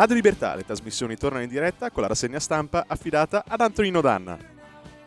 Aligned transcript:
Radio 0.00 0.14
Libertà, 0.14 0.54
le 0.54 0.64
trasmissioni 0.64 1.14
tornano 1.14 1.44
in 1.44 1.50
diretta 1.50 1.90
con 1.90 2.00
la 2.00 2.08
rassegna 2.08 2.40
stampa 2.40 2.86
affidata 2.88 3.44
ad 3.46 3.60
Antonino 3.60 4.00
Danna. 4.00 4.38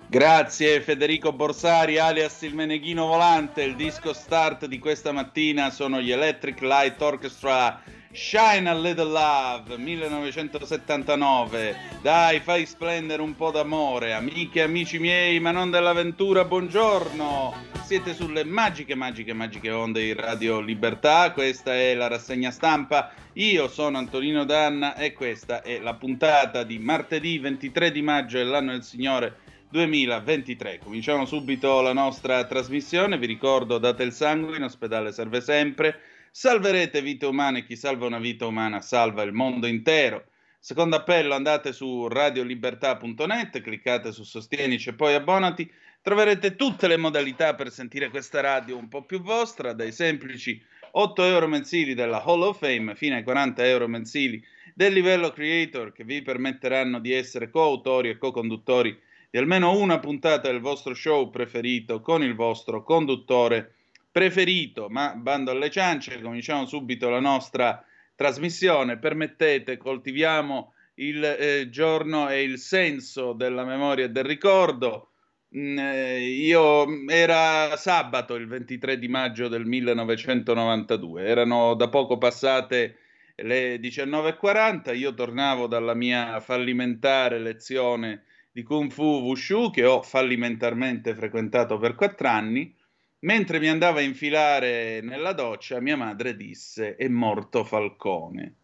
Grazie 0.05 0.81
Federico 0.81 1.33
Borsari, 1.33 1.97
alias 1.97 2.43
il 2.43 2.53
Meneghino 2.53 3.07
Volante. 3.07 3.63
Il 3.63 3.75
disco 3.75 4.13
start 4.13 4.67
di 4.67 4.77
questa 4.77 5.11
mattina 5.11 5.71
sono 5.71 5.99
gli 5.99 6.11
Electric 6.11 6.61
Light 6.61 7.01
Orchestra 7.01 7.81
Shine 8.15 8.69
a 8.69 8.75
Little 8.75 9.09
Love 9.09 9.75
1979. 9.75 11.75
Dai, 12.03 12.39
fai 12.41 12.67
splendere 12.67 13.23
un 13.23 13.35
po' 13.35 13.49
d'amore, 13.49 14.13
amiche 14.13 14.59
e 14.59 14.61
amici 14.61 14.99
miei, 14.99 15.39
ma 15.39 15.49
non 15.49 15.71
dell'avventura. 15.71 16.45
Buongiorno. 16.45 17.55
Siete 17.83 18.13
sulle 18.13 18.43
magiche, 18.43 18.93
magiche, 18.93 19.33
magiche 19.33 19.71
onde 19.71 20.01
di 20.01 20.13
Radio 20.13 20.59
Libertà. 20.59 21.31
Questa 21.31 21.73
è 21.73 21.95
la 21.95 22.07
rassegna 22.07 22.51
stampa. 22.51 23.11
Io 23.33 23.67
sono 23.67 23.97
Antonino 23.97 24.45
Danna 24.45 24.95
e 24.95 25.13
questa 25.13 25.63
è 25.63 25.79
la 25.79 25.95
puntata 25.95 26.61
di 26.61 26.77
martedì 26.77 27.39
23 27.39 27.91
di 27.91 28.03
maggio 28.03 28.37
dell'anno 28.37 28.73
del 28.73 28.83
Signore 28.83 29.37
2023. 29.71 30.81
Cominciamo 30.83 31.25
subito 31.25 31.81
la 31.81 31.93
nostra 31.93 32.45
trasmissione. 32.45 33.17
Vi 33.17 33.25
ricordo, 33.25 33.79
date 33.79 34.03
il 34.03 34.11
sangue, 34.11 34.57
in 34.57 34.63
ospedale 34.63 35.11
serve 35.11 35.41
sempre. 35.41 35.99
Salverete 36.35 37.03
vite 37.03 37.27
umane, 37.27 37.63
chi 37.63 37.75
salva 37.75 38.07
una 38.07 38.17
vita 38.17 38.47
umana 38.47 38.81
salva 38.81 39.21
il 39.21 39.33
mondo 39.33 39.67
intero. 39.67 40.29
Secondo 40.57 40.95
appello 40.95 41.35
andate 41.35 41.71
su 41.73 42.07
radiolibertà.net, 42.07 43.61
cliccate 43.61 44.11
su 44.11 44.23
Sostienici 44.23 44.89
e 44.89 44.93
poi 44.93 45.13
abbonati. 45.13 45.71
Troverete 46.01 46.55
tutte 46.55 46.87
le 46.87 46.97
modalità 46.97 47.53
per 47.53 47.69
sentire 47.69 48.09
questa 48.09 48.41
radio 48.41 48.75
un 48.75 48.87
po' 48.87 49.03
più 49.03 49.21
vostra, 49.21 49.73
dai 49.73 49.91
semplici 49.91 50.59
8 50.93 51.23
euro 51.23 51.47
mensili 51.47 51.93
della 51.93 52.23
Hall 52.23 52.41
of 52.41 52.57
Fame 52.57 52.95
fino 52.95 53.13
ai 53.13 53.21
40 53.21 53.67
euro 53.67 53.87
mensili 53.87 54.43
del 54.73 54.91
livello 54.91 55.29
creator 55.29 55.91
che 55.91 56.03
vi 56.03 56.23
permetteranno 56.23 56.97
di 56.97 57.13
essere 57.13 57.51
coautori 57.51 58.09
e 58.09 58.17
co-conduttori 58.17 58.99
di 59.29 59.37
almeno 59.37 59.77
una 59.77 59.99
puntata 59.99 60.49
del 60.49 60.61
vostro 60.61 60.95
show 60.95 61.29
preferito 61.29 62.01
con 62.01 62.23
il 62.23 62.33
vostro 62.33 62.81
conduttore 62.81 63.75
preferito, 64.13 64.89
ma 64.89 65.15
bando 65.15 65.49
alle 65.49 65.71
ciance, 65.71 66.21
cominciamo 66.21 66.67
subito 66.67 67.09
la 67.09 67.19
nostra 67.19 67.83
trasmissione. 68.15 68.99
Permettete, 68.99 69.75
coltiviamo 69.75 70.73
il 70.95 71.23
eh, 71.23 71.69
giorno 71.71 72.29
e 72.29 72.43
il 72.43 72.59
senso 72.59 73.33
della 73.33 73.65
memoria 73.65 74.05
e 74.05 74.09
del 74.09 74.23
ricordo. 74.23 75.09
Mm, 75.57 75.79
eh, 75.79 76.19
io 76.21 76.85
era 77.09 77.75
sabato 77.75 78.35
il 78.35 78.47
23 78.47 78.99
di 78.99 79.07
maggio 79.07 79.47
del 79.47 79.65
1992, 79.65 81.25
erano 81.25 81.73
da 81.73 81.89
poco 81.89 82.19
passate 82.19 82.97
le 83.37 83.77
19.40, 83.77 84.95
io 84.95 85.15
tornavo 85.15 85.65
dalla 85.65 85.95
mia 85.95 86.39
fallimentare 86.39 87.39
lezione 87.39 88.25
di 88.51 88.61
Kung 88.61 88.91
Fu 88.91 89.21
Wushu 89.21 89.71
che 89.71 89.85
ho 89.85 90.03
fallimentarmente 90.03 91.15
frequentato 91.15 91.79
per 91.79 91.95
quattro 91.95 92.27
anni 92.27 92.75
Mentre 93.23 93.59
mi 93.59 93.69
andava 93.69 93.99
a 93.99 94.03
infilare 94.03 94.99
nella 95.01 95.31
doccia, 95.31 95.79
mia 95.79 95.95
madre 95.95 96.35
disse: 96.35 96.95
È 96.97 97.07
morto 97.07 97.63
Falcone. 97.63 98.55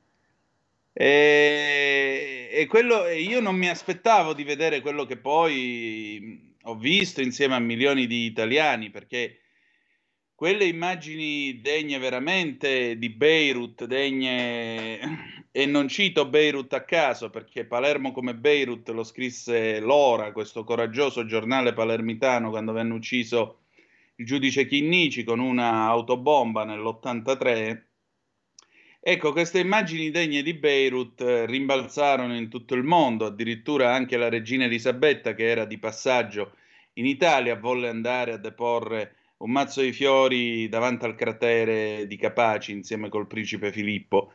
E, 0.91 2.49
e 2.51 2.65
quello, 2.65 3.07
io 3.07 3.39
non 3.39 3.55
mi 3.55 3.69
aspettavo 3.69 4.33
di 4.33 4.43
vedere 4.43 4.81
quello 4.81 5.05
che 5.05 5.15
poi 5.15 6.55
ho 6.63 6.75
visto 6.75 7.21
insieme 7.21 7.55
a 7.55 7.59
milioni 7.59 8.05
di 8.05 8.25
italiani, 8.25 8.89
perché 8.89 9.39
quelle 10.35 10.65
immagini 10.65 11.61
degne 11.61 11.97
veramente 11.97 12.97
di 12.97 13.09
Beirut, 13.09 13.85
degne, 13.85 15.47
e 15.51 15.65
non 15.67 15.87
cito 15.87 16.27
Beirut 16.27 16.73
a 16.73 16.83
caso, 16.83 17.29
perché 17.29 17.63
Palermo 17.63 18.11
come 18.11 18.35
Beirut 18.35 18.89
lo 18.89 19.05
scrisse 19.05 19.79
Lora, 19.79 20.33
questo 20.33 20.65
coraggioso 20.65 21.25
giornale 21.25 21.71
palermitano, 21.71 22.49
quando 22.49 22.73
venne 22.73 22.93
ucciso 22.93 23.59
il 24.19 24.25
giudice 24.25 24.65
Chinnici 24.65 25.23
con 25.23 25.39
una 25.39 25.85
autobomba 25.85 26.65
nell'83. 26.65 27.81
Ecco, 28.99 29.31
queste 29.31 29.59
immagini 29.59 30.11
degne 30.11 30.41
di 30.41 30.53
Beirut 30.53 31.21
eh, 31.21 31.45
rimbalzarono 31.45 32.35
in 32.35 32.49
tutto 32.49 32.75
il 32.75 32.83
mondo, 32.83 33.25
addirittura 33.25 33.93
anche 33.93 34.17
la 34.17 34.27
regina 34.27 34.65
Elisabetta, 34.65 35.33
che 35.33 35.45
era 35.45 35.63
di 35.63 35.77
passaggio 35.77 36.51
in 36.93 37.05
Italia, 37.05 37.55
volle 37.55 37.87
andare 37.87 38.33
a 38.33 38.37
deporre 38.37 39.15
un 39.37 39.51
mazzo 39.51 39.79
di 39.79 39.93
fiori 39.93 40.67
davanti 40.67 41.05
al 41.05 41.15
cratere 41.15 42.05
di 42.05 42.17
Capaci 42.17 42.73
insieme 42.73 43.07
col 43.07 43.25
principe 43.25 43.71
Filippo. 43.71 44.33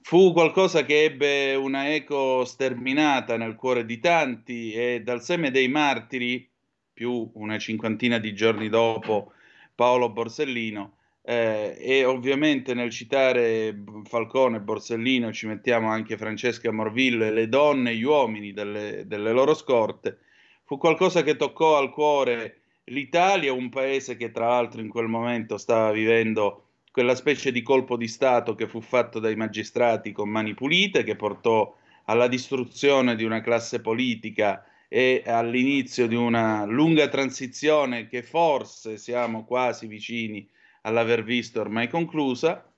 Fu 0.00 0.32
qualcosa 0.32 0.86
che 0.86 1.04
ebbe 1.04 1.54
una 1.54 1.92
eco 1.92 2.42
sterminata 2.46 3.36
nel 3.36 3.54
cuore 3.54 3.84
di 3.84 3.98
tanti 3.98 4.72
e 4.72 5.02
dal 5.04 5.22
seme 5.22 5.50
dei 5.50 5.68
martiri 5.68 6.48
più 6.96 7.30
una 7.34 7.58
cinquantina 7.58 8.16
di 8.16 8.32
giorni 8.34 8.70
dopo 8.70 9.32
Paolo 9.74 10.08
Borsellino. 10.08 10.94
Eh, 11.22 11.76
e 11.78 12.04
ovviamente 12.04 12.72
nel 12.72 12.90
citare 12.90 13.82
Falcone 14.04 14.56
e 14.56 14.60
Borsellino 14.60 15.30
ci 15.30 15.46
mettiamo 15.46 15.90
anche 15.90 16.16
Francesca 16.16 16.72
Morvillo 16.72 17.24
e 17.24 17.32
le 17.32 17.48
donne 17.50 17.90
e 17.90 17.96
gli 17.96 18.04
uomini 18.04 18.52
delle, 18.54 19.02
delle 19.06 19.32
loro 19.32 19.52
scorte. 19.52 20.20
Fu 20.64 20.78
qualcosa 20.78 21.22
che 21.22 21.36
toccò 21.36 21.76
al 21.76 21.90
cuore 21.90 22.60
l'Italia, 22.84 23.52
un 23.52 23.68
paese 23.68 24.16
che 24.16 24.30
tra 24.30 24.46
l'altro 24.48 24.80
in 24.80 24.88
quel 24.88 25.08
momento 25.08 25.58
stava 25.58 25.90
vivendo 25.92 26.62
quella 26.90 27.14
specie 27.14 27.52
di 27.52 27.60
colpo 27.60 27.98
di 27.98 28.08
Stato 28.08 28.54
che 28.54 28.66
fu 28.66 28.80
fatto 28.80 29.18
dai 29.18 29.36
magistrati 29.36 30.12
con 30.12 30.30
mani 30.30 30.54
pulite, 30.54 31.02
che 31.02 31.14
portò 31.14 31.76
alla 32.04 32.26
distruzione 32.26 33.16
di 33.16 33.24
una 33.24 33.42
classe 33.42 33.82
politica 33.82 34.64
e 34.88 35.22
all'inizio 35.26 36.06
di 36.06 36.14
una 36.14 36.64
lunga 36.64 37.08
transizione 37.08 38.06
che 38.06 38.22
forse 38.22 38.96
siamo 38.96 39.44
quasi 39.44 39.86
vicini 39.86 40.48
all'aver 40.82 41.24
visto 41.24 41.60
ormai 41.60 41.88
conclusa. 41.88 42.70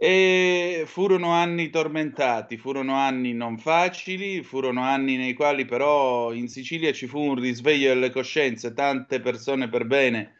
E 0.00 0.84
furono 0.86 1.32
anni 1.32 1.70
tormentati, 1.70 2.56
furono 2.56 2.94
anni 2.94 3.32
non 3.32 3.58
facili, 3.58 4.42
furono 4.44 4.82
anni 4.82 5.16
nei 5.16 5.34
quali 5.34 5.64
però 5.64 6.32
in 6.32 6.48
Sicilia 6.48 6.92
ci 6.92 7.08
fu 7.08 7.18
un 7.18 7.34
risveglio 7.34 7.88
delle 7.88 8.10
coscienze, 8.10 8.72
tante 8.74 9.20
persone 9.20 9.68
per 9.68 9.86
bene 9.86 10.36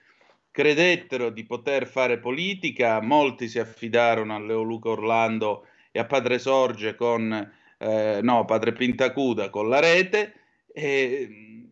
credettero 0.58 1.30
di 1.30 1.44
poter 1.44 1.86
fare 1.86 2.18
politica, 2.18 3.00
molti 3.00 3.46
si 3.46 3.60
affidarono 3.60 4.34
a 4.34 4.40
Leo 4.40 4.62
Luca 4.62 4.88
Orlando 4.88 5.66
e 5.92 6.00
a 6.00 6.04
Padre 6.04 6.40
Sorge 6.40 6.96
con, 6.96 7.52
eh, 7.78 8.18
no, 8.20 8.44
Padre 8.44 8.72
Pintacuda 8.72 9.50
con 9.50 9.68
la 9.68 9.78
rete, 9.78 10.32
e 10.72 11.66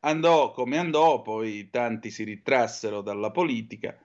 andò 0.00 0.50
come 0.52 0.78
andò, 0.78 1.22
poi 1.22 1.68
tanti 1.70 2.10
si 2.10 2.24
ritrassero 2.24 3.00
dalla 3.00 3.30
politica 3.30 3.96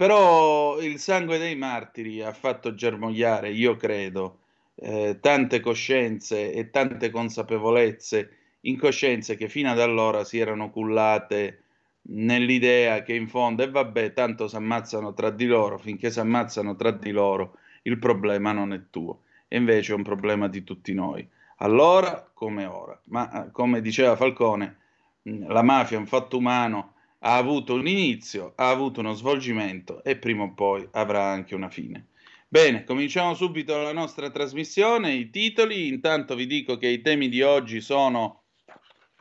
però 0.00 0.80
il 0.80 0.98
sangue 0.98 1.36
dei 1.36 1.56
martiri 1.56 2.22
ha 2.22 2.32
fatto 2.32 2.74
germogliare, 2.74 3.50
io 3.50 3.76
credo, 3.76 4.38
eh, 4.76 5.18
tante 5.20 5.60
coscienze 5.60 6.54
e 6.54 6.70
tante 6.70 7.10
consapevolezze, 7.10 8.30
incoscienze 8.62 9.36
che 9.36 9.50
fino 9.50 9.70
ad 9.70 9.78
allora 9.78 10.24
si 10.24 10.38
erano 10.38 10.70
cullate 10.70 11.64
nell'idea 12.12 13.02
che 13.02 13.12
in 13.14 13.28
fondo, 13.28 13.62
e 13.62 13.68
vabbè, 13.70 14.14
tanto 14.14 14.48
si 14.48 14.56
ammazzano 14.56 15.12
tra 15.12 15.28
di 15.28 15.44
loro, 15.44 15.76
finché 15.76 16.10
si 16.10 16.18
ammazzano 16.20 16.76
tra 16.76 16.92
di 16.92 17.10
loro, 17.10 17.58
il 17.82 17.98
problema 17.98 18.52
non 18.52 18.72
è 18.72 18.80
tuo, 18.88 19.24
e 19.48 19.58
invece 19.58 19.92
è 19.92 19.96
un 19.96 20.02
problema 20.02 20.48
di 20.48 20.64
tutti 20.64 20.94
noi. 20.94 21.28
Allora 21.62 22.30
come 22.34 22.66
ora. 22.66 23.00
Ma 23.06 23.46
eh, 23.46 23.50
come 23.50 23.80
diceva 23.80 24.16
Falcone, 24.16 24.78
la 25.22 25.62
mafia 25.62 25.96
è 25.96 26.00
un 26.00 26.06
fatto 26.06 26.36
umano 26.36 26.94
ha 27.20 27.36
avuto 27.36 27.74
un 27.74 27.86
inizio, 27.86 28.52
ha 28.56 28.70
avuto 28.70 29.00
uno 29.00 29.12
svolgimento 29.12 30.02
e 30.04 30.16
prima 30.16 30.44
o 30.44 30.54
poi 30.54 30.86
avrà 30.92 31.24
anche 31.24 31.54
una 31.54 31.68
fine. 31.68 32.06
Bene, 32.48 32.84
cominciamo 32.84 33.34
subito 33.34 33.76
la 33.76 33.92
nostra 33.92 34.30
trasmissione, 34.30 35.12
i 35.12 35.30
titoli, 35.30 35.86
intanto 35.86 36.34
vi 36.34 36.46
dico 36.46 36.76
che 36.78 36.88
i 36.88 37.00
temi 37.02 37.28
di 37.28 37.42
oggi 37.42 37.80
sono 37.80 38.42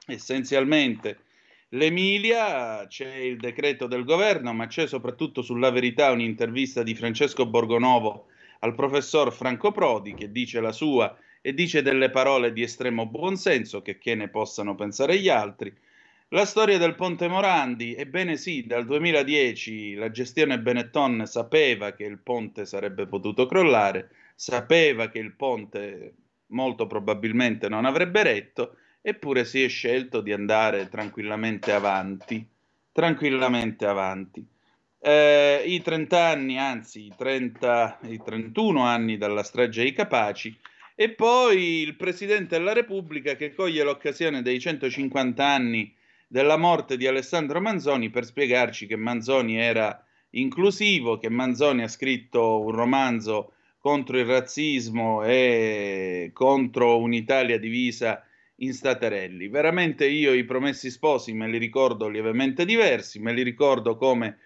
essenzialmente 0.07 1.25
l'Emilia, 1.69 2.87
c'è 2.87 3.15
il 3.15 3.37
decreto 3.37 3.85
del 3.85 4.03
governo, 4.03 4.53
ma 4.53 4.65
c'è 4.65 4.87
soprattutto 4.87 5.41
sulla 5.41 5.69
verità 5.69 6.11
un'intervista 6.11 6.81
di 6.81 6.95
Francesco 6.95 7.45
Borgonovo 7.45 8.27
al 8.61 8.73
professor 8.75 9.31
Franco 9.31 9.71
Prodi 9.71 10.13
che 10.15 10.31
dice 10.31 10.59
la 10.59 10.71
sua 10.71 11.15
e 11.41 11.53
dice 11.53 11.81
delle 11.81 12.09
parole 12.09 12.51
di 12.51 12.61
estremo 12.61 13.05
buonsenso 13.05 13.81
che, 13.81 13.97
che 13.97 14.15
ne 14.15 14.27
possano 14.29 14.75
pensare 14.75 15.17
gli 15.17 15.29
altri. 15.29 15.73
La 16.29 16.45
storia 16.45 16.77
del 16.77 16.95
Ponte 16.95 17.27
Morandi, 17.27 17.95
ebbene 17.95 18.37
sì, 18.37 18.65
dal 18.67 18.85
2010 18.85 19.95
la 19.95 20.11
gestione 20.11 20.59
Benetton 20.59 21.25
sapeva 21.25 21.93
che 21.93 22.03
il 22.03 22.19
ponte 22.19 22.65
sarebbe 22.65 23.07
potuto 23.07 23.47
crollare, 23.47 24.11
sapeva 24.35 25.09
che 25.09 25.17
il 25.17 25.33
ponte 25.33 26.13
molto 26.47 26.85
probabilmente 26.85 27.67
non 27.67 27.85
avrebbe 27.85 28.21
retto, 28.21 28.75
eppure 29.01 29.43
si 29.43 29.63
è 29.63 29.67
scelto 29.69 30.21
di 30.21 30.31
andare 30.31 30.87
tranquillamente 30.87 31.71
avanti, 31.71 32.45
tranquillamente 32.91 33.85
avanti. 33.85 34.45
Eh, 35.01 35.63
I 35.65 35.81
30 35.81 36.27
anni, 36.27 36.59
anzi 36.59 37.05
i, 37.05 37.13
30, 37.17 37.99
i 38.03 38.21
31 38.21 38.83
anni 38.83 39.17
dalla 39.17 39.43
strage 39.43 39.81
ai 39.81 39.93
Capaci, 39.93 40.55
e 41.01 41.11
poi 41.11 41.79
il 41.79 41.95
Presidente 41.95 42.57
della 42.57 42.73
Repubblica 42.73 43.37
che 43.37 43.53
coglie 43.53 43.83
l'occasione 43.83 44.41
dei 44.41 44.59
150 44.59 45.47
anni 45.47 45.95
della 46.27 46.57
morte 46.57 46.97
di 46.97 47.07
Alessandro 47.07 47.61
Manzoni 47.61 48.09
per 48.09 48.25
spiegarci 48.25 48.85
che 48.85 48.97
Manzoni 48.97 49.57
era 49.57 50.05
inclusivo, 50.31 51.17
che 51.17 51.29
Manzoni 51.29 51.83
ha 51.83 51.87
scritto 51.87 52.59
un 52.59 52.71
romanzo 52.71 53.53
contro 53.77 54.19
il 54.19 54.25
razzismo 54.25 55.23
e 55.23 56.31
contro 56.33 56.97
un'Italia 56.97 57.57
divisa 57.57 58.21
in 58.57 58.73
staterelli. 58.73 59.47
Veramente 59.47 60.05
io 60.05 60.33
i 60.33 60.43
promessi 60.43 60.89
sposi 60.89 61.31
me 61.31 61.47
li 61.47 61.59
ricordo 61.59 62.09
lievemente 62.09 62.65
diversi, 62.65 63.19
me 63.19 63.31
li 63.31 63.43
ricordo 63.43 63.95
come 63.95 64.37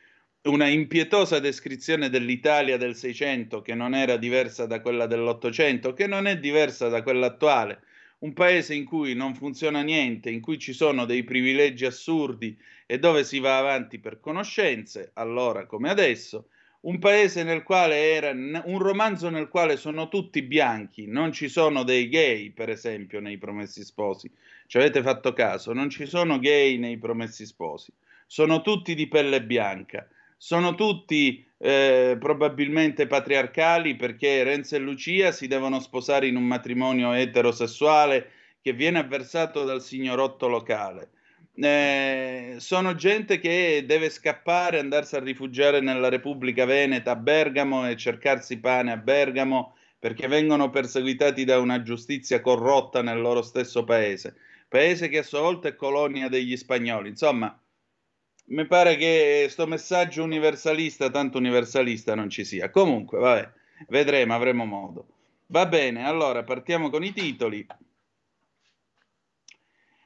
una 0.45 0.68
impietosa 0.68 1.40
descrizione 1.40 2.10
dell'Italia 2.10 2.75
del 2.75 2.98
Seicento 2.98 3.62
che 3.62 3.75
non 3.75 3.95
era 3.95 4.18
diversa 4.18 4.66
da 4.66 4.81
quella 4.81 5.06
dell'Ottocento, 5.06 5.94
che 5.94 6.06
non 6.06 6.28
è 6.28 6.38
diversa 6.38 6.90
da 6.90 7.01
quella 7.01 7.28
attuale, 7.28 7.80
un 8.19 8.34
paese 8.34 8.74
in 8.74 8.84
cui 8.84 9.13
non 9.13 9.36
funziona 9.36 9.81
niente, 9.81 10.30
in 10.30 10.42
cui 10.42 10.60
ci 10.60 10.74
sono 10.74 11.06
dei 11.06 11.24
privilegi 11.24 11.86
assurdi 11.86 12.57
e 12.86 13.00
dove 13.00 13.24
si 13.24 13.40
va 13.40 13.57
avanti 13.57 14.00
per 14.00 14.19
conoscenze, 14.19 15.12
allora 15.13 15.66
come 15.66 15.90
adesso, 15.90 16.50
un 16.81 17.00
paese 17.00 17.44
nel 17.44 17.63
quale 17.63 18.12
era 18.12 18.31
un 18.31 18.80
romanzo 18.80 19.30
nel 19.30 19.48
quale 19.48 19.78
sono 19.78 20.10
tutti 20.10 20.42
bianchi, 20.42 21.07
non 21.07 21.31
ci 21.31 21.48
sono 21.48 21.84
dei 21.84 22.10
gay, 22.10 22.51
per 22.51 22.69
esempio, 22.69 23.22
nei 23.22 23.38
Promessi 23.38 23.86
Sposi. 23.86 24.30
Ci 24.68 24.75
avete 24.75 25.01
fatto 25.01 25.31
caso? 25.31 25.72
Non 25.72 25.90
ci 25.90 26.06
sono 26.06 26.38
gay 26.40 26.78
nei 26.78 26.98
Promessi 26.98 27.45
Sposi. 27.45 27.94
Sono 28.28 28.62
tutti 28.62 28.94
di 28.94 29.07
pelle 29.07 29.42
bianca 29.42 30.06
sono 30.44 30.75
tutti 30.75 31.42
eh, 31.57 32.18
probabilmente 32.19 33.07
patriarcali 33.07 33.95
perché 33.95 34.44
Renzo 34.44 34.75
e 34.75 34.80
Lucia 34.80 35.31
si 35.31 35.48
devono 35.48 35.80
sposare 35.80 36.28
in 36.28 36.36
un 36.36 36.44
matrimonio 36.44 37.13
eterosessuale 37.13 38.30
che 38.62 38.74
viene 38.74 39.00
avversato 39.00 39.63
dal 39.63 39.81
signorotto 39.81 40.50
locale. 40.50 41.12
Eh, 41.56 42.56
sono 42.57 42.94
gente 42.94 43.40
che 43.40 43.86
deve 43.88 44.10
scappare, 44.10 44.80
andarsi 44.80 45.16
a 45.16 45.21
rifugiare 45.21 45.80
nella 45.80 46.09
Repubblica 46.09 46.66
Veneta 46.66 47.12
a 47.12 47.16
Bergamo 47.16 47.88
e 47.88 47.95
cercarsi 47.95 48.59
pane 48.59 48.92
a 48.92 48.97
Bergamo 48.97 49.78
perché 49.97 50.28
vengono 50.28 50.69
perseguitati 50.69 51.45
da 51.45 51.57
una 51.59 51.81
giustizia 51.83 52.42
corrotta 52.42 53.02
nel 53.02 53.21
loro 53.21 53.44
stesso 53.44 53.85
paese, 53.85 54.35
paese 54.68 55.07
che 55.07 55.19
a 55.19 55.23
sua 55.23 55.40
volta 55.40 55.69
è 55.69 55.76
colonia 55.76 56.28
degli 56.28 56.57
spagnoli. 56.57 57.07
Insomma, 57.07 57.57
mi 58.45 58.66
pare 58.66 58.95
che 58.95 59.42
questo 59.44 59.66
messaggio 59.68 60.23
universalista, 60.23 61.09
tanto 61.09 61.38
universalista 61.38 62.16
non 62.16 62.30
ci 62.30 62.44
sia. 62.44 62.69
Comunque, 62.69 63.19
vabbè, 63.19 63.52
vedremo, 63.88 64.33
avremo 64.33 64.66
modo. 64.66 65.07
Va 65.47 65.66
bene, 65.66 66.06
allora 66.06 66.44
partiamo 66.44 66.90
con 66.90 67.04
i 67.04 67.14
titoli. 67.14 67.66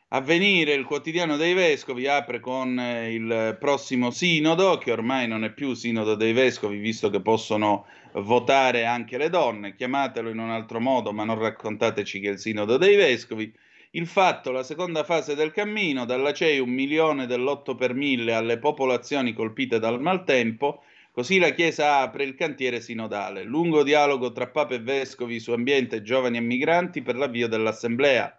Avvenire, 0.09 0.73
il 0.73 0.85
quotidiano 0.85 1.35
dei 1.35 1.53
vescovi, 1.53 2.07
apre 2.07 2.39
con 2.39 2.79
eh, 2.79 3.13
il 3.13 3.57
prossimo 3.59 4.09
sinodo, 4.09 4.77
che 4.77 4.91
ormai 4.91 5.27
non 5.27 5.43
è 5.43 5.51
più 5.51 5.73
sinodo 5.73 6.15
dei 6.15 6.31
vescovi, 6.31 6.77
visto 6.77 7.09
che 7.09 7.19
possono 7.19 7.85
votare 8.13 8.85
anche 8.85 9.17
le 9.17 9.29
donne. 9.29 9.75
Chiamatelo 9.75 10.29
in 10.29 10.39
un 10.39 10.49
altro 10.49 10.79
modo, 10.79 11.11
ma 11.11 11.25
non 11.25 11.37
raccontateci 11.37 12.21
che 12.21 12.29
è 12.29 12.31
il 12.31 12.39
sinodo 12.39 12.77
dei 12.77 12.95
vescovi 12.95 13.53
il 13.91 14.05
fatto, 14.05 14.51
la 14.51 14.63
seconda 14.63 15.03
fase 15.03 15.33
del 15.33 15.51
cammino, 15.51 16.05
dalla 16.05 16.33
CEI 16.33 16.59
un 16.59 16.69
milione 16.69 17.25
dell'8 17.25 17.75
per 17.75 17.93
mille 17.93 18.33
alle 18.33 18.59
popolazioni 18.59 19.33
colpite 19.33 19.79
dal 19.79 20.01
maltempo, 20.01 20.83
così 21.11 21.39
la 21.39 21.51
Chiesa 21.51 21.99
apre 21.99 22.25
il 22.25 22.35
cantiere 22.35 22.81
sinodale. 22.81 23.43
Lungo 23.43 23.83
dialogo 23.83 24.33
tra 24.33 24.47
Papa 24.47 24.75
e 24.75 24.79
Vescovi 24.79 25.39
su 25.39 25.51
ambiente, 25.51 26.01
giovani 26.01 26.37
e 26.37 26.41
migranti 26.41 27.01
per 27.01 27.15
l'avvio 27.15 27.47
dell'Assemblea. 27.47 28.37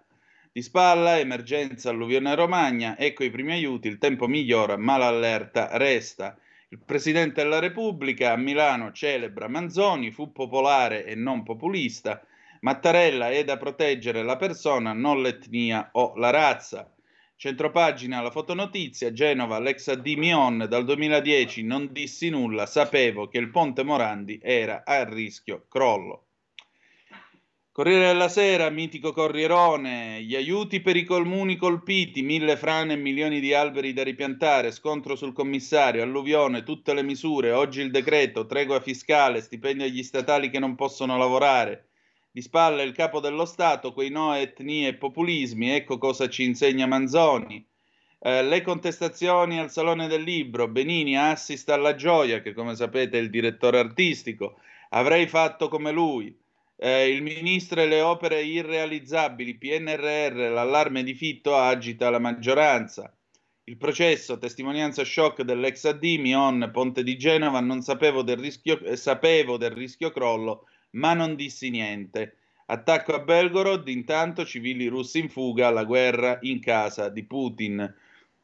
Di 0.52 0.62
spalla, 0.62 1.18
emergenza 1.18 1.90
alluvione 1.90 2.34
Romagna, 2.34 2.98
ecco 2.98 3.24
i 3.24 3.30
primi 3.30 3.52
aiuti, 3.52 3.88
il 3.88 3.98
tempo 3.98 4.26
migliora, 4.26 4.76
ma 4.76 4.96
l'allerta 4.96 5.76
resta. 5.78 6.38
Il 6.68 6.80
Presidente 6.84 7.42
della 7.42 7.58
Repubblica 7.58 8.32
a 8.32 8.36
Milano 8.36 8.92
celebra 8.92 9.48
Manzoni, 9.48 10.10
fu 10.10 10.30
popolare 10.32 11.06
e 11.06 11.14
non 11.14 11.42
populista. 11.42 12.22
Mattarella 12.60 13.30
è 13.30 13.44
da 13.44 13.56
proteggere 13.56 14.22
la 14.22 14.36
persona, 14.36 14.92
non 14.92 15.22
l'etnia 15.22 15.90
o 15.92 16.14
la 16.16 16.30
razza. 16.30 16.92
Centropagina 17.36 18.20
la 18.20 18.32
fotonotizia, 18.32 19.12
Genova, 19.12 19.60
l'ex 19.60 19.86
AD 19.86 20.06
Mion, 20.16 20.66
dal 20.68 20.84
2010 20.84 21.62
non 21.62 21.92
dissi 21.92 22.30
nulla, 22.30 22.66
sapevo 22.66 23.28
che 23.28 23.38
il 23.38 23.50
ponte 23.50 23.84
Morandi 23.84 24.40
era 24.42 24.82
a 24.84 25.04
rischio 25.04 25.66
crollo. 25.68 26.24
Corriere 27.78 28.08
della 28.08 28.28
Sera, 28.28 28.70
mitico 28.70 29.12
Corrierone, 29.12 30.20
gli 30.24 30.34
aiuti 30.34 30.80
per 30.80 30.96
i 30.96 31.04
comuni 31.04 31.54
colpiti, 31.54 32.22
mille 32.22 32.56
frane 32.56 32.94
e 32.94 32.96
milioni 32.96 33.38
di 33.38 33.54
alberi 33.54 33.92
da 33.92 34.02
ripiantare, 34.02 34.72
scontro 34.72 35.14
sul 35.14 35.32
commissario, 35.32 36.02
alluvione, 36.02 36.64
tutte 36.64 36.92
le 36.92 37.04
misure, 37.04 37.52
oggi 37.52 37.82
il 37.82 37.92
decreto, 37.92 38.46
tregua 38.46 38.80
fiscale, 38.80 39.40
stipendio 39.40 39.86
agli 39.86 40.02
statali 40.02 40.50
che 40.50 40.58
non 40.58 40.74
possono 40.74 41.16
lavorare. 41.16 41.87
Di 42.38 42.44
spalle 42.44 42.84
il 42.84 42.92
capo 42.92 43.18
dello 43.18 43.44
Stato, 43.44 43.92
quei 43.92 44.10
no 44.10 44.32
etnie 44.32 44.90
e 44.90 44.94
populismi, 44.94 45.70
ecco 45.70 45.98
cosa 45.98 46.28
ci 46.28 46.44
insegna 46.44 46.86
Manzoni. 46.86 47.66
Eh, 48.20 48.44
le 48.44 48.62
contestazioni 48.62 49.58
al 49.58 49.72
Salone 49.72 50.06
del 50.06 50.22
Libro, 50.22 50.68
Benini 50.68 51.18
assista 51.18 51.74
alla 51.74 51.96
gioia, 51.96 52.40
che 52.40 52.54
come 52.54 52.76
sapete 52.76 53.18
è 53.18 53.20
il 53.20 53.28
direttore 53.28 53.80
artistico, 53.80 54.60
avrei 54.90 55.26
fatto 55.26 55.66
come 55.66 55.90
lui 55.90 56.32
eh, 56.76 57.08
il 57.08 57.22
ministro 57.22 57.80
e 57.80 57.88
le 57.88 58.02
opere 58.02 58.44
irrealizzabili, 58.44 59.58
PNRR, 59.58 60.52
l'allarme 60.52 61.02
di 61.02 61.14
Fitto 61.14 61.56
agita 61.56 62.08
la 62.08 62.20
maggioranza. 62.20 63.12
Il 63.64 63.76
processo, 63.76 64.38
testimonianza 64.38 65.02
shock 65.02 65.42
dell'ex 65.42 65.86
AD, 65.86 66.04
Mion, 66.20 66.70
Ponte 66.72 67.02
di 67.02 67.18
Genova, 67.18 67.58
non 67.58 67.82
sapevo 67.82 68.22
del 68.22 68.36
rischio, 68.36 68.78
eh, 68.78 68.94
sapevo 68.94 69.56
del 69.56 69.72
rischio 69.72 70.12
crollo, 70.12 70.66
ma 70.90 71.14
non 71.14 71.34
dissi 71.34 71.70
niente. 71.70 72.34
Attacco 72.66 73.14
a 73.14 73.20
Belgorod, 73.20 73.88
intanto 73.88 74.44
civili 74.44 74.86
russi 74.86 75.20
in 75.20 75.28
fuga, 75.28 75.70
la 75.70 75.84
guerra 75.84 76.38
in 76.42 76.60
casa 76.60 77.08
di 77.08 77.24
Putin. 77.24 77.94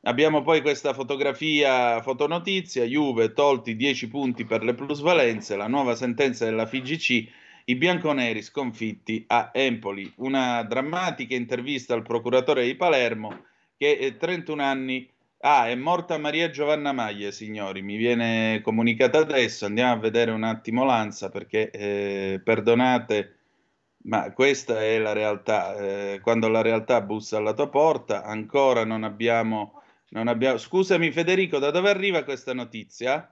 Abbiamo 0.03 0.43
poi 0.43 0.61
questa 0.61 0.93
fotografia, 0.93 2.01
fotonotizia, 2.03 2.85
Juve 2.85 3.33
tolti 3.33 3.77
10 3.77 4.09
punti 4.09 4.45
per 4.45 4.63
le 4.63 4.75
plusvalenze, 4.75 5.57
la 5.57 5.67
nuova 5.67 5.95
sentenza 5.95 6.45
della 6.45 6.67
FIGC 6.67 7.29
i 7.67 7.77
bianconeri 7.77 8.43
sconfitti 8.43 9.25
a 9.27 9.51
Empoli. 9.53 10.13
Una 10.17 10.63
drammatica 10.63 11.35
intervista 11.35 11.95
al 11.95 12.03
procuratore 12.03 12.67
di 12.67 12.75
Palermo 12.75 13.45
che 13.77 14.17
31 14.19 14.63
anni 14.63 15.09
Ah, 15.47 15.69
è 15.69 15.75
morta 15.75 16.17
Maria 16.17 16.49
Giovanna 16.49 16.93
Maglie, 16.93 17.31
signori, 17.31 17.83
mi 17.83 17.97
viene 17.97 18.63
comunicata 18.63 19.19
adesso, 19.19 19.67
andiamo 19.67 19.93
a 19.93 19.97
vedere 19.97 20.31
un 20.31 20.43
attimo 20.43 20.85
l'ANSA 20.85 21.29
perché, 21.29 21.71
eh, 21.71 22.41
perdonate, 22.43 23.37
ma 24.05 24.33
questa 24.33 24.81
è 24.81 24.99
la 24.99 25.13
realtà. 25.13 25.77
Eh, 25.77 26.21
quando 26.23 26.49
la 26.49 26.63
realtà 26.63 27.03
bussa 27.03 27.37
alla 27.37 27.53
tua 27.53 27.69
porta, 27.69 28.25
ancora 28.25 28.87
non 28.87 29.05
abbiamo, 29.05 29.83
non 30.11 30.29
abbiamo... 30.29 30.57
Scusami 30.57 31.13
Federico, 31.13 31.59
da 31.59 31.71
dove 31.71 31.91
arriva 31.91 32.25
questa 32.25 32.55
notizia? 32.55 33.31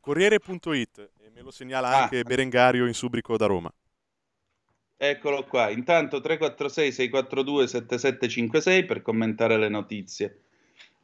Corriere.it 0.00 1.10
me 1.38 1.44
lo 1.44 1.50
segnala 1.52 1.88
anche 1.96 2.18
ah. 2.18 2.24
Berengario 2.24 2.86
in 2.86 2.94
Subrico 2.94 3.36
da 3.36 3.46
Roma. 3.46 3.72
Eccolo 4.96 5.44
qua. 5.44 5.70
Intanto 5.70 6.20
346 6.20 6.90
642 6.90 7.68
7756 7.68 8.84
per 8.84 9.02
commentare 9.02 9.56
le 9.56 9.68
notizie. 9.68 10.40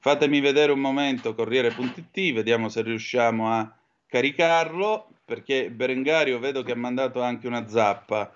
Fatemi 0.04 0.40
vedere 0.40 0.70
un 0.70 0.80
momento 0.80 1.34
Corriere.it, 1.34 2.34
vediamo 2.34 2.68
se 2.68 2.82
riusciamo 2.82 3.50
a 3.50 3.74
caricarlo, 4.06 5.08
perché 5.24 5.70
Berengario 5.70 6.38
vedo 6.38 6.62
che 6.62 6.72
ha 6.72 6.76
mandato 6.76 7.22
anche 7.22 7.46
una 7.46 7.66
zappa. 7.66 8.30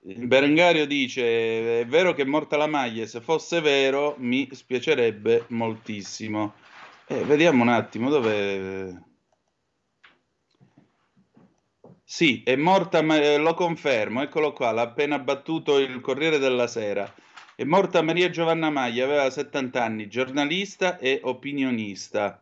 Berengario 0.00 0.84
dice: 0.84 1.82
È 1.82 1.86
vero 1.86 2.12
che 2.12 2.22
è 2.22 2.24
morta 2.24 2.56
la 2.56 2.66
maglia, 2.66 3.06
se 3.06 3.20
fosse 3.20 3.60
vero 3.60 4.16
mi 4.18 4.48
spiacerebbe 4.50 5.44
moltissimo. 5.50 6.54
Eh, 7.06 7.22
vediamo 7.22 7.62
un 7.62 7.68
attimo 7.68 8.10
dove. 8.10 9.02
Sì, 12.02 12.42
è 12.44 12.56
morta, 12.56 13.00
ma, 13.00 13.16
eh, 13.16 13.36
lo 13.36 13.54
confermo, 13.54 14.22
eccolo 14.22 14.52
qua, 14.52 14.72
l'ha 14.72 14.82
appena 14.82 15.20
battuto 15.20 15.78
il 15.78 16.00
Corriere 16.00 16.38
della 16.38 16.66
Sera. 16.66 17.14
È 17.58 17.64
morta 17.64 18.02
Maria 18.02 18.30
Giovanna 18.30 18.70
Maglia, 18.70 19.02
aveva 19.02 19.28
70 19.28 19.82
anni, 19.82 20.06
giornalista 20.06 20.96
e 20.96 21.18
opinionista. 21.24 22.40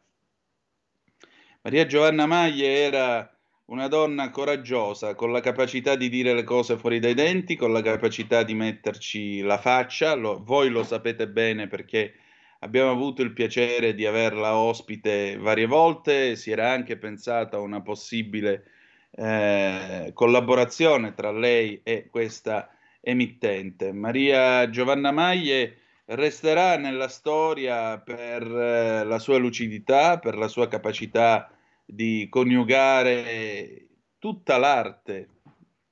Maria 1.63 1.87
Giovanna 1.87 2.27
Maglia 2.27 2.67
era 2.67 3.39
una 3.69 3.89
donna 3.89 4.29
coraggiosa, 4.29 5.15
con 5.15 5.33
la 5.33 5.41
capacità 5.41 5.97
di 5.97 6.11
dire 6.11 6.35
le 6.35 6.45
cose 6.45 6.77
fuori 6.77 6.99
dai 6.99 7.15
denti, 7.15 7.57
con 7.57 7.73
la 7.73 7.81
capacità 7.81 8.43
di 8.43 8.53
metterci 8.53 9.41
la 9.41 9.57
faccia. 9.57 10.13
Lo, 10.13 10.45
voi 10.45 10.69
lo 10.69 10.83
sapete 10.83 11.27
bene 11.27 11.67
perché 11.67 12.13
abbiamo 12.59 12.91
avuto 12.91 13.23
il 13.23 13.33
piacere 13.33 13.95
di 13.95 14.05
averla 14.05 14.55
ospite 14.55 15.39
varie 15.39 15.65
volte. 15.65 16.37
Si 16.37 16.51
era 16.51 16.71
anche 16.71 16.99
pensato 16.99 17.57
a 17.57 17.61
una 17.61 17.81
possibile 17.81 18.65
eh, 19.13 20.11
collaborazione 20.13 21.15
tra 21.15 21.33
lei 21.33 21.81
e 21.83 22.07
questa 22.11 22.71
emittente. 23.07 23.93
Maria 23.93 24.69
Giovanna 24.69 25.13
Maglie 25.13 25.77
resterà 26.07 26.77
nella 26.77 27.07
storia 27.07 27.99
per 28.01 28.43
eh, 28.43 29.05
la 29.05 29.19
sua 29.21 29.39
lucidità, 29.39 30.19
per 30.19 30.37
la 30.37 30.49
sua 30.49 30.67
capacità 30.67 31.49
di 31.85 32.27
coniugare 32.29 33.87
tutta 34.19 34.59
l'arte 34.59 35.29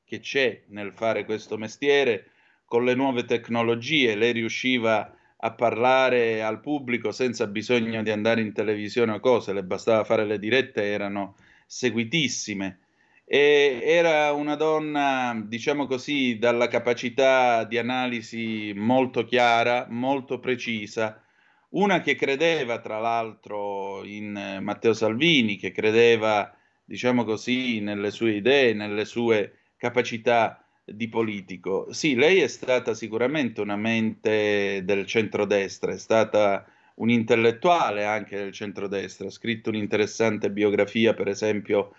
che 0.05 0.19
c'è 0.19 0.65
nel 0.69 0.93
fare 0.93 1.25
questo 1.25 1.57
mestiere 1.57 2.31
con 2.65 2.85
le 2.85 2.95
nuove 2.95 3.25
tecnologie. 3.25 4.17
Lei 4.17 4.33
riusciva 4.33 5.17
a 5.37 5.53
parlare 5.53 6.43
al 6.43 6.59
pubblico 6.59 7.13
senza 7.13 7.47
bisogno 7.47 8.03
di 8.03 8.11
andare 8.11 8.41
in 8.41 8.53
televisione 8.53 9.13
o 9.13 9.21
cose, 9.21 9.53
le 9.53 9.63
bastava 9.63 10.03
fare 10.03 10.25
le 10.25 10.41
dirette, 10.41 10.83
erano 10.83 11.37
seguitissime 11.67 12.84
e 13.25 13.81
era 13.83 14.33
una 14.33 14.55
donna, 14.55 15.41
diciamo 15.47 15.87
così, 15.87 16.39
dalla 16.39 16.69
capacità 16.69 17.65
di 17.65 17.79
analisi 17.79 18.73
molto 18.77 19.25
chiara, 19.25 19.87
molto 19.89 20.39
precisa, 20.39 21.23
una 21.71 22.01
che 22.01 22.15
credeva 22.15 22.81
tra 22.81 22.99
l'altro 23.01 24.05
in 24.05 24.59
Matteo 24.61 24.93
Salvini, 24.93 25.57
che 25.57 25.73
credeva, 25.73 26.55
diciamo 26.85 27.25
così, 27.25 27.81
nelle 27.81 28.11
sue 28.11 28.33
idee, 28.33 28.75
nelle 28.75 29.05
sue 29.05 29.59
capacità 29.77 30.65
di 30.85 31.09
politico. 31.09 31.93
Sì, 31.93 32.15
lei 32.15 32.41
è 32.41 32.47
stata 32.47 32.95
sicuramente 32.95 33.61
una 33.61 33.77
mente 33.77 34.83
del 34.85 35.07
centrodestra, 35.07 35.93
è 35.93 35.99
stata 35.99 36.65
un 36.97 37.11
intellettuale 37.11 38.05
anche 38.05 38.37
del 38.37 38.53
centrodestra, 38.53 39.27
ha 39.27 39.31
scritto 39.31 39.71
un'interessante 39.71 40.51
biografia, 40.51 41.15
per 41.15 41.29
esempio, 41.29 41.95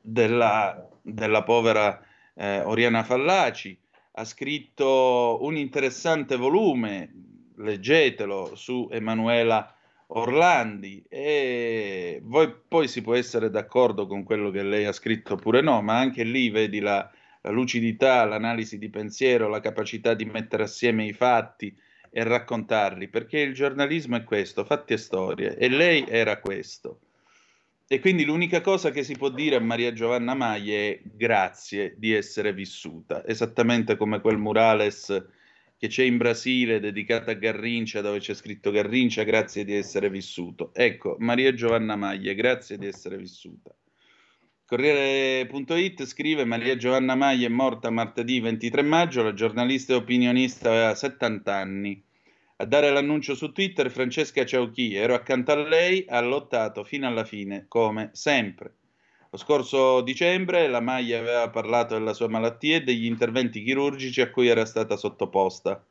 della, 0.00 0.88
della 1.02 1.42
povera 1.42 2.00
eh, 2.34 2.60
Oriana 2.60 3.02
Fallaci, 3.02 3.78
ha 4.12 4.24
scritto 4.24 5.38
un 5.42 5.56
interessante 5.56 6.36
volume, 6.36 7.12
leggetelo, 7.56 8.54
su 8.54 8.88
Emanuela 8.90 9.74
Orlandi 10.12 11.04
e 11.08 12.20
voi 12.24 12.52
poi 12.66 12.88
si 12.88 13.00
può 13.00 13.14
essere 13.14 13.48
d'accordo 13.48 14.06
con 14.06 14.24
quello 14.24 14.50
che 14.50 14.62
lei 14.62 14.84
ha 14.84 14.92
scritto 14.92 15.34
oppure 15.34 15.60
no, 15.60 15.80
ma 15.82 15.98
anche 15.98 16.24
lì 16.24 16.50
vedi 16.50 16.80
la, 16.80 17.08
la 17.42 17.50
lucidità, 17.50 18.24
l'analisi 18.24 18.78
di 18.78 18.90
pensiero, 18.90 19.48
la 19.48 19.60
capacità 19.60 20.14
di 20.14 20.24
mettere 20.24 20.64
assieme 20.64 21.06
i 21.06 21.12
fatti 21.12 21.74
e 22.10 22.24
raccontarli, 22.24 23.08
perché 23.08 23.38
il 23.38 23.54
giornalismo 23.54 24.16
è 24.16 24.24
questo, 24.24 24.64
fatti 24.64 24.94
e 24.94 24.96
storie, 24.96 25.56
e 25.56 25.68
lei 25.68 26.04
era 26.08 26.40
questo. 26.40 27.00
E 27.92 27.98
quindi 27.98 28.24
l'unica 28.24 28.60
cosa 28.60 28.92
che 28.92 29.02
si 29.02 29.16
può 29.16 29.30
dire 29.30 29.56
a 29.56 29.60
Maria 29.60 29.92
Giovanna 29.92 30.32
Maglie 30.34 30.92
è 30.92 31.00
grazie 31.02 31.96
di 31.98 32.12
essere 32.12 32.52
vissuta, 32.52 33.26
esattamente 33.26 33.96
come 33.96 34.20
quel 34.20 34.38
murales 34.38 35.26
che 35.76 35.88
c'è 35.88 36.04
in 36.04 36.16
Brasile 36.16 36.78
dedicato 36.78 37.30
a 37.30 37.34
Garrincia, 37.34 38.00
dove 38.00 38.20
c'è 38.20 38.34
scritto 38.34 38.70
Garrincia, 38.70 39.24
grazie 39.24 39.64
di 39.64 39.74
essere 39.74 40.08
vissuto. 40.08 40.70
Ecco, 40.72 41.16
Maria 41.18 41.52
Giovanna 41.52 41.96
Maglie, 41.96 42.36
grazie 42.36 42.78
di 42.78 42.86
essere 42.86 43.16
vissuta. 43.16 43.74
Corriere.it 44.64 46.04
scrive 46.04 46.44
Maria 46.44 46.76
Giovanna 46.76 47.16
Maglie 47.16 47.46
è 47.46 47.48
morta 47.48 47.90
martedì 47.90 48.38
23 48.38 48.82
maggio, 48.82 49.24
la 49.24 49.34
giornalista 49.34 49.94
e 49.94 49.96
opinionista 49.96 50.70
aveva 50.70 50.94
70 50.94 51.56
anni. 51.56 52.00
A 52.60 52.66
dare 52.66 52.90
l'annuncio 52.90 53.34
su 53.34 53.52
Twitter 53.52 53.90
Francesca 53.90 54.44
Ciauchi, 54.44 54.94
ero 54.94 55.14
accanto 55.14 55.50
a 55.50 55.54
lei, 55.54 56.04
ha 56.06 56.20
lottato 56.20 56.84
fino 56.84 57.06
alla 57.06 57.24
fine, 57.24 57.64
come 57.68 58.10
sempre. 58.12 58.74
Lo 59.30 59.38
scorso 59.38 60.02
dicembre 60.02 60.68
la 60.68 60.80
Maglia 60.82 61.20
aveva 61.20 61.48
parlato 61.48 61.94
della 61.94 62.12
sua 62.12 62.28
malattia 62.28 62.76
e 62.76 62.82
degli 62.82 63.06
interventi 63.06 63.62
chirurgici 63.62 64.20
a 64.20 64.30
cui 64.30 64.48
era 64.48 64.66
stata 64.66 64.98
sottoposta. 64.98 65.82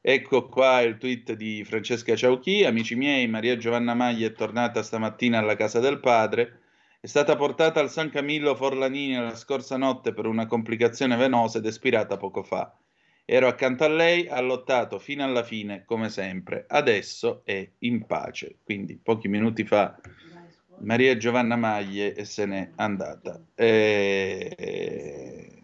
Ecco 0.00 0.48
qua 0.48 0.80
il 0.80 0.98
tweet 0.98 1.34
di 1.34 1.62
Francesca 1.62 2.16
Ciauchi. 2.16 2.64
Amici 2.64 2.96
miei, 2.96 3.28
Maria 3.28 3.56
Giovanna 3.56 3.94
Maglia 3.94 4.26
è 4.26 4.32
tornata 4.32 4.82
stamattina 4.82 5.38
alla 5.38 5.54
casa 5.54 5.78
del 5.78 6.00
padre. 6.00 6.62
È 6.98 7.06
stata 7.06 7.36
portata 7.36 7.78
al 7.78 7.90
San 7.90 8.10
Camillo 8.10 8.56
Forlanini 8.56 9.14
la 9.14 9.36
scorsa 9.36 9.76
notte 9.76 10.12
per 10.12 10.26
una 10.26 10.46
complicazione 10.46 11.14
venosa 11.14 11.58
ed 11.58 11.66
espirata 11.66 12.16
poco 12.16 12.42
fa. 12.42 12.76
Ero 13.24 13.46
accanto 13.46 13.84
a 13.84 13.88
lei, 13.88 14.28
ha 14.28 14.40
lottato 14.40 14.98
fino 14.98 15.24
alla 15.24 15.44
fine, 15.44 15.84
come 15.84 16.08
sempre. 16.08 16.64
Adesso 16.68 17.42
è 17.44 17.68
in 17.78 18.06
pace. 18.06 18.58
Quindi 18.64 18.96
pochi 18.96 19.28
minuti 19.28 19.64
fa 19.64 19.98
Maria 20.80 21.16
Giovanna 21.16 21.56
Maglie 21.56 22.24
se 22.24 22.46
n'è 22.46 22.72
andata. 22.76 23.40
E... 23.54 25.62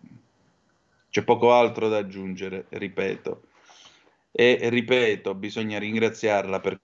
C'è 1.10 1.24
poco 1.24 1.52
altro 1.52 1.88
da 1.88 1.98
aggiungere, 1.98 2.66
ripeto. 2.68 3.42
E 4.30 4.68
ripeto, 4.68 5.34
bisogna 5.34 5.78
ringraziarla 5.78 6.60
per, 6.60 6.80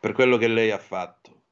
per 0.00 0.12
quello 0.12 0.38
che 0.38 0.48
lei 0.48 0.70
ha 0.70 0.78
fatto. 0.78 1.42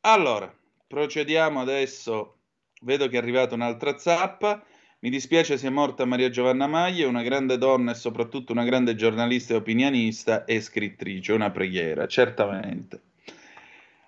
Allora, 0.00 0.52
procediamo 0.86 1.60
adesso. 1.60 2.38
Vedo 2.82 3.08
che 3.08 3.16
è 3.16 3.18
arrivata 3.18 3.54
un'altra 3.54 3.98
zappa. 3.98 4.64
Mi 5.02 5.08
dispiace 5.08 5.56
sia 5.56 5.70
morta 5.70 6.04
Maria 6.04 6.28
Giovanna 6.28 6.66
Maglie, 6.66 7.06
una 7.06 7.22
grande 7.22 7.56
donna 7.56 7.92
e 7.92 7.94
soprattutto 7.94 8.52
una 8.52 8.64
grande 8.64 8.94
giornalista 8.94 9.54
e 9.54 9.56
opinionista 9.56 10.44
e 10.44 10.60
scrittrice. 10.60 11.32
Una 11.32 11.50
preghiera, 11.50 12.06
certamente. 12.06 13.00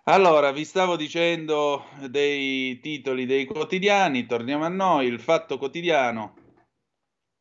Allora, 0.04 0.52
vi 0.52 0.66
stavo 0.66 0.96
dicendo 0.96 1.87
dei 2.11 2.78
titoli 2.80 3.25
dei 3.25 3.46
quotidiani, 3.46 4.26
torniamo 4.26 4.64
a 4.64 4.68
noi. 4.68 5.06
Il 5.06 5.18
Fatto 5.18 5.56
Quotidiano 5.56 6.34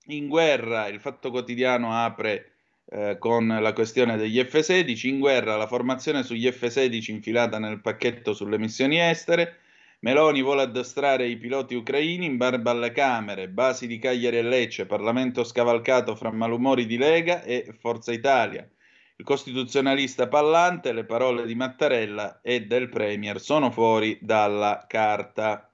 in 0.06 0.30
guerra, 0.30 0.88
il 0.88 1.02
Fatto 1.02 1.30
Quotidiano 1.30 1.92
apre 1.94 2.54
eh, 2.86 3.18
con 3.20 3.48
la 3.48 3.74
questione 3.74 4.16
degli 4.16 4.42
F-16, 4.42 5.08
in 5.08 5.20
guerra 5.20 5.58
la 5.58 5.68
formazione 5.68 6.24
sugli 6.24 6.50
F-16 6.50 7.12
infilata 7.12 7.60
nel 7.60 7.82
pacchetto 7.82 8.32
sulle 8.34 8.58
missioni 8.58 8.98
estere. 8.98 9.61
Meloni 10.04 10.42
vuole 10.42 10.64
addestrare 10.64 11.28
i 11.28 11.38
piloti 11.38 11.76
ucraini 11.76 12.26
in 12.26 12.38
barba 12.38 12.72
alle 12.72 12.92
Camere, 12.92 13.50
basi 13.50 13.86
di 13.86 14.00
Cagliari 14.00 14.38
e 14.38 14.42
Lecce, 14.42 14.88
Parlamento 14.88 15.44
scavalcato 15.44 16.16
fra 16.16 16.32
malumori 16.32 16.88
di 16.88 16.98
Lega 16.98 17.44
e 17.44 17.76
Forza 17.80 18.12
Italia. 18.12 18.68
Il 19.18 19.24
costituzionalista 19.24 20.28
Pallante, 20.28 20.92
le 20.92 21.06
parole 21.06 21.46
di 21.46 21.54
Mattarella 21.54 22.42
e 22.42 22.66
del 22.66 22.90
Premier 22.90 23.40
sono 23.40 23.70
fuori 23.70 24.18
dalla 24.20 24.86
carta. 24.88 25.72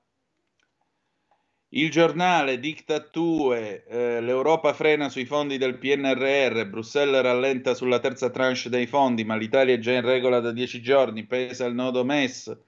Il 1.70 1.90
giornale 1.90 2.60
Dictatue, 2.60 3.86
eh, 3.86 4.20
l'Europa 4.20 4.74
frena 4.74 5.08
sui 5.08 5.24
fondi 5.24 5.58
del 5.58 5.78
PNRR, 5.78 6.66
Bruxelles 6.66 7.22
rallenta 7.22 7.74
sulla 7.74 8.00
terza 8.00 8.30
tranche 8.30 8.68
dei 8.68 8.88
fondi, 8.88 9.24
ma 9.24 9.38
l'Italia 9.38 9.76
è 9.76 9.80
già 9.80 9.94
in 9.94 10.02
regola 10.02 10.42
da 10.42 10.52
dieci 10.52 10.82
giorni, 10.82 11.26
pesa 11.26 11.64
il 11.64 11.76
nodo 11.76 12.04
MES. 12.04 12.67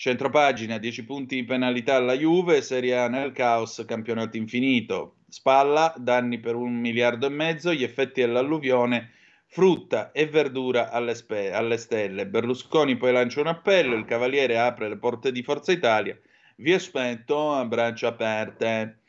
Centropagina, 0.00 0.78
10 0.78 1.04
punti 1.04 1.34
di 1.34 1.44
penalità 1.44 1.96
alla 1.96 2.14
Juve, 2.14 2.62
Serie 2.62 2.96
A 2.96 3.08
nel 3.08 3.32
caos, 3.32 3.84
campionato 3.86 4.38
infinito. 4.38 5.16
Spalla, 5.28 5.92
danni 5.98 6.40
per 6.40 6.54
un 6.54 6.74
miliardo 6.74 7.26
e 7.26 7.28
mezzo, 7.28 7.74
gli 7.74 7.82
effetti 7.82 8.22
dell'alluvione, 8.22 9.10
frutta 9.44 10.10
e 10.12 10.24
verdura 10.24 10.88
alle, 10.88 11.14
spe- 11.14 11.52
alle 11.52 11.76
stelle. 11.76 12.26
Berlusconi 12.26 12.96
poi 12.96 13.12
lancia 13.12 13.42
un 13.42 13.48
appello, 13.48 13.94
il 13.94 14.06
Cavaliere 14.06 14.58
apre 14.58 14.88
le 14.88 14.96
porte 14.96 15.32
di 15.32 15.42
Forza 15.42 15.70
Italia, 15.70 16.18
vi 16.56 16.72
aspetto 16.72 17.52
a 17.52 17.66
braccia 17.66 18.08
aperte. 18.08 19.00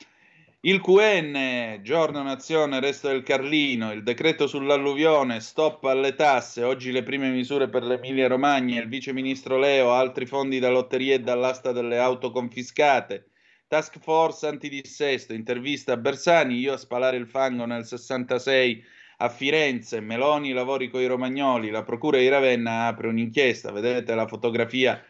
Il 0.63 0.79
QN, 0.79 1.81
giorno 1.81 2.21
nazione, 2.21 2.79
resto 2.79 3.07
del 3.07 3.23
Carlino, 3.23 3.91
il 3.91 4.03
decreto 4.03 4.45
sull'alluvione, 4.45 5.39
stop 5.39 5.83
alle 5.85 6.13
tasse, 6.13 6.63
oggi 6.63 6.91
le 6.91 7.01
prime 7.01 7.31
misure 7.31 7.67
per 7.67 7.83
l'Emilia 7.83 8.27
Romagna, 8.27 8.79
il 8.79 8.87
vice 8.87 9.11
ministro 9.11 9.57
Leo, 9.57 9.91
altri 9.91 10.27
fondi 10.27 10.59
da 10.59 10.69
lotterie 10.69 11.15
e 11.15 11.19
dall'asta 11.19 11.71
delle 11.71 11.97
auto 11.97 12.29
confiscate, 12.29 13.29
task 13.67 13.97
force 13.97 14.45
antidissesto, 14.45 15.33
intervista 15.33 15.93
a 15.93 15.97
Bersani, 15.97 16.59
io 16.59 16.73
a 16.73 16.77
spalare 16.77 17.17
il 17.17 17.25
fango 17.25 17.65
nel 17.65 17.83
66 17.83 18.83
a 19.17 19.29
Firenze, 19.29 19.99
Meloni 19.99 20.51
lavori 20.51 20.91
coi 20.91 21.07
romagnoli, 21.07 21.71
la 21.71 21.81
procura 21.81 22.19
di 22.19 22.27
Ravenna 22.27 22.85
apre 22.85 23.07
un'inchiesta, 23.07 23.71
vedete 23.71 24.13
la 24.13 24.27
fotografia 24.27 25.03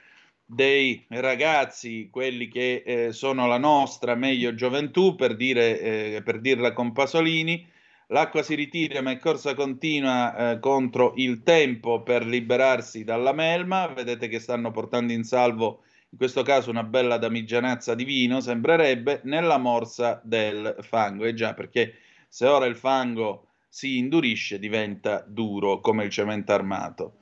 dei 0.54 1.06
ragazzi, 1.08 2.10
quelli 2.12 2.50
che 2.50 2.84
eh, 2.86 3.14
sono 3.14 3.48
la 3.48 3.58
nostra 3.58 4.16
meglio 4.16 4.54
gioventù, 4.54 5.16
per, 5.16 5.38
dire, 5.38 5.80
eh, 5.80 6.22
per 6.24 6.42
dirla 6.42 6.74
con 6.74 6.92
Pasolini. 6.92 7.66
L'acqua 8.08 8.44
si 8.44 8.56
ritira, 8.56 9.02
ma 9.02 9.12
è 9.12 9.18
corsa 9.18 9.54
continua 9.54 10.52
eh, 10.52 10.60
contro 10.60 11.14
il 11.16 11.44
tempo 11.44 12.04
per 12.04 12.26
liberarsi 12.26 13.06
dalla 13.06 13.32
melma. 13.32 13.88
Vedete 13.88 14.28
che 14.28 14.40
stanno 14.40 14.72
portando 14.72 15.14
in 15.14 15.24
salvo, 15.24 15.84
in 16.10 16.18
questo 16.18 16.42
caso, 16.44 16.70
una 16.70 16.84
bella 16.84 17.18
damigianazza 17.18 17.96
di 17.96 18.04
vino, 18.04 18.42
sembrerebbe, 18.42 19.22
nella 19.24 19.58
morsa 19.58 20.20
del 20.22 20.76
fango. 20.82 21.24
E 21.24 21.34
già, 21.34 21.54
perché 21.54 21.94
se 22.28 22.46
ora 22.46 22.66
il 22.66 22.76
fango 22.76 23.46
si 23.70 23.98
indurisce, 24.00 24.60
diventa 24.60 25.24
duro 25.26 25.80
come 25.80 26.04
il 26.04 26.10
cemento 26.10 26.52
armato. 26.52 27.21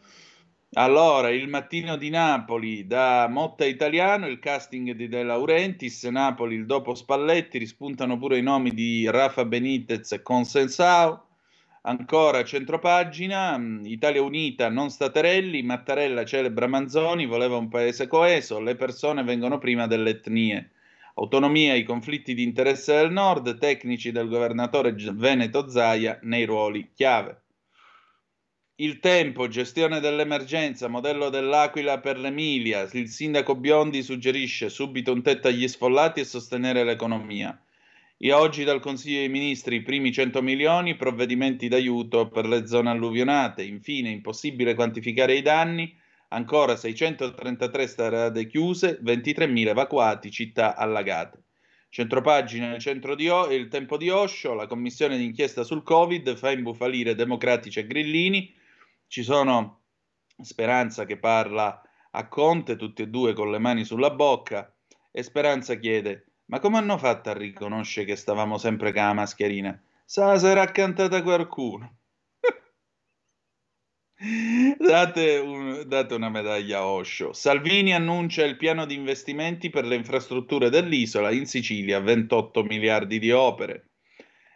Allora, 0.74 1.30
il 1.30 1.48
mattino 1.48 1.96
di 1.96 2.10
Napoli 2.10 2.86
da 2.86 3.28
Motta 3.28 3.66
Italiano, 3.66 4.28
il 4.28 4.38
casting 4.38 4.92
di 4.92 5.08
De 5.08 5.24
Laurentiis, 5.24 6.04
Napoli 6.06 6.56
il 6.56 6.68
dopo 6.68 6.94
Spalletti, 6.94 7.58
rispuntano 7.58 8.20
pure 8.20 8.38
i 8.38 8.44
nomi 8.44 8.72
di 8.74 9.10
Rafa 9.10 9.46
Benitez 9.46 10.12
e 10.12 10.22
Consensao. 10.22 11.26
Ancora 11.82 12.44
centropagina, 12.44 13.58
mm, 13.58 13.86
Italia 13.86 14.22
Unita, 14.22 14.70
non 14.70 14.92
Staterelli, 14.92 15.64
Mattarella 15.64 16.24
celebra 16.24 16.68
Manzoni, 16.68 17.26
voleva 17.26 17.58
un 17.58 17.68
paese 17.70 18.06
coeso, 18.08 18.60
le 18.60 18.76
persone 18.76 19.24
vengono 19.24 19.58
prima 19.58 19.88
delle 19.88 20.12
etnie. 20.12 20.72
Autonomia, 21.16 21.74
i 21.74 21.84
conflitti 21.84 22.36
di 22.36 22.44
interesse 22.44 22.96
del 22.96 23.12
nord, 23.12 23.58
tecnici 23.58 24.12
del 24.12 24.30
governatore 24.30 24.94
Veneto 24.94 25.68
Zaia 25.68 26.20
nei 26.22 26.46
ruoli 26.46 26.92
chiave. 26.94 27.42
Il 28.82 29.00
tempo, 29.00 29.50
gestione 29.50 30.00
dell'emergenza, 30.00 30.88
modello 30.88 31.28
dell'Aquila 31.28 32.00
per 32.00 32.18
l'Emilia. 32.18 32.88
Il 32.94 33.10
sindaco 33.10 33.56
Biondi 33.56 34.02
suggerisce 34.02 34.70
subito 34.70 35.12
un 35.12 35.22
tetto 35.22 35.50
agli 35.50 35.68
sfollati 35.68 36.22
e 36.22 36.24
sostenere 36.24 36.86
l'economia. 36.86 37.62
E 38.18 38.32
oggi 38.32 38.64
dal 38.64 38.80
Consiglio 38.80 39.18
dei 39.18 39.28
Ministri 39.28 39.76
i 39.76 39.82
primi 39.82 40.14
100 40.14 40.42
milioni, 40.42 40.96
provvedimenti 40.96 41.68
d'aiuto 41.68 42.30
per 42.30 42.48
le 42.48 42.66
zone 42.68 42.90
alluvionate. 42.90 43.64
Infine, 43.64 44.12
impossibile 44.12 44.76
quantificare 44.76 45.36
i 45.36 45.42
danni. 45.42 45.94
Ancora 46.30 46.78
633 46.78 47.86
strade 47.86 48.48
chiuse, 48.48 48.98
23.000 49.04 49.68
evacuati, 49.68 50.32
città 50.32 50.78
allagate. 50.78 51.44
Centropagina 51.90 52.76
il, 52.76 52.80
centro 52.80 53.16
di 53.16 53.28
o- 53.28 53.52
il 53.52 53.68
tempo 53.68 53.98
di 53.98 54.10
Osho, 54.10 54.54
la 54.54 54.68
commissione 54.68 55.18
d'inchiesta 55.18 55.64
sul 55.64 55.84
Covid 55.84 56.38
fa 56.38 56.52
imbufalire 56.52 57.14
democratici 57.14 57.80
e 57.80 57.88
grillini, 57.88 58.56
ci 59.10 59.24
sono 59.24 59.82
Speranza 60.40 61.04
che 61.06 61.18
parla 61.18 61.82
a 62.12 62.28
Conte, 62.28 62.78
tutti 62.78 63.02
e 63.02 63.08
due 63.08 63.34
con 63.34 63.52
le 63.52 63.58
mani 63.58 63.84
sulla 63.84 64.12
bocca, 64.12 64.72
e 65.12 65.24
Speranza 65.24 65.76
chiede: 65.76 66.34
Ma 66.46 66.60
come 66.60 66.78
hanno 66.78 66.98
fatto 66.98 67.30
a 67.30 67.34
riconoscere 67.34 68.06
che 68.06 68.16
stavamo 68.16 68.58
sempre 68.58 68.94
con 68.94 69.02
la 69.02 69.14
mascherina? 69.14 69.82
Sa 70.06 70.36
era 70.36 70.72
cantata 70.72 71.24
qualcuno. 71.24 71.98
date, 74.78 75.38
un, 75.38 75.84
date, 75.88 76.14
una 76.14 76.30
medaglia 76.30 76.78
a 76.80 76.88
Osho. 76.88 77.34
Salvini 77.34 77.94
annuncia 77.94 78.46
il 78.46 78.58
piano 78.58 78.86
di 78.86 78.94
investimenti 78.94 79.72
per 79.72 79.86
le 79.86 79.96
infrastrutture 79.96 80.70
dell'isola 80.70 81.32
in 81.32 81.48
Sicilia, 81.48 82.00
28 82.00 82.64
miliardi 82.64 83.18
di 83.18 83.32
opere. 83.32 83.89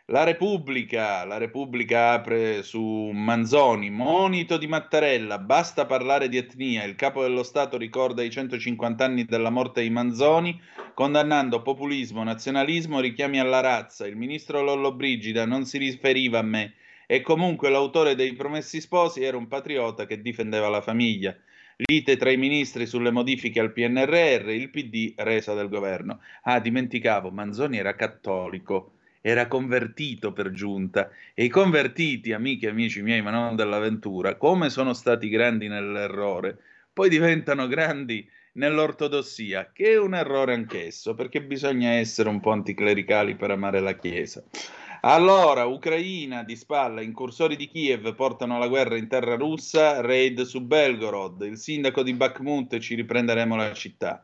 La 0.08 0.26
Repubblica, 0.26 1.24
la 1.24 1.38
Repubblica 1.38 2.12
apre 2.12 2.62
su 2.62 2.82
Manzoni, 2.82 3.90
monito 3.90 4.58
di 4.58 4.68
Mattarella, 4.68 5.40
basta 5.40 5.86
parlare 5.86 6.28
di 6.28 6.36
etnia, 6.36 6.84
il 6.84 6.96
capo 6.96 7.22
dello 7.22 7.42
Stato 7.42 7.78
ricorda 7.78 8.22
i 8.22 8.30
150 8.30 9.06
anni 9.06 9.24
della 9.24 9.50
morte 9.50 9.82
di 9.82 9.90
Manzoni, 9.90 10.60
condannando 10.94 11.62
populismo, 11.62 12.22
nazionalismo, 12.22 13.00
richiami 13.00 13.40
alla 13.40 13.62
razza. 13.62 14.06
Il 14.06 14.18
ministro 14.18 14.62
Lollobrigida 14.62 15.46
non 15.46 15.64
si 15.64 15.78
riferiva 15.78 16.40
a 16.40 16.44
me 16.44 16.74
e 17.08 17.22
comunque 17.22 17.70
l'autore 17.70 18.14
dei 18.14 18.34
Promessi 18.34 18.82
Sposi 18.82 19.24
era 19.24 19.38
un 19.38 19.48
patriota 19.48 20.06
che 20.06 20.22
difendeva 20.22 20.68
la 20.68 20.82
famiglia. 20.82 21.34
Lite 21.78 22.18
tra 22.18 22.30
i 22.30 22.36
ministri 22.36 22.86
sulle 22.88 23.10
modifiche 23.10 23.62
al 23.62 23.72
PNRR, 23.72 24.50
il 24.50 24.70
PD 24.70 25.14
resa 25.16 25.54
del 25.54 25.70
governo. 25.70 26.20
Ah, 26.42 26.60
dimenticavo, 26.60 27.32
Manzoni 27.32 27.78
era 27.78 27.96
cattolico 27.96 28.96
era 29.26 29.48
convertito 29.48 30.34
per 30.34 30.52
giunta 30.52 31.10
e 31.34 31.46
i 31.46 31.48
convertiti, 31.48 32.34
amiche 32.34 32.66
e 32.66 32.72
amici 32.72 33.02
miei, 33.02 33.22
ma 33.22 33.32
non 33.32 33.56
dell'avventura, 33.56 34.36
come 34.36 34.70
sono 34.70 34.92
stati 34.92 35.30
grandi 35.30 35.70
nell'errore, 35.70 36.58
poi 36.92 37.08
diventano 37.08 37.68
grandi 37.68 38.30
nell'ortodossia, 38.56 39.72
che 39.72 39.92
è 39.92 39.98
un 39.98 40.14
errore 40.14 40.54
anch'esso, 40.54 41.16
perché 41.16 41.42
bisogna 41.42 41.92
essere 41.92 42.28
un 42.28 42.42
po' 42.42 42.52
anticlericali 42.52 43.36
per 43.36 43.52
amare 43.52 43.80
la 43.80 43.96
Chiesa. 43.96 44.44
Allora, 45.06 45.66
Ucraina 45.66 46.44
di 46.44 46.58
spalla, 46.58 47.02
incursori 47.02 47.56
di 47.56 47.70
Kiev 47.70 48.14
portano 48.16 48.60
la 48.60 48.68
guerra 48.68 48.98
in 48.98 49.08
terra 49.08 49.36
russa, 49.36 50.02
raid 50.02 50.42
su 50.42 50.60
Belgorod, 50.60 51.44
il 51.44 51.58
sindaco 51.58 52.04
di 52.04 52.14
Bakhmut 52.14 52.78
ci 52.80 52.96
riprenderemo 52.96 53.56
la 53.56 53.72
città. 53.72 54.22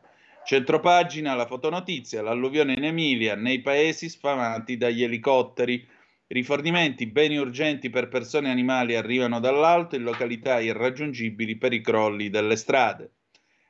Centropagina, 0.50 1.36
la 1.36 1.46
fotonotizia, 1.46 2.22
l'alluvione 2.22 2.72
in 2.72 2.82
Emilia, 2.82 3.36
nei 3.36 3.60
paesi 3.60 4.08
sfamati 4.08 4.76
dagli 4.76 5.04
elicotteri. 5.04 5.86
Rifornimenti, 6.26 7.06
beni 7.06 7.36
urgenti 7.36 7.88
per 7.88 8.08
persone 8.08 8.48
e 8.48 8.50
animali 8.50 8.96
arrivano 8.96 9.38
dall'alto 9.38 9.94
in 9.94 10.02
località 10.02 10.58
irraggiungibili 10.58 11.56
per 11.56 11.72
i 11.72 11.80
crolli 11.80 12.30
delle 12.30 12.56
strade. 12.56 13.12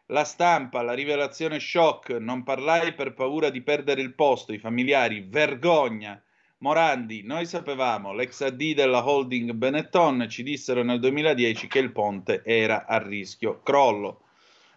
La 0.06 0.24
stampa, 0.24 0.80
la 0.80 0.94
rivelazione 0.94 1.60
shock, 1.60 2.12
non 2.12 2.44
parlai 2.44 2.94
per 2.94 3.12
paura 3.12 3.50
di 3.50 3.60
perdere 3.60 4.00
il 4.00 4.14
posto, 4.14 4.54
i 4.54 4.58
familiari, 4.58 5.26
vergogna. 5.28 6.18
Morandi, 6.60 7.20
noi 7.24 7.44
sapevamo, 7.44 8.14
l'ex 8.14 8.40
AD 8.40 8.72
della 8.72 9.06
holding 9.06 9.52
Benetton 9.52 10.26
ci 10.30 10.42
dissero 10.42 10.82
nel 10.82 10.98
2010 10.98 11.66
che 11.66 11.78
il 11.78 11.92
ponte 11.92 12.40
era 12.42 12.86
a 12.86 12.96
rischio 12.96 13.60
crollo. 13.62 14.22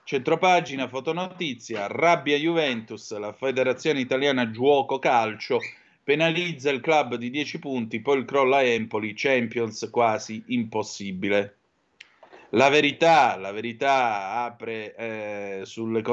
Centropagina, 0.05 0.89
fotonotizia, 0.89 1.87
rabbia 1.87 2.35
Juventus, 2.35 3.17
la 3.17 3.31
Federazione 3.31 4.01
Italiana 4.01 4.51
Giuoco 4.51 4.99
Calcio 4.99 5.59
penalizza 6.03 6.69
il 6.69 6.81
club 6.81 7.15
di 7.15 7.29
10 7.29 7.59
punti, 7.59 8.01
poi 8.01 8.17
il 8.19 8.25
crollo 8.25 8.55
a 8.55 8.63
Empoli, 8.63 9.13
Champions 9.15 9.87
quasi 9.89 10.43
impossibile. 10.47 11.55
La 12.49 12.67
verità, 12.67 13.37
la 13.37 13.53
verità 13.53 14.43
apre 14.43 14.93
eh, 14.95 15.61
sulle, 15.63 16.03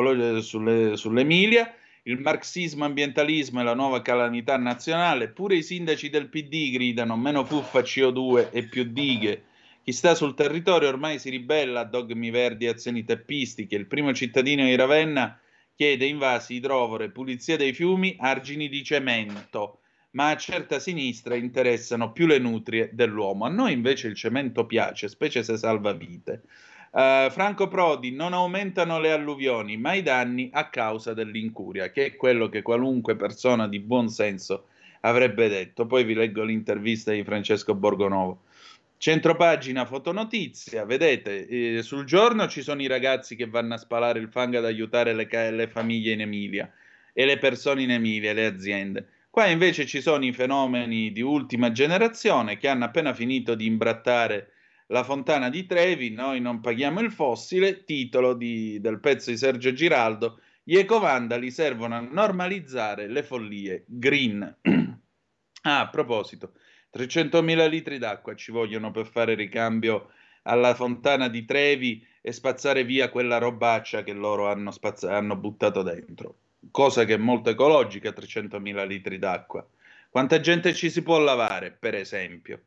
sulle, 0.40 0.96
sull'Emilia, 0.96 1.74
il 2.04 2.20
marxismo, 2.20 2.84
ambientalismo 2.84 3.60
e 3.60 3.64
la 3.64 3.74
nuova 3.74 4.02
calamità 4.02 4.56
nazionale, 4.56 5.28
pure 5.28 5.56
i 5.56 5.62
sindaci 5.64 6.08
del 6.08 6.28
PD 6.28 6.70
gridano 6.70 7.16
meno 7.16 7.44
fuffa 7.44 7.80
CO2 7.80 8.50
e 8.52 8.62
più 8.62 8.84
dighe. 8.84 9.42
Chi 9.90 9.96
sta 9.96 10.14
sul 10.14 10.34
territorio 10.34 10.86
ormai 10.86 11.18
si 11.18 11.30
ribella 11.30 11.80
a 11.80 11.84
dogmi 11.84 12.30
verdi 12.30 12.64
e 12.64 12.68
azioni 12.68 13.02
teppistiche. 13.02 13.74
Il 13.74 13.86
primo 13.86 14.14
cittadino 14.14 14.64
di 14.64 14.76
Ravenna 14.76 15.36
chiede 15.74 16.06
invasi 16.06 16.54
idrovore, 16.54 17.10
pulizia 17.10 17.56
dei 17.56 17.72
fiumi, 17.72 18.14
argini 18.20 18.68
di 18.68 18.84
cemento 18.84 19.80
ma 20.12 20.30
a 20.30 20.36
certa 20.36 20.78
sinistra 20.78 21.34
interessano 21.34 22.12
più 22.12 22.28
le 22.28 22.38
nutrie 22.38 22.90
dell'uomo. 22.92 23.46
A 23.46 23.48
noi 23.48 23.72
invece 23.72 24.06
il 24.06 24.14
cemento 24.14 24.64
piace, 24.64 25.08
specie 25.08 25.42
se 25.42 25.56
salva 25.56 25.92
vite. 25.92 26.42
Uh, 26.92 27.28
Franco 27.28 27.66
Prodi, 27.66 28.12
non 28.12 28.32
aumentano 28.32 29.00
le 29.00 29.10
alluvioni, 29.10 29.76
ma 29.76 29.94
i 29.94 30.02
danni 30.02 30.50
a 30.52 30.68
causa 30.68 31.14
dell'incuria, 31.14 31.90
che 31.90 32.06
è 32.06 32.14
quello 32.14 32.48
che 32.48 32.62
qualunque 32.62 33.16
persona 33.16 33.66
di 33.66 33.80
buon 33.80 34.08
senso 34.08 34.66
avrebbe 35.00 35.48
detto. 35.48 35.86
Poi 35.86 36.04
vi 36.04 36.14
leggo 36.14 36.44
l'intervista 36.44 37.10
di 37.10 37.24
Francesco 37.24 37.74
Borgonovo. 37.74 38.42
Centropagina 39.02 39.86
fotonotizia, 39.86 40.84
vedete, 40.84 41.46
eh, 41.46 41.82
sul 41.82 42.04
giorno 42.04 42.46
ci 42.48 42.60
sono 42.60 42.82
i 42.82 42.86
ragazzi 42.86 43.34
che 43.34 43.46
vanno 43.46 43.72
a 43.72 43.78
spalare 43.78 44.18
il 44.18 44.28
fango 44.28 44.58
ad 44.58 44.66
aiutare 44.66 45.14
le, 45.14 45.26
le 45.52 45.68
famiglie 45.68 46.12
in 46.12 46.20
Emilia 46.20 46.70
e 47.14 47.24
le 47.24 47.38
persone 47.38 47.82
in 47.82 47.92
Emilia, 47.92 48.34
le 48.34 48.44
aziende. 48.44 49.08
Qua 49.30 49.46
invece 49.46 49.86
ci 49.86 50.02
sono 50.02 50.26
i 50.26 50.34
fenomeni 50.34 51.12
di 51.12 51.22
ultima 51.22 51.72
generazione 51.72 52.58
che 52.58 52.68
hanno 52.68 52.84
appena 52.84 53.14
finito 53.14 53.54
di 53.54 53.64
imbrattare 53.64 54.52
la 54.88 55.02
fontana 55.02 55.48
di 55.48 55.64
Trevi, 55.64 56.10
noi 56.10 56.42
non 56.42 56.60
paghiamo 56.60 57.00
il 57.00 57.10
fossile, 57.10 57.84
titolo 57.84 58.34
di, 58.34 58.80
del 58.82 59.00
pezzo 59.00 59.30
di 59.30 59.38
Sergio 59.38 59.72
Giraldo, 59.72 60.40
gli 60.62 60.76
ecovandali 60.76 61.50
servono 61.50 61.94
a 61.94 62.00
normalizzare 62.00 63.08
le 63.08 63.22
follie 63.22 63.82
green. 63.86 64.56
ah, 65.62 65.80
a 65.80 65.88
proposito, 65.88 66.52
300.000 66.92 67.68
litri 67.68 67.98
d'acqua 67.98 68.34
ci 68.34 68.50
vogliono 68.52 68.90
per 68.90 69.06
fare 69.06 69.34
ricambio 69.34 70.10
alla 70.42 70.74
fontana 70.74 71.28
di 71.28 71.44
Trevi 71.44 72.06
e 72.20 72.32
spazzare 72.32 72.84
via 72.84 73.10
quella 73.10 73.38
robaccia 73.38 74.02
che 74.02 74.12
loro 74.12 74.48
hanno, 74.48 74.70
spazz- 74.70 75.04
hanno 75.04 75.36
buttato 75.36 75.82
dentro 75.82 76.36
cosa 76.70 77.04
che 77.04 77.14
è 77.14 77.18
molto 77.18 77.50
ecologica, 77.50 78.10
300.000 78.10 78.86
litri 78.86 79.18
d'acqua. 79.18 79.66
Quanta 80.10 80.40
gente 80.40 80.74
ci 80.74 80.90
si 80.90 81.02
può 81.02 81.18
lavare, 81.18 81.70
per 81.70 81.94
esempio? 81.94 82.62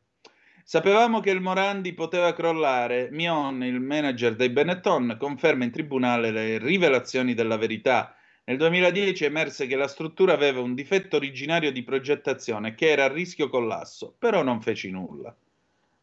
Sapevamo 0.64 1.20
che 1.20 1.30
il 1.30 1.42
Morandi 1.42 1.94
poteva 1.94 2.34
crollare. 2.34 3.10
Mion, 3.12 3.64
il 3.64 3.82
manager 3.82 4.36
dei 4.36 4.50
Benetton, 4.50 5.18
conferma 5.20 5.66
in 5.66 5.72
tribunale 5.72 6.32
le 6.32 6.58
rivelazioni 6.58 7.34
della 7.34 7.58
verità. 7.58 8.16
Nel 8.46 8.58
2010 8.58 9.24
emerse 9.24 9.68
che 9.68 9.78
la 9.78 9.88
struttura 9.88 10.34
aveva 10.34 10.60
un 10.60 10.74
difetto 10.74 11.16
originario 11.16 11.72
di 11.72 11.82
progettazione 11.84 12.76
che 12.76 12.90
era 12.90 13.06
a 13.06 13.12
rischio 13.12 13.48
collasso, 13.48 14.14
però 14.18 14.44
non 14.44 14.62
feci 14.62 14.92
nulla. 14.92 15.34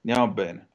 Andiamo 0.02 0.32
bene. 0.32 0.68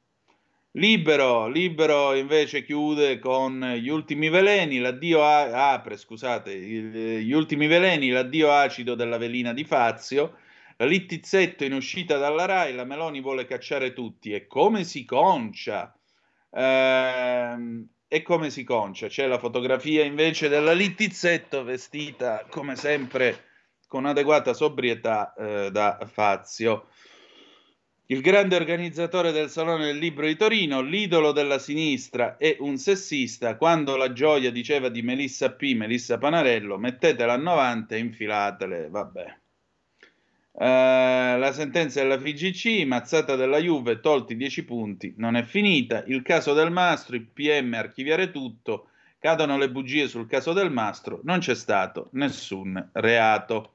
Libero, 0.72 1.48
Libero 1.48 2.14
invece 2.14 2.62
chiude 2.62 3.18
con 3.18 3.60
gli 3.80 3.88
ultimi 3.88 4.28
veleni, 4.28 4.78
l'addio 4.78 5.24
a- 5.24 5.72
apre, 5.72 5.96
scusate, 5.96 6.56
gli 6.56 7.32
ultimi 7.32 7.66
veleni, 7.66 8.10
l'addio 8.10 8.52
acido 8.52 8.94
della 8.94 9.16
velina 9.16 9.52
di 9.52 9.64
Fazio, 9.64 10.36
la 10.76 10.84
Littizzetto 10.84 11.64
in 11.64 11.72
uscita 11.72 12.18
dalla 12.18 12.44
RAI, 12.44 12.74
la 12.74 12.84
Meloni 12.84 13.20
vuole 13.20 13.46
cacciare 13.46 13.92
tutti 13.94 14.32
e 14.32 14.46
come 14.46 14.84
si 14.84 15.04
concia? 15.06 15.96
Ehm, 16.50 17.88
e 18.08 18.22
come 18.22 18.50
si 18.50 18.64
concia? 18.64 19.08
C'è 19.08 19.26
la 19.26 19.38
fotografia 19.38 20.04
invece 20.04 20.48
della 20.48 20.72
Littizzetto 20.72 21.64
vestita 21.64 22.46
come 22.48 22.76
sempre 22.76 23.44
con 23.88 24.06
adeguata 24.06 24.52
sobrietà 24.52 25.32
eh, 25.34 25.70
da 25.70 25.98
Fazio 26.10 26.88
il 28.08 28.20
grande 28.20 28.54
organizzatore 28.54 29.32
del 29.32 29.50
Salone 29.50 29.86
del 29.86 29.98
Libro 29.98 30.26
di 30.26 30.36
Torino, 30.36 30.80
l'idolo 30.80 31.32
della 31.32 31.58
sinistra 31.58 32.36
e 32.36 32.56
un 32.60 32.78
sessista, 32.78 33.56
quando 33.56 33.96
la 33.96 34.12
gioia 34.12 34.52
diceva 34.52 34.88
di 34.88 35.02
Melissa 35.02 35.50
P, 35.50 35.74
Melissa 35.74 36.16
Panarello, 36.16 36.78
mettetela 36.78 37.32
a 37.32 37.36
90 37.36 37.96
e 37.96 37.98
infilatele, 37.98 38.88
vabbè. 38.88 39.38
Uh, 40.58 41.36
la 41.38 41.52
sentenza 41.52 42.00
della 42.00 42.18
FIGC, 42.18 42.86
mazzata 42.86 43.36
della 43.36 43.58
Juve, 43.58 44.00
tolti 44.00 44.36
10 44.36 44.64
punti, 44.64 45.12
non 45.18 45.36
è 45.36 45.42
finita. 45.42 46.02
Il 46.06 46.22
caso 46.22 46.54
del 46.54 46.70
Mastro, 46.70 47.14
il 47.14 47.26
PM 47.26 47.74
archiviare 47.74 48.30
tutto, 48.30 48.88
cadono 49.18 49.58
le 49.58 49.70
bugie 49.70 50.08
sul 50.08 50.26
caso 50.26 50.54
del 50.54 50.70
Mastro, 50.70 51.20
non 51.24 51.40
c'è 51.40 51.54
stato 51.54 52.08
nessun 52.12 52.88
reato. 52.92 53.74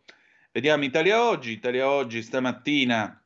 Vediamo 0.51 0.83
Italia 0.83 1.23
Oggi, 1.23 1.51
Italia 1.51 1.87
Oggi 1.87 2.23
stamattina 2.23 3.23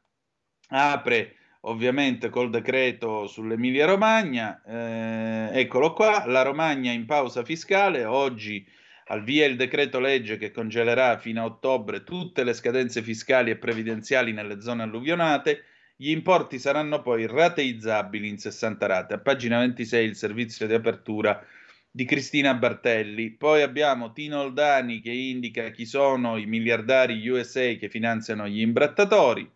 apre 0.68 1.36
ovviamente 1.62 2.28
col 2.30 2.50
decreto 2.50 3.26
sull'Emilia 3.26 3.86
Romagna, 3.86 4.62
eh, 4.66 5.62
eccolo 5.62 5.94
qua, 5.94 6.26
la 6.26 6.42
Romagna 6.42 6.92
in 6.92 7.06
pausa 7.06 7.46
fiscale, 7.46 8.04
oggi 8.04 8.68
al 9.08 9.24
via 9.24 9.46
il 9.46 9.56
decreto 9.56 10.00
legge 10.00 10.38
che 10.38 10.52
congelerà 10.52 11.18
fino 11.18 11.42
a 11.42 11.46
ottobre 11.46 12.04
tutte 12.04 12.44
le 12.44 12.54
scadenze 12.54 13.02
fiscali 13.02 13.52
e 13.52 13.58
previdenziali 13.58 14.32
nelle 14.32 14.62
zone 14.62 14.84
alluvionate, 14.84 15.64
gli 15.96 16.10
importi 16.10 16.60
saranno 16.60 17.02
poi 17.02 17.28
rateizzabili 17.28 18.28
in 18.28 18.38
60 18.38 18.86
rate. 18.86 19.14
A 19.14 19.20
pagina 19.20 19.60
26 19.60 20.06
il 20.06 20.16
servizio 20.16 20.68
di 20.68 20.74
apertura 20.74 21.42
di 21.90 22.04
Cristina 22.04 22.54
Bartelli. 22.56 23.32
Poi 23.32 23.62
abbiamo 23.62 24.12
Tino 24.12 24.42
Oldani 24.42 25.00
che 25.00 25.12
indica 25.12 25.70
chi 25.70 25.86
sono 25.86 26.36
i 26.36 26.46
miliardari 26.46 27.26
USA 27.30 27.74
che 27.76 27.88
finanziano 27.90 28.48
gli 28.48 28.60
imbrattatori. 28.60 29.50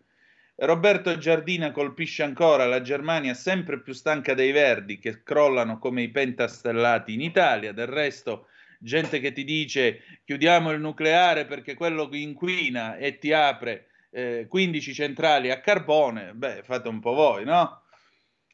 Roberto 0.55 1.17
Giardina 1.17 1.71
colpisce 1.71 2.23
ancora 2.23 2.65
la 2.65 2.81
Germania 2.81 3.33
sempre 3.33 3.81
più 3.81 3.93
stanca 3.93 4.33
dei 4.33 4.51
verdi 4.51 4.99
che 4.99 5.23
crollano 5.23 5.79
come 5.79 6.03
i 6.03 6.09
pentastellati 6.09 7.13
in 7.13 7.21
Italia. 7.21 7.73
Del 7.73 7.87
resto, 7.87 8.47
gente 8.79 9.19
che 9.19 9.33
ti 9.33 9.43
dice 9.43 10.01
chiudiamo 10.25 10.71
il 10.71 10.79
nucleare 10.79 11.45
perché 11.45 11.75
quello 11.75 12.09
inquina 12.13 12.97
e 12.97 13.19
ti 13.19 13.33
apre 13.33 13.89
eh, 14.11 14.47
15 14.49 14.93
centrali 14.93 15.51
a 15.51 15.59
carbone, 15.59 16.33
beh, 16.33 16.63
fate 16.63 16.87
un 16.87 16.99
po' 16.99 17.13
voi, 17.13 17.45
no? 17.45 17.81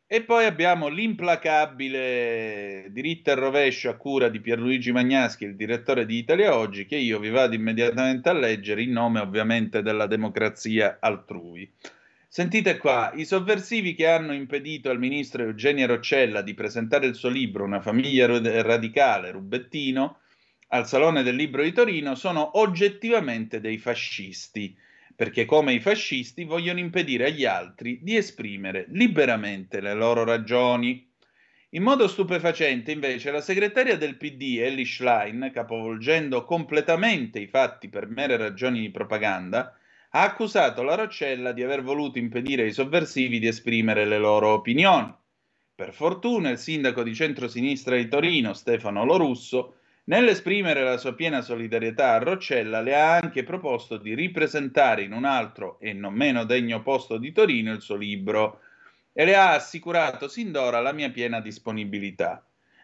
E 0.07 0.21
poi 0.21 0.45
abbiamo 0.45 0.87
l'implacabile 0.87 2.87
diritto 2.91 3.31
e 3.31 3.35
rovescio 3.35 3.89
a 3.89 3.95
cura 3.95 4.29
di 4.29 4.39
Pierluigi 4.39 4.91
Magnaschi, 4.91 5.45
il 5.45 5.55
direttore 5.55 6.05
di 6.05 6.17
Italia 6.17 6.55
Oggi, 6.55 6.85
che 6.85 6.95
io 6.95 7.17
vi 7.17 7.29
vado 7.29 7.55
immediatamente 7.55 8.29
a 8.29 8.33
leggere 8.33 8.83
in 8.83 8.91
nome 8.91 9.19
ovviamente 9.19 9.81
della 9.81 10.05
democrazia 10.05 10.97
altrui. 10.99 11.71
Sentite 12.35 12.75
qua, 12.75 13.13
i 13.15 13.23
sovversivi 13.23 13.95
che 13.95 14.07
hanno 14.07 14.33
impedito 14.33 14.89
al 14.89 14.99
ministro 14.99 15.43
Eugenio 15.43 15.87
Roccella 15.87 16.41
di 16.41 16.53
presentare 16.53 17.05
il 17.05 17.15
suo 17.15 17.29
libro 17.29 17.63
Una 17.63 17.79
famiglia 17.79 18.27
radicale, 18.61 19.31
Rubettino, 19.31 20.19
al 20.67 20.85
Salone 20.85 21.23
del 21.23 21.37
Libro 21.37 21.63
di 21.63 21.71
Torino 21.71 22.13
sono 22.13 22.59
oggettivamente 22.59 23.61
dei 23.61 23.77
fascisti, 23.77 24.77
perché 25.15 25.45
come 25.45 25.75
i 25.75 25.79
fascisti 25.79 26.43
vogliono 26.43 26.79
impedire 26.79 27.27
agli 27.27 27.45
altri 27.45 27.99
di 28.01 28.17
esprimere 28.17 28.87
liberamente 28.89 29.79
le 29.79 29.93
loro 29.93 30.25
ragioni. 30.25 31.09
In 31.69 31.83
modo 31.83 32.05
stupefacente, 32.09 32.91
invece, 32.91 33.31
la 33.31 33.39
segretaria 33.39 33.95
del 33.95 34.17
PD, 34.17 34.57
Ellie 34.59 34.83
Schlein, 34.83 35.51
capovolgendo 35.53 36.43
completamente 36.43 37.39
i 37.39 37.47
fatti 37.47 37.87
per 37.87 38.09
mere 38.09 38.35
ragioni 38.35 38.81
di 38.81 38.91
propaganda, 38.91 39.73
ha 40.15 40.21
accusato 40.21 40.81
la 40.81 40.95
Roccella 40.95 41.51
di 41.51 41.61
aver 41.61 41.83
voluto 41.83 42.19
impedire 42.19 42.63
ai 42.63 42.71
sovversivi 42.71 43.37
di 43.37 43.47
esprimere 43.47 44.05
le 44.05 44.17
loro 44.17 44.47
opinioni. 44.53 45.13
Per 45.75 45.91
fortuna 45.91 46.51
il 46.51 46.57
sindaco 46.57 47.03
di 47.03 47.13
centrosinistra 47.13 47.97
di 47.97 48.07
Torino, 48.07 48.53
Stefano 48.53 49.03
Lorusso, 49.03 49.79
nell'esprimere 50.05 50.83
la 50.83 50.95
sua 50.95 51.15
piena 51.15 51.41
solidarietà 51.41 52.13
a 52.13 52.19
Roccella, 52.19 52.79
le 52.79 52.95
ha 52.95 53.17
anche 53.17 53.43
proposto 53.43 53.97
di 53.97 54.15
ripresentare 54.15 55.03
in 55.03 55.11
un 55.11 55.25
altro 55.25 55.81
e 55.81 55.91
non 55.91 56.13
meno 56.13 56.45
degno 56.45 56.81
posto 56.81 57.17
di 57.17 57.33
Torino 57.33 57.73
il 57.73 57.81
suo 57.81 57.97
libro 57.97 58.61
e 59.11 59.25
le 59.25 59.35
ha 59.35 59.51
assicurato 59.51 60.29
sin 60.29 60.53
d'ora 60.53 60.79
la 60.79 60.93
mia 60.93 61.09
piena 61.09 61.41
disponibilità. 61.41 62.41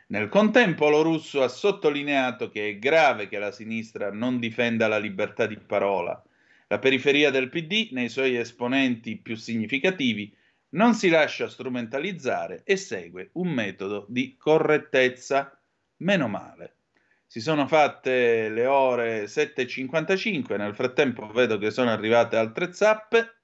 Nel 0.08 0.28
contempo 0.28 0.90
Lorusso 0.90 1.44
ha 1.44 1.48
sottolineato 1.48 2.50
che 2.50 2.72
è 2.72 2.78
grave 2.78 3.30
che 3.30 3.40
la 3.40 3.54
sinistra 3.54 4.12
non 4.12 4.38
difenda 4.38 4.90
la 4.90 4.98
libertà 4.98 5.46
di 5.46 5.56
parola. 5.56 6.22
La 6.72 6.80
periferia 6.80 7.32
del 7.32 7.50
PD, 7.50 7.90
nei 7.92 8.08
suoi 8.08 8.38
esponenti 8.38 9.18
più 9.18 9.36
significativi, 9.36 10.34
non 10.70 10.94
si 10.94 11.10
lascia 11.10 11.50
strumentalizzare 11.50 12.62
e 12.64 12.78
segue 12.78 13.32
un 13.34 13.50
metodo 13.50 14.06
di 14.08 14.38
correttezza. 14.38 15.62
Meno 15.98 16.30
male. 16.30 16.76
Si 17.26 17.42
sono 17.42 17.68
fatte 17.68 18.48
le 18.48 18.66
ore 18.68 19.26
7.55, 19.26 20.56
nel 20.56 20.74
frattempo 20.74 21.28
vedo 21.28 21.58
che 21.58 21.72
sono 21.72 21.90
arrivate 21.90 22.38
altre 22.38 22.72
zappe. 22.72 23.42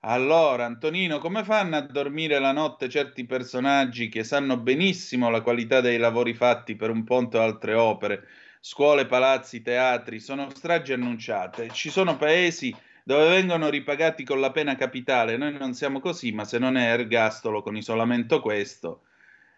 Allora, 0.00 0.64
Antonino, 0.64 1.18
come 1.18 1.44
fanno 1.44 1.76
a 1.76 1.82
dormire 1.82 2.40
la 2.40 2.50
notte 2.50 2.88
certi 2.88 3.24
personaggi 3.24 4.08
che 4.08 4.24
sanno 4.24 4.56
benissimo 4.56 5.30
la 5.30 5.42
qualità 5.42 5.80
dei 5.80 5.98
lavori 5.98 6.34
fatti 6.34 6.74
per 6.74 6.90
un 6.90 7.04
ponte 7.04 7.38
o 7.38 7.42
altre 7.42 7.74
opere, 7.74 8.26
scuole, 8.60 9.06
palazzi, 9.06 9.62
teatri, 9.62 10.20
sono 10.20 10.50
stragi 10.54 10.92
annunciate. 10.92 11.70
Ci 11.70 11.90
sono 11.90 12.16
paesi 12.16 12.74
dove 13.02 13.28
vengono 13.28 13.68
ripagati 13.70 14.24
con 14.24 14.38
la 14.40 14.52
pena 14.52 14.76
capitale. 14.76 15.36
Noi 15.36 15.56
non 15.56 15.74
siamo 15.74 16.00
così, 16.00 16.32
ma 16.32 16.44
se 16.44 16.58
non 16.58 16.76
è 16.76 16.92
ergastolo 16.92 17.62
con 17.62 17.76
isolamento 17.76 18.40
questo, 18.40 19.02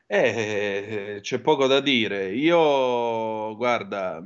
eh, 0.06 1.18
c'è 1.20 1.38
poco 1.40 1.66
da 1.66 1.80
dire. 1.80 2.32
Io, 2.32 3.56
guarda, 3.56 4.24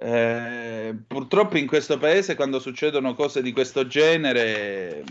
eh, 0.00 0.96
purtroppo 1.06 1.58
in 1.58 1.66
questo 1.66 1.98
paese 1.98 2.36
quando 2.36 2.60
succedono 2.60 3.14
cose 3.14 3.42
di 3.42 3.52
questo 3.52 3.86
genere 3.88 5.02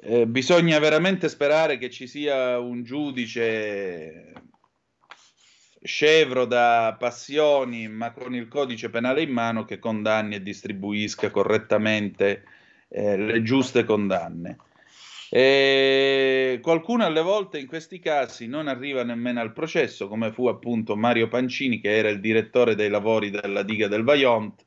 eh, 0.00 0.26
bisogna 0.26 0.78
veramente 0.78 1.28
sperare 1.28 1.76
che 1.76 1.90
ci 1.90 2.06
sia 2.06 2.58
un 2.58 2.82
giudice 2.82 4.32
scevro 5.82 6.44
da 6.44 6.94
passioni 6.98 7.88
ma 7.88 8.12
con 8.12 8.34
il 8.34 8.48
codice 8.48 8.90
penale 8.90 9.22
in 9.22 9.30
mano 9.30 9.64
che 9.64 9.78
condanni 9.78 10.36
e 10.36 10.42
distribuisca 10.42 11.30
correttamente 11.30 12.44
eh, 12.88 13.16
le 13.16 13.42
giuste 13.42 13.84
condanne. 13.84 14.58
E 15.34 16.58
qualcuno 16.60 17.06
alle 17.06 17.22
volte 17.22 17.58
in 17.58 17.66
questi 17.66 17.98
casi 17.98 18.46
non 18.46 18.68
arriva 18.68 19.02
nemmeno 19.02 19.40
al 19.40 19.52
processo, 19.54 20.06
come 20.06 20.30
fu 20.30 20.46
appunto 20.46 20.94
Mario 20.94 21.28
Pancini, 21.28 21.80
che 21.80 21.96
era 21.96 22.10
il 22.10 22.20
direttore 22.20 22.74
dei 22.74 22.90
lavori 22.90 23.30
della 23.30 23.62
diga 23.62 23.88
del 23.88 24.04
Vajont, 24.04 24.66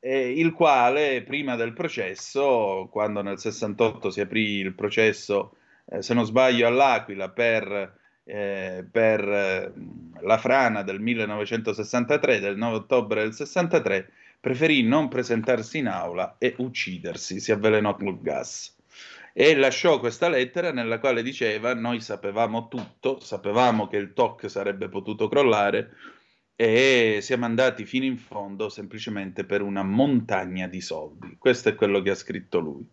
eh, 0.00 0.32
il 0.32 0.52
quale 0.52 1.22
prima 1.22 1.54
del 1.54 1.72
processo, 1.72 2.88
quando 2.90 3.22
nel 3.22 3.38
68 3.38 4.10
si 4.10 4.20
aprì 4.20 4.58
il 4.58 4.74
processo, 4.74 5.56
eh, 5.86 6.02
se 6.02 6.12
non 6.12 6.24
sbaglio, 6.24 6.66
all'Aquila 6.66 7.30
per, 7.30 7.96
eh, 8.24 8.84
per 8.90 9.20
eh, 9.20 9.72
la 10.20 10.38
frana 10.38 10.82
del 10.82 11.00
1963, 11.00 12.40
del 12.40 12.56
9 12.56 12.76
ottobre 12.76 13.22
del 13.22 13.34
63, 13.34 14.10
preferì 14.40 14.82
non 14.82 15.08
presentarsi 15.08 15.78
in 15.78 15.88
aula 15.88 16.36
e 16.38 16.54
uccidersi, 16.58 17.40
si 17.40 17.52
avvelenò 17.52 17.96
col 17.96 18.20
gas 18.20 18.74
e 19.36 19.56
lasciò 19.56 19.98
questa 19.98 20.28
lettera 20.28 20.70
nella 20.70 21.00
quale 21.00 21.20
diceva 21.20 21.74
noi 21.74 22.00
sapevamo 22.00 22.68
tutto, 22.68 23.18
sapevamo 23.18 23.88
che 23.88 23.96
il 23.96 24.12
TOC 24.12 24.48
sarebbe 24.48 24.88
potuto 24.88 25.26
crollare 25.26 25.90
e 26.54 27.18
siamo 27.20 27.44
andati 27.44 27.84
fino 27.84 28.04
in 28.04 28.16
fondo 28.16 28.68
semplicemente 28.68 29.44
per 29.44 29.60
una 29.60 29.82
montagna 29.82 30.68
di 30.68 30.80
soldi. 30.80 31.34
Questo 31.36 31.70
è 31.70 31.74
quello 31.74 32.00
che 32.00 32.10
ha 32.10 32.14
scritto 32.14 32.60
lui. 32.60 32.86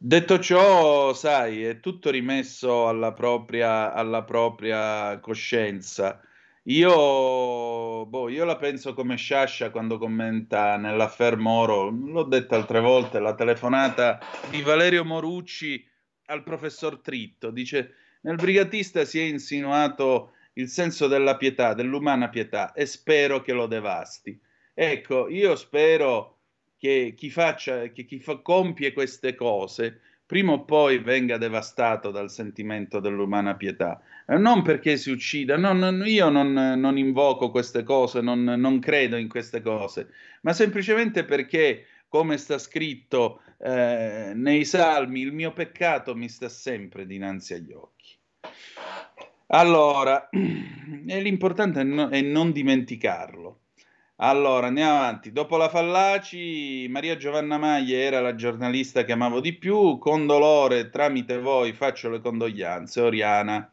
Detto 0.00 0.38
ciò, 0.38 1.12
sai, 1.12 1.64
è 1.64 1.80
tutto 1.80 2.10
rimesso 2.10 2.86
alla 2.86 3.12
propria, 3.12 3.92
alla 3.92 4.22
propria 4.22 5.18
coscienza. 5.18 6.20
Io, 6.66 8.06
boh, 8.06 8.28
io 8.28 8.44
la 8.44 8.56
penso 8.56 8.94
come 8.94 9.16
Sciascia 9.16 9.70
quando 9.70 9.98
commenta 9.98 10.76
nell'affair 10.76 11.36
Moro, 11.36 11.90
l'ho 11.90 12.22
detto 12.22 12.54
altre 12.54 12.78
volte, 12.78 13.18
la 13.18 13.34
telefonata 13.34 14.20
di 14.50 14.62
Valerio 14.62 15.04
Morucci 15.04 15.84
al 16.26 16.44
professor 16.44 17.00
Tritto. 17.00 17.50
Dice, 17.50 17.94
nel 18.20 18.36
brigatista 18.36 19.04
si 19.04 19.18
è 19.18 19.24
insinuato 19.24 20.34
il 20.52 20.68
senso 20.68 21.08
della 21.08 21.36
pietà, 21.36 21.74
dell'umana 21.74 22.28
pietà, 22.28 22.72
e 22.72 22.86
spero 22.86 23.42
che 23.42 23.52
lo 23.52 23.66
devasti. 23.66 24.40
Ecco, 24.74 25.28
io 25.28 25.56
spero 25.56 26.37
che 26.78 27.14
chi, 27.16 27.30
faccia, 27.30 27.88
che 27.88 28.04
chi 28.04 28.20
fa, 28.20 28.36
compie 28.36 28.92
queste 28.92 29.34
cose 29.34 30.00
prima 30.28 30.52
o 30.52 30.64
poi 30.64 30.98
venga 30.98 31.38
devastato 31.38 32.10
dal 32.10 32.30
sentimento 32.30 33.00
dell'umana 33.00 33.56
pietà. 33.56 33.98
Eh, 34.26 34.36
non 34.36 34.60
perché 34.60 34.98
si 34.98 35.10
uccida, 35.10 35.56
no, 35.56 36.04
io 36.04 36.28
non, 36.28 36.52
non, 36.52 36.98
invoco 36.98 37.50
queste 37.50 37.82
cose, 37.82 38.20
non, 38.20 38.44
non, 38.44 38.78
credo 38.78 39.16
in 39.16 39.26
queste 39.26 39.62
cose, 39.62 40.08
ma 40.42 40.52
semplicemente 40.52 41.24
perché, 41.24 41.86
come 42.08 42.36
sta 42.36 42.58
scritto 42.58 43.40
eh, 43.58 44.32
nei 44.34 44.66
salmi, 44.66 45.20
il 45.20 45.32
mio 45.32 45.54
peccato 45.54 46.14
mi 46.14 46.28
sta 46.28 46.50
sempre 46.50 47.06
dinanzi 47.06 47.54
agli 47.54 47.72
occhi. 47.72 48.16
Allora, 49.46 50.28
l'importante 50.36 51.80
è, 51.80 51.84
no, 51.84 52.10
è 52.10 52.20
non 52.20 52.52
dimenticarlo. 52.52 53.60
Allora, 54.20 54.66
andiamo 54.66 54.96
avanti. 54.96 55.30
Dopo 55.30 55.56
la 55.56 55.68
Fallaci, 55.68 56.86
Maria 56.90 57.16
Giovanna 57.16 57.56
Maglie 57.56 58.02
era 58.02 58.20
la 58.20 58.34
giornalista 58.34 59.04
che 59.04 59.12
amavo 59.12 59.40
di 59.40 59.52
più. 59.52 59.98
Con 59.98 60.26
dolore, 60.26 60.90
tramite 60.90 61.38
voi, 61.38 61.72
faccio 61.72 62.10
le 62.10 62.20
condoglianze. 62.20 63.00
Oriana. 63.00 63.70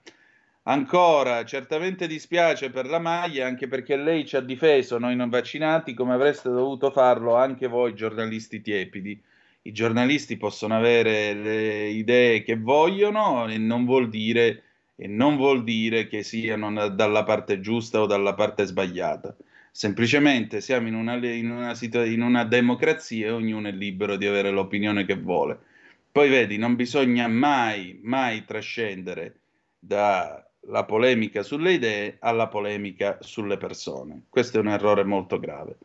Ancora, 0.63 1.43
certamente 1.45 2.05
dispiace 2.05 2.69
per 2.69 2.85
la 2.85 2.99
Maglia, 2.99 3.47
anche 3.47 3.67
perché 3.67 3.95
lei 3.97 4.25
ci 4.25 4.35
ha 4.35 4.39
difeso, 4.41 4.99
noi 4.99 5.15
non 5.15 5.29
vaccinati, 5.29 5.95
come 5.95 6.13
avreste 6.13 6.49
dovuto 6.49 6.91
farlo 6.91 7.35
anche 7.35 7.67
voi, 7.67 7.95
giornalisti 7.95 8.61
tiepidi. 8.61 9.19
I 9.63 9.71
giornalisti 9.71 10.37
possono 10.37 10.75
avere 10.75 11.33
le 11.33 11.87
idee 11.87 12.43
che 12.43 12.55
vogliono 12.57 13.47
e 13.47 13.57
non 13.57 13.85
vuol 13.85 14.09
dire, 14.09 14.63
e 14.95 15.07
non 15.07 15.37
vuol 15.37 15.63
dire 15.63 16.07
che 16.07 16.21
siano 16.23 16.89
dalla 16.89 17.23
parte 17.23 17.59
giusta 17.61 18.01
o 18.01 18.05
dalla 18.05 18.35
parte 18.35 18.65
sbagliata 18.65 19.35
semplicemente 19.75 20.61
siamo 20.61 20.87
in 20.87 20.95
una, 20.95 21.15
in, 21.15 21.51
una 21.51 21.77
in 22.05 22.21
una, 22.21 22.45
democrazia 22.45 23.27
e 23.27 23.31
ognuno 23.31 23.67
è 23.67 23.73
libero 23.73 24.15
di 24.15 24.25
avere 24.25 24.49
l'opinione 24.49 25.03
che 25.03 25.17
vuole. 25.17 25.59
Poi 26.09 26.29
vedi, 26.29 26.55
non 26.57 26.77
bisogna 26.77 27.27
mai, 27.27 27.99
mai 28.01 28.45
trascendere 28.45 29.39
dalla 29.77 30.85
polemica 30.87 31.43
sulle 31.43 31.73
idee 31.73 32.15
alla 32.21 32.47
polemica 32.47 33.17
sulle 33.19 33.57
persone. 33.57 34.27
Questo 34.29 34.59
è 34.59 34.61
un 34.61 34.69
errore 34.69 35.03
molto 35.03 35.39
grave. 35.39 35.75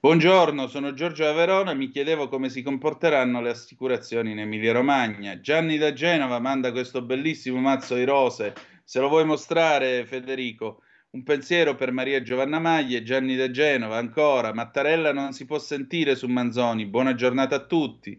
Buongiorno, 0.00 0.66
sono 0.66 0.92
Giorgio 0.92 1.22
da 1.22 1.32
Verona, 1.32 1.74
mi 1.74 1.90
chiedevo 1.90 2.26
come 2.26 2.48
si 2.48 2.60
comporteranno 2.60 3.40
le 3.40 3.50
assicurazioni 3.50 4.32
in 4.32 4.40
Emilia-Romagna. 4.40 5.38
Gianni 5.38 5.78
da 5.78 5.92
Genova 5.92 6.40
manda 6.40 6.72
questo 6.72 7.02
bellissimo 7.02 7.60
mazzo 7.60 7.94
di 7.94 8.02
rose. 8.02 8.52
Se 8.82 8.98
lo 8.98 9.08
vuoi 9.08 9.24
mostrare, 9.24 10.04
Federico? 10.06 10.82
Un 11.14 11.24
pensiero 11.24 11.74
per 11.74 11.92
Maria 11.92 12.22
Giovanna 12.22 12.58
Maglie, 12.58 13.02
Gianni 13.02 13.36
da 13.36 13.50
Genova, 13.50 13.98
ancora. 13.98 14.54
Mattarella 14.54 15.12
non 15.12 15.34
si 15.34 15.44
può 15.44 15.58
sentire 15.58 16.16
su 16.16 16.26
Manzoni. 16.26 16.86
Buona 16.86 17.14
giornata 17.14 17.56
a 17.56 17.66
tutti. 17.66 18.18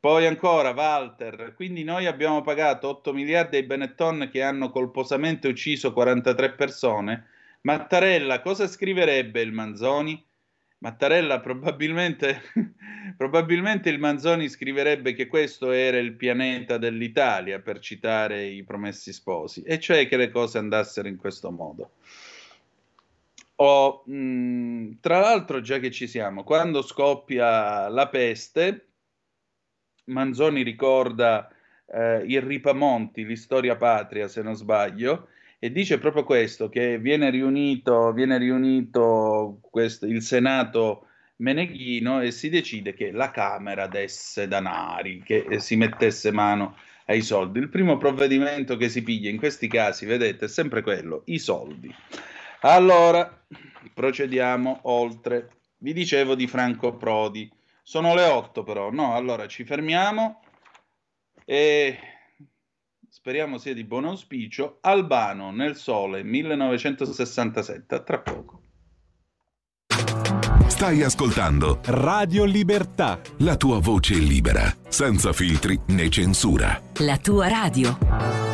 Poi 0.00 0.26
ancora 0.26 0.70
Walter, 0.70 1.52
quindi 1.54 1.84
noi 1.84 2.06
abbiamo 2.06 2.40
pagato 2.40 2.88
8 2.88 3.12
miliardi 3.12 3.54
ai 3.54 3.62
Benetton 3.62 4.30
che 4.32 4.42
hanno 4.42 4.70
colposamente 4.70 5.46
ucciso 5.46 5.92
43 5.92 6.54
persone. 6.54 7.26
Mattarella, 7.60 8.40
cosa 8.40 8.66
scriverebbe 8.66 9.40
il 9.40 9.52
Manzoni? 9.52 10.27
Mattarella 10.80 11.40
probabilmente, 11.40 12.40
probabilmente 13.16 13.90
il 13.90 13.98
Manzoni 13.98 14.48
scriverebbe 14.48 15.12
che 15.12 15.26
questo 15.26 15.72
era 15.72 15.98
il 15.98 16.14
pianeta 16.14 16.78
dell'Italia, 16.78 17.60
per 17.60 17.80
citare 17.80 18.44
i 18.44 18.62
promessi 18.62 19.12
sposi, 19.12 19.62
e 19.62 19.80
cioè 19.80 20.06
che 20.06 20.16
le 20.16 20.30
cose 20.30 20.58
andassero 20.58 21.08
in 21.08 21.16
questo 21.16 21.50
modo. 21.50 21.92
O, 23.56 24.04
mh, 24.06 24.98
tra 25.00 25.18
l'altro, 25.18 25.60
già 25.60 25.78
che 25.78 25.90
ci 25.90 26.06
siamo, 26.06 26.44
quando 26.44 26.82
scoppia 26.82 27.88
la 27.88 28.08
peste, 28.08 28.86
Manzoni 30.04 30.62
ricorda 30.62 31.48
eh, 31.86 32.22
il 32.24 32.40
Ripamonti, 32.40 33.24
l'Istoria 33.24 33.76
Patria, 33.76 34.28
se 34.28 34.42
non 34.42 34.54
sbaglio, 34.54 35.28
e 35.58 35.72
dice 35.72 35.98
proprio 35.98 36.24
questo, 36.24 36.68
che 36.68 36.98
viene 36.98 37.30
riunito, 37.30 38.12
viene 38.12 38.38
riunito 38.38 39.58
questo, 39.60 40.06
il 40.06 40.22
Senato 40.22 41.06
Meneghino 41.36 42.20
e 42.20 42.30
si 42.30 42.48
decide 42.48 42.94
che 42.94 43.10
la 43.10 43.30
Camera 43.30 43.86
desse 43.86 44.46
danari, 44.46 45.22
che 45.22 45.58
si 45.58 45.76
mettesse 45.76 46.30
mano 46.30 46.76
ai 47.06 47.22
soldi. 47.22 47.58
Il 47.58 47.68
primo 47.68 47.96
provvedimento 47.96 48.76
che 48.76 48.88
si 48.88 49.02
piglia 49.02 49.30
in 49.30 49.38
questi 49.38 49.68
casi, 49.68 50.06
vedete, 50.06 50.44
è 50.44 50.48
sempre 50.48 50.82
quello, 50.82 51.22
i 51.26 51.38
soldi. 51.38 51.92
Allora, 52.60 53.44
procediamo 53.94 54.80
oltre. 54.82 55.50
Vi 55.78 55.92
dicevo 55.92 56.34
di 56.34 56.46
Franco 56.46 56.96
Prodi. 56.96 57.50
Sono 57.82 58.14
le 58.14 58.24
8 58.24 58.62
però, 58.64 58.90
no? 58.90 59.14
Allora 59.14 59.46
ci 59.46 59.64
fermiamo 59.64 60.42
e 61.44 61.98
speriamo 63.08 63.58
sia 63.58 63.74
di 63.74 63.84
buon 63.84 64.04
auspicio, 64.06 64.78
Albano 64.82 65.50
nel 65.50 65.76
sole 65.76 66.22
1967, 66.22 67.94
a 67.94 68.00
tra 68.00 68.18
poco. 68.20 68.62
Stai 70.66 71.02
ascoltando 71.02 71.80
Radio 71.86 72.44
Libertà. 72.44 73.20
la 73.38 73.56
tua 73.56 73.80
voce 73.80 74.14
libera, 74.14 74.72
senza 74.88 75.32
filtri 75.32 75.78
né 75.88 76.08
censura. 76.08 76.80
La 76.98 77.16
tua 77.16 77.48
radio. 77.48 78.47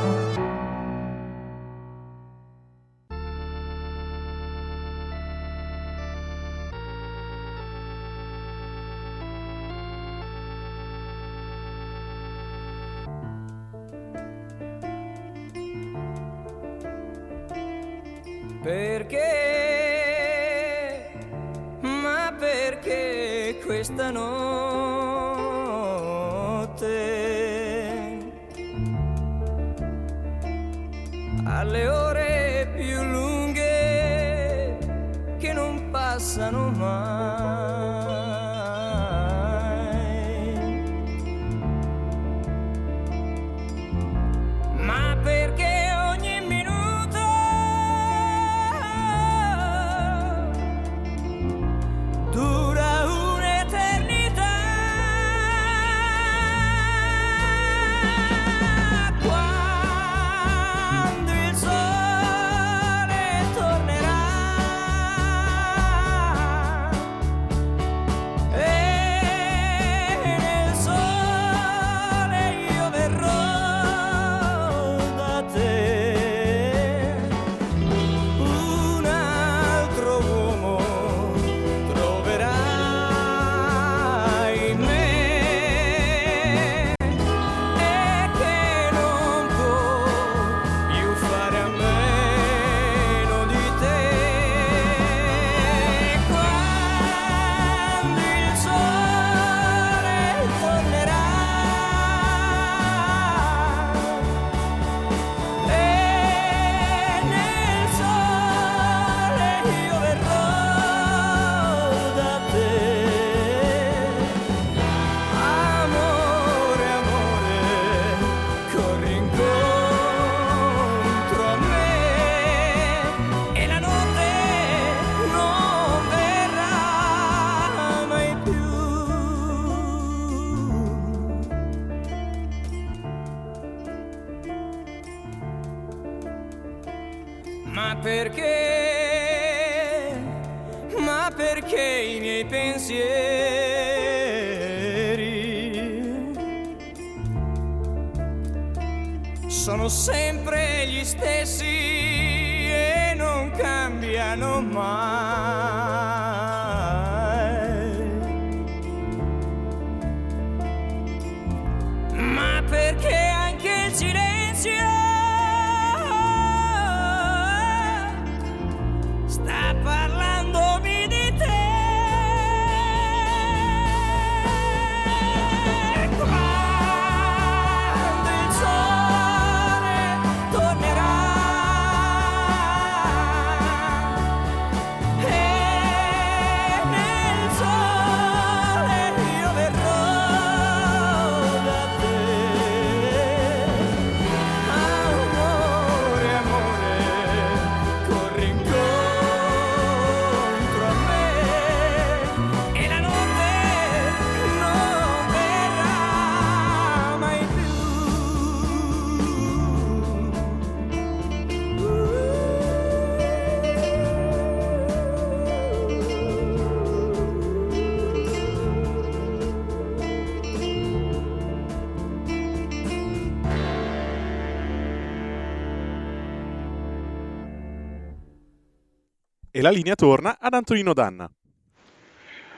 La 229.64 229.70
linea 229.70 229.94
torna 229.94 230.37
ad 230.38 230.53
Antonino 230.53 230.92
Danna. 230.92 231.27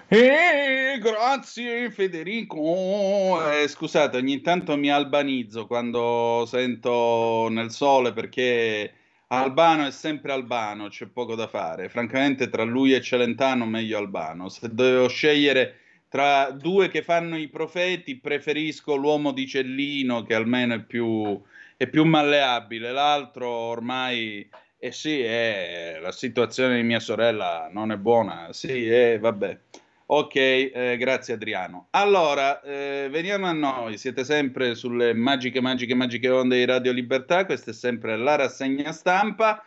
Eh, 0.08 0.98
grazie 0.98 1.88
Federico. 1.92 3.48
Eh, 3.48 3.68
scusate, 3.68 4.16
ogni 4.16 4.40
tanto 4.40 4.76
mi 4.76 4.90
albanizzo 4.90 5.68
quando 5.68 6.42
sento 6.48 7.46
nel 7.48 7.70
sole 7.70 8.12
perché 8.12 8.92
Albano 9.28 9.86
è 9.86 9.92
sempre 9.92 10.32
Albano, 10.32 10.88
c'è 10.88 11.06
poco 11.06 11.36
da 11.36 11.46
fare. 11.46 11.88
Francamente, 11.88 12.48
tra 12.48 12.64
lui 12.64 12.92
e 12.92 13.00
Celentano, 13.00 13.66
meglio 13.66 13.98
Albano. 13.98 14.48
Se 14.48 14.68
dovevo 14.68 15.06
scegliere 15.06 15.76
tra 16.08 16.50
due 16.50 16.88
che 16.88 17.02
fanno 17.04 17.38
i 17.38 17.46
profeti, 17.46 18.16
preferisco 18.16 18.96
l'uomo 18.96 19.30
di 19.30 19.46
Cellino, 19.46 20.24
che 20.24 20.34
almeno 20.34 20.74
è 20.74 20.80
più, 20.80 21.40
è 21.76 21.86
più 21.86 22.04
malleabile. 22.04 22.90
L'altro 22.90 23.48
ormai, 23.48 24.48
eh 24.78 24.92
sì, 24.92 25.20
è- 25.20 25.98
la 26.00 26.12
situazione 26.12 26.76
di 26.76 26.82
mia 26.82 27.00
sorella 27.00 27.68
non 27.72 27.92
è 27.92 27.96
buona. 27.96 28.52
Sì, 28.52 28.86
eh, 28.88 29.18
vabbè. 29.18 29.58
Ok, 30.08 30.36
eh, 30.36 30.96
grazie 30.98 31.34
Adriano. 31.34 31.88
Allora, 31.90 32.60
eh, 32.62 33.08
veniamo 33.10 33.46
a 33.46 33.52
noi. 33.52 33.98
Siete 33.98 34.22
sempre 34.24 34.76
sulle 34.76 35.12
magiche, 35.14 35.60
magiche, 35.60 35.94
magiche 35.94 36.28
onde 36.28 36.58
di 36.58 36.64
Radio 36.64 36.92
Libertà. 36.92 37.44
Questa 37.44 37.72
è 37.72 37.74
sempre 37.74 38.16
la 38.16 38.36
rassegna 38.36 38.92
stampa. 38.92 39.64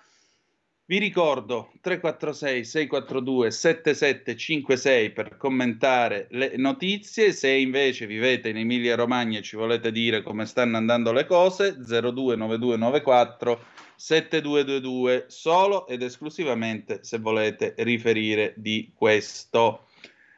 Vi 0.85 0.97
ricordo 0.97 1.71
346 1.81 2.63
642 2.65 3.51
7756 3.51 5.11
per 5.11 5.37
commentare 5.37 6.27
le 6.31 6.53
notizie. 6.55 7.31
Se 7.33 7.49
invece 7.51 8.07
vivete 8.07 8.49
in 8.49 8.57
Emilia 8.57 8.95
Romagna 8.95 9.39
e 9.39 9.43
ci 9.43 9.55
volete 9.55 9.91
dire 9.91 10.23
come 10.23 10.45
stanno 10.45 10.77
andando 10.77 11.11
le 11.11 11.25
cose, 11.25 11.75
029294 11.77 13.63
7222 13.99 15.25
solo 15.27 15.85
ed 15.85 16.01
esclusivamente 16.01 17.03
se 17.03 17.19
volete 17.19 17.73
riferire 17.79 18.53
di 18.55 18.93
questo. 18.95 19.87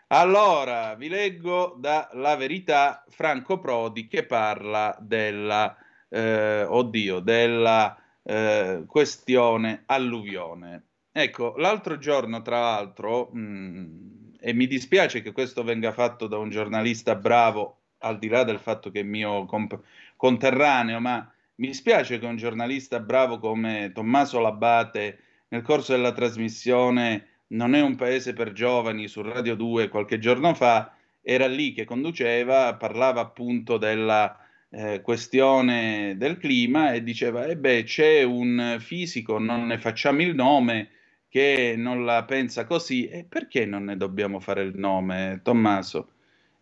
Allora, 0.07 0.95
vi 0.95 1.07
leggo 1.07 1.75
da 1.77 2.09
La 2.13 2.35
Verità 2.35 3.05
Franco 3.07 3.59
Prodi 3.59 4.07
che 4.07 4.25
parla 4.25 4.97
della 4.99 5.77
eh, 6.09 6.63
oddio, 6.63 7.19
della 7.19 7.95
eh, 8.23 8.83
questione 8.87 9.83
alluvione. 9.85 10.85
Ecco, 11.11 11.53
l'altro 11.57 11.99
giorno, 11.99 12.41
tra 12.41 12.59
l'altro, 12.59 13.29
mh, 13.31 14.37
e 14.39 14.53
mi 14.53 14.65
dispiace 14.65 15.21
che 15.21 15.31
questo 15.31 15.63
venga 15.63 15.91
fatto 15.91 16.25
da 16.25 16.39
un 16.39 16.49
giornalista 16.49 17.13
bravo, 17.13 17.77
al 17.99 18.17
di 18.17 18.27
là 18.27 18.43
del 18.43 18.59
fatto 18.59 18.89
che 18.89 19.01
è 19.01 19.03
mio 19.03 19.45
comp- 19.45 19.79
conterraneo, 20.15 20.99
ma 20.99 21.31
mi 21.61 21.75
spiace 21.75 22.17
che 22.17 22.25
un 22.25 22.37
giornalista 22.37 22.99
bravo 22.99 23.37
come 23.37 23.91
Tommaso 23.93 24.39
Labate 24.39 25.19
nel 25.49 25.61
corso 25.61 25.91
della 25.91 26.11
trasmissione 26.11 27.27
Non 27.49 27.75
è 27.75 27.81
un 27.81 27.95
paese 27.95 28.33
per 28.33 28.51
giovani 28.51 29.07
su 29.07 29.21
Radio 29.21 29.55
2 29.55 29.87
qualche 29.87 30.17
giorno 30.17 30.55
fa 30.55 30.95
era 31.21 31.47
lì 31.47 31.71
che 31.73 31.85
conduceva, 31.85 32.75
parlava 32.75 33.21
appunto 33.21 33.77
della 33.77 34.35
eh, 34.71 35.01
questione 35.01 36.15
del 36.17 36.37
clima 36.37 36.93
e 36.93 37.03
diceva, 37.03 37.45
e 37.45 37.51
eh 37.51 37.57
beh, 37.57 37.83
c'è 37.83 38.23
un 38.23 38.77
fisico, 38.79 39.37
non 39.37 39.67
ne 39.67 39.77
facciamo 39.77 40.23
il 40.23 40.33
nome, 40.33 40.89
che 41.29 41.75
non 41.77 42.05
la 42.05 42.23
pensa 42.23 42.65
così, 42.65 43.07
e 43.07 43.23
perché 43.23 43.67
non 43.67 43.83
ne 43.83 43.97
dobbiamo 43.97 44.39
fare 44.39 44.63
il 44.63 44.73
nome, 44.75 45.41
Tommaso? 45.43 46.13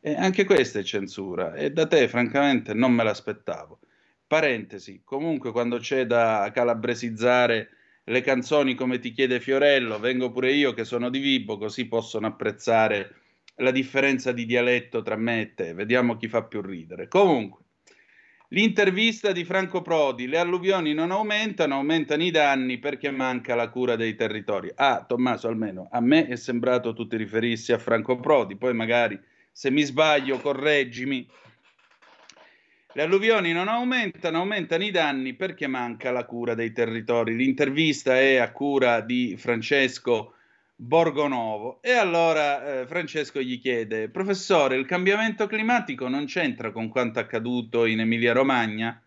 E 0.01 0.13
anche 0.15 0.43
questa 0.43 0.79
è 0.79 0.83
censura, 0.83 1.53
e 1.53 1.71
da 1.71 1.87
te 1.87 2.09
francamente 2.09 2.73
non 2.73 2.91
me 2.91 3.03
l'aspettavo. 3.03 3.79
Parentesi, 4.29 5.01
comunque 5.03 5.51
quando 5.51 5.79
c'è 5.79 6.05
da 6.05 6.51
calabresizzare 6.53 7.69
le 8.03 8.21
canzoni 8.21 8.75
come 8.75 8.99
ti 8.99 9.09
chiede 9.11 9.39
Fiorello, 9.39 9.97
vengo 9.97 10.31
pure 10.31 10.51
io 10.51 10.71
che 10.73 10.83
sono 10.83 11.09
di 11.09 11.17
Vibo, 11.17 11.57
così 11.57 11.87
possono 11.87 12.27
apprezzare 12.27 13.15
la 13.55 13.71
differenza 13.71 14.31
di 14.31 14.45
dialetto 14.45 15.01
tra 15.01 15.15
me 15.15 15.41
e 15.41 15.53
te. 15.55 15.73
Vediamo 15.73 16.15
chi 16.15 16.27
fa 16.27 16.43
più 16.43 16.61
ridere. 16.61 17.07
Comunque, 17.07 17.63
L'intervista 18.49 19.31
di 19.31 19.43
Franco 19.45 19.81
Prodi, 19.81 20.27
le 20.27 20.37
alluvioni 20.37 20.93
non 20.93 21.09
aumentano, 21.09 21.75
aumentano 21.75 22.23
i 22.23 22.31
danni 22.31 22.77
perché 22.77 23.09
manca 23.09 23.53
la 23.53 23.69
cura 23.69 23.95
dei 23.95 24.13
territori. 24.13 24.71
Ah, 24.75 25.05
Tommaso, 25.07 25.47
almeno 25.47 25.87
a 25.91 25.99
me 26.01 26.27
è 26.27 26.35
sembrato 26.35 26.93
tu 26.93 27.05
ti 27.05 27.15
riferissi 27.15 27.73
a 27.73 27.79
Franco 27.79 28.19
Prodi, 28.19 28.57
poi 28.57 28.75
magari 28.75 29.19
se 29.51 29.71
mi 29.71 29.81
sbaglio 29.81 30.37
correggimi. 30.37 31.27
Le 32.91 33.03
alluvioni 33.03 33.53
non 33.53 33.67
aumentano, 33.67 34.39
aumentano 34.39 34.83
i 34.83 34.89
danni 34.89 35.35
perché 35.35 35.67
manca 35.67 36.09
la 36.09 36.25
cura 36.25 36.55
dei 36.55 36.71
territori. 36.71 37.35
L'intervista 37.35 38.17
è 38.17 38.37
a 38.37 38.51
cura 38.51 39.01
di 39.01 39.35
Francesco 39.37 40.33
Borgonovo. 40.75 41.83
E 41.83 41.91
allora 41.91 42.81
eh, 42.81 42.87
Francesco 42.87 43.41
gli 43.41 43.59
chiede, 43.59 44.09
professore, 44.09 44.75
il 44.75 44.87
cambiamento 44.87 45.45
climatico 45.45 46.07
non 46.07 46.25
c'entra 46.25 46.71
con 46.71 46.89
quanto 46.89 47.19
accaduto 47.19 47.85
in 47.85 47.99
Emilia-Romagna? 47.99 48.99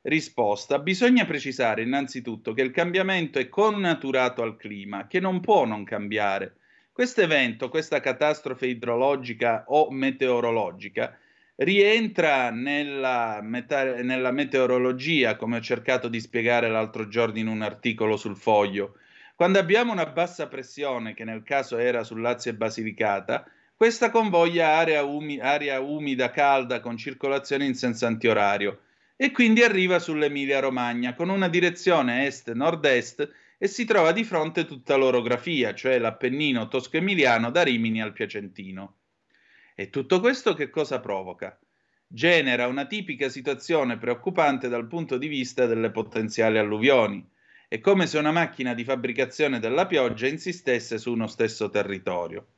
Risposta, 0.00 0.78
bisogna 0.78 1.26
precisare 1.26 1.82
innanzitutto 1.82 2.54
che 2.54 2.62
il 2.62 2.70
cambiamento 2.70 3.38
è 3.38 3.50
connaturato 3.50 4.40
al 4.40 4.56
clima, 4.56 5.06
che 5.06 5.20
non 5.20 5.40
può 5.40 5.66
non 5.66 5.84
cambiare. 5.84 6.56
Questo 6.90 7.20
evento, 7.20 7.68
questa 7.68 8.00
catastrofe 8.00 8.68
idrologica 8.68 9.64
o 9.66 9.90
meteorologica, 9.90 11.14
rientra 11.58 12.50
nella, 12.50 13.40
meta- 13.42 14.02
nella 14.02 14.32
meteorologia, 14.32 15.36
come 15.36 15.58
ho 15.58 15.60
cercato 15.60 16.08
di 16.08 16.20
spiegare 16.20 16.68
l'altro 16.68 17.08
giorno 17.08 17.38
in 17.38 17.46
un 17.46 17.62
articolo 17.62 18.16
sul 18.16 18.36
foglio 18.36 18.94
quando 19.38 19.60
abbiamo 19.60 19.92
una 19.92 20.06
bassa 20.06 20.48
pressione, 20.48 21.14
che 21.14 21.22
nel 21.22 21.44
caso 21.44 21.78
era 21.78 22.02
sul 22.02 22.20
Lazio 22.20 22.50
e 22.50 22.54
Basilicata, 22.54 23.48
questa 23.76 24.10
convoglia 24.10 24.70
aria, 24.78 25.04
umi- 25.04 25.38
aria 25.38 25.78
umida, 25.78 26.32
calda, 26.32 26.80
con 26.80 26.96
circolazione 26.96 27.64
in 27.64 27.76
senso 27.76 28.06
antiorario 28.06 28.80
e 29.14 29.30
quindi 29.30 29.62
arriva 29.62 30.00
sull'Emilia 30.00 30.58
Romagna 30.58 31.14
con 31.14 31.28
una 31.28 31.48
direzione 31.48 32.26
est-nord-est 32.26 33.30
e 33.58 33.68
si 33.68 33.84
trova 33.84 34.10
di 34.10 34.24
fronte 34.24 34.64
tutta 34.64 34.96
l'orografia, 34.96 35.72
cioè 35.72 36.00
l'Appennino 36.00 36.66
tosco-emiliano 36.66 37.52
da 37.52 37.62
Rimini 37.62 38.02
al 38.02 38.12
Piacentino. 38.12 38.97
E 39.80 39.90
tutto 39.90 40.18
questo 40.18 40.54
che 40.54 40.70
cosa 40.70 40.98
provoca? 40.98 41.56
Genera 42.04 42.66
una 42.66 42.86
tipica 42.86 43.28
situazione 43.28 43.96
preoccupante 43.96 44.68
dal 44.68 44.88
punto 44.88 45.16
di 45.18 45.28
vista 45.28 45.66
delle 45.66 45.92
potenziali 45.92 46.58
alluvioni 46.58 47.24
è 47.68 47.78
come 47.78 48.08
se 48.08 48.18
una 48.18 48.32
macchina 48.32 48.74
di 48.74 48.82
fabbricazione 48.82 49.60
della 49.60 49.86
pioggia 49.86 50.26
insistesse 50.26 50.98
su 50.98 51.12
uno 51.12 51.28
stesso 51.28 51.70
territorio. 51.70 52.54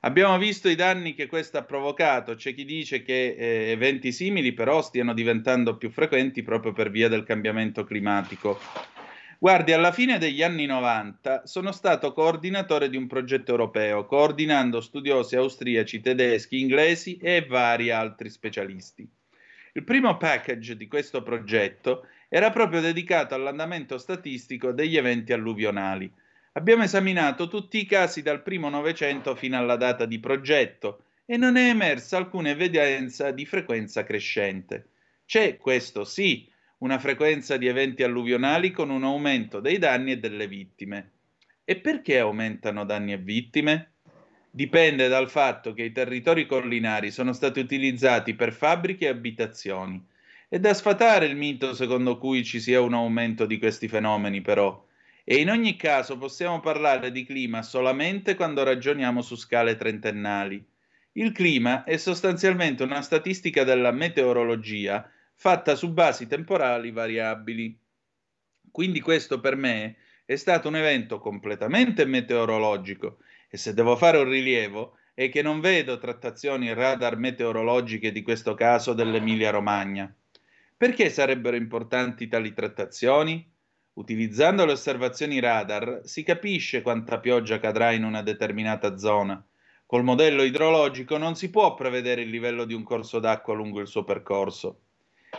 Abbiamo 0.00 0.36
visto 0.38 0.68
i 0.68 0.74
danni 0.74 1.14
che 1.14 1.28
questo 1.28 1.56
ha 1.56 1.62
provocato, 1.62 2.34
c'è 2.34 2.52
chi 2.52 2.64
dice 2.64 3.02
che 3.02 3.36
eh, 3.38 3.70
eventi 3.70 4.10
simili 4.10 4.52
però 4.52 4.82
stiano 4.82 5.14
diventando 5.14 5.76
più 5.76 5.88
frequenti 5.88 6.42
proprio 6.42 6.72
per 6.72 6.90
via 6.90 7.08
del 7.08 7.22
cambiamento 7.22 7.84
climatico. 7.84 8.58
Guardi, 9.38 9.72
alla 9.72 9.92
fine 9.92 10.16
degli 10.16 10.42
anni 10.42 10.64
90 10.64 11.46
sono 11.46 11.70
stato 11.70 12.12
coordinatore 12.12 12.88
di 12.88 12.96
un 12.96 13.06
progetto 13.06 13.50
europeo, 13.50 14.06
coordinando 14.06 14.80
studiosi 14.80 15.36
austriaci, 15.36 16.00
tedeschi, 16.00 16.58
inglesi 16.58 17.18
e 17.18 17.44
vari 17.46 17.90
altri 17.90 18.30
specialisti. 18.30 19.06
Il 19.74 19.84
primo 19.84 20.16
package 20.16 20.74
di 20.74 20.88
questo 20.88 21.22
progetto 21.22 22.06
era 22.30 22.50
proprio 22.50 22.80
dedicato 22.80 23.34
all'andamento 23.34 23.98
statistico 23.98 24.72
degli 24.72 24.96
eventi 24.96 25.34
alluvionali. 25.34 26.10
Abbiamo 26.52 26.84
esaminato 26.84 27.48
tutti 27.48 27.78
i 27.78 27.84
casi 27.84 28.22
dal 28.22 28.42
primo 28.42 28.70
Novecento 28.70 29.34
fino 29.34 29.58
alla 29.58 29.76
data 29.76 30.06
di 30.06 30.18
progetto 30.18 31.02
e 31.26 31.36
non 31.36 31.56
è 31.56 31.68
emersa 31.68 32.16
alcuna 32.16 32.48
evidenza 32.48 33.32
di 33.32 33.44
frequenza 33.44 34.02
crescente. 34.02 34.86
C'è, 35.26 35.58
questo 35.58 36.04
sì, 36.04 36.48
una 36.78 36.98
frequenza 36.98 37.56
di 37.56 37.66
eventi 37.66 38.02
alluvionali 38.02 38.70
con 38.70 38.90
un 38.90 39.04
aumento 39.04 39.60
dei 39.60 39.78
danni 39.78 40.12
e 40.12 40.18
delle 40.18 40.48
vittime. 40.48 41.12
E 41.64 41.76
perché 41.76 42.18
aumentano 42.18 42.84
danni 42.84 43.12
e 43.12 43.18
vittime? 43.18 43.92
Dipende 44.50 45.08
dal 45.08 45.28
fatto 45.28 45.72
che 45.72 45.82
i 45.82 45.92
territori 45.92 46.46
collinari 46.46 47.10
sono 47.10 47.32
stati 47.32 47.60
utilizzati 47.60 48.34
per 48.34 48.52
fabbriche 48.52 49.06
e 49.06 49.08
abitazioni 49.08 50.14
è 50.48 50.60
da 50.60 50.74
sfatare 50.74 51.26
il 51.26 51.34
mito 51.34 51.74
secondo 51.74 52.18
cui 52.18 52.44
ci 52.44 52.60
sia 52.60 52.80
un 52.80 52.94
aumento 52.94 53.46
di 53.46 53.58
questi 53.58 53.88
fenomeni, 53.88 54.42
però. 54.42 54.84
E 55.24 55.36
in 55.36 55.50
ogni 55.50 55.74
caso 55.74 56.18
possiamo 56.18 56.60
parlare 56.60 57.10
di 57.10 57.24
clima 57.24 57.62
solamente 57.62 58.36
quando 58.36 58.62
ragioniamo 58.62 59.22
su 59.22 59.34
scale 59.34 59.74
trentennali. 59.74 60.64
Il 61.12 61.32
clima 61.32 61.82
è 61.82 61.96
sostanzialmente 61.96 62.84
una 62.84 63.02
statistica 63.02 63.64
della 63.64 63.90
meteorologia 63.90 65.10
fatta 65.36 65.74
su 65.74 65.92
basi 65.92 66.26
temporali 66.26 66.90
variabili. 66.90 67.78
Quindi 68.70 69.00
questo 69.00 69.38
per 69.38 69.54
me 69.54 69.96
è 70.24 70.34
stato 70.36 70.68
un 70.68 70.76
evento 70.76 71.18
completamente 71.18 72.04
meteorologico 72.04 73.18
e 73.48 73.56
se 73.56 73.74
devo 73.74 73.96
fare 73.96 74.18
un 74.18 74.28
rilievo 74.28 74.98
è 75.14 75.28
che 75.28 75.42
non 75.42 75.60
vedo 75.60 75.98
trattazioni 75.98 76.72
radar 76.74 77.16
meteorologiche 77.16 78.12
di 78.12 78.22
questo 78.22 78.54
caso 78.54 78.92
dell'Emilia 78.92 79.50
Romagna. 79.50 80.12
Perché 80.76 81.08
sarebbero 81.10 81.56
importanti 81.56 82.28
tali 82.28 82.52
trattazioni? 82.52 83.50
Utilizzando 83.94 84.66
le 84.66 84.72
osservazioni 84.72 85.38
radar 85.40 86.00
si 86.04 86.22
capisce 86.22 86.82
quanta 86.82 87.18
pioggia 87.18 87.58
cadrà 87.58 87.92
in 87.92 88.04
una 88.04 88.20
determinata 88.20 88.98
zona. 88.98 89.42
Col 89.86 90.02
modello 90.02 90.42
idrologico 90.42 91.16
non 91.16 91.34
si 91.34 91.48
può 91.48 91.74
prevedere 91.74 92.22
il 92.22 92.28
livello 92.28 92.64
di 92.64 92.74
un 92.74 92.82
corso 92.82 93.20
d'acqua 93.20 93.54
lungo 93.54 93.80
il 93.80 93.86
suo 93.86 94.04
percorso. 94.04 94.80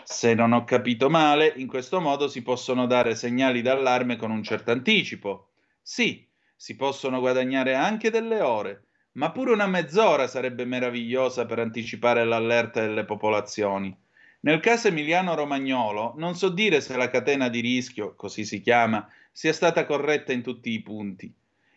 Se 0.09 0.33
non 0.33 0.53
ho 0.53 0.63
capito 0.63 1.09
male, 1.09 1.51
in 1.57 1.67
questo 1.67 1.99
modo 1.99 2.29
si 2.29 2.41
possono 2.41 2.87
dare 2.87 3.13
segnali 3.13 3.61
d'allarme 3.61 4.15
con 4.15 4.31
un 4.31 4.41
certo 4.41 4.71
anticipo. 4.71 5.49
Sì, 5.81 6.25
si 6.55 6.77
possono 6.77 7.19
guadagnare 7.19 7.75
anche 7.75 8.09
delle 8.09 8.39
ore, 8.39 8.85
ma 9.15 9.31
pure 9.31 9.51
una 9.51 9.67
mezz'ora 9.67 10.27
sarebbe 10.27 10.63
meravigliosa 10.63 11.45
per 11.45 11.59
anticipare 11.59 12.23
l'allerta 12.23 12.79
delle 12.79 13.03
popolazioni. 13.03 13.93
Nel 14.39 14.61
caso 14.61 14.87
emiliano-romagnolo 14.87 16.13
non 16.15 16.35
so 16.35 16.47
dire 16.47 16.79
se 16.79 16.95
la 16.95 17.09
catena 17.09 17.49
di 17.49 17.59
rischio, 17.59 18.15
così 18.15 18.45
si 18.45 18.61
chiama, 18.61 19.05
sia 19.33 19.51
stata 19.51 19.85
corretta 19.85 20.31
in 20.31 20.41
tutti 20.41 20.71
i 20.71 20.81
punti. 20.81 21.29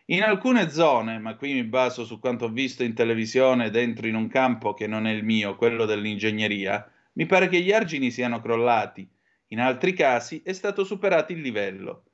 In 0.06 0.22
alcune 0.22 0.70
zone, 0.70 1.18
ma 1.18 1.34
qui 1.34 1.52
mi 1.52 1.64
baso 1.64 2.04
su 2.04 2.20
quanto 2.20 2.44
ho 2.44 2.50
visto 2.50 2.84
in 2.84 2.94
televisione 2.94 3.70
dentro 3.70 4.06
in 4.06 4.14
un 4.14 4.28
campo 4.28 4.72
che 4.72 4.86
non 4.86 5.08
è 5.08 5.10
il 5.10 5.24
mio, 5.24 5.56
quello 5.56 5.84
dell'ingegneria, 5.84 6.88
mi 7.12 7.26
pare 7.26 7.48
che 7.48 7.60
gli 7.60 7.72
argini 7.72 8.10
siano 8.10 8.40
crollati. 8.40 9.08
In 9.48 9.60
altri 9.60 9.92
casi 9.94 10.42
è 10.44 10.52
stato 10.52 10.84
superato 10.84 11.32
il 11.32 11.40
livello. 11.40 12.04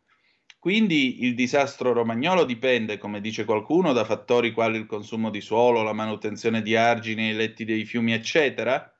Quindi 0.58 1.22
il 1.24 1.34
disastro 1.34 1.92
romagnolo 1.92 2.44
dipende, 2.44 2.98
come 2.98 3.20
dice 3.20 3.44
qualcuno, 3.44 3.92
da 3.92 4.04
fattori 4.04 4.52
quali 4.52 4.78
il 4.78 4.86
consumo 4.86 5.30
di 5.30 5.40
suolo, 5.40 5.82
la 5.82 5.92
manutenzione 5.92 6.62
di 6.62 6.74
argini, 6.74 7.28
i 7.28 7.34
letti 7.34 7.64
dei 7.64 7.84
fiumi, 7.84 8.12
eccetera. 8.12 8.92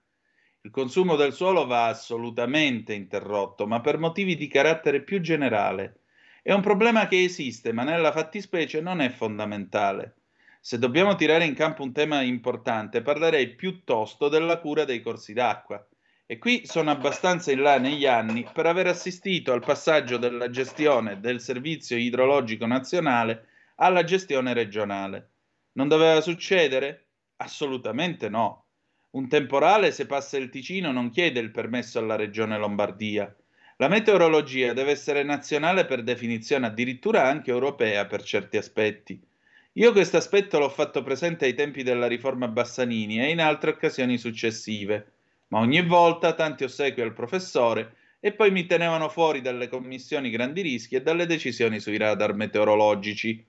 Il 0.63 0.71
consumo 0.71 1.17
del 1.17 1.33
suolo 1.33 1.67
va 1.67 1.87
assolutamente 1.87 2.93
interrotto, 2.93 3.67
ma 3.67 3.81
per 3.81 3.99
motivi 3.99 4.37
di 4.37 4.49
carattere 4.49 5.03
più 5.03 5.21
generale. 5.21 6.03
È 6.43 6.53
un 6.53 6.61
problema 6.61 7.09
che 7.09 7.25
esiste, 7.25 7.73
ma 7.73 7.83
nella 7.83 8.13
fattispecie 8.13 8.81
non 8.81 9.01
è 9.01 9.09
fondamentale. 9.09 10.26
Se 10.67 10.81
dobbiamo 10.81 11.15
tirare 11.15 11.45
in 11.45 11.55
campo 11.55 11.85
un 11.85 11.93
tema 11.93 12.23
importante, 12.23 13.01
parlerei 13.01 13.55
piuttosto 13.55 14.29
della 14.29 14.59
cura 14.59 14.85
dei 14.85 15.01
corsi 15.01 15.33
d'acqua. 15.33 15.87
E 16.27 16.39
qui 16.39 16.63
sono 16.67 16.91
abbastanza 16.91 17.53
in 17.53 17.61
là 17.61 17.79
negli 17.79 18.05
anni 18.05 18.45
per 18.53 18.67
aver 18.67 18.89
assistito 18.89 19.53
al 19.53 19.63
passaggio 19.65 20.17
della 20.17 20.51
gestione 20.51 21.21
del 21.21 21.41
servizio 21.41 21.97
idrologico 21.97 22.67
nazionale 22.67 23.47
alla 23.77 24.03
gestione 24.03 24.55
regionale. 24.55 25.31
Non 25.75 25.87
doveva 25.87 26.21
succedere? 26.21 27.05
Assolutamente 27.37 28.29
no. 28.29 28.65
Un 29.11 29.29
temporale, 29.29 29.93
se 29.93 30.07
passa 30.07 30.37
il 30.37 30.49
Ticino, 30.49 30.91
non 30.91 31.11
chiede 31.11 31.39
il 31.39 31.53
permesso 31.53 32.01
alla 32.01 32.17
regione 32.17 32.59
Lombardia. 32.59 33.33
La 33.77 33.87
meteorologia 33.87 34.73
deve 34.73 34.91
essere 34.91 35.23
nazionale 35.23 35.85
per 35.85 36.03
definizione, 36.03 36.67
addirittura 36.67 37.23
anche 37.23 37.53
europea 37.53 38.07
per 38.07 38.25
certi 38.25 38.57
aspetti. 38.57 39.35
Io 39.77 39.93
questo 39.93 40.17
aspetto 40.17 40.59
l'ho 40.59 40.69
fatto 40.69 41.03
presente 41.03 41.47
ai 41.47 41.55
tempi 41.55 41.83
della 41.83 42.07
riforma 42.07 42.49
Bassanini 42.49 43.21
e 43.21 43.31
in 43.31 43.41
altre 43.41 43.71
occasioni 43.71 44.19
successive 44.19 45.13
ma 45.49 45.61
ogni 45.61 45.83
volta 45.83 46.35
tanti 46.35 46.65
ossequi 46.65 47.03
al 47.03 47.13
professore 47.13 47.95
e 48.19 48.33
poi 48.33 48.51
mi 48.51 48.67
tenevano 48.67 49.09
fuori 49.09 49.41
dalle 49.41 49.69
commissioni 49.69 50.31
grandi 50.31 50.63
rischi 50.63 50.97
e 50.97 51.03
dalle 51.03 51.27
decisioni 51.27 51.79
sui 51.79 51.97
radar 51.97 52.35
meteorologici. 52.35 53.45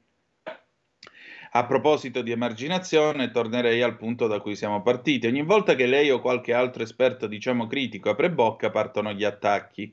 A 1.52 1.66
proposito 1.66 2.22
di 2.22 2.32
emarginazione, 2.32 3.32
tornerei 3.32 3.82
al 3.82 3.96
punto 3.96 4.28
da 4.28 4.40
cui 4.42 4.56
siamo 4.56 4.84
partiti. 4.84 5.26
Ogni 5.26 5.44
volta 5.44 5.74
che 5.74 5.88
lei 5.88 6.12
o 6.12 6.20
qualche 6.20 6.54
altro 6.54 6.84
esperto, 6.84 7.26
diciamo 7.26 7.66
critico, 7.66 8.10
apre 8.10 8.30
bocca, 8.30 8.70
partono 8.70 9.14
gli 9.14 9.24
attacchi. 9.24 9.92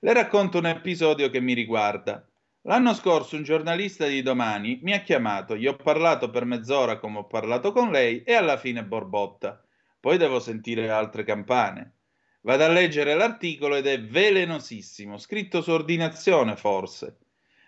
Le 0.00 0.12
racconto 0.12 0.58
un 0.58 0.66
episodio 0.66 1.30
che 1.30 1.40
mi 1.40 1.54
riguarda. 1.54 2.26
L'anno 2.66 2.94
scorso 2.94 3.36
un 3.36 3.42
giornalista 3.42 4.06
di 4.06 4.22
Domani 4.22 4.78
mi 4.84 4.94
ha 4.94 5.02
chiamato, 5.02 5.54
gli 5.54 5.66
ho 5.66 5.76
parlato 5.76 6.30
per 6.30 6.46
mezz'ora 6.46 6.98
come 6.98 7.18
ho 7.18 7.26
parlato 7.26 7.72
con 7.72 7.90
lei 7.90 8.22
e 8.22 8.32
alla 8.32 8.56
fine 8.56 8.82
borbotta. 8.82 9.62
Poi 10.00 10.16
devo 10.16 10.40
sentire 10.40 10.88
altre 10.88 11.24
campane. 11.24 11.96
Vado 12.40 12.64
a 12.64 12.68
leggere 12.68 13.12
l'articolo 13.12 13.76
ed 13.76 13.86
è 13.86 14.00
velenosissimo, 14.00 15.18
scritto 15.18 15.60
su 15.60 15.72
ordinazione 15.72 16.56
forse. 16.56 17.18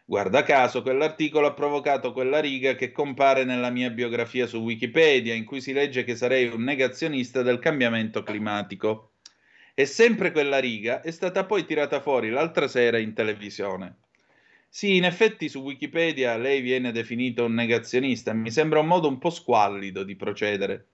Guarda 0.06 0.42
caso, 0.44 0.80
quell'articolo 0.80 1.46
ha 1.46 1.52
provocato 1.52 2.14
quella 2.14 2.40
riga 2.40 2.74
che 2.74 2.90
compare 2.90 3.44
nella 3.44 3.68
mia 3.68 3.90
biografia 3.90 4.46
su 4.46 4.60
Wikipedia, 4.60 5.34
in 5.34 5.44
cui 5.44 5.60
si 5.60 5.74
legge 5.74 6.04
che 6.04 6.16
sarei 6.16 6.46
un 6.46 6.62
negazionista 6.62 7.42
del 7.42 7.58
cambiamento 7.58 8.22
climatico. 8.22 9.10
E 9.74 9.84
sempre 9.84 10.32
quella 10.32 10.58
riga 10.58 11.02
è 11.02 11.10
stata 11.10 11.44
poi 11.44 11.66
tirata 11.66 12.00
fuori 12.00 12.30
l'altra 12.30 12.66
sera 12.66 12.96
in 12.96 13.12
televisione. 13.12 13.96
Sì, 14.76 14.96
in 14.96 15.04
effetti 15.04 15.48
su 15.48 15.60
Wikipedia 15.60 16.36
lei 16.36 16.60
viene 16.60 16.92
definito 16.92 17.46
un 17.46 17.54
negazionista, 17.54 18.34
mi 18.34 18.50
sembra 18.50 18.80
un 18.80 18.86
modo 18.86 19.08
un 19.08 19.16
po' 19.16 19.30
squallido 19.30 20.02
di 20.02 20.16
procedere. 20.16 20.88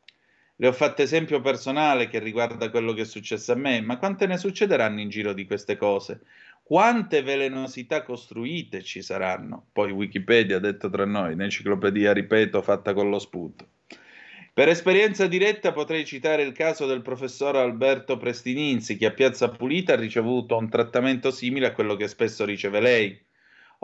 Le 0.54 0.68
ho 0.68 0.72
fatto 0.72 1.02
esempio 1.02 1.40
personale 1.40 2.06
che 2.06 2.20
riguarda 2.20 2.70
quello 2.70 2.92
che 2.92 3.00
è 3.02 3.04
successo 3.04 3.50
a 3.50 3.56
me, 3.56 3.80
ma 3.80 3.98
quante 3.98 4.28
ne 4.28 4.38
succederanno 4.38 5.00
in 5.00 5.08
giro 5.08 5.32
di 5.32 5.46
queste 5.46 5.76
cose? 5.76 6.20
Quante 6.62 7.22
velenosità 7.22 8.04
costruite 8.04 8.84
ci 8.84 9.02
saranno? 9.02 9.66
Poi 9.72 9.90
Wikipedia, 9.90 10.60
detto 10.60 10.88
tra 10.88 11.04
noi, 11.04 11.32
un'enciclopedia, 11.32 12.12
ripeto, 12.12 12.62
fatta 12.62 12.94
con 12.94 13.10
lo 13.10 13.18
spunto. 13.18 13.66
Per 14.54 14.68
esperienza 14.68 15.26
diretta 15.26 15.72
potrei 15.72 16.04
citare 16.04 16.44
il 16.44 16.52
caso 16.52 16.86
del 16.86 17.02
professor 17.02 17.56
Alberto 17.56 18.16
Prestininzi, 18.16 18.96
che 18.96 19.06
a 19.06 19.12
Piazza 19.12 19.48
Pulita 19.48 19.94
ha 19.94 19.96
ricevuto 19.96 20.56
un 20.56 20.68
trattamento 20.68 21.32
simile 21.32 21.66
a 21.66 21.72
quello 21.72 21.96
che 21.96 22.06
spesso 22.06 22.44
riceve 22.44 22.78
lei. 22.78 23.30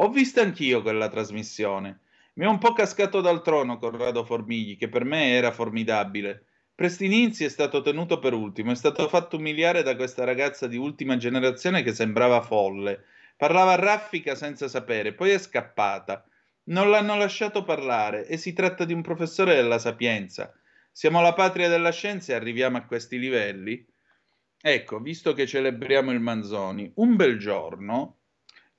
Ho 0.00 0.10
visto 0.10 0.40
anch'io 0.40 0.80
quella 0.80 1.08
trasmissione. 1.08 2.02
Mi 2.34 2.44
è 2.44 2.48
un 2.48 2.58
po' 2.58 2.72
cascato 2.72 3.20
dal 3.20 3.42
trono 3.42 3.78
Corrado 3.78 4.24
Formigli, 4.24 4.76
che 4.76 4.88
per 4.88 5.04
me 5.04 5.32
era 5.32 5.50
formidabile. 5.50 6.44
Prestininzi 6.72 7.44
è 7.44 7.48
stato 7.48 7.82
tenuto 7.82 8.20
per 8.20 8.32
ultimo, 8.32 8.70
è 8.70 8.76
stato 8.76 9.08
fatto 9.08 9.38
umiliare 9.38 9.82
da 9.82 9.96
questa 9.96 10.22
ragazza 10.22 10.68
di 10.68 10.76
ultima 10.76 11.16
generazione 11.16 11.82
che 11.82 11.92
sembrava 11.92 12.42
folle. 12.42 13.06
Parlava 13.36 13.74
raffica 13.74 14.36
senza 14.36 14.68
sapere, 14.68 15.14
poi 15.14 15.30
è 15.30 15.38
scappata. 15.38 16.24
Non 16.66 16.90
l'hanno 16.90 17.16
lasciato 17.16 17.64
parlare 17.64 18.24
e 18.28 18.36
si 18.36 18.52
tratta 18.52 18.84
di 18.84 18.92
un 18.92 19.02
professore 19.02 19.56
della 19.56 19.80
sapienza. 19.80 20.54
Siamo 20.92 21.20
la 21.20 21.32
patria 21.32 21.68
della 21.68 21.90
scienza 21.90 22.30
e 22.32 22.36
arriviamo 22.36 22.76
a 22.76 22.84
questi 22.84 23.18
livelli? 23.18 23.84
Ecco, 24.60 25.00
visto 25.00 25.32
che 25.32 25.44
celebriamo 25.44 26.12
il 26.12 26.20
Manzoni, 26.20 26.92
un 26.94 27.16
bel 27.16 27.36
giorno 27.36 28.17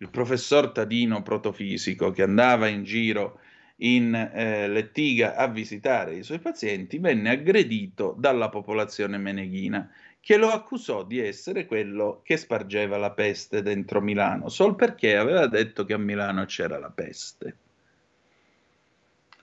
il 0.02 0.10
professor 0.10 0.72
Tadino 0.72 1.22
protofisico 1.22 2.12
che 2.12 2.24
andava 2.24 2.68
in 2.68 2.84
giro 2.84 3.39
in 3.82 4.14
eh, 4.14 4.68
Lettiga 4.68 5.36
a 5.36 5.47
visitare 5.47 6.16
i 6.16 6.24
suoi 6.24 6.39
pazienti, 6.39 7.00
venne 7.00 7.30
aggredito 7.30 8.16
dalla 8.18 8.50
popolazione 8.50 9.18
meneghina 9.18 9.89
che 10.22 10.38
lo 10.38 10.50
accusò 10.50 11.04
di 11.04 11.20
essere 11.20 11.66
quello 11.66 12.22
che 12.24 12.38
spargeva 12.38 12.97
la 12.97 13.12
peste 13.12 13.62
dentro 13.62 14.02
Milano, 14.02 14.50
sol 14.50 14.76
perché 14.76 15.16
aveva 15.16 15.47
detto 15.47 15.86
che 15.86 15.93
a 15.93 15.97
Milano 15.97 16.45
c'era 16.45 16.78
la 16.78 16.89
peste. 16.89 17.58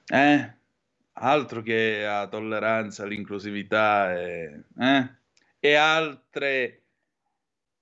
Eh? 0.07 0.55
Altro 1.15 1.63
che 1.63 2.03
la 2.03 2.29
tolleranza, 2.29 3.07
l'inclusività 3.07 4.19
e, 4.19 4.65
eh? 4.79 5.11
e 5.59 5.75
altre 5.75 6.83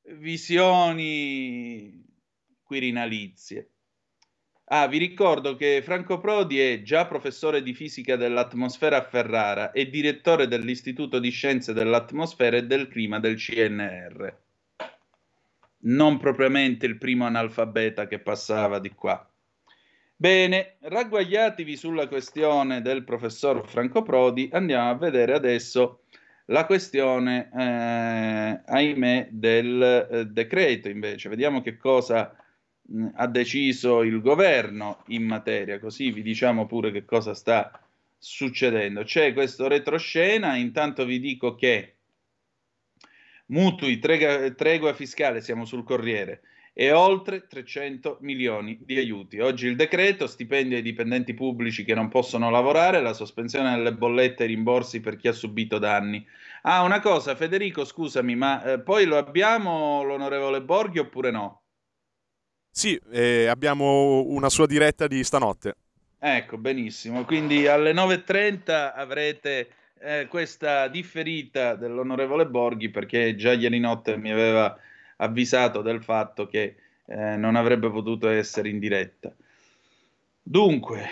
visioni 0.02 2.03
quirinalizie. 2.74 3.68
Ah, 4.66 4.88
vi 4.88 4.98
ricordo 4.98 5.54
che 5.54 5.80
Franco 5.84 6.18
Prodi 6.18 6.58
è 6.58 6.82
già 6.82 7.06
professore 7.06 7.62
di 7.62 7.74
fisica 7.74 8.16
dell'atmosfera 8.16 8.96
a 8.96 9.02
Ferrara 9.02 9.70
e 9.70 9.88
direttore 9.88 10.48
dell'Istituto 10.48 11.20
di 11.20 11.30
Scienze 11.30 11.72
dell'Atmosfera 11.72 12.56
e 12.56 12.64
del 12.64 12.88
Clima 12.88 13.20
del 13.20 13.36
CNR. 13.36 14.36
Non 15.86 16.18
propriamente 16.18 16.86
il 16.86 16.98
primo 16.98 17.26
analfabeta 17.26 18.08
che 18.08 18.18
passava 18.18 18.80
di 18.80 18.90
qua. 18.90 19.28
Bene, 20.16 20.76
ragguagliatevi 20.80 21.76
sulla 21.76 22.08
questione 22.08 22.80
del 22.80 23.04
professor 23.04 23.68
Franco 23.68 24.02
Prodi, 24.02 24.48
andiamo 24.50 24.88
a 24.88 24.94
vedere 24.94 25.34
adesso 25.34 26.04
la 26.46 26.64
questione, 26.64 27.50
eh, 27.54 28.60
ahimè, 28.64 29.28
del 29.30 30.08
eh, 30.10 30.26
decreto 30.26 30.88
invece. 30.88 31.28
Vediamo 31.28 31.60
che 31.60 31.76
cosa 31.76 32.34
ha 33.14 33.26
deciso 33.26 34.02
il 34.02 34.20
governo 34.20 35.02
in 35.08 35.24
materia, 35.24 35.78
così 35.78 36.10
vi 36.10 36.22
diciamo 36.22 36.66
pure 36.66 36.90
che 36.90 37.04
cosa 37.04 37.34
sta 37.34 37.80
succedendo. 38.18 39.04
C'è 39.04 39.32
questo 39.32 39.68
retroscena, 39.68 40.56
intanto 40.56 41.04
vi 41.04 41.20
dico 41.20 41.54
che 41.54 41.94
mutui, 43.46 43.98
trega, 43.98 44.50
tregua 44.52 44.94
fiscale, 44.94 45.40
siamo 45.40 45.64
sul 45.64 45.84
Corriere, 45.84 46.42
e 46.72 46.92
oltre 46.92 47.46
300 47.46 48.18
milioni 48.20 48.78
di 48.82 48.98
aiuti. 48.98 49.38
Oggi 49.40 49.66
il 49.66 49.76
decreto, 49.76 50.26
stipendi 50.26 50.74
ai 50.74 50.82
dipendenti 50.82 51.32
pubblici 51.34 51.84
che 51.84 51.94
non 51.94 52.08
possono 52.08 52.50
lavorare, 52.50 53.00
la 53.00 53.12
sospensione 53.12 53.76
delle 53.76 53.94
bollette 53.94 54.44
e 54.44 54.48
rimborsi 54.48 55.00
per 55.00 55.16
chi 55.16 55.28
ha 55.28 55.32
subito 55.32 55.78
danni. 55.78 56.26
Ah, 56.62 56.82
una 56.82 57.00
cosa, 57.00 57.36
Federico, 57.36 57.84
scusami, 57.84 58.34
ma 58.34 58.62
eh, 58.64 58.80
poi 58.80 59.04
lo 59.04 59.18
abbiamo 59.18 60.02
l'onorevole 60.02 60.62
Borghi 60.62 60.98
oppure 60.98 61.30
no? 61.30 61.63
Sì, 62.76 63.00
eh, 63.12 63.46
abbiamo 63.46 64.24
una 64.26 64.48
sua 64.48 64.66
diretta 64.66 65.06
di 65.06 65.22
stanotte. 65.22 65.76
Ecco, 66.18 66.58
benissimo. 66.58 67.24
Quindi 67.24 67.68
alle 67.68 67.92
9.30 67.92 68.92
avrete 68.96 69.68
eh, 70.00 70.26
questa 70.28 70.88
differita 70.88 71.76
dell'onorevole 71.76 72.48
Borghi 72.48 72.88
perché 72.88 73.36
già 73.36 73.52
ieri 73.52 73.78
notte 73.78 74.16
mi 74.16 74.32
aveva 74.32 74.76
avvisato 75.18 75.82
del 75.82 76.02
fatto 76.02 76.48
che 76.48 76.74
eh, 77.06 77.36
non 77.36 77.54
avrebbe 77.54 77.88
potuto 77.90 78.28
essere 78.28 78.70
in 78.70 78.80
diretta. 78.80 79.32
Dunque, 80.42 81.02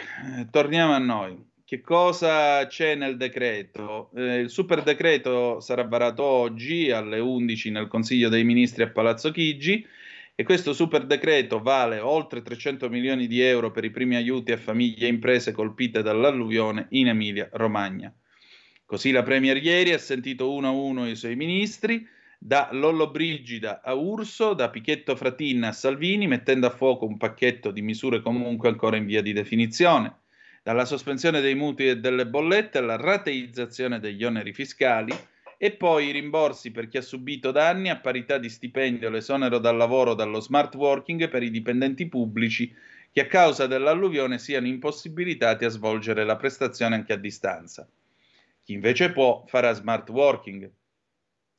eh, 0.41 0.49
torniamo 0.51 0.95
a 0.95 0.99
noi. 0.99 1.51
Che 1.65 1.81
cosa 1.81 2.67
c'è 2.67 2.97
nel 2.97 3.17
decreto? 3.17 4.11
Eh, 4.17 4.41
il 4.41 4.51
super 4.51 4.83
decreto 4.83 5.61
sarà 5.61 5.85
varato 5.85 6.25
oggi 6.25 6.91
alle 6.91 7.21
11 7.21 7.71
nel 7.71 7.87
Consiglio 7.87 8.29
dei 8.29 8.43
Ministri 8.43 8.83
a 8.83 8.91
Palazzo 8.91 9.31
Chigi 9.31 9.87
e 10.43 10.45
questo 10.45 10.73
super 10.73 11.07
decreto 11.07 11.61
vale 11.61 12.01
oltre 12.01 12.43
300 12.43 12.89
milioni 12.89 13.29
di 13.29 13.41
euro 13.41 13.71
per 13.71 13.85
i 13.85 13.93
primi 13.93 14.17
aiuti 14.17 14.51
a 14.51 14.57
famiglie 14.57 15.07
e 15.07 15.09
imprese 15.09 15.53
colpite 15.53 16.03
dall'alluvione 16.03 16.87
in 16.91 17.07
Emilia-Romagna. 17.07 18.13
Così 18.85 19.13
la 19.13 19.23
Premier 19.23 19.63
ieri 19.63 19.93
ha 19.93 19.99
sentito 19.99 20.53
uno 20.53 20.67
a 20.67 20.71
uno 20.73 21.09
i 21.09 21.15
suoi 21.15 21.37
ministri, 21.37 22.05
da 22.37 22.71
Lollobrigida 22.73 23.83
a 23.85 23.95
Urso, 23.95 24.53
da 24.53 24.69
Pichetto 24.69 25.15
Fratin 25.15 25.63
a 25.63 25.71
Salvini, 25.71 26.27
mettendo 26.27 26.67
a 26.67 26.71
fuoco 26.71 27.07
un 27.07 27.19
pacchetto 27.19 27.71
di 27.71 27.81
misure 27.81 28.21
comunque 28.21 28.69
ancora 28.69 28.97
in 28.97 29.07
via 29.07 29.23
di 29.23 29.33
definizione, 29.33 30.13
dalla 30.65 30.85
sospensione 30.85 31.41
dei 31.41 31.55
mutui 31.55 31.89
e 31.89 31.99
delle 31.99 32.27
bollette 32.27 32.79
alla 32.79 32.97
rateizzazione 32.97 34.01
degli 34.01 34.25
oneri 34.25 34.53
fiscali 34.53 35.15
e 35.65 35.71
poi 35.71 36.09
i 36.09 36.11
rimborsi 36.11 36.73
per 36.73 36.89
chi 36.89 36.97
ha 36.97 37.03
subito 37.03 37.53
danni 37.53 37.89
a 37.89 38.01
parità 38.01 38.37
di 38.37 38.49
stipendio, 38.49 39.09
l'esonero 39.09 39.59
dal 39.59 39.77
lavoro 39.77 40.15
dallo 40.15 40.41
smart 40.41 40.75
working 40.75 41.29
per 41.29 41.45
i 41.45 41.53
dipendenti 41.53 42.09
pubblici 42.09 42.75
che 43.13 43.21
a 43.21 43.27
causa 43.27 43.69
dell'alluvione 43.69 44.41
siano 44.41 44.67
impossibilitati 44.67 45.65
a 45.65 45.69
svolgere 45.69 46.25
la 46.25 46.35
prestazione 46.35 46.97
anche 46.97 47.13
a 47.13 47.17
distanza. 47.17 47.89
Chi 48.65 48.73
invece 48.73 49.13
può 49.13 49.45
farà 49.47 49.73
smart 49.73 50.09
working. 50.09 50.69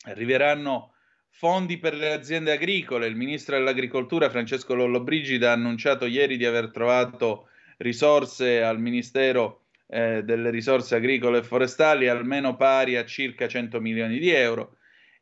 Arriveranno 0.08 0.96
fondi 1.30 1.78
per 1.78 1.94
le 1.94 2.12
aziende 2.12 2.52
agricole. 2.52 3.08
Il 3.08 3.16
ministro 3.16 3.56
dell'Agricoltura 3.56 4.30
Francesco 4.30 4.74
Lollobrigida 4.74 5.52
ha 5.52 5.54
annunciato 5.54 6.08
ieri 6.08 6.36
di 6.36 6.46
aver 6.46 6.72
trovato 6.72 7.48
risorse 7.78 8.62
al 8.62 8.82
Ministero 8.82 9.63
eh, 9.94 10.24
delle 10.24 10.50
risorse 10.50 10.96
agricole 10.96 11.38
e 11.38 11.44
forestali 11.44 12.08
almeno 12.08 12.56
pari 12.56 12.98
a 12.98 13.06
circa 13.06 13.48
100 13.48 13.80
milioni 13.80 14.18
di 14.18 14.32
euro 14.32 14.78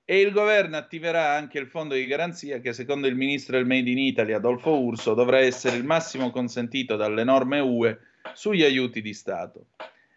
e 0.05 0.21
il 0.21 0.31
governo 0.31 0.77
attiverà 0.77 1.35
anche 1.35 1.59
il 1.59 1.67
fondo 1.67 1.93
di 1.93 2.05
garanzia 2.05 2.61
che 2.61 2.71
secondo 2.71 3.07
il 3.07 3.15
ministro 3.15 3.57
del 3.57 3.65
Made 3.65 3.89
in 3.89 3.97
Italy 3.97 4.31
Adolfo 4.31 4.79
Urso 4.79 5.13
dovrà 5.13 5.39
essere 5.39 5.75
il 5.75 5.83
massimo 5.83 6.31
consentito 6.31 6.95
dalle 6.95 7.25
norme 7.25 7.59
UE 7.59 7.99
sugli 8.33 8.63
aiuti 8.63 9.01
di 9.01 9.13
Stato. 9.13 9.65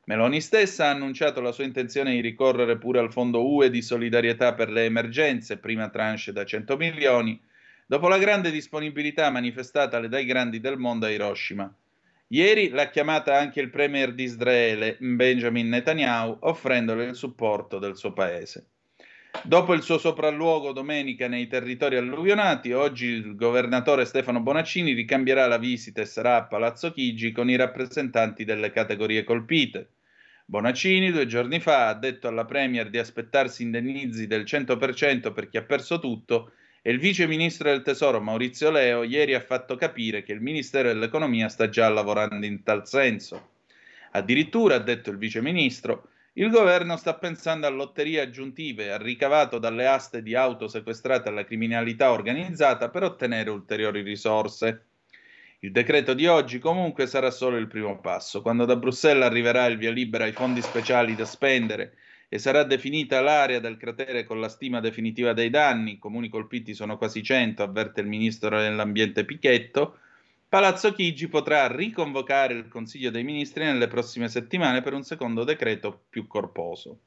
Meloni 0.05 0.41
stessa 0.41 0.87
ha 0.87 0.91
annunciato 0.91 1.41
la 1.41 1.51
sua 1.51 1.65
intenzione 1.65 2.13
di 2.13 2.21
ricorrere 2.21 2.79
pure 2.79 3.01
al 3.01 3.11
fondo 3.11 3.45
UE 3.45 3.71
di 3.71 3.83
solidarietà 3.83 4.55
per 4.55 4.71
le 4.71 4.85
emergenze, 4.85 5.59
prima 5.59 5.89
tranche 5.89 6.31
da 6.31 6.45
100 6.45 6.77
milioni, 6.77 7.41
dopo 7.87 8.07
la 8.07 8.19
grande 8.19 8.51
disponibilità 8.51 9.31
manifestata 9.31 9.99
dai 10.07 10.25
grandi 10.25 10.61
del 10.61 10.77
mondo 10.77 11.07
a 11.07 11.11
Hiroshima. 11.11 11.75
Ieri 12.29 12.71
l'ha 12.71 12.89
chiamata 12.89 13.37
anche 13.37 13.61
il 13.61 13.71
premier 13.71 14.15
di 14.15 14.25
Israele, 14.25 14.97
Benjamin 14.99 15.69
Netanyahu, 15.69 16.39
offrendole 16.41 17.05
il 17.05 17.15
supporto 17.15 17.79
del 17.79 17.97
suo 17.97 18.13
paese. 18.13 18.69
Dopo 19.43 19.75
il 19.75 19.83
suo 19.83 19.99
sopralluogo 19.99 20.73
domenica 20.73 21.29
nei 21.29 21.47
territori 21.49 21.97
alluvionati, 21.97 22.73
oggi 22.73 23.07
il 23.07 23.37
governatore 23.37 24.05
Stefano 24.07 24.41
Bonaccini 24.41 24.93
ricambierà 24.93 25.47
la 25.47 25.59
visita 25.59 26.01
e 26.01 26.07
sarà 26.07 26.37
a 26.37 26.45
Palazzo 26.47 26.93
Chigi 26.93 27.31
con 27.31 27.51
i 27.51 27.57
rappresentanti 27.57 28.45
delle 28.45 28.71
categorie 28.71 29.23
colpite. 29.23 29.91
Bonaccini 30.47 31.11
due 31.11 31.27
giorni 31.27 31.61
fa 31.61 31.89
ha 31.89 31.95
detto 31.95 32.29
alla 32.29 32.45
Premier 32.45 32.89
di 32.89 32.99
aspettarsi 32.99 33.65
indennizi 33.65 34.27
del 34.27 34.45
100% 34.45 35.33
per 35.33 35.49
chi 35.49 35.59
ha 35.59 35.63
perso 35.63 35.99
tutto 35.99 36.53
e 36.87 36.91
il 36.91 36.99
vice 36.99 37.27
ministro 37.27 37.71
del 37.71 37.81
Tesoro 37.81 38.21
Maurizio 38.21 38.71
Leo 38.71 39.05
ieri 39.05 39.33
ha 39.33 39.41
fatto 39.41 39.75
capire 39.75 40.23
che 40.23 40.35
il 40.35 40.43
Ministero 40.43 40.89
dell'Economia 40.89 41.49
sta 41.49 41.71
già 41.71 41.89
lavorando 41.89 42.45
in 42.45 42.63
tal 42.63 42.87
senso. 42.87 43.53
Addirittura, 44.11 44.75
ha 44.75 44.81
detto 44.81 45.09
il 45.09 45.17
vice 45.17 45.41
ministro, 45.41 46.09
il 46.35 46.51
governo 46.51 46.99
sta 46.99 47.15
pensando 47.15 47.67
a 47.67 47.71
lotterie 47.71 48.21
aggiuntive 48.21 48.93
al 48.93 48.99
ricavato 48.99 49.57
dalle 49.59 49.87
aste 49.87 50.23
di 50.23 50.35
auto 50.35 50.69
sequestrate 50.69 51.31
alla 51.31 51.47
criminalità 51.47 52.13
organizzata 52.13 52.91
per 52.91 53.05
ottenere 53.05 53.49
ulteriori 53.49 54.03
risorse. 54.03 54.85
Il 55.61 55.73
decreto 55.73 56.13
di 56.13 56.27
oggi 56.27 56.59
comunque 56.59 57.07
sarà 57.07 57.31
solo 57.31 57.57
il 57.57 57.67
primo 57.67 57.99
passo. 57.99 58.43
Quando 58.43 58.67
da 58.67 58.77
Bruxelles 58.77 59.25
arriverà 59.25 59.65
il 59.65 59.79
via 59.79 59.91
libera 59.91 60.25
ai 60.25 60.33
fondi 60.33 60.61
speciali 60.61 61.15
da 61.15 61.25
spendere 61.25 61.97
e 62.29 62.39
sarà 62.39 62.65
definita 62.65 63.21
l'area 63.21 63.61
del 63.61 63.77
cratere 63.77 64.25
con 64.25 64.41
la 64.41 64.49
stima 64.49 64.81
definitiva 64.81 65.33
dei 65.33 65.51
danni, 65.51 65.93
i 65.93 65.99
comuni 65.99 66.29
colpiti 66.29 66.75
sono 66.75 66.97
quasi 66.97 67.23
100, 67.23 67.63
avverte 67.63 68.01
il 68.01 68.07
ministro 68.07 68.61
dell'ambiente 68.61 69.25
Pichetto, 69.25 69.99
Palazzo 70.55 70.93
Chigi 70.93 71.27
potrà 71.27 71.67
riconvocare 71.67 72.55
il 72.55 72.69
Consiglio 72.69 73.11
dei 73.11 73.25
Ministri 73.25 73.65
nelle 73.65 73.89
prossime 73.89 74.29
settimane 74.29 74.83
per 74.83 74.93
un 74.93 75.03
secondo 75.03 75.43
decreto 75.43 76.05
più 76.09 76.29
corposo. 76.29 77.01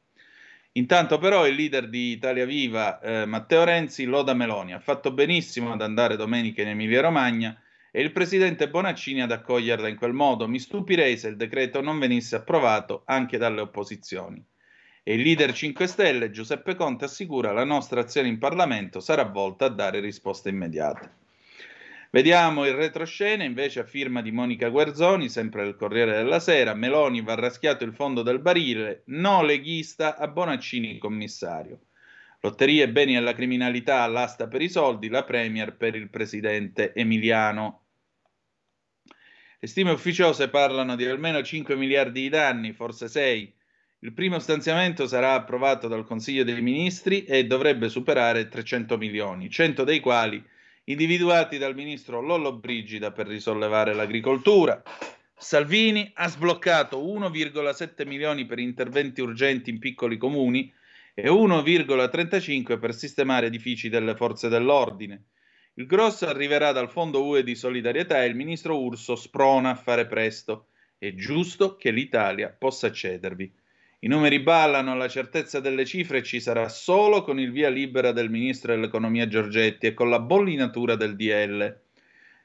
Intanto 0.74 1.18
però 1.18 1.48
il 1.48 1.56
leader 1.56 1.88
di 1.88 2.12
Italia 2.12 2.46
Viva, 2.46 3.00
eh, 3.00 3.26
Matteo 3.26 3.64
Renzi, 3.64 4.04
loda 4.04 4.34
Meloni. 4.34 4.74
Ha 4.74 4.80
fatto 4.80 5.14
benissimo 5.14 5.72
ad 5.72 5.82
andare 5.82 6.18
domenica 6.18 6.62
in 6.62 6.68
Emilia-Romagna 6.68 7.58
e 7.90 8.02
il 8.02 8.12
presidente 8.12 8.70
Bonaccini 8.70 9.22
ad 9.22 9.32
accoglierla 9.32 9.88
in 9.88 9.96
quel 9.96 10.12
modo. 10.14 10.48
Mi 10.48 10.60
stupirei 10.60 11.18
se 11.18 11.30
il 11.30 11.38
decreto 11.38 11.80
non 11.80 12.00
venisse 12.00 12.36
approvato 12.36 13.04
anche 13.06 13.38
dalle 13.38 13.62
opposizioni. 13.62 14.44
E 15.08 15.14
il 15.14 15.22
leader 15.22 15.54
5 15.54 15.88
Stelle, 15.88 16.32
Giuseppe 16.32 16.76
Conte, 16.76 17.06
assicura 17.06 17.54
la 17.54 17.64
nostra 17.64 18.02
azione 18.02 18.28
in 18.28 18.40
Parlamento 18.40 19.00
sarà 19.00 19.24
volta 19.24 19.64
a 19.64 19.70
dare 19.70 20.02
risposte 20.02 20.50
immediate. 20.50 21.12
Vediamo 22.10 22.66
il 22.66 22.74
retroscena 22.74 23.46
invece 23.46 23.80
a 23.80 23.86
firma 23.86 24.22
di 24.22 24.34
Monica 24.34 24.68
Guerzoni, 24.68 25.30
sempre 25.30 25.64
del 25.64 25.78
Corriere 25.78 26.12
della 26.12 26.42
Sera. 26.42 26.74
Meloni 26.74 27.22
va 27.22 27.36
raschiato 27.36 27.86
il 27.86 27.94
fondo 27.94 28.22
del 28.22 28.40
barile, 28.40 29.04
no 29.06 29.44
leghista 29.44 30.18
a 30.18 30.28
Bonaccini 30.28 30.98
commissario. 30.98 31.80
Lotterie, 32.42 32.90
beni 32.90 33.16
alla 33.16 33.34
criminalità, 33.34 34.02
all'asta 34.02 34.50
per 34.50 34.62
i 34.62 34.68
soldi, 34.68 35.08
la 35.08 35.24
Premier 35.24 35.78
per 35.78 35.96
il 35.96 36.10
presidente 36.10 36.94
Emiliano. 36.94 37.84
Le 39.58 39.68
stime 39.68 39.92
ufficiose 39.92 40.50
parlano 40.50 40.98
di 40.98 41.06
almeno 41.06 41.42
5 41.42 41.78
miliardi 41.78 42.24
di 42.24 42.30
danni, 42.30 42.74
forse 42.74 43.08
6. 43.08 43.56
Il 44.02 44.14
primo 44.14 44.38
stanziamento 44.38 45.08
sarà 45.08 45.34
approvato 45.34 45.88
dal 45.88 46.06
Consiglio 46.06 46.44
dei 46.44 46.62
Ministri 46.62 47.24
e 47.24 47.48
dovrebbe 47.48 47.90
superare 47.90 48.48
300 48.48 48.96
milioni, 48.96 49.50
100 49.50 49.84
dei 49.84 50.00
quali 50.00 50.44
individuati 50.84 51.58
dal 51.58 51.74
ministro 51.74 52.22
Lollobrigida 52.22 53.12
per 53.12 53.26
risollevare 53.26 53.96
l'agricoltura. 53.96 54.84
Salvini 55.36 56.12
ha 56.14 56.28
sbloccato 56.28 57.04
1,7 57.04 58.06
milioni 58.06 58.46
per 58.46 58.60
interventi 58.60 59.22
urgenti 59.22 59.72
in 59.72 59.80
piccoli 59.80 60.18
comuni 60.18 60.72
e 61.16 61.28
1,35 61.30 62.78
per 62.78 62.94
sistemare 62.94 63.48
edifici 63.48 63.90
delle 63.90 64.16
forze 64.16 64.48
dell'ordine. 64.48 65.24
Il 65.74 65.88
grosso 65.88 66.28
arriverà 66.28 66.72
dal 66.72 66.92
Fondo 66.92 67.26
UE 67.26 67.42
di 67.42 67.56
solidarietà 67.56 68.24
e 68.24 68.28
il 68.28 68.36
ministro 68.36 68.80
Urso 68.80 69.16
sprona 69.16 69.72
a 69.72 69.76
fare 69.76 70.06
presto. 70.06 70.68
È 71.00 71.12
giusto 71.16 71.78
che 71.78 71.90
l'Italia 71.90 72.56
possa 72.56 72.86
accedervi. 72.86 73.66
I 74.00 74.08
numeri 74.08 74.40
ballano, 74.42 74.96
la 74.96 75.08
certezza 75.08 75.60
delle 75.60 75.84
cifre 75.84 76.22
ci 76.22 76.40
sarà 76.40 76.70
solo 76.70 77.24
con 77.24 77.40
il 77.40 77.52
via 77.52 77.70
libera 77.70 78.12
del 78.12 78.30
ministro 78.30 78.76
dell'economia 78.76 79.28
Giorgetti 79.28 79.88
e 79.88 79.96
con 79.96 80.12
la 80.12 80.20
bollinatura 80.20 80.96
del 80.96 81.16
DL. 81.16 81.82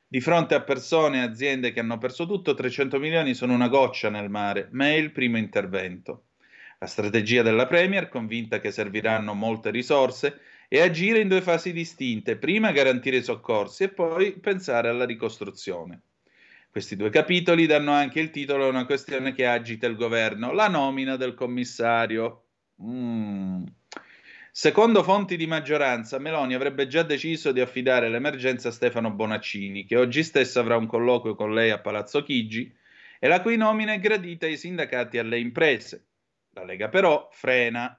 Di 0.09 0.21
fronte 0.23 0.55
a 0.55 0.63
persone 0.63 1.19
e 1.19 1.25
aziende 1.25 1.73
che 1.73 1.81
hanno 1.81 1.99
perso 1.99 2.27
tutto, 2.27 2.55
300 2.55 2.99
milioni 2.99 3.35
sono 3.35 3.53
una 3.53 3.69
goccia 3.69 4.09
nel 4.09 4.31
mare, 4.31 4.69
ma 4.73 4.87
è 4.87 4.95
il 4.95 5.13
primo 5.13 5.37
intervento. 5.37 6.29
La 6.79 6.87
strategia 6.87 7.43
della 7.43 7.67
Premier, 7.67 8.09
convinta 8.09 8.59
che 8.59 8.71
serviranno 8.71 9.35
molte 9.35 9.71
risorse, 9.71 10.41
è 10.69 10.81
agire 10.81 11.21
in 11.21 11.29
due 11.29 11.43
fasi 11.43 11.75
distinte, 11.75 12.37
prima 12.39 12.73
garantire 12.73 13.19
i 13.19 13.23
soccorsi 13.23 13.83
e 13.83 13.89
poi 13.91 14.33
pensare 14.41 14.89
alla 14.89 15.05
ricostruzione. 15.05 16.01
Questi 16.73 16.97
due 16.97 17.11
capitoli 17.11 17.67
danno 17.67 17.93
anche 17.93 18.19
il 18.19 18.31
titolo 18.31 18.65
a 18.65 18.69
una 18.69 18.87
questione 18.87 19.35
che 19.35 19.45
agita 19.45 19.87
il 19.87 19.95
governo, 19.95 20.53
la 20.53 20.69
nomina 20.69 21.17
del 21.17 21.35
commissario. 21.35 22.47
Mm. 22.83 23.65
Secondo 24.51 25.03
fonti 25.03 25.37
di 25.37 25.47
maggioranza, 25.47 26.19
Meloni 26.19 26.55
avrebbe 26.55 26.87
già 26.87 27.03
deciso 27.03 27.53
di 27.53 27.61
affidare 27.61 28.09
l'emergenza 28.09 28.69
a 28.69 28.73
Stefano 28.73 29.11
Bonaccini, 29.11 29.85
che 29.85 29.99
oggi 29.99 30.23
stesso 30.23 30.61
avrà 30.61 30.79
un 30.79 30.87
colloquio 30.87 31.35
con 31.35 31.53
lei 31.53 31.69
a 31.69 31.79
Palazzo 31.79 32.23
Chigi, 32.23 32.75
e 33.19 33.29
la 33.29 33.43
cui 33.43 33.59
nomina 33.59 33.93
è 33.93 34.01
gradita 34.01 34.47
ai 34.47 34.57
sindacati 34.57 35.19
e 35.19 35.21
alle 35.21 35.41
imprese. 35.41 36.07
La 36.53 36.65
Lega 36.65 36.89
però 36.89 37.29
frena. 37.33 37.95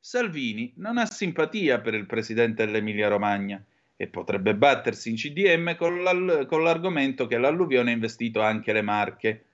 Salvini 0.00 0.72
non 0.78 0.96
ha 0.96 1.04
simpatia 1.04 1.78
per 1.82 1.92
il 1.92 2.06
presidente 2.06 2.64
dell'Emilia 2.64 3.08
Romagna 3.08 3.62
e 3.96 4.08
potrebbe 4.08 4.54
battersi 4.54 5.10
in 5.10 5.16
CDM 5.16 5.76
con, 5.76 6.02
l'all- 6.02 6.46
con 6.46 6.62
l'argomento 6.62 7.26
che 7.26 7.38
l'alluvione 7.38 7.90
ha 7.90 7.94
investito 7.94 8.40
anche 8.40 8.72
le 8.72 8.82
Marche. 8.82 9.44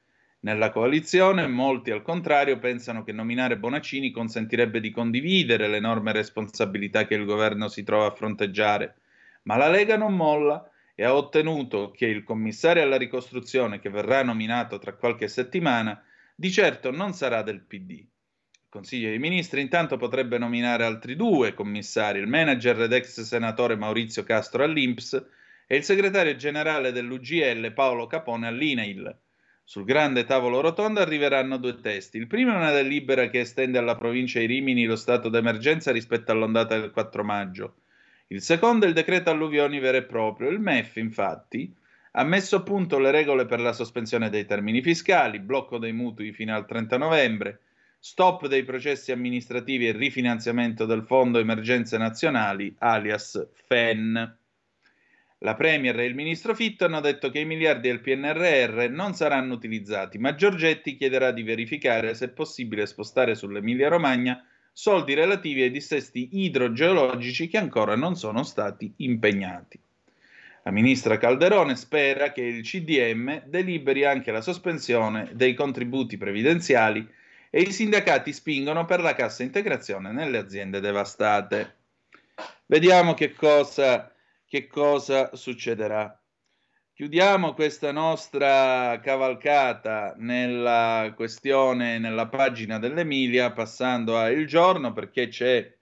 Nella 0.41 0.71
coalizione 0.71 1.47
molti 1.47 1.91
al 1.91 2.03
contrario 2.03 2.59
pensano 2.59 3.05
che 3.05 3.13
nominare 3.13 3.59
Bonaccini 3.59 4.11
consentirebbe 4.11 4.81
di 4.81 4.91
condividere 4.91 5.69
l'enorme 5.69 6.13
responsabilità 6.13 7.07
che 7.07 7.15
il 7.15 7.27
governo 7.27 7.69
si 7.69 7.83
trova 7.83 8.07
a 8.07 8.15
fronteggiare, 8.15 8.97
ma 9.43 9.57
la 9.57 9.69
Lega 9.69 9.99
non 9.99 10.17
molla 10.17 10.71
e 10.95 11.05
ha 11.05 11.15
ottenuto 11.15 11.91
che 11.91 12.07
il 12.07 12.25
commissario 12.25 12.83
alla 12.83 12.97
ricostruzione 12.97 13.79
che 13.81 13.91
verrà 13.91 14.23
nominato 14.23 14.79
tra 14.79 14.95
qualche 14.95 15.29
settimana 15.29 16.03
di 16.35 16.51
certo 16.51 16.91
non 16.91 17.13
sarà 17.13 17.43
del 17.43 17.61
PD. 17.61 18.07
Consiglio 18.71 19.09
dei 19.09 19.19
Ministri 19.19 19.61
intanto 19.61 19.97
potrebbe 19.97 20.39
nominare 20.39 20.85
altri 20.85 21.17
due 21.17 21.55
commissari, 21.55 22.21
il 22.21 22.29
manager 22.29 22.83
ed 22.83 22.93
ex 22.93 23.21
senatore 23.23 23.75
Maurizio 23.75 24.23
Castro 24.23 24.63
all'Inps 24.63 25.27
e 25.67 25.75
il 25.75 25.83
segretario 25.83 26.37
generale 26.37 26.93
dell'UGL 26.93 27.73
Paolo 27.73 28.07
Capone 28.07 28.47
all'INAIL. 28.47 29.13
Sul 29.65 29.83
grande 29.85 30.25
tavolo 30.25 30.61
rotondo 30.61 31.01
arriveranno 31.01 31.57
due 31.57 31.81
testi. 31.81 32.19
Il 32.19 32.29
primo 32.29 32.53
è 32.53 32.57
una 32.57 32.71
delibera 32.71 33.29
che 33.29 33.41
estende 33.41 33.77
alla 33.77 33.97
provincia 33.97 34.39
di 34.39 34.47
Rimini 34.47 34.85
lo 34.85 34.95
stato 34.95 35.29
d'emergenza 35.29 35.91
rispetto 35.91 36.31
all'ondata 36.31 36.79
del 36.79 36.93
4 36.93 37.25
maggio. 37.25 37.75
Il 38.29 38.41
secondo 38.41 38.85
è 38.85 38.89
il 38.89 38.95
decreto 38.95 39.31
alluvioni 39.31 39.81
vero 39.81 39.97
e 39.97 40.05
proprio. 40.05 40.49
Il 40.49 40.61
MEF, 40.61 40.95
infatti, 40.95 41.75
ha 42.13 42.23
messo 42.23 42.55
a 42.55 42.63
punto 42.63 43.01
le 43.01 43.11
regole 43.11 43.47
per 43.47 43.59
la 43.59 43.73
sospensione 43.73 44.31
dei 44.31 44.47
termini 44.47 44.81
fiscali, 44.81 45.41
blocco 45.41 45.79
dei 45.79 45.93
mutui 45.93 46.33
fino 46.33 46.55
al 46.55 46.67
30 46.67 46.99
novembre, 46.99 47.59
stop 48.03 48.47
dei 48.47 48.65
processi 48.65 49.13
amministrativi 49.13 49.87
e 49.87 49.93
rifinanziamento 49.93 50.87
del 50.87 51.05
Fondo 51.05 51.39
Emergenze 51.39 51.99
Nazionali, 51.99 52.75
alias 52.79 53.47
FEN. 53.67 54.39
La 55.43 55.55
Premier 55.55 56.01
e 56.01 56.07
il 56.07 56.15
ministro 56.15 56.55
Fitto 56.55 56.87
hanno 56.87 57.01
detto 57.01 57.31
che 57.31 57.41
i 57.41 57.45
miliardi 57.45 57.89
del 57.89 58.01
PNRR 58.01 58.89
non 58.89 59.13
saranno 59.15 59.53
utilizzati, 59.53 60.17
ma 60.17 60.35
Giorgetti 60.35 60.97
chiederà 60.97 61.31
di 61.31 61.43
verificare 61.43 62.15
se 62.15 62.27
è 62.27 62.29
possibile 62.31 62.87
spostare 62.87 63.35
sull'Emilia-Romagna 63.35 64.47
soldi 64.73 65.13
relativi 65.13 65.61
ai 65.63 65.71
dissesti 65.71 66.31
idrogeologici 66.33 67.49
che 67.49 67.59
ancora 67.59 67.97
non 67.97 68.17
sono 68.17 68.45
stati 68.45 68.93
impegnati. 68.97 69.79
La 70.63 70.71
ministra 70.71 71.19
Calderone 71.19 71.77
spera 71.77 72.33
che 72.33 72.43
il 72.43 72.63
CDM 72.63 73.43
deliberi 73.47 74.07
anche 74.07 74.33
la 74.33 74.41
sospensione 74.41 75.31
dei 75.35 75.53
contributi 75.53 76.17
previdenziali 76.17 77.07
e 77.51 77.61
i 77.61 77.73
sindacati 77.73 78.33
spingono 78.33 78.85
per 78.85 79.01
la 79.01 79.15
cassa 79.15 79.43
integrazione 79.43 80.13
nelle 80.13 80.39
aziende 80.39 80.81
devastate. 80.81 81.79
Vediamo 82.67 83.15
che 83.15 83.35
cosa, 83.35 84.15
che 84.47 84.69
cosa 84.69 85.35
succederà. 85.35 86.15
Chiudiamo 86.93 87.55
questa 87.55 87.93
nostra 87.93 89.01
cavalcata 89.03 90.15
nella 90.19 91.13
questione, 91.17 91.99
nella 91.99 92.29
pagina 92.29 92.79
dell'Emilia, 92.79 93.53
passando 93.53 94.17
a 94.17 94.31
Il 94.31 94.47
Giorno, 94.47 94.93
perché 94.93 95.29
c'è 95.29 95.77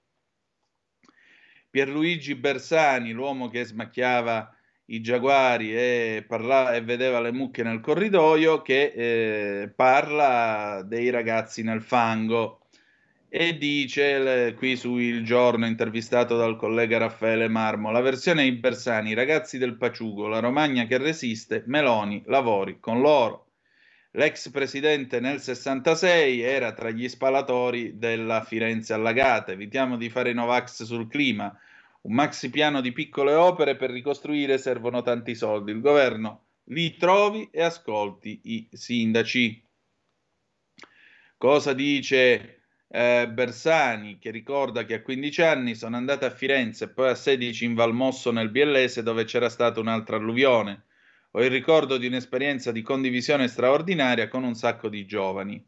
Pierluigi 1.68 2.34
Bersani, 2.34 3.12
l'uomo 3.12 3.48
che 3.48 3.64
smacchiava 3.64 4.57
i 4.90 5.00
giaguari 5.00 5.74
e, 5.74 6.24
parla- 6.26 6.74
e 6.74 6.82
vedeva 6.82 7.20
le 7.20 7.32
mucche 7.32 7.62
nel 7.62 7.80
corridoio, 7.80 8.62
che 8.62 8.92
eh, 8.94 9.68
parla 9.68 10.82
dei 10.86 11.10
ragazzi 11.10 11.62
nel 11.62 11.82
fango 11.82 12.60
e 13.30 13.58
dice 13.58 14.18
le, 14.18 14.54
qui 14.54 14.76
su 14.76 14.96
Il 14.96 15.22
Giorno, 15.24 15.66
intervistato 15.66 16.36
dal 16.36 16.56
collega 16.56 16.96
Raffaele 16.98 17.48
Marmo, 17.48 17.90
la 17.90 18.00
versione 18.00 18.44
di 18.44 18.52
Bersani, 18.52 19.12
ragazzi 19.12 19.58
del 19.58 19.76
Paciugo, 19.76 20.28
la 20.28 20.40
Romagna 20.40 20.86
che 20.86 20.96
resiste, 20.96 21.62
Meloni, 21.66 22.22
lavori 22.26 22.78
con 22.80 23.00
loro. 23.00 23.44
L'ex 24.12 24.50
presidente 24.50 25.20
nel 25.20 25.40
66 25.40 26.40
era 26.40 26.72
tra 26.72 26.90
gli 26.90 27.06
spalatori 27.08 27.98
della 27.98 28.42
Firenze 28.42 28.94
allagata. 28.94 29.52
Evitiamo 29.52 29.98
di 29.98 30.08
fare 30.08 30.30
i 30.30 30.34
Novax 30.34 30.84
sul 30.84 31.06
clima. 31.08 31.54
Un 32.00 32.14
maxi 32.14 32.50
piano 32.50 32.80
di 32.80 32.92
piccole 32.92 33.34
opere 33.34 33.76
per 33.76 33.90
ricostruire 33.90 34.58
servono 34.58 35.02
tanti 35.02 35.34
soldi. 35.34 35.72
Il 35.72 35.80
governo 35.80 36.46
li 36.70 36.96
trovi 36.96 37.48
e 37.50 37.62
ascolti 37.62 38.40
i 38.44 38.68
sindaci. 38.72 39.66
Cosa 41.36 41.72
dice 41.72 42.58
eh, 42.88 43.28
Bersani, 43.28 44.18
che 44.18 44.30
ricorda 44.30 44.84
che 44.84 44.94
a 44.94 45.02
15 45.02 45.42
anni 45.42 45.74
sono 45.74 45.96
andata 45.96 46.26
a 46.26 46.30
Firenze 46.30 46.84
e 46.84 46.88
poi 46.88 47.10
a 47.10 47.14
16 47.14 47.64
in 47.64 47.74
Valmosso 47.74 48.30
nel 48.32 48.50
Biellese 48.50 49.02
dove 49.02 49.24
c'era 49.24 49.48
stata 49.48 49.80
un'altra 49.80 50.16
alluvione. 50.16 50.84
Ho 51.32 51.42
il 51.44 51.50
ricordo 51.50 51.98
di 51.98 52.06
un'esperienza 52.06 52.72
di 52.72 52.80
condivisione 52.82 53.48
straordinaria 53.48 54.28
con 54.28 54.44
un 54.44 54.54
sacco 54.54 54.88
di 54.88 55.04
giovani. 55.04 55.62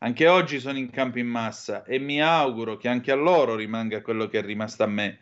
Anche 0.00 0.28
oggi 0.28 0.60
sono 0.60 0.78
in 0.78 0.90
campo 0.90 1.18
in 1.18 1.26
massa 1.26 1.82
e 1.84 1.98
mi 1.98 2.22
auguro 2.22 2.76
che 2.76 2.88
anche 2.88 3.10
a 3.10 3.16
loro 3.16 3.56
rimanga 3.56 4.02
quello 4.02 4.28
che 4.28 4.38
è 4.38 4.42
rimasto 4.42 4.84
a 4.84 4.86
me, 4.86 5.18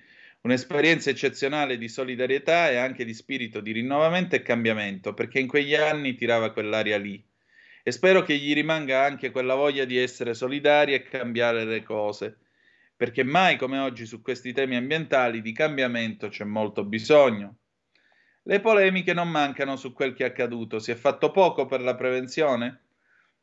un'esperienza 0.46 1.10
eccezionale 1.10 1.76
di 1.76 1.88
solidarietà 1.88 2.70
e 2.70 2.76
anche 2.76 3.04
di 3.04 3.12
spirito 3.14 3.60
di 3.60 3.72
rinnovamento 3.72 4.36
e 4.36 4.42
cambiamento, 4.42 5.12
perché 5.12 5.40
in 5.40 5.48
quegli 5.48 5.74
anni 5.74 6.14
tirava 6.14 6.52
quell'aria 6.52 6.98
lì. 6.98 7.20
E 7.82 7.90
spero 7.90 8.22
che 8.22 8.36
gli 8.36 8.54
rimanga 8.54 9.04
anche 9.04 9.32
quella 9.32 9.56
voglia 9.56 9.84
di 9.84 9.98
essere 9.98 10.34
solidari 10.34 10.94
e 10.94 11.02
cambiare 11.02 11.64
le 11.64 11.82
cose, 11.82 12.38
perché 12.96 13.24
mai 13.24 13.56
come 13.56 13.78
oggi 13.78 14.06
su 14.06 14.22
questi 14.22 14.52
temi 14.52 14.76
ambientali 14.76 15.42
di 15.42 15.52
cambiamento 15.52 16.28
c'è 16.28 16.44
molto 16.44 16.84
bisogno. 16.84 17.56
Le 18.42 18.60
polemiche 18.60 19.12
non 19.12 19.28
mancano 19.28 19.74
su 19.74 19.92
quel 19.92 20.14
che 20.14 20.22
è 20.22 20.28
accaduto. 20.28 20.78
Si 20.78 20.92
è 20.92 20.94
fatto 20.94 21.32
poco 21.32 21.66
per 21.66 21.80
la 21.80 21.96
prevenzione? 21.96 22.85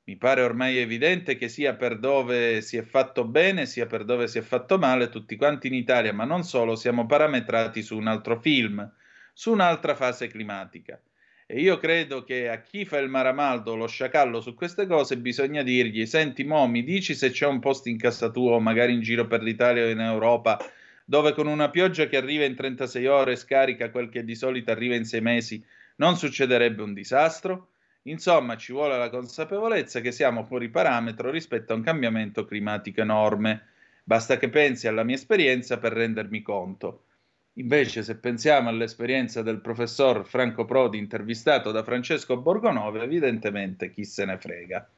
Mi 0.05 0.17
pare 0.17 0.41
ormai 0.41 0.77
evidente 0.77 1.35
che 1.35 1.47
sia 1.49 1.75
per 1.75 1.97
dove 1.97 2.61
si 2.61 2.77
è 2.77 2.83
fatto 2.83 3.25
bene, 3.25 3.65
sia 3.65 3.85
per 3.85 4.03
dove 4.05 4.27
si 4.27 4.37
è 4.37 4.41
fatto 4.41 4.77
male, 4.77 5.09
tutti 5.09 5.35
quanti 5.35 5.67
in 5.67 5.73
Italia, 5.73 6.13
ma 6.13 6.25
non 6.25 6.43
solo, 6.43 6.75
siamo 6.75 7.05
parametrati 7.05 7.81
su 7.81 7.97
un 7.97 8.07
altro 8.07 8.39
film, 8.39 8.89
su 9.33 9.51
un'altra 9.51 9.95
fase 9.95 10.27
climatica. 10.27 11.01
E 11.45 11.59
io 11.61 11.77
credo 11.77 12.23
che 12.23 12.49
a 12.49 12.61
chi 12.61 12.83
fa 12.85 12.97
il 12.97 13.09
maramaldo 13.09 13.75
lo 13.75 13.87
sciacallo 13.87 14.41
su 14.41 14.53
queste 14.55 14.87
cose 14.87 15.17
bisogna 15.17 15.63
dirgli: 15.63 16.05
Senti, 16.05 16.43
mo, 16.43 16.67
mi 16.67 16.83
dici 16.83 17.13
se 17.15 17.29
c'è 17.31 17.45
un 17.47 17.59
posto 17.59 17.87
in 17.89 17.97
casa 17.97 18.29
tua 18.29 18.55
o 18.55 18.59
magari 18.59 18.93
in 18.93 19.01
giro 19.01 19.27
per 19.27 19.41
l'Italia 19.41 19.85
o 19.85 19.89
in 19.89 19.99
Europa 19.99 20.57
dove 21.05 21.33
con 21.33 21.47
una 21.47 21.69
pioggia 21.69 22.07
che 22.07 22.17
arriva 22.17 22.45
in 22.45 22.55
36 22.55 23.05
ore 23.07 23.35
scarica 23.35 23.89
quel 23.89 24.09
che 24.09 24.23
di 24.23 24.35
solito 24.35 24.71
arriva 24.71 24.95
in 24.95 25.05
6 25.05 25.21
mesi, 25.21 25.63
non 25.97 26.17
succederebbe 26.17 26.81
un 26.81 26.93
disastro? 26.93 27.72
Insomma, 28.03 28.57
ci 28.57 28.73
vuole 28.73 28.97
la 28.97 29.09
consapevolezza 29.09 30.01
che 30.01 30.11
siamo 30.11 30.43
fuori 30.43 30.69
parametro 30.69 31.29
rispetto 31.29 31.71
a 31.71 31.75
un 31.77 31.83
cambiamento 31.83 32.45
climatico 32.45 33.01
enorme. 33.01 33.67
Basta 34.03 34.37
che 34.37 34.49
pensi 34.49 34.87
alla 34.87 35.03
mia 35.03 35.15
esperienza 35.15 35.77
per 35.77 35.93
rendermi 35.93 36.41
conto. 36.41 37.05
Invece, 37.53 38.03
se 38.03 38.17
pensiamo 38.17 38.67
all'esperienza 38.67 39.41
del 39.41 39.61
professor 39.61 40.25
Franco 40.25 40.65
Prodi 40.65 40.97
intervistato 40.97 41.71
da 41.71 41.83
Francesco 41.83 42.35
Borgonove, 42.37 43.03
evidentemente 43.03 43.91
chi 43.91 44.03
se 44.03 44.25
ne 44.25 44.37
frega. 44.37 44.89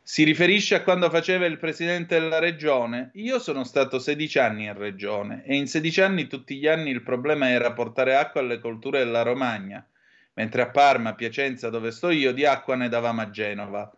Si 0.00 0.24
riferisce 0.24 0.76
a 0.76 0.82
quando 0.82 1.10
faceva 1.10 1.44
il 1.46 1.58
presidente 1.58 2.18
della 2.18 2.38
regione? 2.38 3.10
Io 3.14 3.38
sono 3.38 3.62
stato 3.62 3.98
16 3.98 4.38
anni 4.38 4.64
in 4.64 4.76
regione 4.76 5.44
e 5.44 5.56
in 5.56 5.66
16 5.66 6.00
anni 6.00 6.26
tutti 6.28 6.56
gli 6.56 6.66
anni 6.66 6.90
il 6.90 7.02
problema 7.02 7.50
era 7.50 7.72
portare 7.72 8.16
acqua 8.16 8.40
alle 8.40 8.58
colture 8.58 8.98
della 8.98 9.22
Romagna, 9.22 9.86
mentre 10.34 10.62
a 10.62 10.70
Parma, 10.70 11.14
Piacenza, 11.14 11.70
dove 11.70 11.90
sto 11.90 12.10
io, 12.10 12.32
di 12.32 12.44
acqua 12.44 12.74
ne 12.76 12.88
davamo 12.88 13.20
a 13.20 13.30
Genova. 13.30 13.90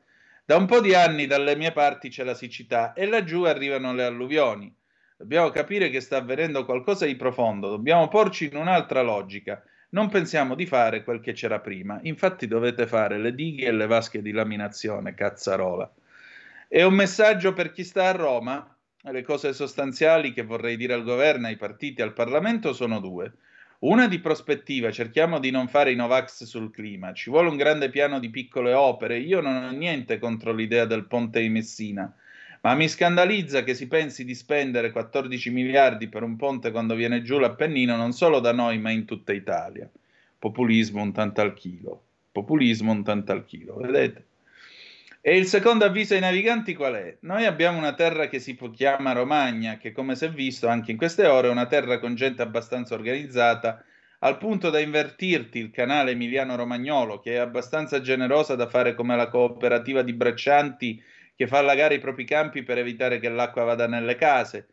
Da 0.44 0.56
un 0.56 0.66
po' 0.66 0.80
di 0.80 0.94
anni 0.94 1.26
dalle 1.26 1.56
mie 1.56 1.72
parti 1.72 2.08
c'è 2.08 2.24
la 2.24 2.34
siccità 2.34 2.92
e 2.92 3.06
laggiù 3.06 3.44
arrivano 3.44 3.94
le 3.94 4.04
alluvioni. 4.04 4.74
Dobbiamo 5.16 5.48
capire 5.50 5.90
che 5.90 6.00
sta 6.00 6.18
avvenendo 6.18 6.64
qualcosa 6.64 7.06
di 7.06 7.16
profondo, 7.16 7.70
dobbiamo 7.70 8.08
porci 8.08 8.46
in 8.46 8.56
un'altra 8.56 9.00
logica. 9.00 9.62
Non 9.90 10.08
pensiamo 10.10 10.54
di 10.54 10.66
fare 10.66 11.04
quel 11.04 11.20
che 11.20 11.32
c'era 11.32 11.60
prima, 11.60 11.98
infatti 12.02 12.48
dovete 12.48 12.86
fare 12.86 13.16
le 13.18 13.32
dighe 13.32 13.66
e 13.66 13.72
le 13.72 13.86
vasche 13.86 14.20
di 14.20 14.32
laminazione, 14.32 15.14
cazzarola. 15.14 15.90
E 16.68 16.82
un 16.82 16.94
messaggio 16.94 17.52
per 17.52 17.70
chi 17.70 17.84
sta 17.84 18.08
a 18.08 18.12
Roma? 18.12 18.76
Le 19.02 19.22
cose 19.22 19.52
sostanziali 19.52 20.32
che 20.32 20.42
vorrei 20.42 20.76
dire 20.76 20.94
al 20.94 21.04
governo, 21.04 21.46
ai 21.46 21.56
partiti, 21.56 22.02
al 22.02 22.12
Parlamento 22.12 22.72
sono 22.72 22.98
due. 22.98 23.32
Una 23.84 24.08
di 24.08 24.18
prospettiva, 24.18 24.90
cerchiamo 24.90 25.38
di 25.38 25.50
non 25.50 25.68
fare 25.68 25.92
i 25.92 25.94
Novax 25.94 26.44
sul 26.44 26.70
clima, 26.70 27.12
ci 27.12 27.28
vuole 27.28 27.50
un 27.50 27.58
grande 27.58 27.90
piano 27.90 28.18
di 28.18 28.30
piccole 28.30 28.72
opere, 28.72 29.18
io 29.18 29.42
non 29.42 29.62
ho 29.62 29.70
niente 29.72 30.18
contro 30.18 30.54
l'idea 30.54 30.86
del 30.86 31.04
ponte 31.04 31.42
di 31.42 31.50
Messina, 31.50 32.10
ma 32.62 32.74
mi 32.74 32.88
scandalizza 32.88 33.62
che 33.62 33.74
si 33.74 33.86
pensi 33.86 34.24
di 34.24 34.34
spendere 34.34 34.90
14 34.90 35.50
miliardi 35.50 36.08
per 36.08 36.22
un 36.22 36.36
ponte 36.36 36.70
quando 36.70 36.94
viene 36.94 37.20
giù 37.20 37.38
l'Appennino 37.38 37.94
non 37.94 38.12
solo 38.12 38.40
da 38.40 38.52
noi 38.54 38.78
ma 38.78 38.90
in 38.90 39.04
tutta 39.04 39.34
Italia. 39.34 39.86
Populismo 40.38 41.02
un 41.02 41.12
tanto 41.12 41.42
al 41.42 41.52
chilo. 41.52 42.04
Populismo 42.32 42.90
un 42.90 43.04
tanto 43.04 43.32
al 43.32 43.44
chilo, 43.44 43.76
vedete? 43.76 44.24
E 45.26 45.38
il 45.38 45.46
secondo 45.46 45.86
avviso 45.86 46.12
ai 46.12 46.20
naviganti 46.20 46.74
qual 46.74 46.96
è? 46.96 47.16
Noi 47.22 47.46
abbiamo 47.46 47.78
una 47.78 47.94
terra 47.94 48.28
che 48.28 48.38
si 48.38 48.58
chiama 48.74 49.12
Romagna, 49.12 49.78
che 49.78 49.90
come 49.90 50.16
si 50.16 50.26
è 50.26 50.30
visto 50.30 50.68
anche 50.68 50.90
in 50.90 50.98
queste 50.98 51.26
ore 51.26 51.48
è 51.48 51.50
una 51.50 51.64
terra 51.64 51.98
con 51.98 52.14
gente 52.14 52.42
abbastanza 52.42 52.92
organizzata, 52.92 53.82
al 54.18 54.36
punto 54.36 54.68
da 54.68 54.80
invertirti 54.80 55.58
il 55.58 55.70
canale 55.70 56.10
Emiliano-Romagnolo, 56.10 57.20
che 57.20 57.36
è 57.36 57.38
abbastanza 57.38 58.02
generosa 58.02 58.54
da 58.54 58.68
fare 58.68 58.94
come 58.94 59.16
la 59.16 59.30
cooperativa 59.30 60.02
di 60.02 60.12
braccianti 60.12 61.02
che 61.34 61.46
fa 61.46 61.56
allagare 61.56 61.94
i 61.94 62.00
propri 62.00 62.26
campi 62.26 62.62
per 62.62 62.76
evitare 62.76 63.18
che 63.18 63.30
l'acqua 63.30 63.64
vada 63.64 63.86
nelle 63.86 64.16
case, 64.16 64.66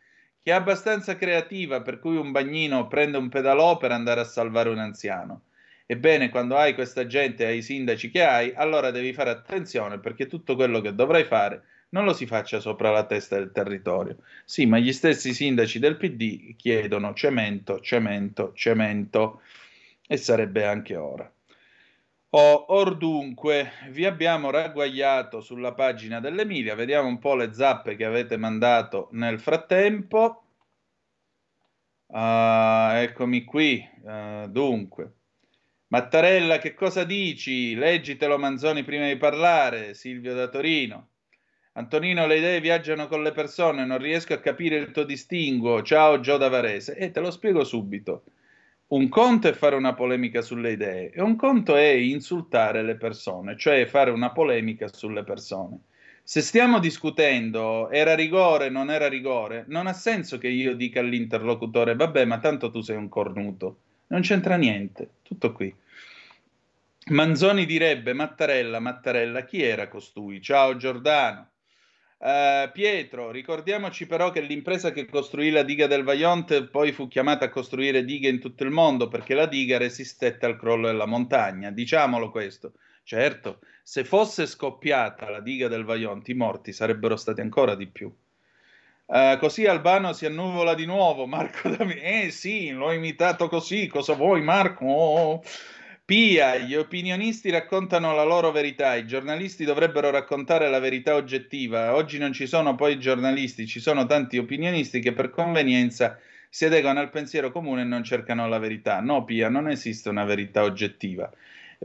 che 0.43 0.52
è 0.52 0.54
abbastanza 0.54 1.16
creativa 1.16 1.82
per 1.82 1.97
cui 1.99 2.18
un 2.18 2.32
bagnino 2.32 2.88
prende 2.88 3.18
un 3.18 3.30
pedalò 3.30 3.78
per 3.78 3.93
andare 3.93 4.20
a 4.20 4.26
salvare 4.26 4.68
un 4.68 4.80
anziano. 4.80 5.43
Ebbene, 5.91 6.29
quando 6.29 6.55
hai 6.55 6.73
questa 6.73 7.05
gente 7.05 7.45
hai 7.45 7.57
i 7.57 7.61
sindaci 7.61 8.09
che 8.09 8.23
hai, 8.23 8.53
allora 8.55 8.91
devi 8.91 9.11
fare 9.11 9.29
attenzione 9.29 9.99
perché 9.99 10.25
tutto 10.25 10.55
quello 10.55 10.79
che 10.79 10.95
dovrai 10.95 11.25
fare 11.25 11.63
non 11.89 12.05
lo 12.05 12.13
si 12.13 12.25
faccia 12.25 12.61
sopra 12.61 12.91
la 12.91 13.05
testa 13.05 13.35
del 13.35 13.51
territorio. 13.51 14.19
Sì, 14.45 14.65
ma 14.65 14.77
gli 14.77 14.93
stessi 14.93 15.33
sindaci 15.33 15.79
del 15.79 15.97
PD 15.97 16.55
chiedono 16.55 17.13
cemento, 17.13 17.81
cemento, 17.81 18.53
cemento 18.53 19.41
e 20.07 20.15
sarebbe 20.15 20.65
anche 20.65 20.95
ora. 20.95 21.29
Oh, 22.33 22.65
or 22.69 22.95
dunque, 22.97 23.71
vi 23.89 24.05
abbiamo 24.05 24.49
ragguagliato 24.49 25.41
sulla 25.41 25.73
pagina 25.73 26.21
dell'Emilia, 26.21 26.75
vediamo 26.75 27.07
un 27.09 27.19
po' 27.19 27.35
le 27.35 27.53
zappe 27.53 27.97
che 27.97 28.05
avete 28.05 28.37
mandato 28.37 29.09
nel 29.11 29.39
frattempo. 29.41 30.43
Ah, 32.13 32.93
eccomi 33.01 33.43
qui, 33.43 33.83
Ah, 34.05 34.47
dunque. 34.47 35.20
Mattarella, 35.91 36.57
che 36.57 36.73
cosa 36.73 37.03
dici? 37.03 37.75
Leggitelo 37.75 38.37
Manzoni 38.37 38.81
prima 38.81 39.07
di 39.07 39.17
parlare, 39.17 39.93
Silvio 39.93 40.33
da 40.33 40.47
Torino. 40.47 41.09
Antonino, 41.73 42.25
le 42.27 42.37
idee 42.37 42.61
viaggiano 42.61 43.09
con 43.09 43.21
le 43.21 43.33
persone, 43.33 43.85
non 43.85 43.97
riesco 43.97 44.33
a 44.33 44.39
capire 44.39 44.77
il 44.77 44.91
tuo 44.91 45.03
distinguo. 45.03 45.81
Ciao 45.81 46.21
Gio 46.21 46.37
da 46.37 46.47
Varese. 46.47 46.95
E 46.95 47.11
te 47.11 47.19
lo 47.19 47.29
spiego 47.29 47.65
subito. 47.65 48.23
Un 48.87 49.09
conto 49.09 49.49
è 49.49 49.51
fare 49.51 49.75
una 49.75 49.93
polemica 49.93 50.41
sulle 50.41 50.71
idee 50.71 51.11
e 51.11 51.21
un 51.21 51.35
conto 51.35 51.75
è 51.75 51.89
insultare 51.89 52.83
le 52.83 52.95
persone, 52.95 53.57
cioè 53.57 53.85
fare 53.85 54.11
una 54.11 54.31
polemica 54.31 54.87
sulle 54.87 55.25
persone. 55.25 55.77
Se 56.23 56.39
stiamo 56.39 56.79
discutendo 56.79 57.89
era 57.89 58.15
rigore, 58.15 58.69
non 58.69 58.91
era 58.91 59.09
rigore, 59.09 59.65
non 59.67 59.87
ha 59.87 59.93
senso 59.93 60.37
che 60.37 60.47
io 60.47 60.73
dica 60.73 61.01
all'interlocutore, 61.01 61.95
vabbè, 61.97 62.23
ma 62.23 62.39
tanto 62.39 62.71
tu 62.71 62.79
sei 62.79 62.95
un 62.95 63.09
cornuto. 63.09 63.79
Non 64.07 64.21
c'entra 64.21 64.55
niente, 64.55 65.09
tutto 65.21 65.53
qui. 65.53 65.73
Manzoni 67.12 67.66
direbbe, 67.66 68.14
Mattarella, 68.14 68.80
Mattarella, 68.80 69.43
chi 69.43 69.62
era 69.62 69.89
costui? 69.89 70.41
Ciao 70.41 70.78
Giordano. 70.78 71.49
Eh, 72.18 72.70
Pietro, 72.72 73.32
ricordiamoci 73.32 74.07
però 74.07 74.32
che 74.32 74.39
l'impresa 74.39 74.93
che 74.93 75.05
costruì 75.07 75.49
la 75.49 75.64
diga 75.64 75.88
del 75.88 76.05
Vajont 76.05 76.70
poi 76.70 76.93
fu 76.93 77.09
chiamata 77.09 77.43
a 77.45 77.49
costruire 77.49 78.05
dighe 78.05 78.30
in 78.30 78.39
tutto 78.39 78.64
il 78.64 78.70
mondo 78.70 79.09
perché 79.09 79.34
la 79.34 79.45
diga 79.45 79.78
resistette 79.78 80.45
al 80.45 80.57
crollo 80.57 80.88
della 80.88 81.05
montagna. 81.05 81.70
Diciamolo 81.70 82.32
questo. 82.32 82.76
Certo, 83.03 83.59
se 83.84 84.05
fosse 84.05 84.45
scoppiata 84.45 85.30
la 85.30 85.41
diga 85.41 85.68
del 85.68 85.84
Vajont, 85.84 86.26
i 86.30 86.34
morti 86.34 86.72
sarebbero 86.72 87.18
stati 87.18 87.41
ancora 87.41 87.76
di 87.76 87.88
più. 87.88 88.09
Eh, 89.05 89.36
così 89.38 89.66
Albano 89.66 90.14
si 90.14 90.26
annuvola 90.26 90.76
di 90.76 90.86
nuovo. 90.86 91.26
Marco 91.28 91.68
Davide, 91.68 92.24
eh 92.24 92.32
sì, 92.32 92.70
l'ho 92.70 92.93
imitato 92.93 93.49
così. 93.49 93.88
Cosa 93.88 94.14
vuoi, 94.14 94.41
Marco? 94.41 94.86
Oh. 94.86 95.43
Pia, 96.06 96.58
gli 96.58 96.76
opinionisti 96.76 97.49
raccontano 97.49 98.14
la 98.14 98.24
loro 98.24 98.52
verità, 98.52 98.95
i 98.95 99.08
giornalisti 99.08 99.64
dovrebbero 99.64 100.10
raccontare 100.12 100.70
la 100.70 100.80
verità 100.80 101.16
oggettiva. 101.16 101.95
Oggi 101.95 102.18
non 102.20 102.34
ci 102.34 102.45
sono 102.47 102.76
poi 102.76 102.99
giornalisti, 102.99 103.66
ci 103.66 103.80
sono 103.80 104.06
tanti 104.06 104.38
opinionisti 104.38 104.99
che 104.99 105.14
per 105.14 105.30
convenienza 105.30 106.20
si 106.49 106.66
adeguano 106.66 106.99
al 106.99 107.10
pensiero 107.10 107.49
comune 107.52 107.82
e 107.82 107.86
non 107.86 108.04
cercano 108.04 108.47
la 108.47 108.60
verità. 108.60 108.99
No, 108.99 109.24
Pia, 109.24 109.47
non 109.49 109.70
esiste 109.70 110.10
una 110.10 110.26
verità 110.26 110.64
oggettiva, 110.64 111.32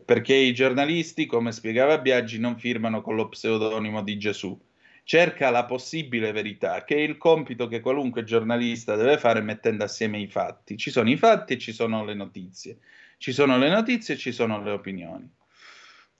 perché 0.04 0.34
i 0.34 0.52
giornalisti, 0.52 1.24
come 1.26 1.52
spiegava 1.52 1.98
Biaggi, 1.98 2.38
non 2.40 2.58
firmano 2.58 3.02
con 3.02 3.14
lo 3.14 3.28
pseudonimo 3.28 4.02
di 4.02 4.18
Gesù. 4.18 4.60
Cerca 5.04 5.50
la 5.50 5.64
possibile 5.64 6.32
verità, 6.32 6.82
che 6.84 6.96
è 6.96 7.00
il 7.00 7.16
compito 7.16 7.68
che 7.68 7.80
qualunque 7.80 8.24
giornalista 8.24 8.96
deve 8.96 9.18
fare 9.18 9.40
mettendo 9.40 9.84
assieme 9.84 10.18
i 10.18 10.26
fatti. 10.26 10.76
Ci 10.76 10.90
sono 10.90 11.08
i 11.08 11.16
fatti 11.16 11.52
e 11.54 11.58
ci 11.58 11.72
sono 11.72 12.04
le 12.04 12.14
notizie. 12.14 12.78
Ci 13.18 13.32
sono 13.32 13.56
le 13.58 13.68
notizie 13.68 14.14
e 14.14 14.18
ci 14.18 14.32
sono 14.32 14.62
le 14.62 14.70
opinioni. 14.70 15.28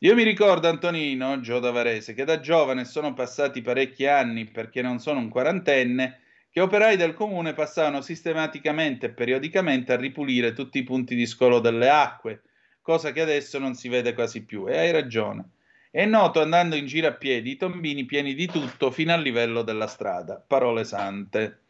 Io 0.01 0.15
mi 0.15 0.25
ricordo, 0.25 0.69
Antonino, 0.69 1.41
Gio 1.41 1.59
da 1.59 1.71
Varese, 1.71 2.15
che 2.15 2.25
da 2.25 2.41
giovane 2.41 2.85
sono 2.85 3.15
passati 3.15 3.63
parecchi 3.63 4.07
anni, 4.07 4.45
perché 4.45 4.83
non 4.83 4.99
sono 4.99 5.21
un 5.21 5.29
quarantenne, 5.29 6.21
che 6.51 6.61
operai 6.61 6.97
del 6.97 7.15
comune 7.15 7.53
passavano 7.53 8.01
sistematicamente 8.01 9.07
e 9.07 9.11
periodicamente 9.11 9.93
a 9.93 9.97
ripulire 9.97 10.53
tutti 10.53 10.79
i 10.79 10.85
punti 10.85 11.15
di 11.15 11.27
scolo 11.27 11.61
delle 11.61 11.89
acque, 11.89 12.43
cosa 12.81 13.13
che 13.13 13.21
adesso 13.21 13.59
non 13.59 13.75
si 13.75 13.89
vede 13.89 14.15
quasi 14.15 14.45
più. 14.45 14.69
E 14.69 14.79
hai 14.79 14.91
ragione. 14.91 15.51
È 15.91 16.05
noto 16.05 16.41
andando 16.41 16.77
in 16.77 16.87
giro 16.87 17.09
a 17.09 17.15
piedi 17.15 17.53
i 17.53 17.57
tombini 17.57 18.05
pieni 18.05 18.35
di 18.35 18.47
tutto 18.47 18.91
fino 18.91 19.13
al 19.13 19.23
livello 19.23 19.63
della 19.63 19.87
strada. 19.87 20.43
Parole 20.47 20.85
sante. 20.85 21.66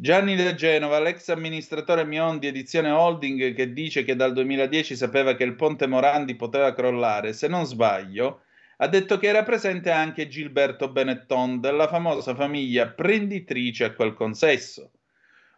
Gianni 0.00 0.36
da 0.36 0.54
Genova, 0.54 1.00
l'ex 1.00 1.28
amministratore 1.28 2.04
Miondi 2.04 2.46
Edizione 2.46 2.88
Holding, 2.88 3.52
che 3.52 3.72
dice 3.72 4.04
che 4.04 4.14
dal 4.14 4.32
2010 4.32 4.94
sapeva 4.94 5.34
che 5.34 5.42
il 5.42 5.56
ponte 5.56 5.88
Morandi 5.88 6.36
poteva 6.36 6.72
crollare, 6.72 7.32
se 7.32 7.48
non 7.48 7.64
sbaglio, 7.66 8.42
ha 8.76 8.86
detto 8.86 9.18
che 9.18 9.26
era 9.26 9.42
presente 9.42 9.90
anche 9.90 10.28
Gilberto 10.28 10.88
Benetton 10.88 11.60
della 11.60 11.88
famosa 11.88 12.36
famiglia 12.36 12.86
prenditrice 12.86 13.86
a 13.86 13.92
quel 13.92 14.14
consesso. 14.14 14.92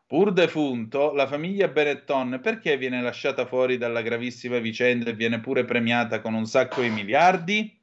Pur 0.06 0.32
defunto, 0.32 1.12
la 1.12 1.26
famiglia 1.26 1.68
Benetton 1.68 2.40
perché 2.42 2.78
viene 2.78 3.02
lasciata 3.02 3.44
fuori 3.44 3.76
dalla 3.76 4.00
gravissima 4.00 4.56
vicenda 4.56 5.10
e 5.10 5.14
viene 5.14 5.40
pure 5.40 5.66
premiata 5.66 6.22
con 6.22 6.32
un 6.32 6.46
sacco 6.46 6.80
di 6.80 6.88
miliardi? 6.88 7.78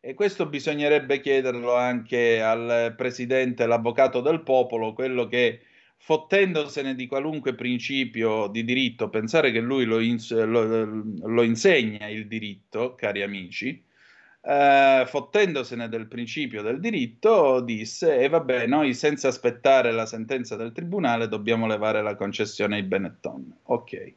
E 0.00 0.14
questo 0.14 0.46
bisognerebbe 0.46 1.20
chiederlo 1.20 1.76
anche 1.76 2.40
al 2.40 2.94
presidente, 2.96 3.66
l'avvocato 3.66 4.22
del 4.22 4.40
popolo, 4.40 4.94
quello 4.94 5.26
che 5.26 5.60
fottendosene 6.04 6.96
di 6.96 7.06
qualunque 7.06 7.54
principio 7.54 8.48
di 8.48 8.64
diritto, 8.64 9.08
pensare 9.08 9.52
che 9.52 9.60
lui 9.60 9.84
lo, 9.84 10.00
ins- 10.00 10.34
lo, 10.34 10.64
lo 10.64 11.42
insegna 11.42 12.08
il 12.08 12.26
diritto, 12.26 12.96
cari 12.96 13.22
amici, 13.22 13.80
eh, 14.40 15.04
fottendosene 15.06 15.88
del 15.88 16.08
principio 16.08 16.60
del 16.62 16.80
diritto, 16.80 17.60
disse: 17.60 18.16
E 18.16 18.24
eh, 18.24 18.28
vabbè, 18.28 18.66
noi 18.66 18.94
senza 18.94 19.28
aspettare 19.28 19.92
la 19.92 20.04
sentenza 20.04 20.56
del 20.56 20.72
tribunale 20.72 21.28
dobbiamo 21.28 21.68
levare 21.68 22.02
la 22.02 22.16
concessione 22.16 22.76
ai 22.76 22.82
Benetton. 22.82 23.58
Ok. 23.66 24.12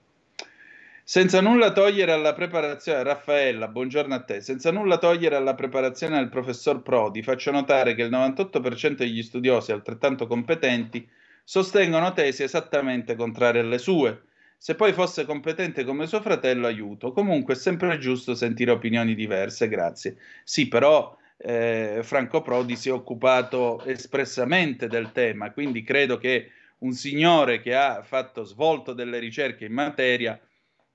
Senza 1.04 1.40
nulla 1.40 1.72
togliere 1.72 2.14
alla 2.14 2.34
preparazione, 2.34 3.04
Raffaella, 3.04 3.68
buongiorno 3.68 4.16
a 4.16 4.24
te. 4.24 4.42
Senza 4.42 4.72
nulla 4.72 4.98
togliere 4.98 5.36
alla 5.36 5.54
preparazione 5.54 6.18
del 6.18 6.30
professor 6.30 6.82
Prodi, 6.82 7.22
faccio 7.22 7.52
notare 7.52 7.94
che 7.94 8.02
il 8.02 8.10
98% 8.10 8.96
degli 8.96 9.22
studiosi 9.22 9.72
altrettanto 9.72 10.26
competenti 10.26 11.08
sostengono 11.46 12.12
tesi 12.12 12.44
esattamente 12.44 13.16
contrarie 13.16 13.62
alle 13.62 13.78
sue. 13.78 14.24
Se 14.58 14.74
poi 14.74 14.94
fosse 14.94 15.26
competente 15.26 15.84
come 15.84 16.08
suo 16.08 16.20
fratello, 16.22 16.66
aiuto. 16.66 17.12
Comunque 17.12 17.54
è 17.54 17.58
sempre 17.58 18.00
giusto 18.00 18.34
sentire 18.34 18.72
opinioni 18.72 19.14
diverse, 19.14 19.70
grazie. 19.70 20.18
Sì, 20.44 20.68
però 20.68 21.16
eh, 21.38 22.00
Franco 22.02 22.42
Prodi 22.42 22.76
si 22.76 22.90
è 22.90 22.92
occupato 22.92 23.84
espressamente 23.86 24.88
del 24.88 25.12
tema, 25.12 25.52
quindi 25.52 25.84
credo 25.84 26.18
che 26.18 26.52
un 26.80 26.94
signore 26.94 27.62
che 27.62 27.76
ha 27.76 28.02
fatto 28.02 28.44
svolto 28.44 28.94
delle 28.94 29.20
ricerche 29.20 29.66
in 29.66 29.74
materia, 29.74 30.40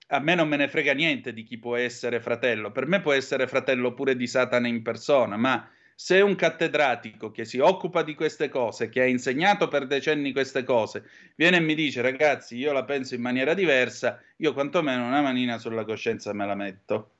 a 0.09 0.19
me 0.19 0.35
non 0.35 0.49
me 0.49 0.57
ne 0.57 0.69
frega 0.69 0.93
niente 0.93 1.33
di 1.33 1.45
chi 1.45 1.59
può 1.59 1.77
essere 1.77 2.21
fratello, 2.21 2.73
per 2.73 2.87
me 2.87 3.01
può 3.01 3.13
essere 3.13 3.47
fratello 3.47 3.95
pure 3.95 4.17
di 4.17 4.27
Satana 4.27 4.67
in 4.67 4.83
persona, 4.83 5.37
ma 5.37 5.71
se 6.03 6.23
un 6.23 6.35
cattedratico 6.35 7.31
che 7.31 7.45
si 7.45 7.59
occupa 7.59 8.03
di 8.03 8.15
queste 8.15 8.49
cose, 8.49 8.89
che 8.89 9.03
ha 9.03 9.07
insegnato 9.07 9.69
per 9.69 9.87
decenni 9.87 10.33
queste 10.33 10.65
cose, 10.65 11.05
viene 11.35 11.59
e 11.59 11.61
mi 11.61 11.75
dice 11.75 12.01
ragazzi 12.01 12.57
io 12.57 12.73
la 12.73 12.85
penso 12.85 13.15
in 13.15 13.21
maniera 13.21 13.53
diversa, 13.53 14.19
io 14.37 14.55
quantomeno 14.55 15.07
una 15.07 15.21
manina 15.21 15.59
sulla 15.59 15.85
coscienza 15.85 16.33
me 16.33 16.47
la 16.47 16.55
metto. 16.55 17.11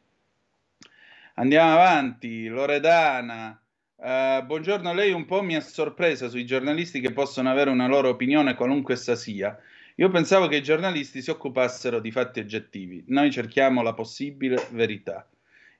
Andiamo 1.35 1.73
avanti, 1.73 2.47
Loredana. 2.47 3.61
Uh, 3.97 4.47
buongiorno, 4.47 4.95
lei 4.95 5.13
un 5.13 5.27
po' 5.27 5.43
mi 5.43 5.57
ha 5.57 5.61
sorpresa 5.61 6.31
sui 6.31 6.47
giornalisti 6.47 7.01
che 7.01 7.13
possono 7.13 7.51
avere 7.51 7.69
una 7.69 7.87
loro 7.87 8.09
opinione 8.09 8.55
qualunque 8.55 8.95
essa 8.95 9.15
sia. 9.15 9.59
Io 9.97 10.09
pensavo 10.09 10.49
che 10.49 10.57
i 10.57 10.63
giornalisti 10.63 11.21
si 11.21 11.29
occupassero 11.29 12.01
di 12.01 12.11
fatti 12.11 12.41
oggettivi. 12.41 13.05
Noi 13.09 13.31
cerchiamo 13.31 13.83
la 13.83 13.93
possibile 13.93 14.57
verità. 14.71 15.29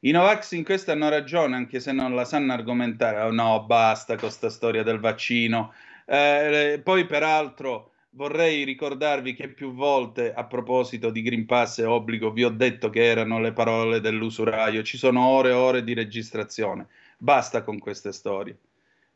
I 0.03 0.13
Novax 0.13 0.53
in 0.53 0.65
questo 0.65 0.93
hanno 0.93 1.11
ragione, 1.11 1.57
anche 1.57 1.79
se 1.79 1.93
non 1.93 2.15
la 2.15 2.25
sanno 2.25 2.55
argomentare. 2.55 3.21
Oh, 3.21 3.31
no, 3.31 3.65
basta 3.65 4.15
con 4.15 4.29
questa 4.29 4.49
storia 4.49 4.83
del 4.83 4.99
vaccino. 4.99 5.75
Eh, 6.07 6.81
poi, 6.83 7.05
peraltro, 7.05 7.93
vorrei 8.11 8.65
ricordarvi 8.65 9.35
che 9.35 9.49
più 9.49 9.75
volte, 9.75 10.33
a 10.33 10.45
proposito 10.45 11.11
di 11.11 11.21
Green 11.21 11.45
Pass 11.45 11.81
e 11.81 11.85
obbligo, 11.85 12.33
vi 12.33 12.45
ho 12.45 12.49
detto 12.49 12.89
che 12.89 13.05
erano 13.05 13.41
le 13.41 13.53
parole 13.53 14.01
dell'usuraio. 14.01 14.83
Ci 14.83 14.97
sono 14.97 15.27
ore 15.27 15.51
e 15.51 15.53
ore 15.53 15.85
di 15.85 15.93
registrazione. 15.93 16.87
Basta 17.19 17.63
con 17.63 17.79
queste 17.79 18.13
storie. 18.13 18.57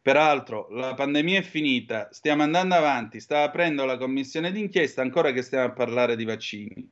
Peraltro, 0.02 0.68
la 0.70 0.92
pandemia 0.92 1.38
è 1.38 1.42
finita, 1.42 2.10
stiamo 2.12 2.42
andando 2.42 2.74
avanti, 2.74 3.20
sta 3.20 3.42
aprendo 3.42 3.86
la 3.86 3.96
commissione 3.96 4.52
d'inchiesta, 4.52 5.00
ancora 5.00 5.32
che 5.32 5.40
stiamo 5.40 5.64
a 5.64 5.70
parlare 5.70 6.14
di 6.14 6.26
vaccini. 6.26 6.90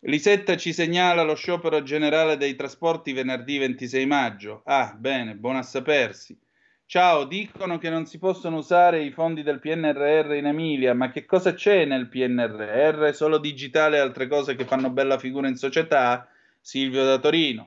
Lisetta 0.00 0.56
ci 0.56 0.72
segnala 0.72 1.22
lo 1.22 1.34
sciopero 1.34 1.82
generale 1.82 2.36
dei 2.36 2.54
trasporti 2.54 3.12
venerdì 3.12 3.58
26 3.58 4.06
maggio. 4.06 4.62
Ah, 4.64 4.94
bene, 4.96 5.34
buono 5.36 5.58
a 5.58 5.62
sapersi. 5.62 6.38
Ciao, 6.84 7.24
dicono 7.24 7.78
che 7.78 7.90
non 7.90 8.06
si 8.06 8.18
possono 8.18 8.58
usare 8.58 9.02
i 9.02 9.10
fondi 9.10 9.42
del 9.42 9.58
PNRR 9.58 10.34
in 10.34 10.46
Emilia, 10.46 10.94
ma 10.94 11.10
che 11.10 11.24
cosa 11.24 11.52
c'è 11.54 11.84
nel 11.84 12.08
PNRR? 12.08 13.12
Solo 13.12 13.38
digitale 13.38 13.96
e 13.96 14.00
altre 14.00 14.28
cose 14.28 14.54
che 14.54 14.66
fanno 14.66 14.90
bella 14.90 15.18
figura 15.18 15.48
in 15.48 15.56
società? 15.56 16.28
Silvio 16.60 17.04
da 17.04 17.18
Torino. 17.18 17.66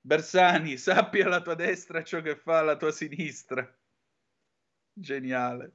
Bersani, 0.00 0.78
sappi 0.78 1.20
alla 1.20 1.42
tua 1.42 1.54
destra 1.54 2.02
ciò 2.02 2.22
che 2.22 2.36
fa 2.36 2.62
la 2.62 2.76
tua 2.76 2.92
sinistra. 2.92 3.68
Geniale. 4.94 5.72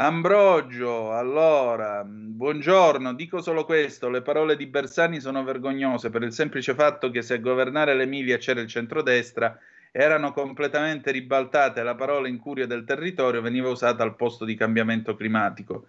Ambrogio, 0.00 1.12
allora, 1.12 2.04
buongiorno, 2.06 3.14
dico 3.14 3.40
solo 3.40 3.64
questo, 3.64 4.08
le 4.08 4.22
parole 4.22 4.54
di 4.54 4.66
Bersani 4.66 5.18
sono 5.18 5.42
vergognose 5.42 6.08
per 6.08 6.22
il 6.22 6.32
semplice 6.32 6.72
fatto 6.74 7.10
che 7.10 7.20
se 7.20 7.34
a 7.34 7.38
governare 7.38 7.96
l'Emilia 7.96 8.36
c'era 8.36 8.60
il 8.60 8.68
centrodestra, 8.68 9.58
erano 9.90 10.30
completamente 10.32 11.10
ribaltate, 11.10 11.82
la 11.82 11.96
parola 11.96 12.28
incuria 12.28 12.64
del 12.68 12.84
territorio 12.84 13.40
veniva 13.40 13.70
usata 13.70 14.04
al 14.04 14.14
posto 14.14 14.44
di 14.44 14.54
cambiamento 14.54 15.16
climatico. 15.16 15.88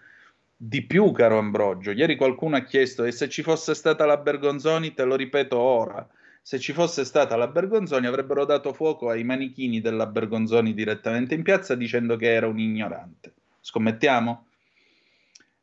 Di 0.58 0.82
più, 0.82 1.12
caro 1.12 1.38
Ambrogio, 1.38 1.92
ieri 1.92 2.16
qualcuno 2.16 2.56
ha 2.56 2.64
chiesto 2.64 3.04
e 3.04 3.12
se 3.12 3.30
ci 3.30 3.44
fosse 3.44 3.76
stata 3.76 4.08
la 4.08 4.18
Bergonzoni, 4.18 4.96
te 4.96 5.04
lo 5.04 5.16
ripeto 5.16 5.56
ora, 5.56 6.08
se 6.42 6.58
ci 6.58 6.74
fosse 6.74 7.06
stata 7.06 7.36
la 7.36 7.48
Bergonzoni 7.48 8.08
avrebbero 8.08 8.44
dato 8.46 8.74
fuoco 8.74 9.10
ai 9.12 9.24
manichini 9.24 9.82
della 9.82 10.08
Bergonzoni 10.08 10.74
direttamente 10.74 11.36
in 11.36 11.44
piazza 11.44 11.76
dicendo 11.76 12.16
che 12.16 12.34
era 12.34 12.48
un 12.48 12.58
ignorante. 12.58 13.34
Scommettiamo? 13.62 14.46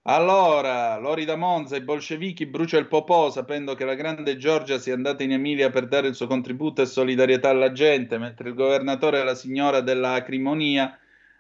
Allora, 0.09 0.99
Lori 0.99 1.25
da 1.25 1.35
Monza, 1.35 1.75
i 1.75 1.81
bolscevichi 1.81 2.47
brucia 2.47 2.79
il 2.79 2.87
popò 2.87 3.29
sapendo 3.29 3.75
che 3.75 3.85
la 3.85 3.95
grande 3.95 4.37
Giorgia 4.37 4.79
sia 4.79 4.95
andata 4.95 5.25
in 5.25 5.33
Emilia 5.33 5.71
per 5.71 5.89
dare 5.89 6.07
il 6.07 6.15
suo 6.15 6.29
contributo 6.29 6.81
e 6.81 6.87
solidarietà 6.87 7.49
alla 7.49 7.73
gente, 7.73 8.17
mentre 8.17 8.51
il 8.51 8.55
governatore 8.55 9.21
e 9.21 9.25
la 9.25 9.35
signora 9.35 9.81
della 9.81 10.13
acrimonia, 10.13 10.97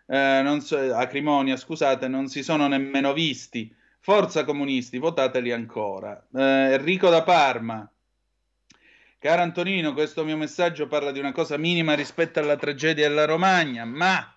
eh, 0.06 0.40
non 0.42 0.60
so, 0.62 0.78
acrimonia, 0.94 1.56
scusate, 1.56 2.08
non 2.08 2.26
si 2.26 2.42
sono 2.42 2.66
nemmeno 2.66 3.12
visti. 3.12 3.72
Forza 4.00 4.44
comunisti, 4.44 4.98
votateli 4.98 5.52
ancora. 5.52 6.26
Eh, 6.34 6.72
Enrico 6.72 7.08
da 7.08 7.22
Parma. 7.22 7.88
Caro 9.18 9.42
Antonino, 9.42 9.92
questo 9.92 10.24
mio 10.24 10.36
messaggio 10.36 10.88
parla 10.88 11.12
di 11.12 11.18
una 11.20 11.32
cosa 11.32 11.56
minima 11.56 11.94
rispetto 11.94 12.40
alla 12.40 12.56
tragedia 12.56 13.08
della 13.08 13.24
Romagna, 13.26 13.84
ma 13.84 14.35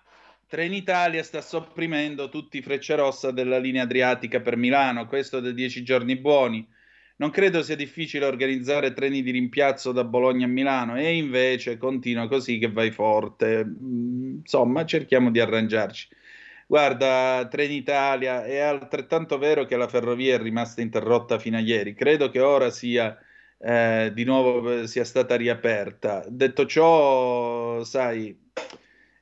Trenitalia 0.50 1.22
sta 1.22 1.40
sopprimendo 1.42 2.28
tutti 2.28 2.58
i 2.58 2.62
frecce 2.62 2.96
rossa 2.96 3.30
della 3.30 3.58
linea 3.58 3.84
adriatica 3.84 4.40
per 4.40 4.56
Milano, 4.56 5.06
questo 5.06 5.38
da 5.38 5.52
dieci 5.52 5.84
giorni 5.84 6.16
buoni. 6.16 6.66
Non 7.18 7.30
credo 7.30 7.62
sia 7.62 7.76
difficile 7.76 8.24
organizzare 8.24 8.92
treni 8.92 9.22
di 9.22 9.30
rimpiazzo 9.30 9.92
da 9.92 10.02
Bologna 10.02 10.46
a 10.46 10.48
Milano 10.48 10.96
e 10.96 11.14
invece 11.16 11.78
continua 11.78 12.26
così 12.26 12.58
che 12.58 12.68
vai 12.68 12.90
forte. 12.90 13.64
Mm, 13.64 14.38
Insomma, 14.38 14.84
cerchiamo 14.84 15.30
di 15.30 15.38
arrangiarci. 15.38 16.08
Guarda, 16.66 17.46
Trenitalia 17.48 18.44
è 18.44 18.58
altrettanto 18.58 19.38
vero 19.38 19.66
che 19.66 19.76
la 19.76 19.86
ferrovia 19.86 20.34
è 20.34 20.38
rimasta 20.42 20.80
interrotta 20.80 21.38
fino 21.38 21.58
a 21.58 21.60
ieri. 21.60 21.94
Credo 21.94 22.28
che 22.28 22.40
ora 22.40 22.70
sia 22.70 23.16
eh, 23.58 24.10
di 24.12 24.24
nuovo 24.24 24.86
sia 24.88 25.04
stata 25.04 25.36
riaperta. 25.36 26.24
Detto 26.28 26.66
ciò, 26.66 27.84
sai, 27.84 28.28
eh, 28.30 28.49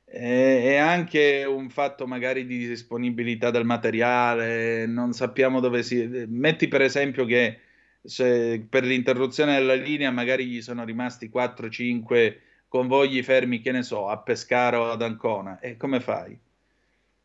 è 0.09 0.75
anche 0.75 1.45
un 1.47 1.69
fatto 1.69 2.07
magari 2.07 2.45
di 2.45 2.67
disponibilità 2.67 3.51
del 3.51 3.65
materiale, 3.65 4.85
non 4.87 5.13
sappiamo 5.13 5.59
dove 5.59 5.83
si... 5.83 6.25
Metti 6.27 6.67
per 6.67 6.81
esempio 6.81 7.25
che 7.25 7.59
per 8.01 8.83
l'interruzione 8.83 9.55
della 9.55 9.75
linea 9.75 10.09
magari 10.09 10.45
gli 10.47 10.61
sono 10.61 10.83
rimasti 10.83 11.29
4-5 11.33 12.35
convogli 12.67 13.21
fermi, 13.23 13.61
che 13.61 13.71
ne 13.71 13.83
so, 13.83 14.07
a 14.07 14.17
Pescara 14.17 14.79
o 14.79 14.89
ad 14.91 15.01
Ancona, 15.01 15.59
e 15.59 15.75
come 15.77 15.99
fai? 15.99 16.37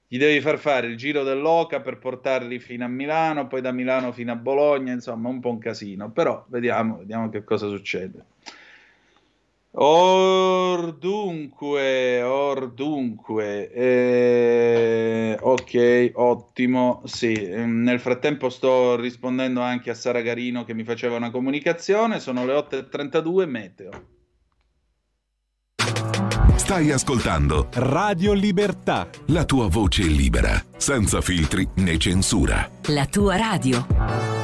Gli 0.07 0.18
devi 0.18 0.41
far 0.41 0.59
fare 0.59 0.87
il 0.87 0.97
giro 0.97 1.22
dell'Oca 1.22 1.80
per 1.80 1.99
portarli 1.99 2.59
fino 2.59 2.85
a 2.85 2.89
Milano, 2.89 3.47
poi 3.47 3.61
da 3.61 3.72
Milano 3.72 4.12
fino 4.12 4.32
a 4.32 4.37
Bologna, 4.37 4.93
insomma, 4.93 5.28
un 5.28 5.41
po' 5.41 5.51
un 5.51 5.59
casino, 5.59 6.11
però 6.11 6.45
vediamo, 6.49 6.99
vediamo 6.99 7.30
che 7.30 7.45
cosa 7.45 7.68
succede. 7.68 8.24
Or 9.77 10.97
dunque, 10.99 12.22
or 12.22 12.72
dunque, 12.72 13.72
eh, 13.72 15.37
ok, 15.41 16.12
ottimo, 16.14 17.03
sì, 17.07 17.33
ehm, 17.33 17.83
nel 17.83 17.99
frattempo 17.99 18.51
sto 18.51 18.95
rispondendo 18.95 19.61
anche 19.61 19.91
a 19.91 19.95
Sara 19.95 20.20
Garino 20.20 20.64
che 20.64 20.75
mi 20.75 20.85
faceva 20.85 21.16
una 21.16 21.33
comunicazione, 21.33 22.20
sono 22.20 22.47
le 22.47 22.53
8.32, 22.55 23.47
meteo. 23.49 23.91
Stai 26.55 26.93
ascoltando 26.93 27.68
Radio 27.72 28.33
Libertà. 28.33 29.09
la 29.27 29.45
tua 29.45 29.66
voce 29.66 30.05
libera, 30.05 30.53
senza 30.77 31.20
filtri 31.20 31.68
né 31.79 31.99
censura. 31.99 32.70
La 32.87 33.07
tua 33.07 33.37
radio. 33.37 34.43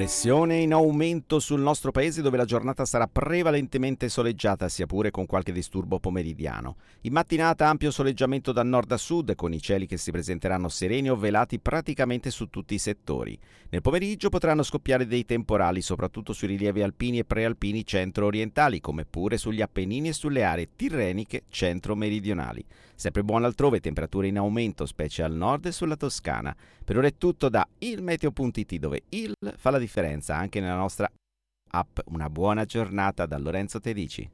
Pressione 0.00 0.56
in 0.56 0.72
aumento 0.72 1.38
sul 1.40 1.60
nostro 1.60 1.90
paese 1.90 2.22
dove 2.22 2.38
la 2.38 2.46
giornata 2.46 2.86
sarà 2.86 3.06
prevalentemente 3.06 4.08
soleggiata, 4.08 4.66
sia 4.70 4.86
pure 4.86 5.10
con 5.10 5.26
qualche 5.26 5.52
disturbo 5.52 6.00
pomeridiano. 6.00 6.76
In 7.02 7.12
mattinata 7.12 7.68
ampio 7.68 7.90
soleggiamento 7.90 8.50
da 8.50 8.62
nord 8.62 8.90
a 8.92 8.96
sud, 8.96 9.34
con 9.34 9.52
i 9.52 9.60
cieli 9.60 9.84
che 9.84 9.98
si 9.98 10.10
presenteranno 10.10 10.70
sereni 10.70 11.10
o 11.10 11.16
velati 11.16 11.58
praticamente 11.58 12.30
su 12.30 12.48
tutti 12.48 12.72
i 12.72 12.78
settori. 12.78 13.38
Nel 13.68 13.82
pomeriggio 13.82 14.30
potranno 14.30 14.62
scoppiare 14.62 15.06
dei 15.06 15.26
temporali, 15.26 15.82
soprattutto 15.82 16.32
sui 16.32 16.48
rilievi 16.48 16.80
alpini 16.80 17.18
e 17.18 17.26
prealpini 17.26 17.84
centro-orientali, 17.84 18.80
come 18.80 19.04
pure 19.04 19.36
sugli 19.36 19.60
Appennini 19.60 20.08
e 20.08 20.14
sulle 20.14 20.44
aree 20.44 20.70
tirreniche 20.76 21.42
centro-meridionali. 21.50 22.64
Sempre 23.00 23.24
buono 23.24 23.46
altrove, 23.46 23.80
temperature 23.80 24.26
in 24.26 24.36
aumento, 24.36 24.84
specie 24.84 25.22
al 25.22 25.32
nord 25.32 25.64
e 25.64 25.72
sulla 25.72 25.96
Toscana. 25.96 26.54
Per 26.84 26.98
ora 26.98 27.06
è 27.06 27.16
tutto 27.16 27.48
da 27.48 27.66
ilmeteo.it, 27.78 28.74
dove 28.76 29.04
il 29.08 29.32
fa 29.56 29.70
la 29.70 29.78
differenza 29.78 30.36
anche 30.36 30.60
nella 30.60 30.74
nostra 30.74 31.10
app. 31.70 32.00
Una 32.08 32.28
buona 32.28 32.66
giornata 32.66 33.24
da 33.24 33.38
Lorenzo 33.38 33.80
Tedici. 33.80 34.30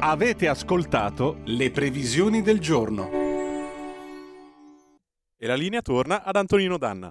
Avete 0.00 0.48
ascoltato 0.48 1.42
le 1.44 1.70
previsioni 1.70 2.42
del 2.42 2.58
giorno. 2.58 3.08
E 5.38 5.46
la 5.46 5.54
linea 5.54 5.80
torna 5.80 6.24
ad 6.24 6.34
Antonino 6.34 6.76
Danna. 6.76 7.08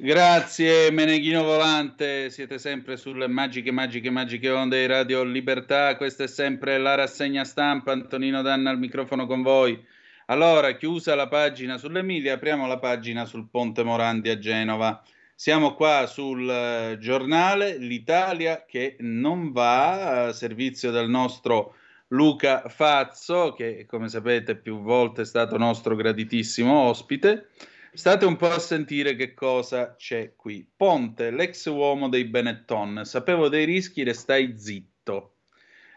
Grazie 0.00 0.92
Meneghino 0.92 1.42
Volante, 1.42 2.30
siete 2.30 2.60
sempre 2.60 2.96
sulle 2.96 3.26
magiche, 3.26 3.72
magiche, 3.72 4.10
magiche 4.10 4.48
onde 4.48 4.78
di 4.78 4.86
Radio 4.86 5.24
Libertà, 5.24 5.96
questa 5.96 6.22
è 6.22 6.28
sempre 6.28 6.78
la 6.78 6.94
rassegna 6.94 7.42
stampa, 7.42 7.90
Antonino 7.90 8.40
Danna 8.40 8.70
al 8.70 8.78
microfono 8.78 9.26
con 9.26 9.42
voi. 9.42 9.84
Allora, 10.26 10.76
chiusa 10.76 11.16
la 11.16 11.26
pagina 11.26 11.78
sull'Emilia, 11.78 12.34
apriamo 12.34 12.68
la 12.68 12.78
pagina 12.78 13.24
sul 13.24 13.48
Ponte 13.50 13.82
Morandi 13.82 14.28
a 14.30 14.38
Genova. 14.38 15.02
Siamo 15.34 15.74
qua 15.74 16.06
sul 16.06 16.48
eh, 16.48 16.98
giornale 17.00 17.76
L'Italia 17.76 18.64
che 18.64 18.94
non 19.00 19.50
va 19.50 20.26
a 20.26 20.32
servizio 20.32 20.92
del 20.92 21.08
nostro 21.08 21.74
Luca 22.10 22.68
Fazzo, 22.68 23.52
che 23.52 23.84
come 23.84 24.08
sapete 24.08 24.54
più 24.54 24.80
volte 24.80 25.22
è 25.22 25.24
stato 25.24 25.58
nostro 25.58 25.96
graditissimo 25.96 26.72
ospite. 26.72 27.48
State 27.92 28.26
un 28.26 28.36
po' 28.36 28.50
a 28.50 28.58
sentire 28.58 29.16
che 29.16 29.32
cosa 29.32 29.94
c'è 29.96 30.34
qui. 30.36 30.68
Ponte, 30.76 31.30
l'ex 31.30 31.66
uomo 31.66 32.08
dei 32.08 32.24
Benetton. 32.24 33.00
Sapevo 33.04 33.48
dei 33.48 33.64
rischi, 33.64 34.02
restai 34.02 34.58
zitto. 34.58 35.36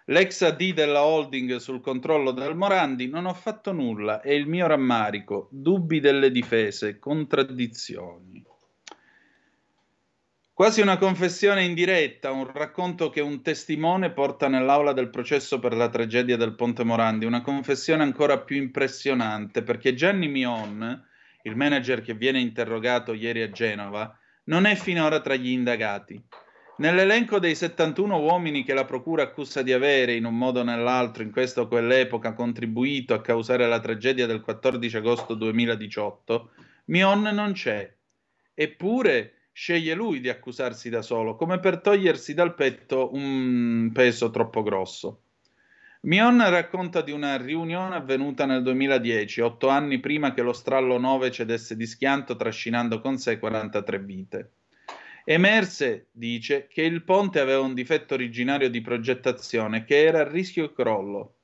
L'ex 0.06 0.42
AD 0.42 0.74
della 0.74 1.04
holding 1.04 1.58
sul 1.58 1.82
controllo 1.82 2.32
del 2.32 2.56
Morandi, 2.56 3.08
non 3.08 3.26
ho 3.26 3.34
fatto 3.34 3.72
nulla, 3.72 4.22
è 4.22 4.32
il 4.32 4.48
mio 4.48 4.68
rammarico. 4.68 5.48
Dubbi 5.52 6.00
delle 6.00 6.32
difese, 6.32 6.98
contraddizioni. 6.98 8.44
Quasi 10.54 10.82
una 10.82 10.98
confessione 10.98 11.64
in 11.64 11.74
diretta, 11.74 12.32
un 12.32 12.52
racconto 12.52 13.10
che 13.10 13.22
un 13.22 13.42
testimone 13.42 14.12
porta 14.12 14.48
nell'aula 14.48 14.94
del 14.94 15.10
processo 15.10 15.60
per 15.60 15.74
la 15.76 15.90
tragedia 15.90 16.38
del 16.38 16.56
Ponte 16.56 16.84
Morandi, 16.84 17.26
una 17.26 17.42
confessione 17.42 18.04
ancora 18.04 18.40
più 18.40 18.58
impressionante 18.58 19.64
perché 19.64 19.94
Gianni 19.94 20.28
Mion, 20.28 21.10
il 21.44 21.56
manager 21.56 22.02
che 22.02 22.14
viene 22.14 22.40
interrogato 22.40 23.14
ieri 23.14 23.42
a 23.42 23.50
Genova, 23.50 24.18
non 24.46 24.66
è 24.66 24.76
finora 24.76 25.20
tra 25.22 25.36
gli 25.36 25.50
indagati. 25.50 26.22
Nell'elenco 26.78 27.38
dei 27.38 27.54
71 27.54 28.20
uomini 28.20 28.64
che 28.64 28.74
la 28.74 28.86
procura 28.86 29.24
accusa 29.24 29.62
di 29.62 29.72
avere, 29.72 30.16
in 30.16 30.26
un 30.26 30.36
modo 30.36 30.62
o 30.62 30.64
nell'altro, 30.64 31.22
in 31.22 31.32
questa 31.32 31.62
o 31.62 31.68
quell'epoca, 31.68 32.34
contribuito 32.34 33.14
a 33.14 33.22
causare 33.22 33.68
la 33.68 33.80
tragedia 33.80 34.26
del 34.26 34.42
14 34.42 34.98
agosto 34.98 35.36
2018, 35.36 36.52
Mion 36.86 37.22
non 37.22 37.54
c'è. 37.54 37.94
Eppure 38.54 39.50
sceglie 39.52 39.94
lui 39.94 40.20
di 40.22 40.30
accusarsi 40.30 40.90
da 40.90 41.02
solo, 41.02 41.36
come 41.36 41.60
per 41.60 41.82
togliersi 41.82 42.34
dal 42.34 42.56
petto 42.56 43.14
un 43.14 43.92
peso 43.94 44.32
troppo 44.32 44.64
grosso. 44.64 45.22
Mion 46.04 46.44
racconta 46.50 47.04
di 47.04 47.12
una 47.12 47.38
riunione 47.38 47.94
avvenuta 47.94 48.48
nel 48.48 48.64
2010, 48.64 49.40
otto 49.42 49.68
anni 49.68 50.00
prima 50.00 50.34
che 50.34 50.42
lo 50.42 50.52
strallo 50.52 50.98
9 50.98 51.30
cedesse 51.30 51.76
di 51.76 51.86
schianto 51.86 52.36
trascinando 52.36 53.00
con 53.00 53.20
sé 53.20 53.38
43 53.38 54.00
vite. 54.00 54.52
Emerse, 55.24 56.08
dice, 56.12 56.66
che 56.66 56.82
il 56.82 57.04
ponte 57.04 57.40
aveva 57.40 57.62
un 57.62 57.76
difetto 57.76 58.16
originario 58.16 58.68
di 58.72 58.82
progettazione 58.82 59.84
che 59.84 60.04
era 60.04 60.22
a 60.22 60.28
rischio 60.28 60.74
crollo. 60.74 61.36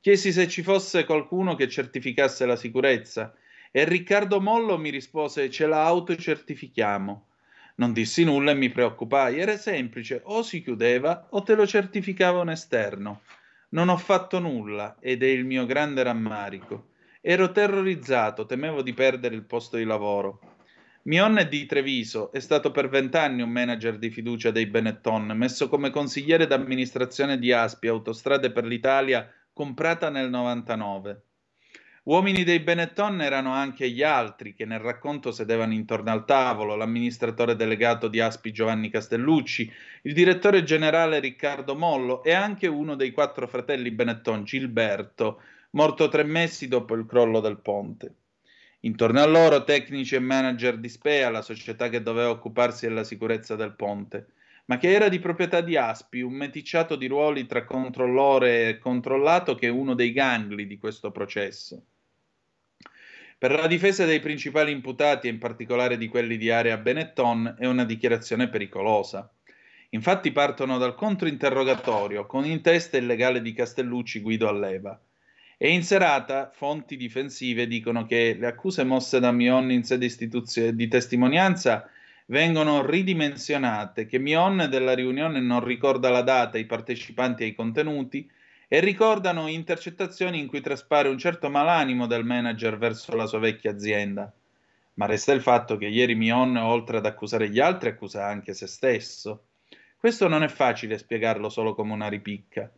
Chiesi 0.00 0.30
se 0.30 0.46
ci 0.46 0.62
fosse 0.62 1.04
qualcuno 1.04 1.56
che 1.56 1.68
certificasse 1.68 2.46
la 2.46 2.54
sicurezza 2.54 3.34
e 3.72 3.82
Riccardo 3.82 4.40
Mollo 4.40 4.78
mi 4.78 4.90
rispose 4.90 5.50
ce 5.50 5.66
la 5.66 5.86
autocertifichiamo. 5.86 7.26
Non 7.76 7.92
dissi 7.92 8.22
nulla 8.22 8.52
e 8.52 8.54
mi 8.54 8.70
preoccupai. 8.70 9.40
Era 9.40 9.56
semplice, 9.56 10.20
o 10.22 10.44
si 10.44 10.62
chiudeva 10.62 11.26
o 11.30 11.42
te 11.42 11.56
lo 11.56 11.66
certificava 11.66 12.42
un 12.42 12.50
esterno. 12.50 13.22
Non 13.74 13.88
ho 13.88 13.96
fatto 13.96 14.38
nulla 14.38 14.98
ed 15.00 15.24
è 15.24 15.26
il 15.26 15.44
mio 15.44 15.66
grande 15.66 16.04
rammarico. 16.04 16.90
Ero 17.20 17.50
terrorizzato, 17.50 18.46
temevo 18.46 18.82
di 18.82 18.94
perdere 18.94 19.34
il 19.34 19.42
posto 19.42 19.76
di 19.76 19.82
lavoro. 19.82 20.38
Mion 21.02 21.38
è 21.38 21.48
di 21.48 21.66
Treviso, 21.66 22.30
è 22.30 22.38
stato 22.38 22.70
per 22.70 22.88
vent'anni 22.88 23.42
un 23.42 23.50
manager 23.50 23.98
di 23.98 24.10
fiducia 24.10 24.52
dei 24.52 24.66
Benetton, 24.66 25.26
messo 25.34 25.68
come 25.68 25.90
consigliere 25.90 26.46
d'amministrazione 26.46 27.36
di 27.36 27.50
Aspi, 27.50 27.88
Autostrade 27.88 28.52
per 28.52 28.64
l'Italia, 28.64 29.28
comprata 29.52 30.08
nel 30.08 30.30
99. 30.30 31.22
Uomini 32.06 32.44
dei 32.44 32.60
Benetton 32.60 33.22
erano 33.22 33.52
anche 33.54 33.88
gli 33.88 34.02
altri 34.02 34.52
che 34.52 34.66
nel 34.66 34.78
racconto 34.78 35.32
sedevano 35.32 35.72
intorno 35.72 36.10
al 36.10 36.26
tavolo, 36.26 36.76
l'amministratore 36.76 37.56
delegato 37.56 38.08
di 38.08 38.20
Aspi 38.20 38.52
Giovanni 38.52 38.90
Castellucci, 38.90 39.72
il 40.02 40.12
direttore 40.12 40.64
generale 40.64 41.18
Riccardo 41.18 41.74
Mollo 41.74 42.22
e 42.22 42.34
anche 42.34 42.66
uno 42.66 42.94
dei 42.94 43.10
quattro 43.10 43.48
fratelli 43.48 43.90
Benetton, 43.90 44.44
Gilberto, 44.44 45.40
morto 45.70 46.08
tre 46.08 46.24
mesi 46.24 46.68
dopo 46.68 46.94
il 46.94 47.06
crollo 47.06 47.40
del 47.40 47.60
ponte. 47.60 48.14
Intorno 48.80 49.22
a 49.22 49.26
loro 49.26 49.64
tecnici 49.64 50.14
e 50.14 50.18
manager 50.18 50.76
di 50.76 50.90
Spea, 50.90 51.30
la 51.30 51.40
società 51.40 51.88
che 51.88 52.02
doveva 52.02 52.28
occuparsi 52.28 52.86
della 52.86 53.04
sicurezza 53.04 53.56
del 53.56 53.76
ponte, 53.76 54.26
ma 54.66 54.76
che 54.76 54.92
era 54.92 55.08
di 55.08 55.20
proprietà 55.20 55.62
di 55.62 55.78
Aspi, 55.78 56.20
un 56.20 56.34
meticciato 56.34 56.96
di 56.96 57.06
ruoli 57.06 57.46
tra 57.46 57.64
controllore 57.64 58.68
e 58.68 58.78
controllato 58.78 59.54
che 59.54 59.68
è 59.68 59.70
uno 59.70 59.94
dei 59.94 60.12
gangli 60.12 60.66
di 60.66 60.76
questo 60.76 61.10
processo. 61.10 61.82
Per 63.44 63.52
la 63.52 63.66
difesa 63.66 64.06
dei 64.06 64.20
principali 64.20 64.72
imputati, 64.72 65.26
e 65.26 65.30
in 65.30 65.36
particolare 65.36 65.98
di 65.98 66.08
quelli 66.08 66.38
di 66.38 66.48
area 66.48 66.78
Benetton, 66.78 67.56
è 67.58 67.66
una 67.66 67.84
dichiarazione 67.84 68.48
pericolosa. 68.48 69.30
Infatti 69.90 70.32
partono 70.32 70.78
dal 70.78 70.94
controinterrogatorio, 70.94 72.24
con 72.24 72.46
in 72.46 72.62
testa 72.62 72.96
il 72.96 73.04
legale 73.04 73.42
di 73.42 73.52
Castellucci 73.52 74.20
Guido 74.20 74.48
Alleva. 74.48 74.98
E 75.58 75.68
in 75.68 75.82
serata 75.82 76.52
fonti 76.54 76.96
difensive 76.96 77.66
dicono 77.66 78.06
che 78.06 78.34
le 78.40 78.46
accuse 78.46 78.82
mosse 78.82 79.20
da 79.20 79.30
Mion 79.30 79.70
in 79.70 79.84
sede 79.84 80.06
istituzio- 80.06 80.72
di 80.72 80.88
testimonianza 80.88 81.86
vengono 82.28 82.82
ridimensionate, 82.82 84.06
che 84.06 84.18
Mion 84.18 84.68
della 84.70 84.94
riunione 84.94 85.40
non 85.40 85.62
ricorda 85.62 86.08
la 86.08 86.22
data, 86.22 86.56
i 86.56 86.64
partecipanti 86.64 87.42
e 87.42 87.48
i 87.48 87.54
contenuti, 87.54 88.26
e 88.74 88.80
ricordano 88.80 89.46
intercettazioni 89.46 90.40
in 90.40 90.48
cui 90.48 90.60
traspare 90.60 91.08
un 91.08 91.16
certo 91.16 91.48
malanimo 91.48 92.08
del 92.08 92.24
manager 92.24 92.76
verso 92.76 93.14
la 93.14 93.26
sua 93.26 93.38
vecchia 93.38 93.70
azienda. 93.70 94.34
Ma 94.94 95.06
resta 95.06 95.30
il 95.30 95.42
fatto 95.42 95.76
che 95.76 95.86
ieri 95.86 96.16
Mion, 96.16 96.56
oltre 96.56 96.96
ad 96.96 97.06
accusare 97.06 97.48
gli 97.50 97.60
altri, 97.60 97.90
accusa 97.90 98.26
anche 98.26 98.52
se 98.52 98.66
stesso. 98.66 99.44
Questo 99.96 100.26
non 100.26 100.42
è 100.42 100.48
facile 100.48 100.98
spiegarlo 100.98 101.50
solo 101.50 101.72
come 101.72 101.92
una 101.92 102.08
ripicca. 102.08 102.68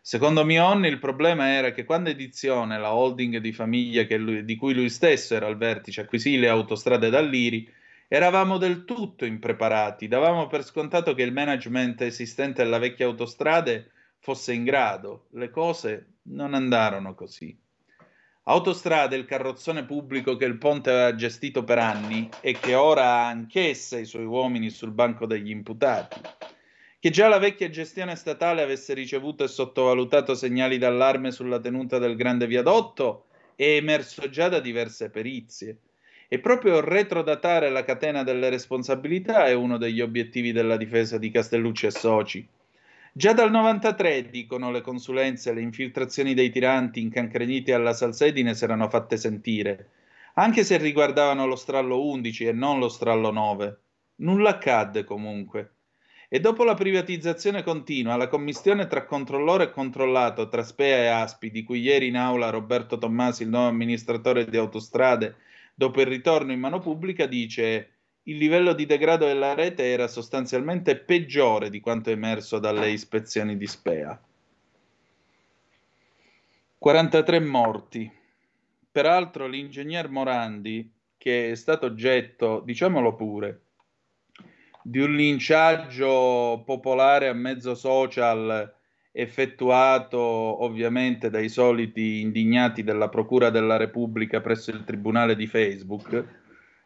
Secondo 0.00 0.44
Mion 0.44 0.86
il 0.86 1.00
problema 1.00 1.48
era 1.48 1.72
che 1.72 1.82
quando 1.82 2.10
Edizione, 2.10 2.78
la 2.78 2.94
holding 2.94 3.38
di 3.38 3.52
famiglia 3.52 4.06
lui, 4.18 4.44
di 4.44 4.54
cui 4.54 4.74
lui 4.74 4.90
stesso 4.90 5.34
era 5.34 5.48
al 5.48 5.56
vertice, 5.56 6.02
acquisì 6.02 6.38
le 6.38 6.50
autostrade 6.50 7.10
dall'Iri, 7.10 7.68
eravamo 8.06 8.58
del 8.58 8.84
tutto 8.84 9.24
impreparati, 9.24 10.06
davamo 10.06 10.46
per 10.46 10.62
scontato 10.62 11.14
che 11.14 11.22
il 11.22 11.32
management 11.32 12.02
esistente 12.02 12.62
alla 12.62 12.78
vecchia 12.78 13.06
autostrade 13.06 13.90
fosse 14.22 14.52
in 14.52 14.62
grado. 14.62 15.26
Le 15.32 15.50
cose 15.50 16.18
non 16.26 16.54
andarono 16.54 17.14
così. 17.14 17.58
Autostrade, 18.44 19.16
il 19.16 19.24
carrozzone 19.24 19.84
pubblico 19.84 20.36
che 20.36 20.44
il 20.44 20.58
ponte 20.58 20.90
aveva 20.90 21.14
gestito 21.16 21.64
per 21.64 21.78
anni 21.78 22.28
e 22.40 22.52
che 22.52 22.74
ora 22.74 23.04
ha 23.04 23.28
anch'essa 23.28 23.98
i 23.98 24.04
suoi 24.04 24.24
uomini 24.24 24.70
sul 24.70 24.92
banco 24.92 25.26
degli 25.26 25.50
imputati. 25.50 26.20
Che 27.00 27.10
già 27.10 27.26
la 27.26 27.38
vecchia 27.38 27.68
gestione 27.68 28.14
statale 28.14 28.62
avesse 28.62 28.94
ricevuto 28.94 29.42
e 29.42 29.48
sottovalutato 29.48 30.34
segnali 30.34 30.78
d'allarme 30.78 31.32
sulla 31.32 31.58
tenuta 31.58 31.98
del 31.98 32.14
grande 32.14 32.46
viadotto 32.46 33.26
è 33.56 33.74
emerso 33.74 34.28
già 34.28 34.48
da 34.48 34.60
diverse 34.60 35.10
perizie. 35.10 35.78
E 36.28 36.38
proprio 36.38 36.80
retrodatare 36.80 37.70
la 37.70 37.84
catena 37.84 38.22
delle 38.22 38.48
responsabilità 38.50 39.46
è 39.46 39.52
uno 39.52 39.78
degli 39.78 40.00
obiettivi 40.00 40.52
della 40.52 40.76
difesa 40.76 41.18
di 41.18 41.30
Castellucci 41.30 41.86
e 41.86 41.90
Soci. 41.90 42.48
Già 43.14 43.34
dal 43.34 43.50
93, 43.50 44.30
dicono 44.30 44.70
le 44.70 44.80
consulenze, 44.80 45.52
le 45.52 45.60
infiltrazioni 45.60 46.32
dei 46.32 46.48
tiranti 46.48 47.02
incancreniti 47.02 47.70
alla 47.70 47.92
salsedine 47.92 48.54
si 48.54 48.64
erano 48.64 48.88
fatte 48.88 49.18
sentire, 49.18 49.90
anche 50.36 50.64
se 50.64 50.78
riguardavano 50.78 51.44
lo 51.44 51.54
strallo 51.54 52.06
11 52.06 52.46
e 52.46 52.52
non 52.52 52.78
lo 52.78 52.88
strallo 52.88 53.30
9. 53.30 53.80
Nulla 54.16 54.48
accadde 54.48 55.04
comunque. 55.04 55.74
E 56.30 56.40
dopo 56.40 56.64
la 56.64 56.72
privatizzazione 56.72 57.62
continua, 57.62 58.16
la 58.16 58.28
commistione 58.28 58.86
tra 58.86 59.04
controllore 59.04 59.64
e 59.64 59.70
controllato, 59.72 60.48
tra 60.48 60.62
Spea 60.62 60.96
e 60.96 61.06
Aspi, 61.08 61.50
di 61.50 61.64
cui 61.64 61.80
ieri 61.80 62.06
in 62.06 62.16
aula 62.16 62.48
Roberto 62.48 62.96
Tommasi, 62.96 63.42
il 63.42 63.50
nuovo 63.50 63.68
amministratore 63.68 64.46
di 64.46 64.56
autostrade, 64.56 65.36
dopo 65.74 66.00
il 66.00 66.06
ritorno 66.06 66.52
in 66.52 66.60
mano 66.60 66.78
pubblica, 66.78 67.26
dice 67.26 68.01
il 68.24 68.36
livello 68.36 68.72
di 68.72 68.86
degrado 68.86 69.26
della 69.26 69.54
rete 69.54 69.90
era 69.90 70.06
sostanzialmente 70.06 70.96
peggiore 70.96 71.70
di 71.70 71.80
quanto 71.80 72.10
emerso 72.10 72.58
dalle 72.58 72.90
ispezioni 72.90 73.56
di 73.56 73.66
Spea. 73.66 74.20
43 76.78 77.40
morti. 77.40 78.10
Peraltro 78.92 79.46
l'ingegner 79.46 80.08
Morandi, 80.08 80.88
che 81.16 81.50
è 81.50 81.54
stato 81.54 81.86
oggetto, 81.86 82.60
diciamolo 82.64 83.14
pure, 83.14 83.60
di 84.82 84.98
un 84.98 85.14
linciaggio 85.14 86.62
popolare 86.64 87.28
a 87.28 87.32
mezzo 87.32 87.74
social 87.74 88.72
effettuato 89.12 90.18
ovviamente 90.18 91.30
dai 91.30 91.48
soliti 91.48 92.20
indignati 92.20 92.82
della 92.82 93.08
Procura 93.08 93.50
della 93.50 93.76
Repubblica 93.76 94.40
presso 94.40 94.70
il 94.70 94.84
Tribunale 94.84 95.36
di 95.36 95.46
Facebook, 95.46 96.41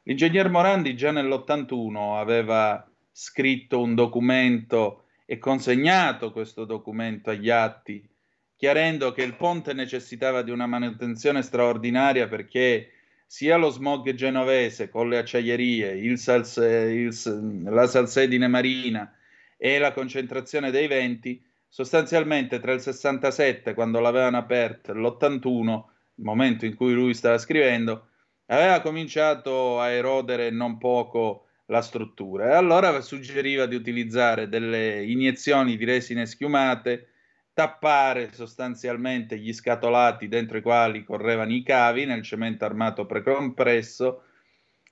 L'ingegner 0.08 0.48
Morandi 0.48 0.94
già 0.94 1.10
nell'81 1.10 2.16
aveva 2.16 2.88
scritto 3.10 3.80
un 3.80 3.96
documento 3.96 5.06
e 5.24 5.38
consegnato 5.38 6.30
questo 6.30 6.64
documento 6.64 7.30
agli 7.30 7.50
atti, 7.50 8.08
chiarendo 8.54 9.10
che 9.10 9.24
il 9.24 9.34
ponte 9.34 9.72
necessitava 9.72 10.42
di 10.42 10.52
una 10.52 10.66
manutenzione 10.66 11.42
straordinaria 11.42 12.28
perché 12.28 12.92
sia 13.26 13.56
lo 13.56 13.68
smog 13.70 14.12
genovese 14.12 14.88
con 14.88 15.08
le 15.08 15.18
acciaierie, 15.18 15.96
il 15.96 16.18
salse, 16.18 16.66
il, 16.66 17.62
la 17.64 17.88
salsedine 17.88 18.46
marina 18.46 19.12
e 19.56 19.76
la 19.78 19.90
concentrazione 19.90 20.70
dei 20.70 20.86
venti, 20.86 21.44
sostanzialmente 21.66 22.60
tra 22.60 22.72
il 22.72 22.80
67, 22.80 23.74
quando 23.74 23.98
l'avevano 23.98 24.36
aperto, 24.36 24.92
e 24.92 24.94
l'81, 24.94 25.84
il 26.14 26.24
momento 26.24 26.64
in 26.64 26.76
cui 26.76 26.92
lui 26.92 27.12
stava 27.12 27.38
scrivendo, 27.38 28.05
aveva 28.46 28.80
cominciato 28.80 29.80
a 29.80 29.90
erodere 29.90 30.50
non 30.50 30.78
poco 30.78 31.46
la 31.66 31.82
struttura 31.82 32.50
e 32.50 32.54
allora 32.54 33.00
suggeriva 33.00 33.66
di 33.66 33.74
utilizzare 33.74 34.48
delle 34.48 35.04
iniezioni 35.04 35.76
di 35.76 35.84
resine 35.84 36.26
schiumate, 36.26 37.08
tappare 37.52 38.32
sostanzialmente 38.32 39.38
gli 39.38 39.52
scatolati 39.52 40.28
dentro 40.28 40.58
i 40.58 40.62
quali 40.62 41.04
correvano 41.04 41.52
i 41.52 41.62
cavi 41.62 42.04
nel 42.04 42.22
cemento 42.22 42.64
armato 42.64 43.06
precompresso 43.06 44.22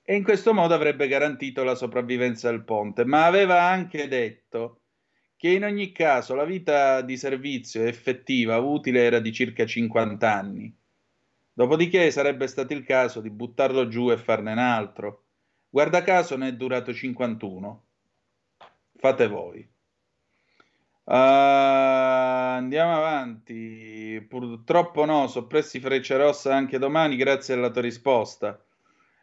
e 0.03 0.15
in 0.15 0.23
questo 0.23 0.53
modo 0.53 0.73
avrebbe 0.73 1.07
garantito 1.07 1.63
la 1.63 1.75
sopravvivenza 1.75 2.49
del 2.49 2.63
ponte, 2.63 3.05
ma 3.05 3.25
aveva 3.25 3.61
anche 3.61 4.07
detto 4.07 4.81
che 5.37 5.49
in 5.49 5.63
ogni 5.63 5.91
caso 5.91 6.35
la 6.35 6.45
vita 6.45 7.01
di 7.01 7.17
servizio 7.17 7.83
effettiva 7.83 8.57
utile 8.57 9.03
era 9.03 9.19
di 9.19 9.31
circa 9.31 9.65
50 9.65 10.31
anni. 10.31 10.75
Dopodiché 11.57 12.11
sarebbe 12.11 12.47
stato 12.47 12.73
il 12.73 12.83
caso 12.83 13.21
di 13.21 13.29
buttarlo 13.29 13.87
giù 13.87 14.11
e 14.11 14.17
farne 14.17 14.51
un 14.51 14.57
altro. 14.57 15.23
Guarda 15.69 16.01
caso 16.01 16.35
ne 16.35 16.49
è 16.49 16.53
durato 16.53 16.93
51. 16.93 17.83
Fate 18.97 19.27
voi. 19.27 19.65
Uh, 21.05 21.13
andiamo 21.13 22.97
avanti. 22.97 24.25
Purtroppo 24.27 25.05
no, 25.05 25.27
soppressi 25.27 25.79
Freccia 25.79 26.17
Rossa 26.17 26.53
anche 26.53 26.77
domani, 26.77 27.15
grazie 27.15 27.53
alla 27.53 27.71
tua 27.71 27.83
risposta. 27.83 28.61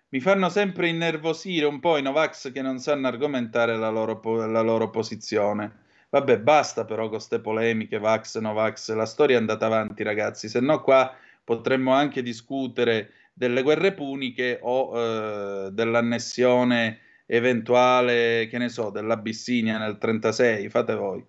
Mi 0.08 0.20
fanno 0.20 0.48
sempre 0.48 0.88
innervosire 0.88 1.66
un 1.66 1.80
po' 1.80 1.98
i 1.98 2.02
Novax 2.02 2.50
che 2.50 2.62
non 2.62 2.78
sanno 2.78 3.08
argomentare 3.08 3.76
la 3.76 3.90
loro, 3.90 4.20
po- 4.20 4.46
la 4.46 4.62
loro 4.62 4.88
posizione. 4.88 5.80
Vabbè, 6.08 6.38
basta 6.38 6.86
però 6.86 7.02
con 7.02 7.10
queste 7.10 7.40
polemiche, 7.40 7.98
Vax, 7.98 8.38
Novax, 8.38 8.90
la 8.94 9.06
storia 9.06 9.36
è 9.36 9.38
andata 9.38 9.66
avanti 9.66 10.02
ragazzi, 10.02 10.48
se 10.48 10.60
no 10.60 10.80
qua 10.80 11.14
potremmo 11.44 11.92
anche 11.92 12.22
discutere 12.22 13.12
delle 13.32 13.62
guerre 13.62 13.92
puniche 13.92 14.58
o 14.62 14.92
eh, 14.94 15.70
dell'annessione 15.72 17.00
eventuale, 17.26 18.46
che 18.48 18.58
ne 18.58 18.68
so, 18.68 18.90
dell'Abissinia 18.90 19.78
nel 19.78 19.98
36, 19.98 20.68
fate 20.68 20.94
voi. 20.94 21.24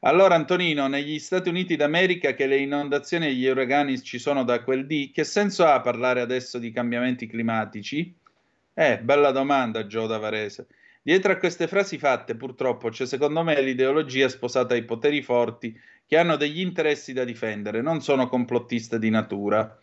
Allora, 0.00 0.34
Antonino, 0.34 0.88
negli 0.88 1.18
Stati 1.18 1.50
Uniti 1.50 1.76
d'America 1.76 2.32
che 2.32 2.46
le 2.46 2.56
inondazioni 2.56 3.26
e 3.26 3.34
gli 3.34 3.46
uragani 3.46 4.00
ci 4.02 4.18
sono 4.18 4.44
da 4.44 4.62
quel 4.62 4.86
dì, 4.86 5.10
che 5.10 5.24
senso 5.24 5.66
ha 5.66 5.80
parlare 5.80 6.20
adesso 6.20 6.58
di 6.58 6.72
cambiamenti 6.72 7.26
climatici? 7.26 8.14
Eh, 8.72 8.98
bella 9.00 9.30
domanda, 9.30 9.86
Gio 9.86 10.06
da 10.06 10.16
Varese. 10.16 10.66
Dietro 11.02 11.32
a 11.32 11.36
queste 11.36 11.66
frasi 11.66 11.96
fatte, 11.96 12.36
purtroppo, 12.36 12.90
c'è 12.90 13.06
secondo 13.06 13.42
me 13.42 13.60
l'ideologia 13.62 14.28
sposata 14.28 14.74
ai 14.74 14.84
poteri 14.84 15.22
forti 15.22 15.74
che 16.06 16.18
hanno 16.18 16.36
degli 16.36 16.60
interessi 16.60 17.14
da 17.14 17.24
difendere, 17.24 17.80
non 17.80 18.02
sono 18.02 18.28
complottiste 18.28 18.98
di 18.98 19.08
natura. 19.08 19.78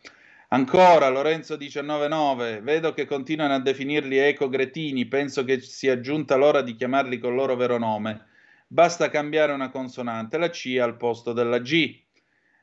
Ancora, 0.49 1.09
Lorenzo 1.09 1.57
199, 1.57 2.61
vedo 2.61 2.93
che 2.93 3.05
continuano 3.05 3.55
a 3.55 3.59
definirli 3.59 4.17
eco-gretini, 4.17 5.07
penso 5.07 5.43
che 5.43 5.59
sia 5.59 5.99
giunta 5.99 6.35
l'ora 6.35 6.61
di 6.61 6.75
chiamarli 6.75 7.17
col 7.17 7.33
loro 7.33 7.55
vero 7.55 7.79
nome. 7.79 8.27
Basta 8.67 9.09
cambiare 9.09 9.53
una 9.53 9.69
consonante, 9.69 10.37
la 10.37 10.49
C 10.49 10.77
al 10.79 10.97
posto 10.97 11.33
della 11.33 11.59
G. 11.59 11.99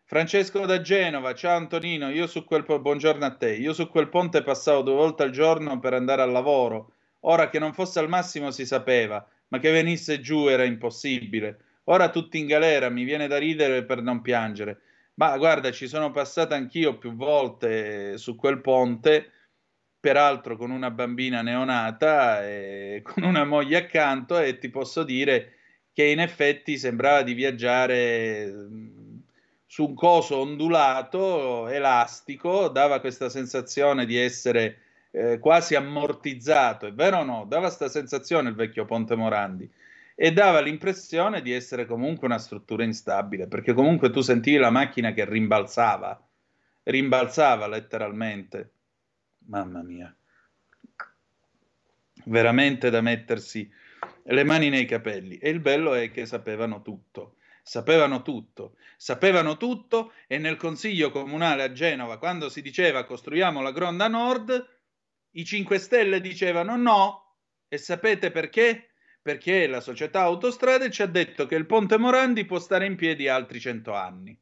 Francesco 0.05 0.65
da 0.65 0.81
Genova, 0.81 1.35
ciao 1.35 1.57
Antonino, 1.57 2.09
io 2.09 2.27
su 2.29 2.45
quel 2.45 2.63
po- 2.63 2.79
buongiorno 2.79 3.25
a 3.25 3.35
te. 3.35 3.55
Io 3.55 3.73
su 3.73 3.89
quel 3.89 4.09
ponte 4.09 4.43
passavo 4.43 4.83
due 4.83 4.95
volte 4.95 5.25
al 5.25 5.31
giorno 5.31 5.81
per 5.81 5.95
andare 5.95 6.23
al 6.23 6.31
lavoro. 6.31 6.94
Ora 7.27 7.49
che 7.49 7.59
non 7.59 7.73
fosse 7.73 7.99
al 7.99 8.09
massimo 8.09 8.51
si 8.51 8.67
sapeva, 8.67 9.27
ma 9.49 9.59
che 9.59 9.71
venisse 9.71 10.21
giù 10.21 10.47
era 10.49 10.65
impossibile. 10.65 11.59
Ora 11.85 12.11
tutti 12.11 12.39
in 12.39 12.47
galera, 12.47 12.89
mi 12.89 13.05
viene 13.05 13.27
da 13.27 13.39
ridere 13.39 13.85
per 13.85 14.03
non 14.03 14.21
piangere. 14.21 14.81
Ma 15.15 15.37
guarda, 15.39 15.71
ci 15.71 15.87
sono 15.87 16.11
passato 16.11 16.55
anch'io 16.55 16.99
più 16.99 17.15
volte 17.15 18.19
su 18.19 18.35
quel 18.37 18.61
ponte, 18.61 19.31
peraltro 20.01 20.57
con 20.57 20.71
una 20.71 20.91
bambina 20.91 21.41
neonata 21.41 22.45
e 22.47 23.01
con 23.05 23.23
una 23.23 23.45
moglie 23.45 23.79
accanto 23.79 24.39
e 24.39 24.59
ti 24.59 24.69
posso 24.69 25.03
dire 25.03 25.53
che 25.93 26.05
in 26.05 26.21
effetti 26.21 26.77
sembrava 26.77 27.23
di 27.23 27.33
viaggiare 27.33 28.47
mm, 28.53 29.19
su 29.67 29.87
un 29.87 29.95
coso 29.95 30.39
ondulato, 30.39 31.69
elastico, 31.69 32.69
dava 32.69 33.01
questa 33.01 33.29
sensazione 33.29 34.05
di 34.05 34.17
essere 34.17 34.84
eh, 35.15 35.39
quasi 35.39 35.77
ammortizzato, 35.77 36.87
è 36.87 36.93
vero 36.93 37.19
o 37.19 37.25
no? 37.25 37.45
Dava 37.47 37.67
questa 37.67 37.89
sensazione 37.89 38.49
il 38.49 38.57
vecchio 38.57 38.85
Ponte 38.85 39.15
Morandi 39.15 39.71
e 40.17 40.33
dava 40.33 40.61
l'impressione 40.61 41.41
di 41.41 41.53
essere 41.53 41.87
comunque 41.87 42.27
una 42.27 42.39
struttura 42.39 42.83
instabile, 42.83 43.47
perché 43.47 43.75
comunque 43.75 44.11
tu 44.11 44.23
sentivi 44.23 44.57
la 44.57 44.71
macchina 44.71 45.13
che 45.13 45.25
rimbalzava, 45.25 46.21
rimbalzava 46.83 47.69
letteralmente. 47.69 48.71
Mamma 49.47 49.83
mia. 49.83 50.15
Veramente 52.25 52.91
da 52.91 53.01
mettersi 53.01 53.71
le 54.25 54.45
mani 54.45 54.69
nei 54.69 54.87
capelli. 54.87 55.39
E 55.39 55.51
il 55.51 55.61
bello 55.61 55.95
è 55.95 56.11
che 56.11 56.27
sapevano 56.27 56.83
tutto. 56.83 57.37
Sapevano 57.63 58.21
tutto, 58.21 58.77
sapevano 58.99 59.57
tutto 59.57 60.13
e 60.27 60.37
nel 60.37 60.57
consiglio 60.57 61.11
comunale 61.11 61.63
a 61.63 61.73
Genova, 61.73 62.19
quando 62.19 62.51
si 62.51 62.61
diceva 62.61 63.05
costruiamo 63.05 63.63
la 63.63 63.73
Gronda 63.73 64.07
Nord, 64.07 64.74
i 65.35 65.45
5 65.45 65.79
Stelle 65.79 66.21
dicevano 66.21 66.77
no. 66.77 67.37
E 67.69 67.79
sapete 67.79 68.31
perché? 68.31 68.91
Perché 69.23 69.67
la 69.67 69.81
società 69.81 70.23
Autostrade 70.23 70.91
ci 70.91 71.03
ha 71.03 71.07
detto 71.07 71.47
che 71.47 71.55
il 71.55 71.67
Ponte 71.67 71.97
Morandi 71.99 72.45
può 72.45 72.59
stare 72.59 72.87
in 72.87 72.97
piedi 72.97 73.29
altri 73.29 73.61
100 73.61 73.93
anni. 73.95 74.39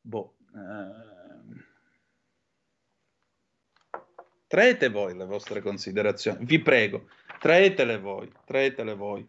Boh. 0.00 0.36
Eh... 0.54 1.10
Traete 4.50 4.88
voi 4.88 5.16
le 5.16 5.26
vostre 5.26 5.60
considerazioni, 5.60 6.44
vi 6.44 6.60
prego, 6.60 7.08
traetele 7.38 7.98
voi, 7.98 8.28
traetele 8.44 8.94
voi. 8.94 9.24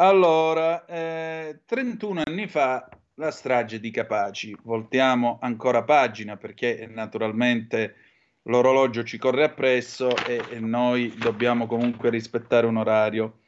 Allora, 0.00 0.86
eh, 0.86 1.60
31 1.66 2.22
anni 2.24 2.48
fa 2.48 2.88
la 3.18 3.30
strage 3.32 3.80
di 3.80 3.90
Capaci, 3.90 4.56
voltiamo 4.62 5.38
ancora 5.40 5.82
pagina 5.82 6.36
perché 6.36 6.88
naturalmente 6.90 7.94
l'orologio 8.42 9.02
ci 9.02 9.18
corre 9.18 9.44
appresso 9.44 10.14
e, 10.26 10.40
e 10.50 10.60
noi 10.60 11.12
dobbiamo 11.18 11.66
comunque 11.66 12.10
rispettare 12.10 12.66
un 12.66 12.76
orario. 12.76 13.40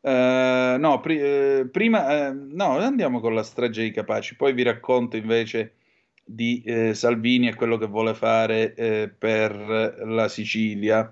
Eh, 0.00 0.76
no, 0.78 1.00
pri- 1.00 1.20
eh, 1.20 1.68
prima, 1.70 2.28
eh, 2.28 2.32
no, 2.32 2.78
andiamo 2.78 3.20
con 3.20 3.34
la 3.34 3.42
strage 3.42 3.82
di 3.82 3.90
Capaci, 3.90 4.36
poi 4.36 4.52
vi 4.52 4.62
racconto 4.62 5.16
invece 5.16 5.76
di 6.22 6.62
eh, 6.64 6.94
Salvini 6.94 7.48
e 7.48 7.54
quello 7.54 7.78
che 7.78 7.86
vuole 7.86 8.14
fare 8.14 8.74
eh, 8.74 9.08
per 9.08 10.02
la 10.04 10.28
Sicilia. 10.28 11.10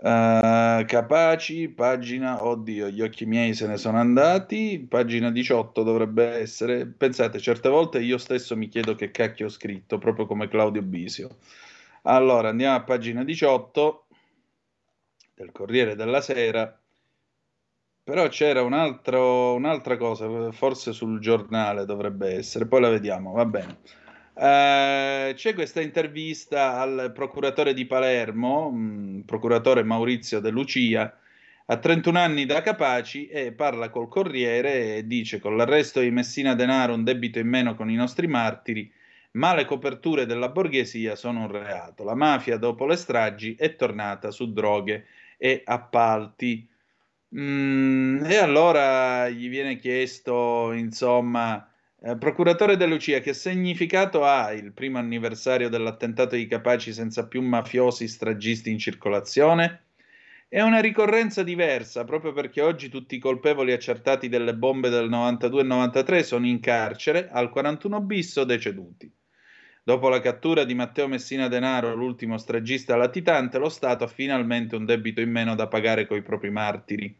Uh, 0.00 0.84
capaci, 0.86 1.68
pagina, 1.68 2.44
oddio, 2.44 2.88
gli 2.88 3.02
occhi 3.02 3.26
miei 3.26 3.52
se 3.52 3.66
ne 3.66 3.76
sono 3.76 3.98
andati, 3.98 4.86
pagina 4.88 5.30
18 5.30 5.82
dovrebbe 5.82 6.24
essere. 6.38 6.86
Pensate, 6.86 7.40
certe 7.40 7.68
volte 7.68 7.98
io 7.98 8.16
stesso 8.16 8.56
mi 8.56 8.68
chiedo 8.68 8.94
che 8.94 9.10
cacchio 9.10 9.46
ho 9.46 9.48
scritto, 9.48 9.98
proprio 9.98 10.26
come 10.26 10.46
Claudio 10.48 10.82
Bisio. 10.82 11.38
Allora, 12.02 12.50
andiamo 12.50 12.76
a 12.76 12.82
pagina 12.84 13.24
18 13.24 14.06
del 15.34 15.50
Corriere 15.50 15.96
della 15.96 16.20
Sera. 16.20 16.78
Però 18.04 18.28
c'era 18.28 18.62
un 18.62 18.72
altro, 18.72 19.54
un'altra 19.54 19.96
cosa, 19.96 20.50
forse 20.52 20.92
sul 20.92 21.20
giornale 21.20 21.84
dovrebbe 21.84 22.34
essere, 22.34 22.66
poi 22.66 22.80
la 22.80 22.88
vediamo, 22.88 23.32
va 23.32 23.44
bene. 23.44 23.78
Uh, 24.38 25.34
c'è 25.34 25.52
questa 25.52 25.80
intervista 25.80 26.78
al 26.78 27.10
procuratore 27.12 27.74
di 27.74 27.86
Palermo, 27.86 28.70
mh, 28.70 29.22
procuratore 29.26 29.82
Maurizio 29.82 30.38
De 30.38 30.50
Lucia, 30.50 31.12
a 31.66 31.76
31 31.76 32.16
anni 32.16 32.46
da 32.46 32.62
Capaci 32.62 33.26
e 33.26 33.50
parla 33.50 33.90
col 33.90 34.06
Corriere 34.06 34.98
e 34.98 35.06
dice 35.08 35.40
con 35.40 35.56
l'arresto 35.56 35.98
di 35.98 36.12
Messina 36.12 36.54
Denaro 36.54 36.94
un 36.94 37.02
debito 37.02 37.40
in 37.40 37.48
meno 37.48 37.74
con 37.74 37.90
i 37.90 37.96
nostri 37.96 38.28
martiri, 38.28 38.88
ma 39.32 39.56
le 39.56 39.64
coperture 39.64 40.24
della 40.24 40.50
borghesia 40.50 41.16
sono 41.16 41.40
un 41.40 41.50
reato. 41.50 42.04
La 42.04 42.14
mafia 42.14 42.58
dopo 42.58 42.86
le 42.86 42.94
stragi 42.94 43.56
è 43.58 43.74
tornata 43.74 44.30
su 44.30 44.52
droghe 44.52 45.06
e 45.36 45.62
appalti. 45.64 46.64
Mm, 47.36 48.24
e 48.24 48.36
allora 48.36 49.28
gli 49.30 49.48
viene 49.48 49.78
chiesto, 49.78 50.70
insomma, 50.72 51.68
eh, 52.00 52.16
procuratore 52.16 52.76
De 52.76 52.86
Lucia, 52.86 53.20
che 53.20 53.34
significato 53.34 54.24
ha 54.24 54.52
il 54.52 54.72
primo 54.72 54.98
anniversario 54.98 55.68
dell'attentato 55.68 56.36
di 56.36 56.46
Capaci 56.46 56.92
senza 56.92 57.26
più 57.26 57.42
mafiosi 57.42 58.06
stragisti 58.06 58.70
in 58.70 58.78
circolazione? 58.78 59.82
È 60.48 60.60
una 60.60 60.80
ricorrenza 60.80 61.42
diversa, 61.42 62.04
proprio 62.04 62.32
perché 62.32 62.62
oggi 62.62 62.88
tutti 62.88 63.16
i 63.16 63.18
colpevoli 63.18 63.72
accertati 63.72 64.28
delle 64.28 64.54
bombe 64.54 64.88
del 64.90 65.08
92 65.08 65.60
e 65.60 65.64
93 65.64 66.22
sono 66.22 66.46
in 66.46 66.60
carcere, 66.60 67.28
al 67.30 67.50
41 67.50 68.00
bis 68.00 68.36
o 68.36 68.44
deceduti. 68.44 69.12
Dopo 69.82 70.08
la 70.08 70.20
cattura 70.20 70.64
di 70.64 70.74
Matteo 70.74 71.08
Messina 71.08 71.48
Denaro, 71.48 71.94
l'ultimo 71.94 72.38
stragista 72.38 72.94
latitante, 72.96 73.58
lo 73.58 73.68
Stato 73.68 74.04
ha 74.04 74.08
finalmente 74.08 74.76
un 74.76 74.84
debito 74.84 75.20
in 75.20 75.30
meno 75.30 75.54
da 75.54 75.66
pagare 75.66 76.06
coi 76.06 76.22
propri 76.22 76.50
martiri. 76.50 77.14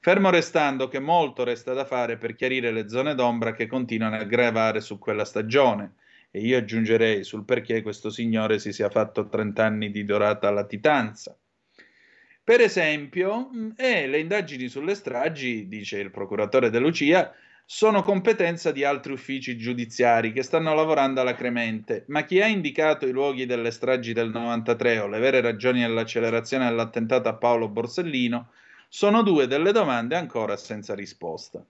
Fermo 0.00 0.30
restando 0.30 0.86
che 0.86 1.00
molto 1.00 1.42
resta 1.42 1.72
da 1.72 1.84
fare 1.84 2.18
per 2.18 2.36
chiarire 2.36 2.70
le 2.70 2.88
zone 2.88 3.16
d'ombra 3.16 3.52
che 3.52 3.66
continuano 3.66 4.16
a 4.16 4.24
gravare 4.24 4.80
su 4.80 4.96
quella 4.96 5.24
stagione, 5.24 5.94
e 6.30 6.40
io 6.40 6.56
aggiungerei 6.56 7.24
sul 7.24 7.44
perché 7.44 7.82
questo 7.82 8.08
signore 8.08 8.60
si 8.60 8.72
sia 8.72 8.90
fatto 8.90 9.28
30 9.28 9.64
anni 9.64 9.90
di 9.90 10.04
dorata 10.04 10.50
latitanza. 10.50 11.36
Per 12.44 12.60
esempio, 12.60 13.50
eh, 13.76 14.06
le 14.06 14.20
indagini 14.20 14.68
sulle 14.68 14.94
stragi, 14.94 15.66
dice 15.66 15.98
il 15.98 16.12
procuratore 16.12 16.70
De 16.70 16.78
Lucia, 16.78 17.34
sono 17.66 18.02
competenza 18.02 18.70
di 18.70 18.84
altri 18.84 19.12
uffici 19.12 19.58
giudiziari 19.58 20.32
che 20.32 20.42
stanno 20.42 20.74
lavorando 20.74 21.20
alla 21.20 21.34
Cremente, 21.34 22.04
ma 22.06 22.24
chi 22.24 22.40
ha 22.40 22.46
indicato 22.46 23.06
i 23.06 23.10
luoghi 23.10 23.46
delle 23.46 23.72
stragi 23.72 24.12
del 24.12 24.30
93 24.30 25.00
o 25.00 25.08
le 25.08 25.18
vere 25.18 25.40
ragioni 25.40 25.80
dell'accelerazione 25.80 26.66
dell'attentato 26.66 27.28
a 27.28 27.34
Paolo 27.34 27.68
Borsellino 27.68 28.52
sono 28.90 29.22
due 29.22 29.46
delle 29.46 29.72
domande 29.72 30.16
ancora 30.16 30.56
senza 30.56 30.94
risposta. 30.94 31.62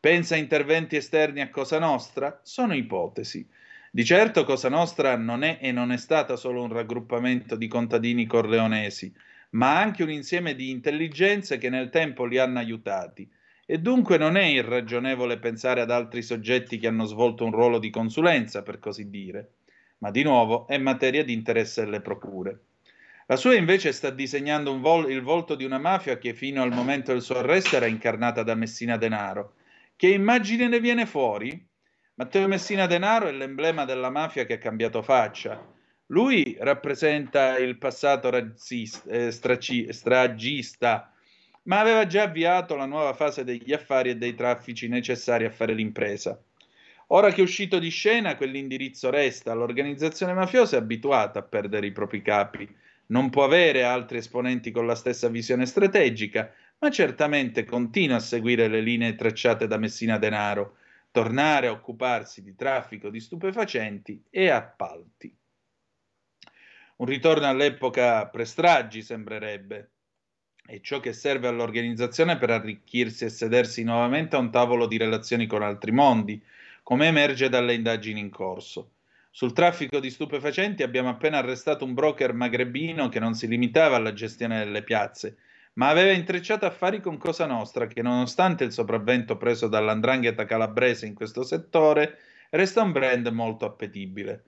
Pensa 0.00 0.34
a 0.34 0.38
interventi 0.38 0.96
esterni 0.96 1.42
a 1.42 1.50
Cosa 1.50 1.78
Nostra? 1.78 2.40
Sono 2.42 2.74
ipotesi. 2.74 3.46
Di 3.90 4.02
certo 4.02 4.44
Cosa 4.44 4.70
Nostra 4.70 5.16
non 5.18 5.42
è 5.42 5.58
e 5.60 5.72
non 5.72 5.92
è 5.92 5.98
stata 5.98 6.36
solo 6.36 6.62
un 6.62 6.72
raggruppamento 6.72 7.54
di 7.54 7.68
contadini 7.68 8.24
corleonesi, 8.24 9.12
ma 9.50 9.78
anche 9.78 10.02
un 10.02 10.10
insieme 10.10 10.54
di 10.54 10.70
intelligenze 10.70 11.58
che 11.58 11.68
nel 11.68 11.90
tempo 11.90 12.24
li 12.24 12.38
hanno 12.38 12.60
aiutati. 12.60 13.30
E 13.66 13.78
dunque 13.78 14.16
non 14.16 14.36
è 14.36 14.44
irragionevole 14.44 15.38
pensare 15.38 15.82
ad 15.82 15.90
altri 15.90 16.22
soggetti 16.22 16.78
che 16.78 16.86
hanno 16.86 17.04
svolto 17.04 17.44
un 17.44 17.52
ruolo 17.52 17.78
di 17.78 17.90
consulenza, 17.90 18.62
per 18.62 18.78
così 18.78 19.10
dire. 19.10 19.56
Ma 19.98 20.10
di 20.10 20.22
nuovo 20.22 20.66
è 20.66 20.78
materia 20.78 21.22
di 21.22 21.34
interesse 21.34 21.84
delle 21.84 22.00
procure. 22.00 22.60
La 23.30 23.36
sua 23.36 23.54
invece 23.54 23.92
sta 23.92 24.08
disegnando 24.08 24.80
vol- 24.80 25.10
il 25.10 25.20
volto 25.20 25.54
di 25.54 25.62
una 25.62 25.76
mafia 25.76 26.16
che 26.16 26.32
fino 26.32 26.62
al 26.62 26.72
momento 26.72 27.12
del 27.12 27.20
suo 27.20 27.36
arresto 27.36 27.76
era 27.76 27.84
incarnata 27.84 28.42
da 28.42 28.54
Messina 28.54 28.96
Denaro. 28.96 29.56
Che 29.96 30.08
immagine 30.08 30.66
ne 30.66 30.80
viene 30.80 31.04
fuori? 31.04 31.62
Matteo 32.14 32.48
Messina 32.48 32.86
Denaro 32.86 33.26
è 33.26 33.32
l'emblema 33.32 33.84
della 33.84 34.08
mafia 34.08 34.46
che 34.46 34.54
ha 34.54 34.58
cambiato 34.58 35.02
faccia. 35.02 35.62
Lui 36.06 36.56
rappresenta 36.58 37.58
il 37.58 37.76
passato 37.76 38.30
razzista, 38.30 39.10
eh, 39.10 39.30
straci- 39.30 39.92
stragista, 39.92 41.12
ma 41.64 41.80
aveva 41.80 42.06
già 42.06 42.22
avviato 42.22 42.76
la 42.76 42.86
nuova 42.86 43.12
fase 43.12 43.44
degli 43.44 43.74
affari 43.74 44.08
e 44.08 44.16
dei 44.16 44.34
traffici 44.34 44.88
necessari 44.88 45.44
a 45.44 45.50
fare 45.50 45.74
l'impresa. 45.74 46.42
Ora 47.08 47.30
che 47.30 47.42
è 47.42 47.44
uscito 47.44 47.78
di 47.78 47.90
scena, 47.90 48.36
quell'indirizzo 48.36 49.10
resta. 49.10 49.52
L'organizzazione 49.52 50.32
mafiosa 50.32 50.76
è 50.76 50.80
abituata 50.80 51.40
a 51.40 51.42
perdere 51.42 51.86
i 51.86 51.92
propri 51.92 52.22
capi. 52.22 52.86
Non 53.10 53.30
può 53.30 53.44
avere 53.44 53.82
altri 53.84 54.18
esponenti 54.18 54.70
con 54.70 54.86
la 54.86 54.94
stessa 54.94 55.28
visione 55.28 55.66
strategica, 55.66 56.52
ma 56.78 56.90
certamente 56.90 57.64
continua 57.64 58.16
a 58.16 58.20
seguire 58.20 58.68
le 58.68 58.80
linee 58.80 59.14
tracciate 59.14 59.66
da 59.66 59.78
Messina 59.78 60.18
Denaro, 60.18 60.76
tornare 61.10 61.68
a 61.68 61.72
occuparsi 61.72 62.42
di 62.42 62.54
traffico 62.54 63.08
di 63.08 63.20
stupefacenti 63.20 64.24
e 64.30 64.50
appalti. 64.50 65.34
Un 66.96 67.06
ritorno 67.06 67.46
all'epoca 67.46 68.26
prestraggi 68.26 69.02
sembrerebbe, 69.02 69.90
è 70.66 70.80
ciò 70.80 71.00
che 71.00 71.14
serve 71.14 71.48
all'organizzazione 71.48 72.36
per 72.36 72.50
arricchirsi 72.50 73.24
e 73.24 73.30
sedersi 73.30 73.84
nuovamente 73.84 74.36
a 74.36 74.38
un 74.38 74.50
tavolo 74.50 74.86
di 74.86 74.98
relazioni 74.98 75.46
con 75.46 75.62
altri 75.62 75.92
mondi, 75.92 76.42
come 76.82 77.06
emerge 77.06 77.48
dalle 77.48 77.72
indagini 77.72 78.20
in 78.20 78.28
corso. 78.28 78.96
Sul 79.38 79.52
traffico 79.52 80.00
di 80.00 80.10
stupefacenti 80.10 80.82
abbiamo 80.82 81.10
appena 81.10 81.38
arrestato 81.38 81.84
un 81.84 81.94
broker 81.94 82.32
magrebino 82.32 83.08
che 83.08 83.20
non 83.20 83.34
si 83.34 83.46
limitava 83.46 83.94
alla 83.94 84.12
gestione 84.12 84.58
delle 84.58 84.82
piazze, 84.82 85.36
ma 85.74 85.90
aveva 85.90 86.10
intrecciato 86.10 86.66
affari 86.66 87.00
con 87.00 87.18
Cosa 87.18 87.46
Nostra 87.46 87.86
che 87.86 88.02
nonostante 88.02 88.64
il 88.64 88.72
sopravvento 88.72 89.36
preso 89.36 89.68
dall'andrangheta 89.68 90.44
calabrese 90.44 91.06
in 91.06 91.14
questo 91.14 91.44
settore, 91.44 92.18
resta 92.50 92.82
un 92.82 92.90
brand 92.90 93.28
molto 93.28 93.64
appetibile. 93.64 94.46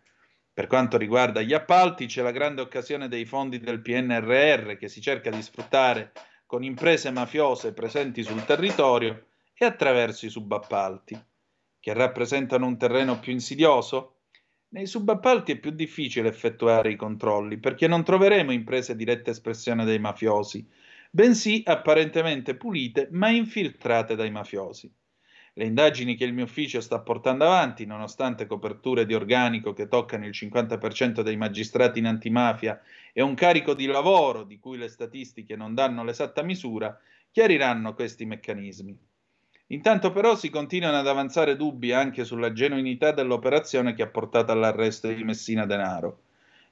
Per 0.53 0.67
quanto 0.67 0.99
riguarda 0.99 1.41
gli 1.41 1.55
appalti, 1.55 2.07
c'è 2.07 2.23
la 2.23 2.33
grande 2.33 2.61
occasione 2.61 3.07
dei 3.07 3.27
fondi 3.27 3.61
del 3.61 3.83
PNRR 3.83 4.73
che 4.73 4.89
si 4.89 5.01
cerca 5.01 5.31
di 5.31 5.41
sfruttare 5.41 6.11
con 6.47 6.65
imprese 6.65 7.12
mafiose 7.12 7.73
presenti 7.75 8.25
sul 8.25 8.45
territorio 8.45 9.27
e 9.55 9.65
attraverso 9.65 10.27
i 10.27 10.31
subappalti, 10.31 11.17
che 11.79 11.93
rappresentano 11.93 12.67
un 12.67 12.77
terreno 12.77 13.21
più 13.21 13.31
insidioso. 13.31 14.17
Nei 14.70 14.86
subappalti 14.86 15.52
è 15.52 15.59
più 15.60 15.70
difficile 15.70 16.28
effettuare 16.28 16.90
i 16.90 16.97
controlli 16.97 17.59
perché 17.59 17.86
non 17.86 18.02
troveremo 18.02 18.51
imprese 18.51 18.97
diretta 18.97 19.30
espressione 19.30 19.84
dei 19.84 20.01
mafiosi, 20.01 20.68
bensì 21.09 21.62
apparentemente 21.64 22.56
pulite 22.56 23.09
ma 23.12 23.28
infiltrate 23.30 24.16
dai 24.16 24.32
mafiosi. 24.32 24.92
Le 25.55 25.64
indagini 25.64 26.16
che 26.16 26.24
il 26.24 26.32
mio 26.32 26.44
ufficio 26.44 26.80
sta 26.80 27.01
portando 27.01 27.44
avanti, 27.44 27.84
nonostante 27.84 28.47
coperture 28.47 29.06
di 29.06 29.14
organico 29.14 29.72
che 29.72 29.86
toccano 29.86 30.26
il 30.26 30.32
50% 30.32 31.20
dei 31.22 31.36
magistrati 31.36 32.01
in 32.01 32.06
antimafia 32.06 32.80
e 33.12 33.22
un 33.22 33.34
carico 33.34 33.74
di 33.74 33.86
lavoro 33.86 34.42
di 34.44 34.59
cui 34.59 34.78
le 34.78 34.88
statistiche 34.88 35.55
non 35.55 35.74
danno 35.74 36.02
l'esatta 36.02 36.42
misura, 36.42 36.97
chiariranno 37.30 37.94
questi 37.94 38.24
meccanismi. 38.24 39.10
Intanto 39.72 40.10
però 40.10 40.34
si 40.34 40.51
continuano 40.51 40.98
ad 40.98 41.06
avanzare 41.06 41.56
dubbi 41.56 41.92
anche 41.92 42.24
sulla 42.24 42.52
genuinità 42.52 43.12
dell'operazione 43.12 43.94
che 43.94 44.02
ha 44.02 44.09
portato 44.09 44.51
all'arresto 44.51 45.09
di 45.09 45.22
Messina 45.22 45.64
Denaro. 45.64 46.22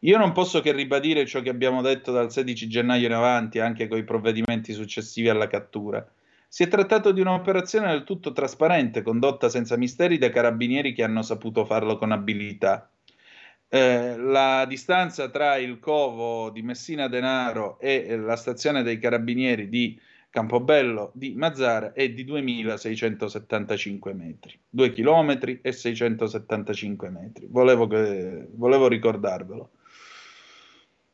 Io 0.00 0.18
non 0.18 0.32
posso 0.32 0.60
che 0.60 0.72
ribadire 0.72 1.24
ciò 1.26 1.40
che 1.40 1.48
abbiamo 1.48 1.80
detto 1.80 2.10
dal 2.10 2.32
16 2.32 2.68
gennaio 2.68 3.06
in 3.06 3.12
avanti, 3.12 3.60
anche 3.60 3.86
con 3.86 3.98
i 3.98 4.04
provvedimenti 4.04 4.72
successivi 4.72 5.28
alla 5.28 5.46
cattura. 5.46 6.04
Si 6.48 6.62
è 6.64 6.68
trattato 6.68 7.12
di 7.12 7.20
un'operazione 7.20 7.90
del 7.90 8.04
tutto 8.04 8.32
trasparente, 8.32 9.02
condotta 9.02 9.48
senza 9.48 9.76
misteri 9.76 10.18
da 10.18 10.30
carabinieri 10.30 10.92
che 10.92 11.04
hanno 11.04 11.22
saputo 11.22 11.64
farlo 11.64 11.98
con 11.98 12.10
abilità. 12.10 12.90
Eh, 13.68 14.16
la 14.16 14.64
distanza 14.66 15.28
tra 15.28 15.56
il 15.56 15.78
covo 15.78 16.50
di 16.50 16.62
Messina 16.62 17.06
Denaro 17.06 17.78
e 17.78 18.16
la 18.16 18.36
stazione 18.36 18.82
dei 18.82 18.98
carabinieri 18.98 19.68
di 19.68 20.00
Campobello 20.38 21.10
di 21.14 21.34
Mazzara 21.34 21.92
è 21.92 22.10
di 22.10 22.22
2675 22.24 24.12
metri, 24.14 24.56
2 24.70 24.92
km 24.92 25.58
e 25.60 25.72
675 25.72 27.10
metri. 27.10 27.48
Volevo, 27.50 27.88
che, 27.88 28.46
volevo 28.52 28.86
ricordarvelo. 28.86 29.70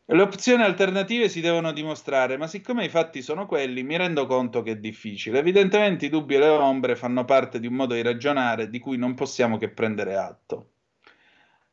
Le 0.04 0.20
opzioni 0.20 0.62
alternative 0.62 1.30
si 1.30 1.40
devono 1.40 1.72
dimostrare, 1.72 2.36
ma 2.36 2.46
siccome 2.46 2.84
i 2.84 2.90
fatti 2.90 3.22
sono 3.22 3.46
quelli, 3.46 3.82
mi 3.82 3.96
rendo 3.96 4.26
conto 4.26 4.60
che 4.60 4.72
è 4.72 4.76
difficile. 4.76 5.38
Evidentemente 5.38 6.04
i 6.04 6.10
dubbi 6.10 6.34
e 6.34 6.40
le 6.40 6.48
ombre 6.48 6.94
fanno 6.94 7.24
parte 7.24 7.58
di 7.58 7.66
un 7.66 7.76
modo 7.76 7.94
di 7.94 8.02
ragionare 8.02 8.68
di 8.68 8.78
cui 8.78 8.98
non 8.98 9.14
possiamo 9.14 9.56
che 9.56 9.70
prendere 9.70 10.16
atto. 10.16 10.72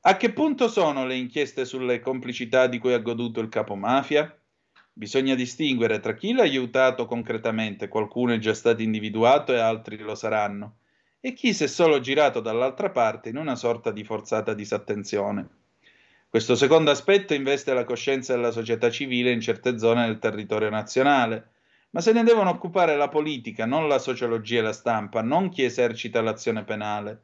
A 0.04 0.16
che 0.16 0.32
punto 0.32 0.70
sono 0.70 1.06
le 1.06 1.16
inchieste 1.16 1.66
sulle 1.66 2.00
complicità 2.00 2.68
di 2.68 2.78
cui 2.78 2.94
ha 2.94 3.00
goduto 3.00 3.42
il 3.42 3.50
capomafia? 3.50 4.41
Bisogna 4.94 5.36
distinguere 5.36 6.02
tra 6.02 6.14
chi 6.14 6.34
l'ha 6.34 6.42
aiutato 6.42 7.06
concretamente, 7.06 7.88
qualcuno 7.88 8.34
è 8.34 8.40
già 8.40 8.54
stato 8.54 8.82
individuato 8.82 9.54
e 9.54 9.60
altri 9.60 9.98
lo 9.98 10.16
saranno, 10.16 10.80
e 11.22 11.32
chi 11.34 11.54
si 11.54 11.64
è 11.64 11.68
solo 11.68 12.02
girato 12.02 12.42
dall'altra 12.42 12.90
parte 12.90 13.30
in 13.30 13.38
una 13.38 13.56
sorta 13.56 13.92
di 13.92 14.04
forzata 14.04 14.54
disattenzione. 14.54 15.48
Questo 16.28 16.56
secondo 16.56 16.92
aspetto 16.92 17.34
investe 17.34 17.74
la 17.74 17.86
coscienza 17.86 18.34
della 18.34 18.52
società 18.52 18.90
civile 18.90 19.32
in 19.32 19.40
certe 19.40 19.80
zone 19.80 20.06
del 20.06 20.20
territorio 20.20 20.70
nazionale, 20.70 21.52
ma 21.92 22.02
se 22.02 22.12
ne 22.12 22.24
devono 22.24 22.50
occupare 22.50 22.98
la 22.98 23.08
politica, 23.08 23.66
non 23.66 23.88
la 23.88 23.98
sociologia 24.00 24.60
e 24.60 24.64
la 24.64 24.74
stampa, 24.74 25.22
non 25.22 25.50
chi 25.50 25.64
esercita 25.64 26.22
l'azione 26.22 26.66
penale. 26.66 27.24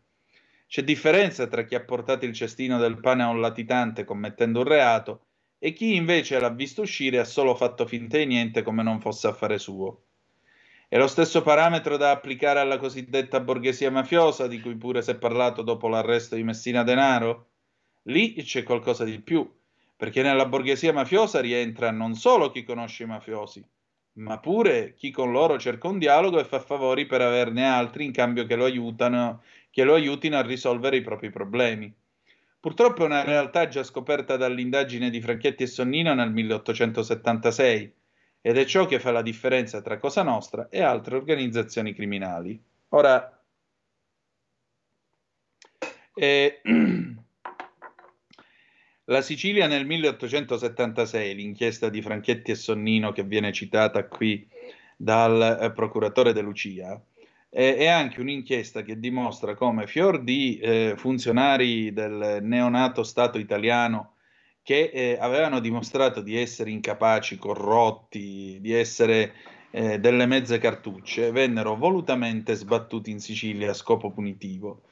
C'è 0.68 0.84
differenza 0.84 1.48
tra 1.48 1.64
chi 1.64 1.76
ha 1.76 1.84
portato 1.84 2.24
il 2.24 2.34
cestino 2.34 2.78
del 2.78 3.00
pane 3.00 3.24
a 3.24 3.30
un 3.30 3.42
latitante 3.42 4.06
commettendo 4.06 4.60
un 4.60 4.66
reato 4.66 5.27
e 5.60 5.74
chi 5.74 5.96
invece 5.96 6.40
l'ha 6.40 6.50
visto 6.50 6.82
uscire 6.82 7.20
ha 7.20 7.26
solo 7.26 7.56
fatto 7.56 7.86
finta 7.88 8.18
di 8.18 8.26
niente 8.26 8.62
come 8.62 8.84
non 8.84 9.00
fosse 9.00 9.28
affare 9.28 9.58
suo. 9.58 10.04
È 10.90 10.98
lo 10.98 11.08
stesso 11.08 11.42
parametro 11.42 11.98
da 11.98 12.12
applicare 12.12 12.60
alla 12.60 12.78
cosiddetta 12.78 13.42
borghesia 13.42 13.92
mafiosa 13.92 14.48
di 14.48 14.62
cui 14.62 14.78
pure 14.78 15.02
si 15.02 15.12
è 15.12 15.18
parlato 15.18 15.62
dopo 15.62 15.90
l'arresto 15.90 16.36
di 16.36 16.44
Messina 16.44 16.84
Denaro? 16.84 17.48
Lì 18.04 18.34
c'è 18.36 18.64
qualcosa 18.64 19.04
di 19.04 19.20
più, 19.20 19.52
perché 19.98 20.22
nella 20.22 20.46
borghesia 20.46 20.94
mafiosa 20.94 21.42
rientra 21.42 21.92
non 21.92 22.14
solo 22.16 22.52
chi 22.52 22.64
conosce 22.64 23.04
i 23.04 23.08
mafiosi, 23.08 23.68
ma 24.14 24.40
pure 24.40 24.94
chi 24.96 25.12
con 25.12 25.32
loro 25.32 25.60
cerca 25.60 25.90
un 25.90 26.00
dialogo 26.00 26.40
e 26.40 26.46
fa 26.46 26.60
favori 26.60 27.06
per 27.06 27.22
averne 27.22 27.66
altri 27.66 28.06
in 28.06 28.14
cambio 28.14 28.46
che 28.46 28.56
lo, 28.56 28.64
aiutano, 28.64 29.44
che 29.70 29.84
lo 29.84 29.96
aiutino 29.96 30.38
a 30.38 30.42
risolvere 30.42 30.98
i 30.98 31.02
propri 31.02 31.30
problemi. 31.30 31.94
Purtroppo 32.68 33.04
è 33.04 33.06
una 33.06 33.24
realtà 33.24 33.70
già 33.70 33.82
scoperta 33.82 34.36
dall'indagine 34.36 35.10
di 35.10 35.22
Franchetti 35.22 35.64
e 35.64 35.68
Sonnino 35.68 36.14
nel 36.14 36.34
1876 36.34 37.94
ed 38.42 38.58
è 38.58 38.66
ciò 38.66 38.86
che 38.86 39.00
fa 39.00 39.12
la 39.12 39.22
differenza 39.22 39.82
tra 39.82 39.98
Cosa 39.98 40.22
Nostra 40.22 40.68
e 40.68 40.82
altre 40.82 41.16
organizzazioni 41.16 41.94
criminali. 41.94 42.62
Ora, 42.90 43.42
eh, 46.14 46.62
La 49.06 49.22
Sicilia 49.22 49.68
nel 49.68 49.86
1876, 49.86 51.36
l'inchiesta 51.36 51.88
di 51.88 52.02
Franchetti 52.02 52.52
e 52.52 52.56
Sonnino 52.56 53.14
che 53.14 53.24
viene 53.24 53.54
citata 53.54 54.06
qui 54.08 54.46
dal 54.98 55.60
eh, 55.62 55.72
procuratore 55.72 56.34
De 56.34 56.42
Lucia, 56.42 57.02
è, 57.58 57.88
anche 57.88 58.22
un'inchiesta 58.22 58.84
che 58.84 59.00
dimostra 59.00 59.56
come 59.56 59.88
fior 59.88 60.22
di 60.22 60.60
eh, 60.60 60.94
funzionari 60.96 61.92
del 61.92 62.38
neonato 62.44 63.02
Stato 63.02 63.40
italiano 63.40 64.14
che 64.62 64.92
eh, 64.94 65.18
avevano 65.20 65.60
dimostrato 65.60 66.22
di 66.22 66.38
essere 66.38 66.70
incapaci, 66.70 67.40
corrotti, 67.40 68.60
di 68.62 68.74
essere 68.74 69.34
eh, 69.72 70.00
delle 70.00 70.28
mezze 70.28 70.60
cartucce 70.60 71.32
vennero 71.32 71.76
volutamente 71.76 72.54
sbattuti 72.54 73.10
in 73.10 73.20
Sicilia 73.20 73.72
a 73.72 73.74
scopo 73.74 74.12
punitivo. 74.12 74.84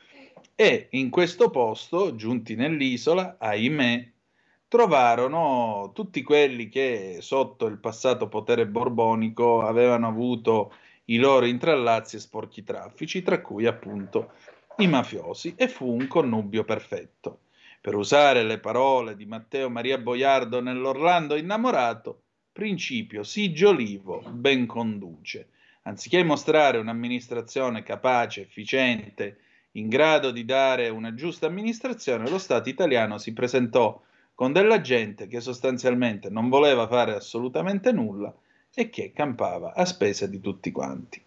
E 0.55 0.87
in 0.91 1.11
questo 1.11 1.51
posto, 1.51 2.15
giunti 2.15 2.55
nell'isola, 2.55 3.35
ahimè, 3.37 4.11
trovarono 4.67 5.91
tutti 5.93 6.23
quelli 6.23 6.67
che 6.69 7.17
sotto 7.19 7.67
il 7.67 7.77
passato 7.77 8.27
potere 8.27 8.65
borbonico 8.65 9.61
avevano 9.61 10.07
avuto 10.07 10.73
i 11.05 11.17
loro 11.17 11.45
intrallazzi 11.45 12.15
e 12.15 12.19
sporchi 12.19 12.63
traffici, 12.63 13.21
tra 13.21 13.41
cui 13.41 13.65
appunto 13.65 14.31
i 14.77 14.87
mafiosi, 14.87 15.53
e 15.55 15.67
fu 15.67 15.91
un 15.91 16.07
connubio 16.07 16.63
perfetto. 16.63 17.39
Per 17.81 17.95
usare 17.95 18.43
le 18.43 18.59
parole 18.59 19.15
di 19.15 19.25
Matteo 19.25 19.69
Maria 19.69 19.97
Boiardo 19.99 20.61
nell'Orlando 20.61 21.35
innamorato, 21.35 22.21
principio 22.51 23.23
sigiolivo 23.23 24.23
ben 24.31 24.65
conduce. 24.65 25.49
Anziché 25.83 26.23
mostrare 26.23 26.79
un'amministrazione 26.79 27.83
capace, 27.83 28.41
efficiente, 28.41 29.37
in 29.73 29.87
grado 29.87 30.31
di 30.31 30.45
dare 30.45 30.89
una 30.89 31.13
giusta 31.13 31.45
amministrazione, 31.45 32.29
lo 32.29 32.39
Stato 32.39 32.69
italiano 32.69 33.19
si 33.19 33.33
presentò 33.33 34.01
con 34.33 34.51
della 34.51 34.81
gente 34.81 35.27
che 35.27 35.39
sostanzialmente 35.39 36.29
non 36.29 36.49
voleva 36.49 36.87
fare 36.87 37.13
assolutamente 37.13 37.91
nulla 37.91 38.33
e 38.75 38.89
che 38.89 39.11
campava 39.13 39.73
a 39.73 39.85
spese 39.85 40.29
di 40.29 40.39
tutti 40.39 40.71
quanti. 40.71 41.23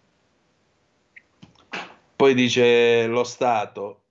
Poi 2.15 2.33
dice 2.33 3.07
lo 3.07 3.23
Stato, 3.23 4.01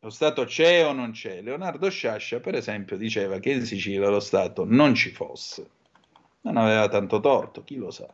lo 0.00 0.10
Stato 0.10 0.44
c'è 0.44 0.84
o 0.84 0.92
non 0.92 1.12
c'è? 1.12 1.40
Leonardo 1.40 1.88
Sciascia, 1.88 2.40
per 2.40 2.56
esempio, 2.56 2.96
diceva 2.96 3.38
che 3.38 3.52
in 3.52 3.64
Sicilia 3.64 4.08
lo 4.08 4.18
Stato 4.18 4.64
non 4.66 4.94
ci 4.94 5.10
fosse. 5.10 5.70
Non 6.40 6.56
aveva 6.56 6.88
tanto 6.88 7.20
torto, 7.20 7.62
chi 7.62 7.76
lo 7.76 7.90
sa. 7.92 8.12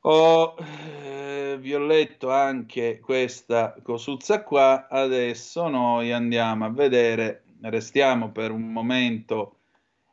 Oh, 0.00 0.56
eh, 0.58 1.56
vi 1.58 1.74
ho 1.74 1.78
letto 1.78 2.30
anche 2.30 3.00
questa 3.00 3.74
cosuzza 3.82 4.42
qua, 4.42 4.88
adesso 4.88 5.68
noi 5.68 6.12
andiamo 6.12 6.66
a 6.66 6.70
vedere, 6.70 7.44
restiamo 7.62 8.30
per 8.30 8.50
un 8.50 8.70
momento 8.70 9.56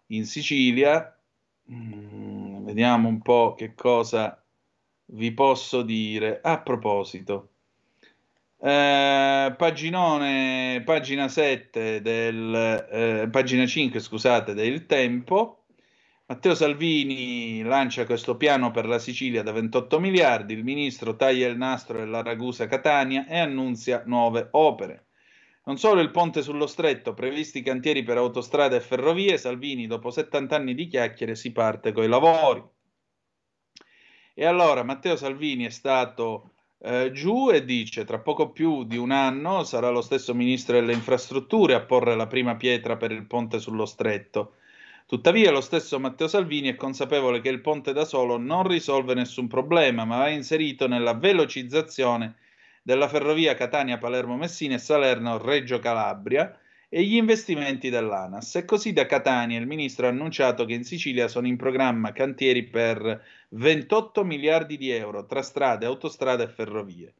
in 0.07 0.26
Sicilia, 0.26 1.15
mm, 1.72 2.66
vediamo 2.66 3.08
un 3.08 3.22
po' 3.22 3.54
che 3.58 3.74
cosa 3.76 4.42
vi 5.08 5.32
posso 5.32 5.82
dire. 5.82 6.40
A 6.42 6.60
proposito, 6.62 7.50
eh, 8.60 9.54
paginone, 9.58 10.82
pagina 10.84 11.28
7 11.28 12.02
del, 12.02 12.88
eh, 12.92 13.28
pagina 13.30 13.66
5, 13.66 14.00
scusate, 14.00 14.54
del 14.54 14.86
Tempo, 14.86 15.66
Matteo 16.28 16.56
Salvini 16.56 17.62
lancia 17.62 18.06
questo 18.06 18.36
piano 18.36 18.72
per 18.72 18.88
la 18.88 18.98
Sicilia 18.98 19.44
da 19.44 19.52
28 19.52 20.00
miliardi, 20.00 20.54
il 20.56 20.64
ministro 20.64 21.16
taglia 21.16 21.48
il 21.48 21.56
nastro 21.56 22.00
della 22.00 22.24
Ragusa 22.24 22.66
Catania 22.66 23.28
e 23.28 23.38
annunzia 23.38 24.02
nuove 24.08 24.48
opere. 24.52 25.05
Non 25.68 25.78
solo 25.78 26.02
il 26.02 26.12
ponte 26.12 26.44
sullo 26.44 26.68
stretto, 26.68 27.16
previsti 27.16 27.64
cantieri 27.64 28.04
per 28.04 28.18
autostrade 28.18 28.76
e 28.76 28.82
ferrovie, 28.82 29.36
Salvini 29.40 29.88
dopo 29.88 30.12
70 30.12 30.56
anni 30.56 30.76
di 30.76 30.86
chiacchiere 30.86 31.34
si 31.34 31.52
parte 31.52 31.92
coi 31.92 32.08
lavori. 32.08 32.64
E 34.36 34.46
allora 34.46 34.84
Matteo 34.84 35.16
Salvini 35.16 35.66
è 35.66 35.72
stato 35.72 36.52
eh, 36.78 37.10
giù 37.12 37.50
e 37.50 37.66
dice 37.66 38.04
tra 38.04 38.20
poco 38.20 38.52
più 38.52 38.84
di 38.84 38.98
un 38.98 39.10
anno 39.10 39.64
sarà 39.64 39.90
lo 39.90 40.02
stesso 40.02 40.36
ministro 40.36 40.76
delle 40.76 40.94
infrastrutture 40.94 41.74
a 41.74 41.82
porre 41.82 42.16
la 42.16 42.28
prima 42.28 42.56
pietra 42.58 42.96
per 42.96 43.12
il 43.12 43.26
ponte 43.26 43.58
sullo 43.58 43.88
stretto. 43.88 44.58
Tuttavia 45.08 45.50
lo 45.50 45.62
stesso 45.62 46.00
Matteo 46.00 46.28
Salvini 46.28 46.68
è 46.68 46.76
consapevole 46.76 47.42
che 47.42 47.50
il 47.50 47.62
ponte 47.62 47.92
da 47.92 48.06
solo 48.06 48.38
non 48.38 48.68
risolve 48.68 49.16
nessun 49.16 49.48
problema, 49.48 50.06
ma 50.06 50.18
va 50.18 50.30
inserito 50.30 50.88
nella 50.88 51.16
velocizzazione 51.16 52.36
della 52.86 53.07
ferrovia 53.07 53.56
Catania-Palermo-Messina 53.56 54.76
e 54.76 54.78
Salerno-Reggio 54.78 55.80
Calabria 55.80 56.56
e 56.88 57.02
gli 57.02 57.16
investimenti 57.16 57.90
dell'ANAS. 57.90 58.57
E 58.57 58.66
così 58.66 58.94
da 58.94 59.07
Catania 59.07 59.60
il 59.60 59.66
ministro 59.66 60.06
ha 60.06 60.10
annunciato 60.10 60.66
che 60.66 60.74
in 60.74 60.84
Sicilia 60.84 61.28
sono 61.28 61.48
in 61.48 61.57
programma 61.57 62.12
cantieri 62.12 62.62
per 62.62 63.24
28 63.49 64.24
miliardi 64.24 64.78
di 64.78 64.91
euro 64.91 65.26
tra 65.26 65.41
strade, 65.41 65.88
autostrade 65.88 66.44
e 66.44 66.48
ferrovie. 66.48 67.12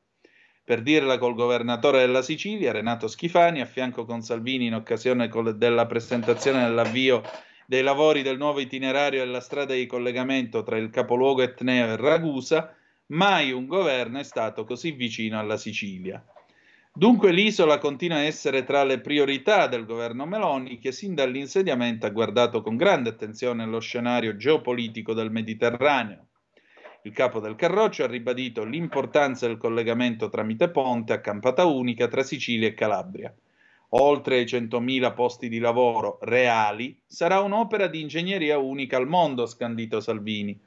Per 0.64 0.84
dirla 0.84 1.18
col 1.18 1.34
governatore 1.34 1.98
della 1.98 2.22
Sicilia, 2.22 2.72
Renato 2.72 3.08
Schifani, 3.08 3.60
a 3.60 3.66
fianco 3.66 4.06
con 4.06 4.22
Salvini 4.22 4.68
in 4.68 4.76
occasione 4.76 5.32
della 5.56 5.88
presentazione 5.88 6.62
dell'avvio 6.62 7.24
dei 7.66 7.82
lavori 7.82 8.22
del 8.22 8.38
nuovo 8.38 8.60
itinerario 8.60 9.26
della 9.26 9.40
strada 9.40 9.74
di 9.74 9.88
collegamento 9.88 10.62
tra 10.62 10.78
il 10.78 10.92
capoluogo 10.92 11.42
etneo 11.42 11.88
e 11.88 11.96
Ragusa, 11.96 12.76
mai 13.08 13.52
un 13.52 13.66
governo 13.66 14.20
è 14.20 14.24
stato 14.24 14.64
così 14.64 14.92
vicino 14.92 15.40
alla 15.40 15.58
Sicilia. 15.58 16.24
Dunque 16.94 17.32
l'isola 17.32 17.78
continua 17.78 18.18
a 18.18 18.24
essere 18.24 18.64
tra 18.64 18.84
le 18.84 19.02
priorità 19.02 19.68
del 19.68 19.86
governo 19.86 20.26
Meloni 20.26 20.80
che 20.80 20.92
sin 20.92 21.14
dall'insediamento 21.14 22.06
ha 22.06 22.10
guardato 22.10 22.62
con 22.62 22.78
grande 22.78 23.10
attenzione 23.10 23.66
lo 23.66 23.80
scenario 23.80 24.38
geopolitico 24.38 25.14
del 25.14 25.30
Mediterraneo. 25.30 26.28
Il 27.04 27.12
capo 27.12 27.40
del 27.40 27.56
Carroccio 27.56 28.04
ha 28.04 28.08
ribadito 28.08 28.64
l'importanza 28.64 29.46
del 29.46 29.58
collegamento 29.58 30.30
tramite 30.30 30.70
ponte 30.70 31.14
a 31.14 31.20
campata 31.20 31.66
unica 31.66 32.08
tra 32.08 32.24
Sicilia 32.24 32.68
e 32.68 32.74
Calabria 32.74 33.36
oltre 33.98 34.38
ai 34.38 34.46
100.000 34.46 35.14
posti 35.14 35.48
di 35.48 35.60
lavoro 35.60 36.18
reali, 36.22 37.00
sarà 37.06 37.40
un'opera 37.40 37.88
di 37.88 38.02
ingegneria 38.02 38.58
unica 38.58 38.98
al 38.98 39.08
mondo, 39.08 39.46
scandito 39.46 40.00
Salvini. 40.00 40.60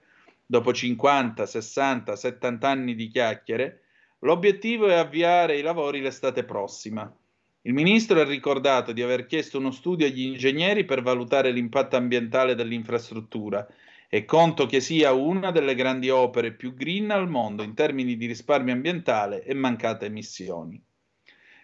Dopo 0.51 0.73
50, 0.73 1.45
60, 1.45 2.17
70 2.17 2.67
anni 2.67 2.95
di 2.95 3.09
chiacchiere, 3.09 3.83
l'obiettivo 4.21 4.87
è 4.87 4.95
avviare 4.95 5.59
i 5.59 5.61
lavori 5.61 6.01
l'estate 6.01 6.43
prossima. 6.43 7.15
Il 7.61 7.75
ministro 7.75 8.19
ha 8.19 8.25
ricordato 8.25 8.93
di 8.93 9.03
aver 9.03 9.27
chiesto 9.27 9.59
uno 9.59 9.71
studio 9.71 10.07
agli 10.07 10.23
ingegneri 10.23 10.87
per 10.87 11.03
valutare 11.03 11.51
l'impatto 11.51 11.97
ambientale 11.97 12.55
dell'infrastruttura 12.55 13.67
e 14.09 14.25
conto 14.25 14.65
che 14.65 14.81
sia 14.81 15.13
una 15.13 15.51
delle 15.51 15.75
grandi 15.75 16.09
opere 16.09 16.55
più 16.55 16.73
green 16.73 17.11
al 17.11 17.29
mondo 17.29 17.63
in 17.63 17.75
termini 17.75 18.17
di 18.17 18.25
risparmio 18.25 18.73
ambientale 18.73 19.45
e 19.45 19.53
mancate 19.53 20.07
emissioni. 20.07 20.83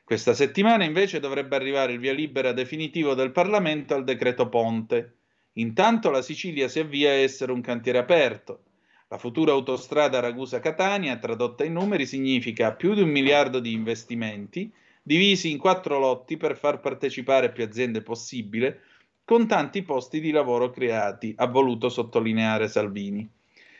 Questa 0.04 0.34
settimana 0.34 0.84
invece 0.84 1.20
dovrebbe 1.20 1.56
arrivare 1.56 1.92
il 1.92 2.00
via 2.00 2.12
libera 2.12 2.52
definitivo 2.52 3.14
del 3.14 3.32
Parlamento 3.32 3.94
al 3.94 4.04
decreto 4.04 4.50
Ponte. 4.50 5.14
Intanto 5.54 6.10
la 6.10 6.20
Sicilia 6.20 6.68
si 6.68 6.80
avvia 6.80 7.08
a 7.08 7.14
essere 7.14 7.50
un 7.50 7.62
cantiere 7.62 7.96
aperto. 7.96 8.64
La 9.08 9.18
futura 9.18 9.52
autostrada 9.52 10.20
Ragusa-Catania, 10.20 11.18
tradotta 11.18 11.64
in 11.64 11.74
numeri, 11.74 12.06
significa 12.06 12.72
più 12.72 12.94
di 12.94 13.02
un 13.02 13.10
miliardo 13.10 13.60
di 13.60 13.72
investimenti, 13.72 14.72
divisi 15.02 15.50
in 15.50 15.58
quattro 15.58 15.98
lotti 15.98 16.36
per 16.36 16.56
far 16.56 16.80
partecipare 16.80 17.52
più 17.52 17.62
aziende 17.62 18.00
possibile, 18.00 18.80
con 19.24 19.46
tanti 19.46 19.82
posti 19.82 20.20
di 20.20 20.30
lavoro 20.30 20.70
creati, 20.70 21.34
ha 21.36 21.46
voluto 21.46 21.88
sottolineare 21.88 22.68
Salvini. 22.68 23.28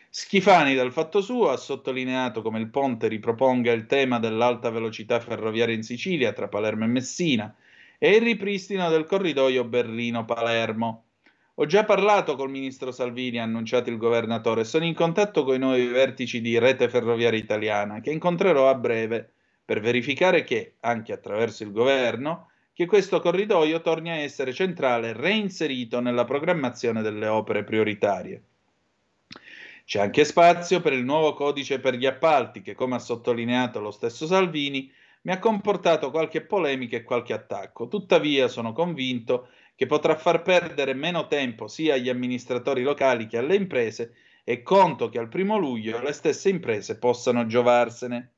Schifani, 0.08 0.74
dal 0.74 0.92
fatto 0.92 1.20
suo, 1.20 1.50
ha 1.50 1.56
sottolineato 1.56 2.40
come 2.40 2.60
il 2.60 2.68
ponte 2.68 3.08
riproponga 3.08 3.72
il 3.72 3.86
tema 3.86 4.18
dell'alta 4.20 4.70
velocità 4.70 5.18
ferroviaria 5.18 5.74
in 5.74 5.82
Sicilia 5.82 6.32
tra 6.32 6.46
Palermo 6.46 6.84
e 6.84 6.88
Messina 6.88 7.54
e 7.98 8.16
il 8.16 8.22
ripristino 8.22 8.88
del 8.90 9.06
corridoio 9.06 9.64
Berlino-Palermo. 9.64 11.04
Ho 11.56 11.66
già 11.66 11.84
parlato 11.84 12.34
col 12.34 12.50
ministro 12.50 12.90
Salvini, 12.90 13.38
ha 13.38 13.44
annunciato 13.44 13.88
il 13.88 13.96
governatore, 13.96 14.64
sono 14.64 14.84
in 14.84 14.94
contatto 14.94 15.44
con 15.44 15.54
i 15.54 15.58
nuovi 15.58 15.86
vertici 15.86 16.40
di 16.40 16.58
Rete 16.58 16.88
Ferroviaria 16.88 17.38
Italiana, 17.38 18.00
che 18.00 18.10
incontrerò 18.10 18.68
a 18.68 18.74
breve 18.74 19.32
per 19.64 19.78
verificare 19.80 20.42
che, 20.42 20.74
anche 20.80 21.12
attraverso 21.12 21.62
il 21.62 21.70
governo, 21.70 22.50
che 22.72 22.86
questo 22.86 23.20
corridoio 23.20 23.80
torni 23.82 24.10
a 24.10 24.16
essere 24.16 24.52
centrale 24.52 25.12
reinserito 25.12 26.00
nella 26.00 26.24
programmazione 26.24 27.02
delle 27.02 27.28
opere 27.28 27.62
prioritarie. 27.62 28.42
C'è 29.84 30.00
anche 30.00 30.24
spazio 30.24 30.80
per 30.80 30.92
il 30.92 31.04
nuovo 31.04 31.34
codice 31.34 31.78
per 31.78 31.94
gli 31.94 32.06
appalti 32.06 32.62
che, 32.62 32.74
come 32.74 32.96
ha 32.96 32.98
sottolineato 32.98 33.78
lo 33.78 33.92
stesso 33.92 34.26
Salvini, 34.26 34.90
mi 35.22 35.32
ha 35.32 35.38
comportato 35.38 36.10
qualche 36.10 36.40
polemica 36.40 36.96
e 36.96 37.04
qualche 37.04 37.32
attacco. 37.32 37.86
Tuttavia 37.86 38.48
sono 38.48 38.72
convinto 38.72 39.50
che 39.74 39.86
potrà 39.86 40.16
far 40.16 40.42
perdere 40.42 40.94
meno 40.94 41.26
tempo 41.26 41.66
sia 41.68 41.94
agli 41.94 42.08
amministratori 42.08 42.82
locali 42.82 43.26
che 43.26 43.38
alle 43.38 43.56
imprese 43.56 44.14
e 44.44 44.62
conto 44.62 45.08
che 45.08 45.18
al 45.18 45.28
primo 45.28 45.56
luglio 45.56 46.00
le 46.00 46.12
stesse 46.12 46.48
imprese 46.48 46.98
possano 46.98 47.46
giovarsene. 47.46 48.32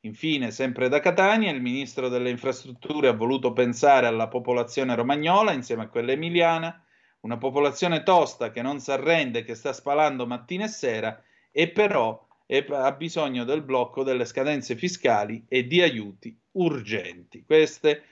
Infine, 0.00 0.50
sempre 0.50 0.88
da 0.88 0.98
Catania, 0.98 1.52
il 1.52 1.60
ministro 1.60 2.08
delle 2.08 2.30
infrastrutture 2.30 3.08
ha 3.08 3.12
voluto 3.12 3.52
pensare 3.52 4.06
alla 4.06 4.26
popolazione 4.26 4.94
romagnola 4.96 5.52
insieme 5.52 5.84
a 5.84 5.88
quella 5.88 6.12
emiliana 6.12 6.84
una 7.20 7.38
popolazione 7.38 8.02
tosta 8.02 8.50
che 8.50 8.62
non 8.62 8.80
si 8.80 8.90
arrende, 8.90 9.44
che 9.44 9.54
sta 9.54 9.72
spalando 9.72 10.26
mattina 10.26 10.64
e 10.64 10.68
sera 10.68 11.22
e 11.52 11.68
però 11.70 12.26
è, 12.46 12.64
ha 12.68 12.92
bisogno 12.92 13.44
del 13.44 13.62
blocco 13.62 14.02
delle 14.02 14.24
scadenze 14.24 14.74
fiscali 14.74 15.44
e 15.48 15.66
di 15.66 15.80
aiuti 15.80 16.36
urgenti. 16.52 17.44
Queste 17.44 18.02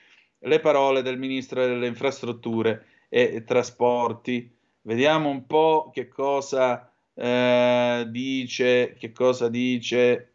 le 0.41 0.61
parole 0.61 1.03
del 1.03 1.19
ministro 1.19 1.65
delle 1.65 1.87
infrastrutture 1.87 2.87
e 3.09 3.45
trasporti. 3.45 4.51
Vediamo 4.83 5.29
un 5.29 5.47
po' 5.47 5.91
che 5.93 6.09
cosa 6.09 6.85
Eh, 7.15 8.07
dice 8.09 8.95
che 8.99 9.13
cosa 9.13 9.49
dice? 9.49 10.35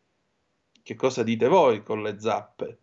Che 0.84 0.96
cosa 0.96 1.24
dite 1.24 1.48
voi 1.48 1.82
con 1.82 2.04
le 2.04 2.20
zappe? 2.20 2.78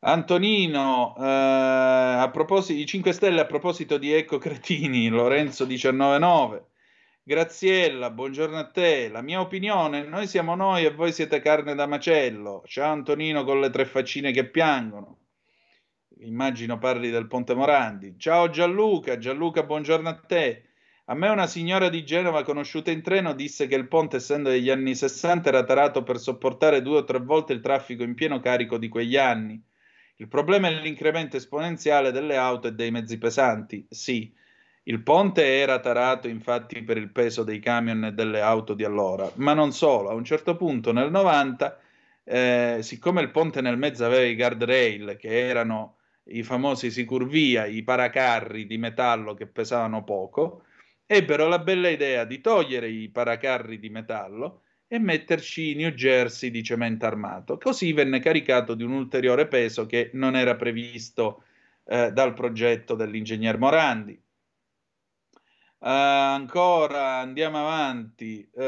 Antonino, 0.00 1.14
eh, 1.18 1.22
a 1.22 2.28
proposito, 2.30 2.78
i 2.78 2.86
5 2.86 3.12
Stelle 3.12 3.40
a 3.40 3.46
proposito 3.46 3.96
di 3.98 4.12
Ecco 4.12 4.38
Cretini, 4.38 5.08
Lorenzo 5.08 5.66
199. 5.66 6.64
Graziella, 7.22 8.10
buongiorno 8.10 8.56
a 8.58 8.68
te. 8.70 9.08
La 9.08 9.22
mia 9.22 9.40
opinione, 9.40 10.04
noi 10.04 10.26
siamo 10.26 10.54
noi 10.54 10.84
e 10.84 10.92
voi 10.92 11.12
siete 11.12 11.40
carne 11.40 11.74
da 11.74 11.86
macello. 11.86 12.62
Ciao 12.66 12.92
Antonino 12.92 13.44
con 13.44 13.60
le 13.60 13.70
tre 13.70 13.86
faccine 13.86 14.30
che 14.30 14.44
piangono. 14.46 15.25
Immagino 16.20 16.78
parli 16.78 17.10
del 17.10 17.26
Ponte 17.26 17.54
Morandi. 17.54 18.14
Ciao 18.16 18.48
Gianluca, 18.48 19.18
Gianluca, 19.18 19.64
buongiorno 19.64 20.08
a 20.08 20.14
te. 20.14 20.62
A 21.06 21.14
me 21.14 21.28
una 21.28 21.46
signora 21.46 21.90
di 21.90 22.06
Genova 22.06 22.42
conosciuta 22.42 22.90
in 22.90 23.02
treno 23.02 23.34
disse 23.34 23.66
che 23.66 23.74
il 23.74 23.86
ponte, 23.86 24.16
essendo 24.16 24.48
degli 24.48 24.70
anni 24.70 24.94
60, 24.94 25.50
era 25.50 25.62
tarato 25.64 26.02
per 26.02 26.18
sopportare 26.18 26.80
due 26.80 26.98
o 26.98 27.04
tre 27.04 27.18
volte 27.18 27.52
il 27.52 27.60
traffico 27.60 28.02
in 28.02 28.14
pieno 28.14 28.40
carico 28.40 28.78
di 28.78 28.88
quegli 28.88 29.18
anni. 29.18 29.62
Il 30.16 30.28
problema 30.28 30.68
è 30.68 30.80
l'incremento 30.80 31.36
esponenziale 31.36 32.10
delle 32.12 32.36
auto 32.36 32.68
e 32.68 32.72
dei 32.72 32.90
mezzi 32.90 33.18
pesanti. 33.18 33.86
Sì, 33.90 34.34
il 34.84 35.02
ponte 35.02 35.44
era 35.44 35.80
tarato 35.80 36.28
infatti 36.28 36.82
per 36.82 36.96
il 36.96 37.10
peso 37.10 37.44
dei 37.44 37.58
camion 37.58 38.06
e 38.06 38.12
delle 38.12 38.40
auto 38.40 38.72
di 38.72 38.84
allora, 38.84 39.30
ma 39.34 39.52
non 39.52 39.70
solo. 39.70 40.08
A 40.08 40.14
un 40.14 40.24
certo 40.24 40.56
punto 40.56 40.92
nel 40.92 41.10
90, 41.10 41.78
eh, 42.24 42.78
siccome 42.80 43.20
il 43.20 43.30
ponte 43.30 43.60
nel 43.60 43.76
mezzo 43.76 44.06
aveva 44.06 44.24
i 44.24 44.34
guardrail, 44.34 45.16
che 45.18 45.46
erano 45.46 45.95
i 46.28 46.42
famosi 46.42 46.90
sicurvia, 46.90 47.66
i 47.66 47.82
paracarri 47.82 48.66
di 48.66 48.78
metallo 48.78 49.34
che 49.34 49.46
pesavano 49.46 50.04
poco, 50.04 50.64
ebbero 51.06 51.46
la 51.48 51.58
bella 51.58 51.88
idea 51.88 52.24
di 52.24 52.40
togliere 52.40 52.88
i 52.88 53.08
paracarri 53.08 53.78
di 53.78 53.90
metallo 53.90 54.62
e 54.88 54.98
metterci 54.98 55.72
i 55.72 55.74
New 55.74 55.90
Jersey 55.90 56.50
di 56.50 56.62
cemento 56.62 57.06
armato. 57.06 57.58
Così 57.58 57.92
venne 57.92 58.20
caricato 58.20 58.74
di 58.74 58.82
un 58.82 58.92
ulteriore 58.92 59.46
peso 59.46 59.86
che 59.86 60.10
non 60.14 60.36
era 60.36 60.56
previsto 60.56 61.42
eh, 61.84 62.12
dal 62.12 62.34
progetto 62.34 62.94
dell'ingegner 62.94 63.58
Morandi. 63.58 64.20
Uh, 65.78 65.88
ancora 65.88 67.18
andiamo 67.18 67.58
avanti. 67.58 68.48
Uh, 68.52 68.64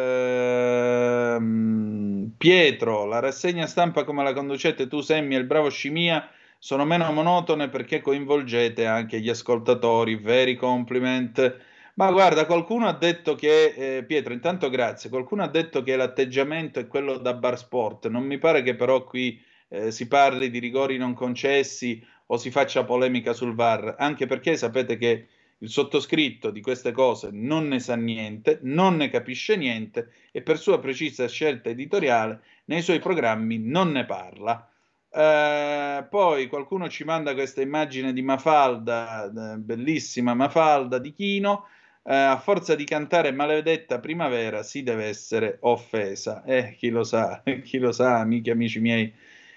Pietro, 2.36 3.06
la 3.06 3.18
rassegna 3.18 3.66
stampa 3.66 4.04
come 4.04 4.22
la 4.22 4.34
conducete 4.34 4.86
tu, 4.86 5.00
Semmi 5.00 5.34
il 5.34 5.44
bravo 5.44 5.70
Scimia 5.70 6.30
sono 6.58 6.84
meno 6.84 7.10
monotone 7.12 7.68
perché 7.68 8.00
coinvolgete 8.00 8.84
anche 8.86 9.20
gli 9.20 9.28
ascoltatori. 9.28 10.16
Veri 10.16 10.56
compliment. 10.56 11.56
Ma 11.94 12.12
guarda, 12.12 12.46
qualcuno 12.46 12.86
ha 12.86 12.92
detto 12.92 13.34
che, 13.34 13.96
eh, 13.98 14.04
Pietro, 14.04 14.32
intanto 14.32 14.68
grazie, 14.70 15.10
qualcuno 15.10 15.42
ha 15.42 15.48
detto 15.48 15.82
che 15.82 15.96
l'atteggiamento 15.96 16.78
è 16.78 16.86
quello 16.86 17.18
da 17.18 17.34
bar 17.34 17.58
sport, 17.58 18.06
non 18.08 18.24
mi 18.24 18.38
pare 18.38 18.62
che 18.62 18.76
però 18.76 19.02
qui 19.02 19.42
eh, 19.68 19.90
si 19.90 20.06
parli 20.06 20.48
di 20.50 20.60
rigori 20.60 20.96
non 20.96 21.14
concessi 21.14 22.04
o 22.26 22.36
si 22.36 22.50
faccia 22.50 22.84
polemica 22.84 23.32
sul 23.32 23.54
VAR, 23.54 23.96
anche 23.98 24.26
perché 24.26 24.56
sapete 24.56 24.96
che 24.96 25.26
il 25.58 25.68
sottoscritto 25.68 26.50
di 26.50 26.60
queste 26.60 26.92
cose 26.92 27.30
non 27.32 27.66
ne 27.66 27.80
sa 27.80 27.96
niente, 27.96 28.60
non 28.62 28.96
ne 28.96 29.10
capisce 29.10 29.56
niente 29.56 30.12
e 30.30 30.42
per 30.42 30.58
sua 30.58 30.78
precisa 30.78 31.26
scelta 31.26 31.68
editoriale 31.68 32.42
nei 32.66 32.82
suoi 32.82 33.00
programmi 33.00 33.58
non 33.58 33.90
ne 33.90 34.04
parla. 34.04 34.67
Eh, 35.10 36.06
poi 36.08 36.46
qualcuno 36.48 36.88
ci 36.88 37.04
manda 37.04 37.32
questa 37.34 37.62
immagine 37.62 38.12
di 38.12 38.22
Mafalda, 38.22 39.24
eh, 39.54 39.56
bellissima 39.58 40.34
Mafalda 40.34 40.98
di 40.98 41.12
Chino, 41.12 41.66
eh, 42.02 42.14
a 42.14 42.38
forza 42.38 42.74
di 42.74 42.84
cantare 42.84 43.32
maledetta 43.32 44.00
primavera 44.00 44.62
si 44.62 44.82
deve 44.82 45.06
essere 45.06 45.58
offesa. 45.60 46.42
Eh, 46.44 46.74
chi 46.76 46.90
lo 46.90 47.04
sa, 47.04 47.42
chi 47.64 47.78
lo 47.78 47.92
sa, 47.92 48.18
amici 48.20 48.50
amici 48.50 48.80
miei, 48.80 49.12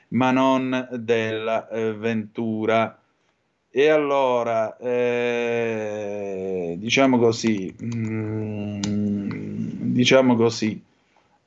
ma 0.10 0.32
non 0.32 0.88
della 0.94 1.68
eh, 1.70 1.94
Ventura. 1.94 2.98
E 3.74 3.88
allora, 3.90 4.76
eh, 4.78 6.76
diciamo 6.78 7.18
così, 7.18 7.74
mm, 7.82 8.82
diciamo 9.94 10.36
così, 10.36 10.82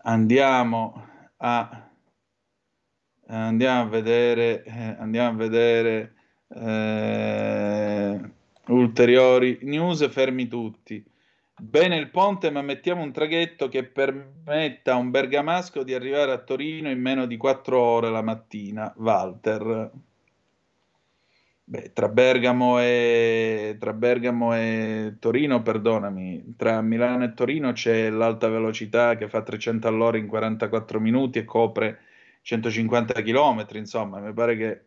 andiamo 0.04 1.06
a, 1.38 1.83
andiamo 3.26 3.82
a 3.82 3.86
vedere, 3.86 4.64
eh, 4.64 4.96
andiamo 4.98 5.30
a 5.30 5.32
vedere 5.32 6.14
eh, 6.48 8.20
ulteriori 8.66 9.58
news, 9.62 10.08
fermi 10.10 10.48
tutti. 10.48 11.04
Bene 11.56 11.96
il 11.96 12.10
ponte, 12.10 12.50
ma 12.50 12.62
mettiamo 12.62 13.02
un 13.02 13.12
traghetto 13.12 13.68
che 13.68 13.84
permetta 13.84 14.94
a 14.94 14.96
un 14.96 15.10
bergamasco 15.10 15.82
di 15.84 15.94
arrivare 15.94 16.32
a 16.32 16.38
Torino 16.38 16.90
in 16.90 17.00
meno 17.00 17.26
di 17.26 17.36
quattro 17.36 17.80
ore 17.80 18.10
la 18.10 18.22
mattina. 18.22 18.92
Walter. 18.96 19.90
Beh, 21.66 21.92
tra 21.94 22.08
Bergamo 22.08 22.78
e, 22.78 23.76
tra 23.80 23.94
Bergamo 23.94 24.54
e 24.54 25.14
Torino, 25.18 25.62
perdonami, 25.62 26.54
tra 26.56 26.82
Milano 26.82 27.24
e 27.24 27.32
Torino 27.32 27.72
c'è 27.72 28.10
l'alta 28.10 28.48
velocità 28.48 29.16
che 29.16 29.28
fa 29.28 29.40
300 29.42 29.88
all'ora 29.88 30.18
in 30.18 30.26
44 30.26 31.00
minuti 31.00 31.38
e 31.38 31.44
copre 31.44 32.00
150 32.44 33.22
km, 33.22 33.66
insomma, 33.72 34.20
mi 34.20 34.32
pare 34.34 34.56
che 34.56 34.84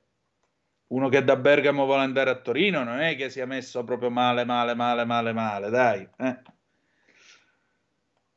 uno 0.89 1.09
che 1.09 1.23
da 1.23 1.35
Bergamo 1.35 1.85
vuole 1.85 2.03
andare 2.03 2.29
a 2.29 2.35
Torino 2.35 2.83
non 2.83 2.99
è 2.99 3.15
che 3.15 3.31
sia 3.31 3.47
messo 3.47 3.83
proprio 3.83 4.11
male, 4.11 4.45
male, 4.45 4.75
male, 4.75 5.05
male, 5.05 5.33
male, 5.33 5.69
dai. 5.69 6.07
Eh. 6.17 6.39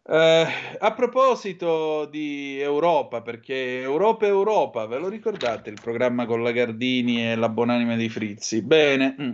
Eh, 0.02 0.46
a 0.78 0.94
proposito 0.94 2.06
di 2.06 2.58
Europa, 2.58 3.20
perché 3.20 3.80
Europa 3.82 4.26
Europa, 4.26 4.86
ve 4.86 4.98
lo 4.98 5.08
ricordate 5.08 5.68
il 5.68 5.78
programma 5.80 6.24
con 6.24 6.42
la 6.42 6.50
Gardini 6.50 7.30
e 7.30 7.36
la 7.36 7.50
Bonanima 7.50 7.96
di 7.96 8.08
Frizzi? 8.08 8.62
Bene, 8.62 9.14
mm. 9.20 9.32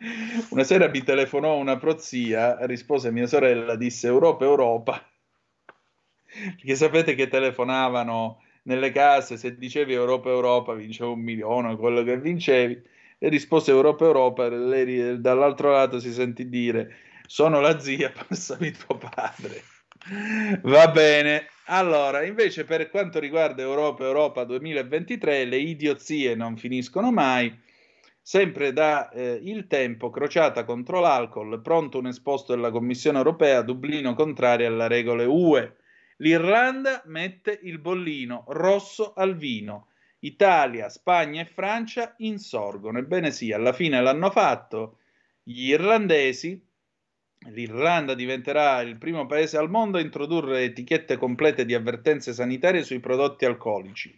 una 0.50 0.64
sera 0.64 0.88
mi 0.88 1.02
telefonò 1.04 1.54
una 1.56 1.76
prozia, 1.78 2.66
rispose 2.66 3.12
mia 3.12 3.28
sorella, 3.28 3.76
disse 3.76 4.08
Europa 4.08 4.44
Europa, 4.44 5.00
perché 6.56 6.74
sapete 6.74 7.14
che 7.14 7.28
telefonavano 7.28 8.42
nelle 8.70 8.92
case, 8.92 9.36
se 9.36 9.56
dicevi 9.56 9.92
Europa 9.92 10.28
Europa 10.28 10.74
vincevo 10.74 11.12
un 11.12 11.20
milione, 11.20 11.76
quello 11.76 12.04
che 12.04 12.16
vincevi, 12.18 12.80
e 13.18 13.28
rispose 13.28 13.72
Europa 13.72 14.04
Europa, 14.04 14.48
lei 14.48 15.20
dall'altro 15.20 15.72
lato 15.72 15.98
si 15.98 16.12
sentì 16.12 16.48
dire 16.48 16.94
sono 17.26 17.60
la 17.60 17.78
zia, 17.80 18.10
passami 18.28 18.70
tuo 18.70 18.96
padre. 18.96 19.62
Va 20.62 20.88
bene. 20.88 21.48
Allora, 21.66 22.24
invece 22.24 22.64
per 22.64 22.90
quanto 22.90 23.18
riguarda 23.18 23.62
Europa 23.62 24.04
Europa 24.04 24.44
2023, 24.44 25.44
le 25.44 25.58
idiozie 25.58 26.34
non 26.34 26.56
finiscono 26.56 27.12
mai. 27.12 27.56
Sempre 28.22 28.72
da 28.72 29.10
eh, 29.10 29.40
il 29.42 29.66
tempo, 29.66 30.10
crociata 30.10 30.64
contro 30.64 31.00
l'alcol, 31.00 31.60
pronto 31.60 31.98
un 31.98 32.06
esposto 32.06 32.54
della 32.54 32.70
Commissione 32.70 33.18
europea, 33.18 33.62
Dublino 33.62 34.14
contrario 34.14 34.68
alle 34.68 34.88
regole 34.88 35.24
UE. 35.24 35.76
L'Irlanda 36.20 37.02
mette 37.06 37.58
il 37.62 37.78
bollino 37.78 38.44
rosso 38.48 39.12
al 39.14 39.36
vino. 39.36 39.88
Italia, 40.20 40.88
Spagna 40.88 41.42
e 41.42 41.46
Francia 41.46 42.14
insorgono. 42.18 42.98
Ebbene 42.98 43.30
sì, 43.30 43.52
alla 43.52 43.72
fine 43.72 44.00
l'hanno 44.00 44.30
fatto 44.30 44.98
gli 45.42 45.68
irlandesi 45.68 46.62
L'Irlanda 47.48 48.12
diventerà 48.12 48.82
il 48.82 48.98
primo 48.98 49.24
paese 49.24 49.56
al 49.56 49.70
mondo 49.70 49.96
a 49.96 50.02
introdurre 50.02 50.62
etichette 50.62 51.16
complete 51.16 51.64
di 51.64 51.72
avvertenze 51.72 52.34
sanitarie 52.34 52.82
sui 52.82 53.00
prodotti 53.00 53.46
alcolici. 53.46 54.14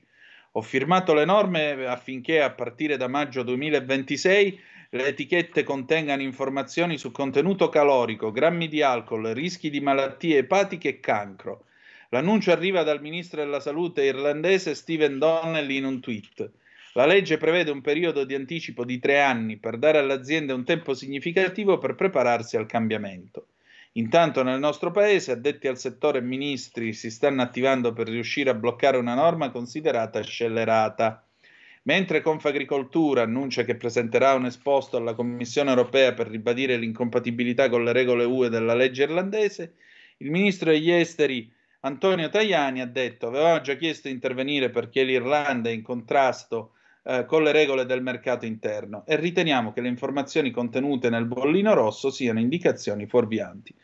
Ho 0.55 0.61
firmato 0.61 1.15
le 1.15 1.25
norme 1.25 1.87
affinché 1.87 2.43
a 2.43 2.51
partire 2.51 2.97
da 2.97 3.07
maggio 3.07 3.45
2026 3.45 4.61
le 4.91 5.07
etichette 5.07 5.63
contengano 5.63 6.21
informazioni 6.21 6.99
su 6.99 7.13
contenuto 7.13 7.69
calorico, 7.69 8.33
grammi 8.33 8.67
di 8.67 8.83
alcol, 8.83 9.27
rischi 9.27 9.71
di 9.71 9.81
malattie 9.81 10.39
epatiche 10.39 10.89
e 10.89 11.01
cancro. 11.01 11.67
L'annuncio 12.13 12.53
arriva 12.53 12.83
dal 12.83 13.01
ministro 13.01 13.43
della 13.43 13.59
salute 13.59 14.05
irlandese 14.05 14.75
Stephen 14.75 15.19
Donnelly 15.19 15.77
in 15.77 15.87
un 15.87 16.01
tweet. 16.01 16.51
La 16.93 17.07
legge 17.07 17.39
prevede 17.39 17.71
un 17.71 17.81
periodo 17.81 18.25
di 18.25 18.35
anticipo 18.35 18.85
di 18.85 18.99
tre 18.99 19.19
anni 19.19 19.57
per 19.57 19.79
dare 19.79 19.97
alle 19.97 20.13
aziende 20.13 20.53
un 20.53 20.63
tempo 20.63 20.93
significativo 20.93 21.79
per 21.79 21.95
prepararsi 21.95 22.59
al 22.59 22.67
cambiamento. 22.67 23.47
Intanto 23.93 24.43
nel 24.43 24.59
nostro 24.59 24.91
paese 24.91 25.33
addetti 25.33 25.69
al 25.69 25.79
settore 25.79 26.19
e 26.19 26.21
ministri 26.21 26.93
si 26.93 27.11
stanno 27.11 27.41
attivando 27.41 27.95
per 27.95 28.09
riuscire 28.09 28.51
a 28.51 28.55
bloccare 28.55 28.99
una 28.99 29.15
norma 29.15 29.51
considerata 29.51 30.21
scellerata. 30.21 31.27
Mentre 31.85 32.21
Confagricoltura 32.21 33.23
annuncia 33.23 33.65
che 33.65 33.77
presenterà 33.77 34.35
un 34.35 34.45
esposto 34.45 34.99
alla 34.99 35.15
Commissione 35.15 35.71
europea 35.71 36.13
per 36.13 36.29
ribadire 36.29 36.77
l'incompatibilità 36.77 37.71
con 37.71 37.85
le 37.85 37.93
regole 37.93 38.25
UE 38.25 38.51
della 38.51 38.75
legge 38.75 39.05
irlandese, 39.05 39.77
il 40.19 40.31
ministro 40.31 40.71
degli 40.71 40.91
esteri 40.91 41.51
Antonio 41.85 42.29
Tajani 42.29 42.81
ha 42.81 42.87
detto 42.87 43.27
avevamo 43.27 43.61
già 43.61 43.75
chiesto 43.75 44.07
di 44.07 44.15
intervenire 44.15 44.71
perché 44.71 45.03
l'Irlanda 45.03 45.69
è 45.69 45.73
in 45.73 45.83
contrasto 45.83 46.75
eh, 47.03 47.25
con 47.25 47.43
le 47.43 47.51
regole 47.51 47.87
del 47.87 48.03
mercato 48.03 48.47
interno 48.47 49.05
e 49.05 49.17
riteniamo 49.17 49.73
che 49.73 49.81
le 49.81 49.89
informazioni 49.89 50.53
contenute 50.53 51.11
nel 51.11 51.25
bollino 51.25 51.75
rosso 51.75 52.11
siano 52.11 52.39
indicazioni 52.39 53.09
fuorvianti. 53.09 53.75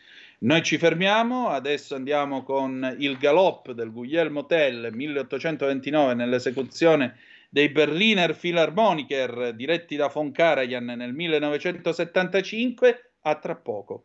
Noi 0.40 0.62
ci 0.62 0.78
fermiamo, 0.78 1.48
adesso 1.48 1.96
andiamo 1.96 2.44
con 2.44 2.94
il 3.00 3.18
galop 3.18 3.72
del 3.72 3.90
Guglielmo 3.90 4.46
Tell 4.46 4.94
1829 4.94 6.14
nell'esecuzione 6.14 7.16
dei 7.50 7.70
Berliner 7.70 8.36
Philharmoniker 8.36 9.54
diretti 9.54 9.96
da 9.96 10.06
von 10.06 10.30
Karajan 10.30 10.84
nel 10.84 11.12
1975, 11.12 13.10
a 13.22 13.34
tra 13.34 13.56
poco. 13.56 14.04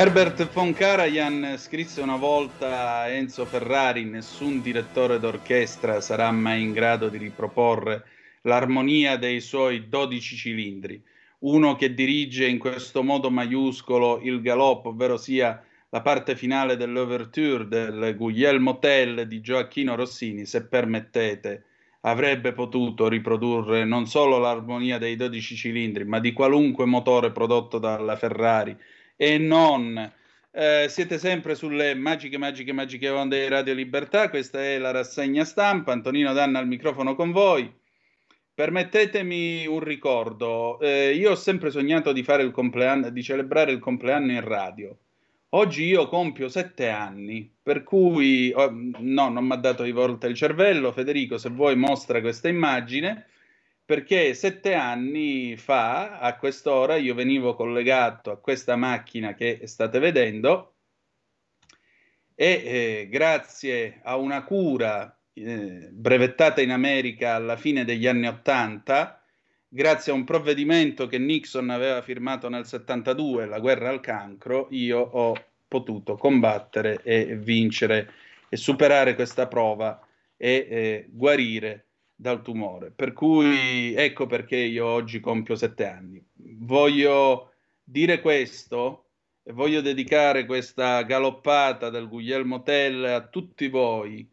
Herbert 0.00 0.48
von 0.52 0.72
Karajan 0.74 1.56
scrisse 1.58 2.00
una 2.02 2.14
volta 2.14 3.00
a 3.00 3.08
Enzo 3.08 3.44
Ferrari: 3.44 4.04
Nessun 4.04 4.62
direttore 4.62 5.18
d'orchestra 5.18 6.00
sarà 6.00 6.30
mai 6.30 6.62
in 6.62 6.70
grado 6.70 7.08
di 7.08 7.18
riproporre 7.18 8.04
l'armonia 8.42 9.16
dei 9.16 9.40
suoi 9.40 9.88
12 9.88 10.36
cilindri. 10.36 11.02
Uno 11.40 11.74
che 11.74 11.94
dirige 11.94 12.46
in 12.46 12.60
questo 12.60 13.02
modo 13.02 13.28
maiuscolo 13.28 14.20
il 14.22 14.40
galoppo, 14.40 14.90
ovvero 14.90 15.16
sia 15.16 15.60
la 15.88 16.00
parte 16.00 16.36
finale 16.36 16.76
dell'ouverture 16.76 17.66
del 17.66 18.14
Guglielmo 18.16 18.78
Tell 18.78 19.22
di 19.22 19.40
Gioacchino 19.40 19.96
Rossini, 19.96 20.46
se 20.46 20.64
permettete, 20.64 21.64
avrebbe 22.02 22.52
potuto 22.52 23.08
riprodurre 23.08 23.84
non 23.84 24.06
solo 24.06 24.38
l'armonia 24.38 24.96
dei 24.96 25.16
12 25.16 25.56
cilindri, 25.56 26.04
ma 26.04 26.20
di 26.20 26.32
qualunque 26.32 26.84
motore 26.84 27.32
prodotto 27.32 27.80
dalla 27.80 28.14
Ferrari 28.14 28.76
e 29.20 29.36
non. 29.36 30.12
Eh, 30.52 30.86
siete 30.88 31.18
sempre 31.18 31.56
sulle 31.56 31.94
magiche, 31.94 32.38
magiche, 32.38 32.72
magiche 32.72 33.08
onde 33.08 33.40
di 33.40 33.48
Radio 33.48 33.74
Libertà. 33.74 34.30
Questa 34.30 34.62
è 34.62 34.78
la 34.78 34.92
rassegna 34.92 35.44
stampa. 35.44 35.92
Antonino 35.92 36.32
Danna 36.32 36.60
al 36.60 36.68
microfono 36.68 37.16
con 37.16 37.32
voi. 37.32 37.70
Permettetemi 38.54 39.66
un 39.66 39.80
ricordo. 39.80 40.78
Eh, 40.80 41.14
io 41.14 41.32
ho 41.32 41.34
sempre 41.34 41.70
sognato 41.70 42.12
di 42.12 42.22
fare 42.22 42.44
il 42.44 42.52
compleanno, 42.52 43.10
di 43.10 43.22
celebrare 43.22 43.72
il 43.72 43.80
compleanno 43.80 44.32
in 44.32 44.40
radio. 44.40 44.96
Oggi 45.50 45.84
io 45.84 46.06
compio 46.08 46.48
sette 46.48 46.88
anni, 46.88 47.50
per 47.62 47.82
cui 47.82 48.52
oh, 48.54 48.70
no, 48.70 49.28
non 49.30 49.44
mi 49.44 49.52
ha 49.52 49.56
dato 49.56 49.82
di 49.82 49.92
volta 49.92 50.28
il 50.28 50.34
cervello. 50.34 50.92
Federico, 50.92 51.38
se 51.38 51.48
vuoi, 51.50 51.74
mostra 51.74 52.20
questa 52.20 52.48
immagine 52.48 53.26
perché 53.88 54.34
sette 54.34 54.74
anni 54.74 55.56
fa, 55.56 56.18
a 56.18 56.36
quest'ora, 56.36 56.96
io 56.96 57.14
venivo 57.14 57.54
collegato 57.54 58.30
a 58.30 58.36
questa 58.36 58.76
macchina 58.76 59.32
che 59.32 59.62
state 59.64 59.98
vedendo 59.98 60.74
e 62.34 62.62
eh, 62.66 63.08
grazie 63.08 64.02
a 64.04 64.16
una 64.18 64.44
cura 64.44 65.18
eh, 65.32 65.88
brevettata 65.90 66.60
in 66.60 66.70
America 66.70 67.34
alla 67.34 67.56
fine 67.56 67.86
degli 67.86 68.06
anni 68.06 68.26
Ottanta, 68.26 69.24
grazie 69.66 70.12
a 70.12 70.16
un 70.16 70.24
provvedimento 70.24 71.06
che 71.06 71.16
Nixon 71.16 71.70
aveva 71.70 72.02
firmato 72.02 72.50
nel 72.50 72.66
72, 72.66 73.46
la 73.46 73.58
guerra 73.58 73.88
al 73.88 74.00
cancro, 74.00 74.68
io 74.72 74.98
ho 74.98 75.32
potuto 75.66 76.16
combattere 76.16 77.00
e 77.02 77.36
vincere 77.38 78.12
e 78.50 78.58
superare 78.58 79.14
questa 79.14 79.46
prova 79.46 79.98
e 80.36 80.66
eh, 80.68 81.06
guarire 81.08 81.87
dal 82.20 82.42
tumore. 82.42 82.90
Per 82.90 83.12
cui 83.12 83.94
ecco 83.94 84.26
perché 84.26 84.56
io 84.56 84.86
oggi 84.86 85.20
compio 85.20 85.54
sette 85.54 85.86
anni. 85.86 86.20
Voglio 86.34 87.52
dire 87.84 88.20
questo 88.20 89.10
e 89.44 89.52
voglio 89.52 89.80
dedicare 89.80 90.44
questa 90.44 91.02
galoppata 91.02 91.90
del 91.90 92.08
Guglielmo 92.08 92.62
Tell 92.62 93.04
a 93.04 93.28
tutti 93.28 93.68
voi, 93.68 94.28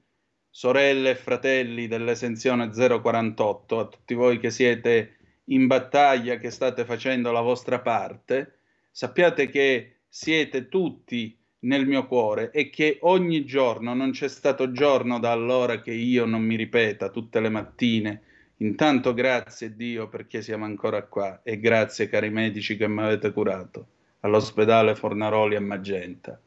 sorelle 0.50 1.12
e 1.12 1.16
fratelli 1.16 1.88
dell'esenzione 1.88 2.70
048, 2.70 3.80
a 3.80 3.86
tutti 3.88 4.16
voi 4.16 4.40
che 4.40 4.50
siete 4.50 5.18
in 5.46 5.68
battaglia, 5.68 6.38
che 6.40 6.50
state 6.50 6.86
facendo 6.86 7.32
la 7.32 7.42
vostra 7.42 7.82
parte. 7.82 8.62
Sappiate 8.90 9.48
che 9.48 10.00
siete 10.10 10.70
tutti 10.70 11.38
nel 11.66 11.86
mio 11.86 12.06
cuore 12.08 12.52
e 12.52 12.70
che 12.70 12.98
ogni 13.02 13.46
giorno, 13.46 13.94
non 13.94 14.12
c'è 14.12 14.28
stato 14.28 14.72
giorno 14.72 15.20
da 15.20 15.32
allora 15.32 15.82
che 15.82 15.92
io 15.92 16.26
non 16.26 16.42
mi 16.42 16.56
ripeta 16.56 17.10
tutte 17.10 17.40
le 17.40 17.50
mattine, 17.50 18.22
intanto 18.58 19.14
grazie 19.14 19.76
Dio 19.76 20.08
perché 20.08 20.42
siamo 20.42 20.66
ancora 20.66 21.04
qua 21.04 21.42
e 21.44 21.60
grazie 21.60 22.08
cari 22.08 22.30
medici 22.30 22.78
che 22.78 22.88
mi 22.88 23.02
avete 23.02 23.32
curato. 23.32 23.88
All'ospedale 24.22 24.96
Fornaroli 24.96 25.56
a 25.56 25.62
Magenta 25.62 26.40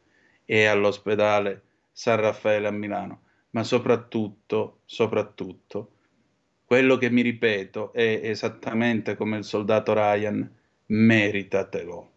e 0.45 0.65
all'ospedale 0.65 1.62
San 1.93 2.20
Raffaele 2.20 2.69
a 2.69 2.73
Milano, 2.73 3.23
ma 3.51 3.62
soprattutto, 3.62 4.81
soprattutto, 4.85 5.93
quello 6.65 6.97
che 6.97 7.11
mi 7.11 7.23
ripeto 7.23 7.93
è 7.93 8.20
esattamente 8.24 9.16
come 9.16 9.39
il 9.39 9.45
soldato 9.45 9.95
Ryan, 9.95 10.49
meritatelo. 10.86 12.11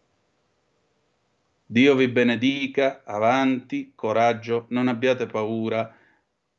Dio 1.71 1.95
vi 1.95 2.09
benedica, 2.09 3.01
avanti, 3.05 3.93
coraggio, 3.95 4.65
non 4.71 4.89
abbiate 4.89 5.25
paura. 5.25 5.95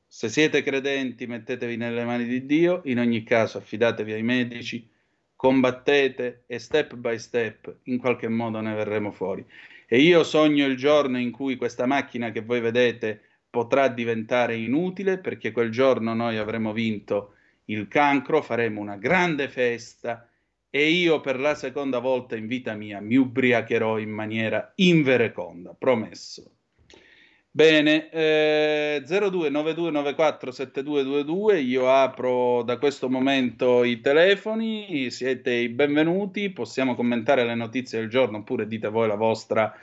Se 0.06 0.30
siete 0.30 0.62
credenti, 0.62 1.26
mettetevi 1.26 1.76
nelle 1.76 2.06
mani 2.06 2.24
di 2.24 2.46
Dio, 2.46 2.80
in 2.86 2.98
ogni 2.98 3.22
caso 3.22 3.58
affidatevi 3.58 4.10
ai 4.10 4.22
medici, 4.22 4.88
combattete 5.36 6.44
e 6.46 6.58
step 6.58 6.94
by 6.94 7.18
step 7.18 7.80
in 7.82 7.98
qualche 7.98 8.28
modo 8.28 8.62
ne 8.62 8.72
verremo 8.72 9.12
fuori. 9.12 9.44
E 9.86 9.98
io 10.00 10.24
sogno 10.24 10.64
il 10.64 10.78
giorno 10.78 11.18
in 11.18 11.30
cui 11.30 11.56
questa 11.56 11.84
macchina 11.84 12.30
che 12.30 12.40
voi 12.40 12.62
vedete 12.62 13.20
potrà 13.50 13.88
diventare 13.88 14.56
inutile 14.56 15.18
perché 15.18 15.52
quel 15.52 15.70
giorno 15.70 16.14
noi 16.14 16.38
avremo 16.38 16.72
vinto 16.72 17.34
il 17.66 17.86
cancro, 17.86 18.40
faremo 18.40 18.80
una 18.80 18.96
grande 18.96 19.50
festa 19.50 20.26
e 20.74 20.88
io 20.88 21.20
per 21.20 21.38
la 21.38 21.54
seconda 21.54 21.98
volta 21.98 22.34
in 22.34 22.46
vita 22.46 22.72
mia 22.72 22.98
mi 22.98 23.16
ubriacherò 23.16 23.98
in 23.98 24.08
maniera 24.08 24.72
invereconda, 24.76 25.76
promesso. 25.78 26.50
Bene, 27.50 28.08
eh, 28.08 29.02
0292947222, 29.04 31.62
io 31.62 31.90
apro 31.90 32.62
da 32.62 32.78
questo 32.78 33.10
momento 33.10 33.84
i 33.84 34.00
telefoni, 34.00 35.10
siete 35.10 35.52
i 35.52 35.68
benvenuti, 35.68 36.48
possiamo 36.48 36.94
commentare 36.94 37.44
le 37.44 37.54
notizie 37.54 38.00
del 38.00 38.08
giorno 38.08 38.38
oppure 38.38 38.66
dite 38.66 38.88
voi 38.88 39.08
la 39.08 39.16
vostra 39.16 39.76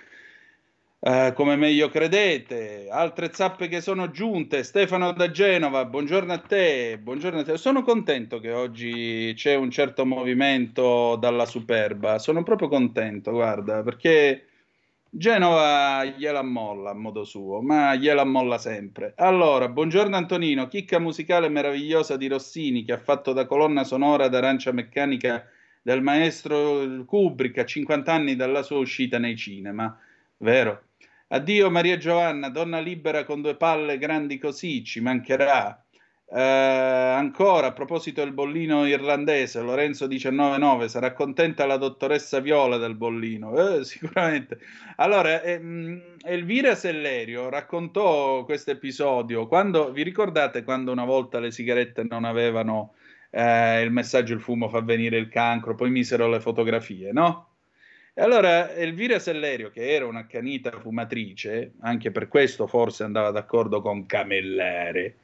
eh, 1.02 1.32
come 1.34 1.56
meglio 1.56 1.90
credete. 1.90 2.88
Altre 2.90 3.32
zappe 3.34 3.68
che 3.68 3.82
sono 3.82 4.12
giunte. 4.12 4.64
Stefano 4.64 5.14
da 5.14 5.32
Genova, 5.32 5.86
buongiorno 5.86 6.34
a 6.34 6.40
te. 6.40 7.00
Buongiorno 7.02 7.40
a 7.40 7.44
te. 7.44 7.58
Sono 7.58 7.84
contento 7.84 8.40
che 8.40 8.52
oggi 8.52 9.34
c'è 9.36 9.56
un 9.56 9.72
certo 9.72 10.06
movimento 10.06 11.16
dalla 11.16 11.46
Superba. 11.46 12.20
Sono 12.20 12.44
proprio 12.44 12.68
contento, 12.68 13.32
guarda, 13.32 13.82
perché 13.82 14.46
Genova 15.10 16.04
gliela 16.06 16.44
molla 16.44 16.92
a 16.92 16.94
modo 16.94 17.24
suo, 17.24 17.62
ma 17.62 17.96
gliela 17.96 18.26
molla 18.26 18.58
sempre. 18.58 19.14
Allora, 19.16 19.70
buongiorno 19.70 20.16
Antonino, 20.16 20.68
chicca 20.68 21.00
musicale 21.00 21.50
meravigliosa 21.50 22.18
di 22.18 22.28
Rossini 22.28 22.84
che 22.84 22.92
ha 22.94 23.00
fatto 23.00 23.34
da 23.34 23.46
colonna 23.48 23.84
sonora 23.84 24.28
d'arancia 24.28 24.72
meccanica 24.72 25.46
del 25.82 26.02
maestro 26.02 27.04
Kubrick 27.06 27.58
a 27.58 27.66
50 27.66 28.12
anni 28.14 28.36
dalla 28.36 28.62
sua 28.64 28.78
uscita 28.80 29.18
nei 29.18 29.36
cinema. 29.38 29.98
Vero? 30.38 30.89
Addio 31.32 31.70
Maria 31.70 31.96
Giovanna, 31.98 32.50
donna 32.50 32.80
libera 32.80 33.24
con 33.24 33.44
due 33.44 33.56
palle 33.56 34.00
grandi 34.00 34.40
così, 34.40 34.84
ci 34.84 35.00
mancherà. 35.00 35.80
Eh, 36.26 36.42
ancora, 36.42 37.68
a 37.68 37.72
proposito 37.72 38.24
del 38.24 38.34
bollino 38.34 38.88
irlandese, 38.88 39.62
Lorenzo 39.62 40.08
19.9, 40.08 40.88
sarà 40.88 41.14
contenta 41.14 41.68
la 41.68 41.78
dottoressa 41.78 42.40
Viola 42.40 42.78
del 42.78 42.96
bollino? 42.96 43.78
Eh, 43.78 43.84
sicuramente. 43.86 44.58
Allora, 44.96 45.44
ehm, 45.44 46.16
Elvira 46.24 46.74
Sellerio 46.74 47.50
raccontò 47.50 48.44
questo 48.44 48.72
episodio, 48.72 49.48
vi 49.92 50.02
ricordate 50.02 50.64
quando 50.64 50.92
una 50.92 51.06
volta 51.06 51.40
le 51.40 51.52
sigarette 51.52 52.08
non 52.10 52.26
avevano 52.26 52.96
eh, 53.30 53.82
il 53.84 53.92
messaggio 53.92 54.34
il 54.34 54.42
fumo 54.42 54.68
fa 54.68 54.82
venire 54.82 55.18
il 55.18 55.30
cancro, 55.30 55.76
poi 55.76 55.92
misero 55.92 56.28
le 56.28 56.40
fotografie, 56.40 57.12
no? 57.12 57.49
Allora 58.20 58.74
Elvira 58.74 59.18
Sellerio, 59.18 59.70
che 59.70 59.94
era 59.94 60.06
un'accanita 60.06 60.72
fumatrice, 60.72 61.72
anche 61.80 62.12
per 62.12 62.28
questo 62.28 62.68
forse 62.68 63.04
andava 63.04 63.32
d'accordo 63.32 63.82
con 63.82 64.06
Camellare, 64.06 65.16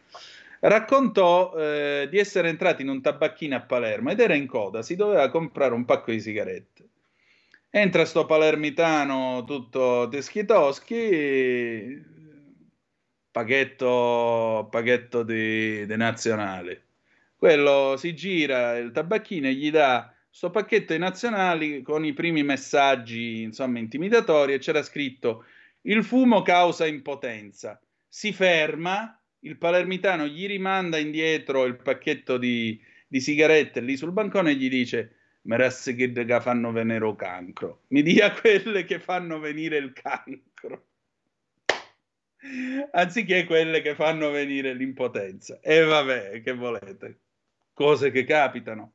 raccontò 0.61 1.53
eh, 1.57 2.07
di 2.09 2.17
essere 2.17 2.47
entrati 2.47 2.83
in 2.83 2.89
un 2.89 3.01
tabacchino 3.01 3.53
a 3.57 3.61
Palermo 3.61 4.11
ed 4.11 4.21
era 4.21 4.33
in 4.33 4.47
coda, 4.47 4.81
si 4.81 4.95
doveva 4.95 5.29
comprare 5.29 5.73
un 5.73 5.83
pacco 5.83 6.11
di 6.11 6.21
sigarette. 6.21 6.83
Entra 7.69 8.05
sto 8.05 8.25
palermitano 8.25 9.43
tutto 9.45 10.07
teschitoschi, 10.09 12.01
paghetto, 13.29 14.69
paghetto 14.71 15.23
di, 15.23 15.85
di 15.85 15.97
nazionale. 15.97 16.83
Quello 17.35 17.97
si 17.97 18.15
gira 18.15 18.77
il 18.77 18.91
tabacchino 18.91 19.47
e 19.47 19.53
gli 19.53 19.69
dà 19.69 20.14
sto 20.35 20.49
pacchetto 20.49 20.91
ai 20.91 20.99
nazionali 20.99 21.81
con 21.81 22.03
i 22.03 22.11
primi 22.11 22.43
messaggi, 22.43 23.41
insomma, 23.41 23.79
intimidatori 23.79 24.51
e 24.51 24.57
c'era 24.57 24.83
scritto 24.83 25.45
il 25.83 26.03
fumo 26.03 26.41
causa 26.41 26.85
impotenza. 26.85 27.81
Si 28.05 28.33
ferma, 28.33 29.17
il 29.39 29.57
palermitano 29.57 30.27
gli 30.27 30.45
rimanda 30.45 30.97
indietro 30.97 31.63
il 31.63 31.77
pacchetto 31.77 32.37
di, 32.37 32.77
di 33.07 33.21
sigarette 33.21 33.79
lì 33.79 33.95
sul 33.95 34.11
bancone 34.11 34.51
e 34.51 34.55
gli 34.55 34.67
dice 34.67 35.15
Merasse 35.43 35.95
che 35.95 36.11
fanno 36.41 36.73
venire 36.73 37.15
cancro. 37.15 37.83
Mi 37.89 38.01
dia 38.01 38.33
quelle 38.33 38.83
che 38.83 38.99
fanno 38.99 39.39
venire 39.39 39.77
il 39.77 39.93
cancro. 39.93 40.87
Anziché 42.91 43.45
quelle 43.45 43.79
che 43.81 43.95
fanno 43.95 44.31
venire 44.31 44.73
l'impotenza. 44.73 45.61
E 45.61 45.81
vabbè, 45.81 46.41
che 46.41 46.53
volete? 46.53 47.19
Cose 47.71 48.11
che 48.11 48.25
capitano. 48.25 48.94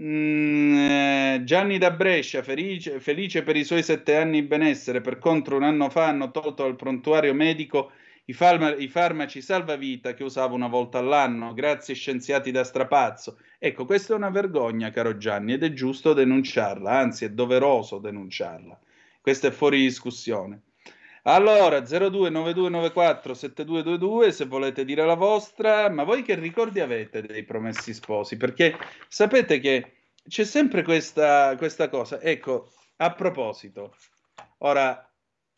Mm, 0.00 0.74
eh, 0.76 1.42
Gianni 1.44 1.76
da 1.78 1.90
Brescia, 1.90 2.42
felice, 2.42 2.98
felice, 3.00 3.42
per 3.42 3.56
i 3.56 3.64
suoi 3.64 3.82
sette 3.82 4.16
anni 4.16 4.40
di 4.40 4.46
benessere, 4.46 5.00
per 5.02 5.18
contro 5.18 5.56
un 5.56 5.62
anno 5.64 5.90
fa 5.90 6.06
hanno 6.08 6.30
tolto 6.30 6.64
al 6.64 6.76
prontuario 6.76 7.34
medico 7.34 7.90
i, 8.24 8.32
farma- 8.32 8.74
i 8.74 8.88
farmaci 8.88 9.42
salvavita 9.42 10.14
che 10.14 10.24
usavo 10.24 10.54
una 10.54 10.68
volta 10.68 10.98
all'anno, 10.98 11.52
grazie 11.52 11.94
scienziati 11.94 12.50
da 12.50 12.64
strapazzo. 12.64 13.38
Ecco, 13.58 13.84
questa 13.84 14.14
è 14.14 14.16
una 14.16 14.30
vergogna, 14.30 14.90
caro 14.90 15.16
Gianni, 15.18 15.52
ed 15.52 15.62
è 15.62 15.72
giusto 15.72 16.14
denunciarla, 16.14 16.90
anzi 16.90 17.24
è 17.26 17.30
doveroso 17.30 17.98
denunciarla. 17.98 18.78
Questa 19.20 19.48
è 19.48 19.50
fuori 19.50 19.78
discussione. 19.80 20.62
Allora, 21.24 21.78
0292947222 21.78 24.30
se 24.30 24.44
volete 24.46 24.84
dire 24.84 25.06
la 25.06 25.14
vostra, 25.14 25.88
ma 25.88 26.02
voi 26.02 26.22
che 26.22 26.34
ricordi 26.34 26.80
avete 26.80 27.22
dei 27.22 27.44
promessi 27.44 27.94
sposi? 27.94 28.36
Perché 28.36 28.76
sapete 29.06 29.60
che 29.60 30.08
c'è 30.26 30.44
sempre 30.44 30.82
questa, 30.82 31.54
questa 31.56 31.88
cosa. 31.88 32.20
Ecco, 32.20 32.72
a 32.96 33.12
proposito, 33.12 33.94
ora, 34.58 35.08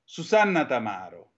Susanna 0.03 0.67
Tamaro. 0.67 1.33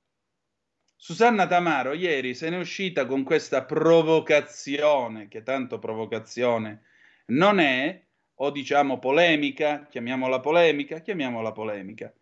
Susanna 0.97 1.47
Tamaro 1.47 1.93
ieri 1.93 2.35
se 2.35 2.51
n'è 2.51 2.59
uscita 2.59 3.07
con 3.07 3.23
questa 3.23 3.65
provocazione, 3.65 5.29
che 5.29 5.45
tanto 5.45 5.79
provocazione 5.79 6.83
non 7.27 7.61
è, 7.61 8.05
o 8.35 8.51
diciamo 8.51 8.99
polemica, 8.99 9.87
chiamiamola 9.89 10.41
polemica, 10.41 10.99
chiamiamola 10.99 11.53
polemica 11.53 12.13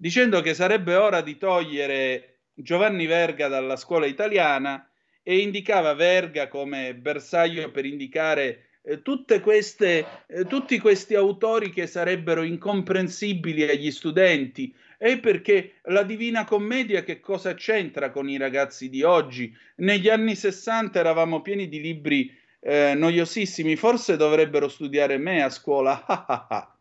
dicendo 0.00 0.40
che 0.40 0.54
sarebbe 0.54 0.94
ora 0.94 1.20
di 1.20 1.36
togliere 1.36 2.38
Giovanni 2.54 3.04
Verga 3.04 3.48
dalla 3.48 3.76
scuola 3.76 4.06
italiana 4.06 4.90
e 5.22 5.40
indicava 5.40 5.92
Verga 5.92 6.48
come 6.48 6.94
bersaglio 6.94 7.70
per 7.70 7.84
indicare 7.84 8.78
eh, 8.82 9.02
queste, 9.42 10.24
eh, 10.26 10.46
tutti 10.46 10.78
questi 10.78 11.14
autori 11.14 11.68
che 11.68 11.86
sarebbero 11.86 12.42
incomprensibili 12.42 13.62
agli 13.64 13.90
studenti. 13.90 14.74
E 14.96 15.18
perché 15.18 15.80
la 15.84 16.02
Divina 16.02 16.44
Commedia 16.44 17.02
che 17.02 17.20
cosa 17.20 17.52
c'entra 17.52 18.10
con 18.10 18.26
i 18.26 18.38
ragazzi 18.38 18.88
di 18.88 19.02
oggi? 19.02 19.54
Negli 19.76 20.08
anni 20.08 20.34
60 20.34 20.98
eravamo 20.98 21.42
pieni 21.42 21.68
di 21.68 21.78
libri 21.78 22.34
eh, 22.58 22.94
noiosissimi, 22.94 23.76
forse 23.76 24.16
dovrebbero 24.16 24.66
studiare 24.68 25.18
me 25.18 25.42
a 25.42 25.50
scuola. 25.50 26.02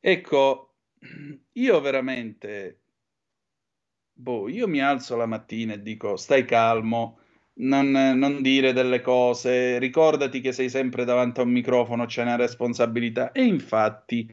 ecco, 0.00 0.67
io 1.52 1.80
veramente, 1.80 2.80
boh, 4.12 4.48
io 4.48 4.68
mi 4.68 4.80
alzo 4.80 5.16
la 5.16 5.26
mattina 5.26 5.74
e 5.74 5.82
dico 5.82 6.16
stai 6.16 6.44
calmo, 6.44 7.18
non, 7.60 7.90
non 7.90 8.42
dire 8.42 8.72
delle 8.72 9.00
cose, 9.00 9.78
ricordati 9.78 10.40
che 10.40 10.52
sei 10.52 10.68
sempre 10.68 11.04
davanti 11.04 11.40
a 11.40 11.42
un 11.44 11.50
microfono, 11.50 12.06
c'è 12.06 12.22
una 12.22 12.36
responsabilità. 12.36 13.32
E 13.32 13.44
infatti 13.44 14.32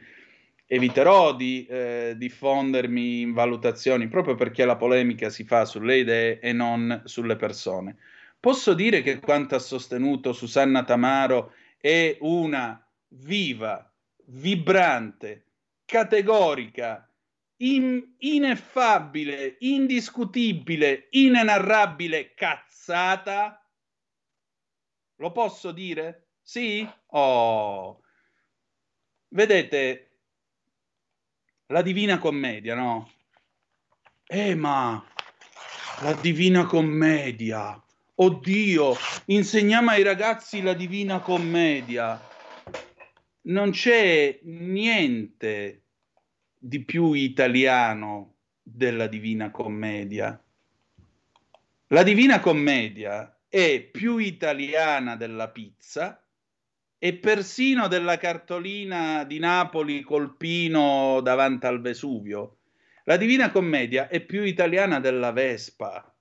eviterò 0.67 1.35
di 1.35 1.65
eh, 1.65 2.15
diffondermi 2.17 3.21
in 3.21 3.33
valutazioni 3.33 4.07
proprio 4.07 4.35
perché 4.35 4.65
la 4.65 4.75
polemica 4.75 5.29
si 5.29 5.43
fa 5.43 5.65
sulle 5.65 5.97
idee 5.97 6.39
e 6.39 6.53
non 6.53 7.01
sulle 7.05 7.35
persone. 7.35 7.97
Posso 8.39 8.73
dire 8.73 9.01
che 9.01 9.19
quanto 9.19 9.55
ha 9.55 9.59
sostenuto 9.59 10.33
Susanna 10.33 10.83
Tamaro 10.83 11.53
è 11.79 12.17
una 12.21 12.79
viva, 13.09 13.91
vibrante, 14.25 15.44
categorica, 15.85 17.09
in- 17.57 18.15
ineffabile, 18.19 19.57
indiscutibile, 19.59 21.07
inenarrabile 21.11 22.33
cazzata? 22.33 23.59
Lo 25.17 25.31
posso 25.31 25.71
dire? 25.71 26.29
Sì? 26.41 26.87
Oh. 27.07 28.01
Vedete, 29.29 30.11
la 31.67 31.81
Divina 31.81 32.17
Commedia, 32.19 32.75
no? 32.75 33.11
Eh, 34.27 34.55
ma 34.55 35.03
la 36.01 36.13
Divina 36.13 36.65
Commedia. 36.65 37.81
Oddio, 38.15 38.95
insegniamo 39.25 39.89
ai 39.89 40.03
ragazzi 40.03 40.61
la 40.61 40.73
Divina 40.73 41.19
Commedia. 41.19 42.19
Non 43.47 43.69
c'è 43.69 44.39
niente 44.43 45.83
di 46.57 46.83
più 46.83 47.13
italiano 47.13 48.37
della 48.63 49.05
Divina 49.05 49.51
Commedia. 49.51 50.43
La 51.89 52.01
Divina 52.01 52.39
Commedia 52.39 53.37
è 53.47 53.81
più 53.81 54.17
italiana 54.17 55.15
della 55.15 55.49
pizza 55.49 56.25
e 56.97 57.13
persino 57.17 57.87
della 57.87 58.17
cartolina 58.17 59.23
di 59.25 59.37
Napoli 59.37 60.01
col 60.01 60.35
pino 60.35 61.21
davanti 61.21 61.67
al 61.67 61.81
Vesuvio. 61.81 62.57
La 63.03 63.17
Divina 63.17 63.51
Commedia 63.51 64.07
è 64.07 64.21
più 64.21 64.41
italiana 64.41 64.99
della 64.99 65.31
Vespa, 65.31 66.11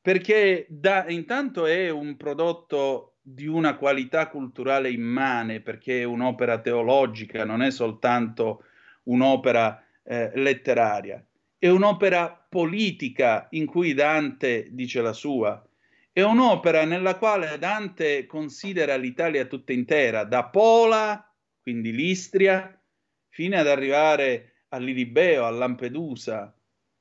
perché 0.00 0.64
da, 0.68 1.08
intanto 1.08 1.66
è 1.66 1.90
un 1.90 2.16
prodotto 2.16 3.07
di 3.30 3.46
una 3.46 3.76
qualità 3.76 4.28
culturale 4.28 4.90
immane, 4.90 5.60
perché 5.60 6.00
è 6.00 6.04
un'opera 6.04 6.60
teologica, 6.60 7.44
non 7.44 7.62
è 7.62 7.70
soltanto 7.70 8.64
un'opera 9.04 9.84
eh, 10.02 10.30
letteraria, 10.34 11.22
è 11.58 11.68
un'opera 11.68 12.46
politica 12.48 13.48
in 13.50 13.66
cui 13.66 13.92
Dante 13.92 14.68
dice 14.70 15.02
la 15.02 15.12
sua, 15.12 15.62
è 16.10 16.22
un'opera 16.22 16.84
nella 16.86 17.16
quale 17.16 17.58
Dante 17.58 18.24
considera 18.26 18.96
l'Italia 18.96 19.44
tutta 19.44 19.72
intera, 19.72 20.24
da 20.24 20.44
Pola, 20.44 21.30
quindi 21.60 21.92
l'Istria, 21.92 22.80
fino 23.28 23.58
ad 23.58 23.68
arrivare 23.68 24.64
all'Ilibeo, 24.68 25.44
a 25.44 25.50
Lampedusa. 25.50 26.52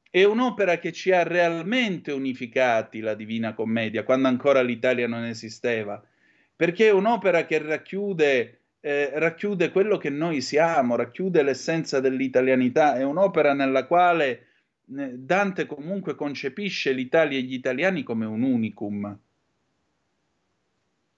È 0.09 0.23
un'opera 0.23 0.77
che 0.77 0.91
ci 0.91 1.11
ha 1.11 1.23
realmente 1.23 2.11
unificati, 2.11 2.99
la 2.99 3.13
Divina 3.13 3.53
Commedia, 3.53 4.03
quando 4.03 4.27
ancora 4.27 4.61
l'Italia 4.61 5.07
non 5.07 5.23
esisteva, 5.23 6.03
perché 6.57 6.87
è 6.87 6.91
un'opera 6.91 7.45
che 7.45 7.59
racchiude, 7.59 8.61
eh, 8.81 9.11
racchiude 9.13 9.71
quello 9.71 9.97
che 9.97 10.09
noi 10.09 10.41
siamo, 10.41 10.95
racchiude 10.95 11.43
l'essenza 11.43 11.99
dell'italianità, 11.99 12.97
è 12.97 13.03
un'opera 13.03 13.53
nella 13.53 13.85
quale 13.85 14.47
Dante 14.89 15.65
comunque 15.65 16.15
concepisce 16.15 16.93
l'Italia 16.93 17.37
e 17.37 17.41
gli 17.41 17.53
italiani 17.53 18.03
come 18.03 18.25
un 18.25 18.41
unicum. 18.41 19.19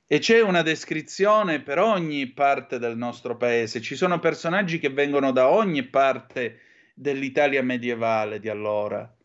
E 0.07 0.17
c'è 0.17 0.41
una 0.41 0.63
descrizione 0.63 1.61
per 1.61 1.77
ogni 1.77 2.25
parte 2.27 2.79
del 2.79 2.97
nostro 2.97 3.37
paese. 3.37 3.79
Ci 3.79 3.95
sono 3.95 4.19
personaggi 4.19 4.79
che 4.79 4.89
vengono 4.89 5.31
da 5.31 5.49
ogni 5.49 5.83
parte 5.83 6.59
dell'Italia 6.95 7.61
medievale 7.61 8.39
di 8.39 8.49
allora. 8.49 9.15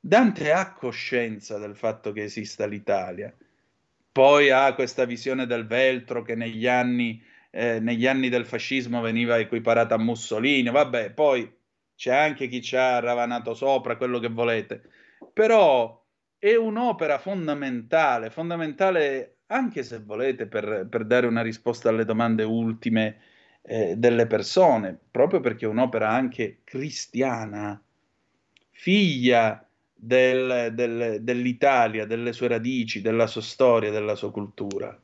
Dante 0.00 0.50
ha 0.50 0.72
coscienza 0.72 1.58
del 1.58 1.76
fatto 1.76 2.10
che 2.10 2.22
esista 2.22 2.66
l'Italia. 2.66 3.32
Poi 4.18 4.50
ha 4.50 4.74
questa 4.74 5.04
visione 5.04 5.46
del 5.46 5.64
veltro 5.64 6.22
che 6.22 6.34
negli 6.34 6.66
anni, 6.66 7.22
eh, 7.52 7.78
negli 7.78 8.04
anni 8.04 8.28
del 8.28 8.46
fascismo 8.46 9.00
veniva 9.00 9.38
equiparata 9.38 9.94
a 9.94 9.98
Mussolini. 9.98 10.70
Vabbè, 10.70 11.12
poi 11.12 11.48
c'è 11.94 12.12
anche 12.12 12.48
chi 12.48 12.60
ci 12.60 12.74
ha 12.74 12.98
ravanato 12.98 13.54
sopra, 13.54 13.96
quello 13.96 14.18
che 14.18 14.26
volete, 14.26 14.82
però 15.32 16.04
è 16.36 16.56
un'opera 16.56 17.18
fondamentale, 17.18 18.30
fondamentale 18.30 19.42
anche 19.46 19.84
se 19.84 20.00
volete 20.00 20.48
per, 20.48 20.88
per 20.90 21.04
dare 21.04 21.28
una 21.28 21.42
risposta 21.42 21.88
alle 21.88 22.04
domande 22.04 22.42
ultime 22.42 23.20
eh, 23.62 23.94
delle 23.96 24.26
persone, 24.26 24.98
proprio 25.12 25.38
perché 25.38 25.64
è 25.64 25.68
un'opera 25.68 26.08
anche 26.08 26.62
cristiana, 26.64 27.80
figlia 28.70 29.67
del, 30.00 30.70
del, 30.74 31.18
dell'Italia, 31.22 32.06
delle 32.06 32.32
sue 32.32 32.46
radici, 32.46 33.00
della 33.00 33.26
sua 33.26 33.42
storia, 33.42 33.90
della 33.90 34.14
sua 34.14 34.30
cultura. 34.30 34.96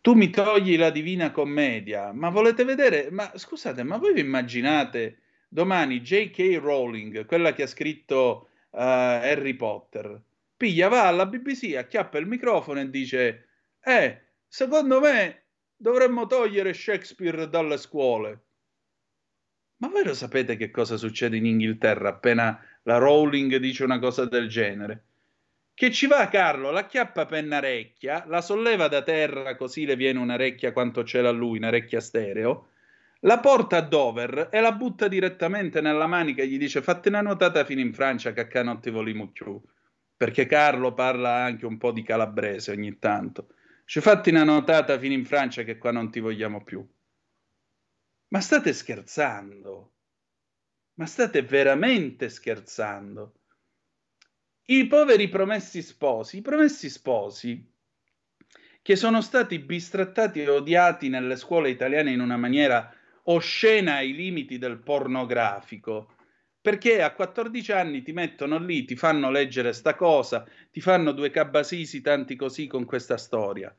Tu 0.00 0.14
mi 0.14 0.30
togli 0.30 0.78
la 0.78 0.88
Divina 0.88 1.30
Commedia, 1.30 2.10
ma 2.12 2.30
volete 2.30 2.64
vedere? 2.64 3.10
Ma 3.10 3.30
scusate, 3.34 3.82
ma 3.82 3.98
voi 3.98 4.14
vi 4.14 4.20
immaginate 4.20 5.18
domani 5.46 6.00
J.K. 6.00 6.58
Rowling, 6.58 7.26
quella 7.26 7.52
che 7.52 7.64
ha 7.64 7.66
scritto 7.66 8.48
uh, 8.70 8.78
Harry 8.78 9.54
Potter, 9.54 10.18
piglia, 10.56 10.88
va 10.88 11.06
alla 11.06 11.26
BBC, 11.26 11.74
acchiappa 11.76 12.16
il 12.16 12.26
microfono 12.26 12.80
e 12.80 12.88
dice, 12.88 13.48
eh, 13.82 14.20
secondo 14.48 15.00
me 15.00 15.42
dovremmo 15.76 16.26
togliere 16.26 16.72
Shakespeare 16.72 17.48
dalle 17.50 17.76
scuole. 17.76 18.40
Ma 19.78 19.88
voi 19.88 20.04
lo 20.04 20.14
sapete 20.14 20.56
che 20.56 20.70
cosa 20.70 20.96
succede 20.96 21.36
in 21.36 21.46
Inghilterra 21.46 22.10
appena 22.10 22.62
la 22.82 22.98
Rowling 22.98 23.56
dice 23.56 23.84
una 23.84 23.98
cosa 23.98 24.24
del 24.26 24.48
genere? 24.48 25.04
Che 25.74 25.90
ci 25.90 26.06
va 26.06 26.28
Carlo, 26.28 26.70
la 26.70 26.86
chiappa 26.86 27.26
pennarecchia, 27.26 28.24
la 28.26 28.40
solleva 28.40 28.88
da 28.88 29.02
terra 29.02 29.56
così 29.56 29.86
le 29.86 29.96
viene 29.96 30.18
una 30.18 30.36
recchia 30.36 30.72
quanto 30.72 31.04
ce 31.04 31.22
l'ha 31.22 31.30
lui, 31.30 31.58
una 31.58 31.70
recchia 31.70 32.00
stereo, 32.00 32.68
la 33.20 33.38
porta 33.38 33.78
a 33.78 33.82
Dover 33.82 34.48
e 34.50 34.60
la 34.60 34.72
butta 34.72 35.08
direttamente 35.08 35.80
nella 35.80 36.06
manica 36.06 36.42
e 36.42 36.46
gli 36.46 36.58
dice 36.58 36.80
fatti 36.82 37.08
una 37.08 37.20
nuotata 37.20 37.64
fino 37.64 37.80
in 37.80 37.92
Francia 37.92 38.32
che 38.32 38.62
non 38.62 38.80
ti 38.80 38.90
volimo 38.90 39.28
più. 39.28 39.60
Perché 40.16 40.46
Carlo 40.46 40.92
parla 40.92 41.36
anche 41.36 41.66
un 41.66 41.78
po' 41.78 41.92
di 41.92 42.02
calabrese 42.02 42.72
ogni 42.72 42.98
tanto. 42.98 43.54
Ci 43.84 44.00
fatti 44.00 44.30
una 44.30 44.44
nuotata 44.44 44.98
fino 44.98 45.14
in 45.14 45.24
Francia 45.24 45.62
che 45.62 45.78
qua 45.78 45.92
non 45.92 46.10
ti 46.10 46.20
vogliamo 46.20 46.62
più. 46.62 46.86
Ma 48.28 48.40
state 48.40 48.72
scherzando 48.72 49.92
ma 51.00 51.06
state 51.06 51.40
veramente 51.40 52.28
scherzando 52.28 53.32
i 54.66 54.86
poveri 54.86 55.28
promessi 55.28 55.80
sposi 55.80 56.36
i 56.36 56.42
promessi 56.42 56.90
sposi 56.90 57.68
che 58.82 58.96
sono 58.96 59.22
stati 59.22 59.58
bistrattati 59.58 60.42
e 60.42 60.48
odiati 60.50 61.08
nelle 61.08 61.36
scuole 61.36 61.70
italiane 61.70 62.12
in 62.12 62.20
una 62.20 62.36
maniera 62.36 62.94
oscena 63.24 63.94
ai 63.96 64.14
limiti 64.14 64.58
del 64.58 64.78
pornografico. 64.78 66.14
Perché 66.60 67.02
a 67.02 67.12
14 67.12 67.72
anni 67.72 68.02
ti 68.02 68.12
mettono 68.12 68.58
lì, 68.58 68.84
ti 68.84 68.96
fanno 68.96 69.30
leggere 69.30 69.72
sta 69.72 69.94
cosa, 69.94 70.46
ti 70.70 70.80
fanno 70.80 71.12
due 71.12 71.30
cabasisi 71.30 72.00
tanti 72.00 72.36
così 72.36 72.66
con 72.66 72.84
questa 72.84 73.16
storia. 73.16 73.74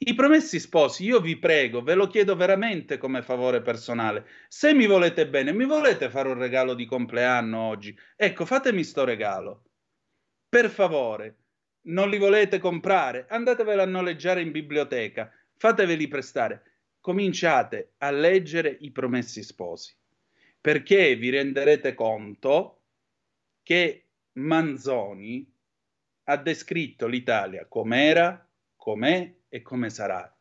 I 0.00 0.14
promessi 0.14 0.60
sposi, 0.60 1.04
io 1.04 1.20
vi 1.20 1.36
prego, 1.38 1.82
ve 1.82 1.94
lo 1.94 2.06
chiedo 2.06 2.36
veramente 2.36 2.98
come 2.98 3.20
favore 3.20 3.62
personale. 3.62 4.26
Se 4.46 4.72
mi 4.72 4.86
volete 4.86 5.28
bene, 5.28 5.52
mi 5.52 5.64
volete 5.64 6.08
fare 6.08 6.28
un 6.28 6.38
regalo 6.38 6.74
di 6.74 6.86
compleanno 6.86 7.58
oggi? 7.58 7.98
Ecco, 8.14 8.44
fatemi 8.44 8.84
sto 8.84 9.04
regalo. 9.04 9.64
Per 10.48 10.70
favore, 10.70 11.36
non 11.88 12.08
li 12.08 12.16
volete 12.16 12.58
comprare? 12.60 13.26
Andatevela 13.28 13.82
a 13.82 13.86
noleggiare 13.86 14.40
in 14.40 14.52
biblioteca, 14.52 15.32
fateveli 15.56 16.06
prestare 16.06 16.62
cominciate 17.00 17.94
a 17.98 18.10
leggere 18.10 18.76
i 18.80 18.92
promessi 18.92 19.42
sposi, 19.42 19.96
perché 20.60 21.16
vi 21.16 21.30
renderete 21.30 21.94
conto 21.94 22.82
che 23.62 24.06
Manzoni 24.34 25.50
ha 26.24 26.36
descritto 26.36 27.06
l'Italia 27.06 27.66
com'era, 27.66 28.47
com'è 28.78 29.34
e 29.50 29.60
come 29.60 29.90
sarà. 29.90 30.32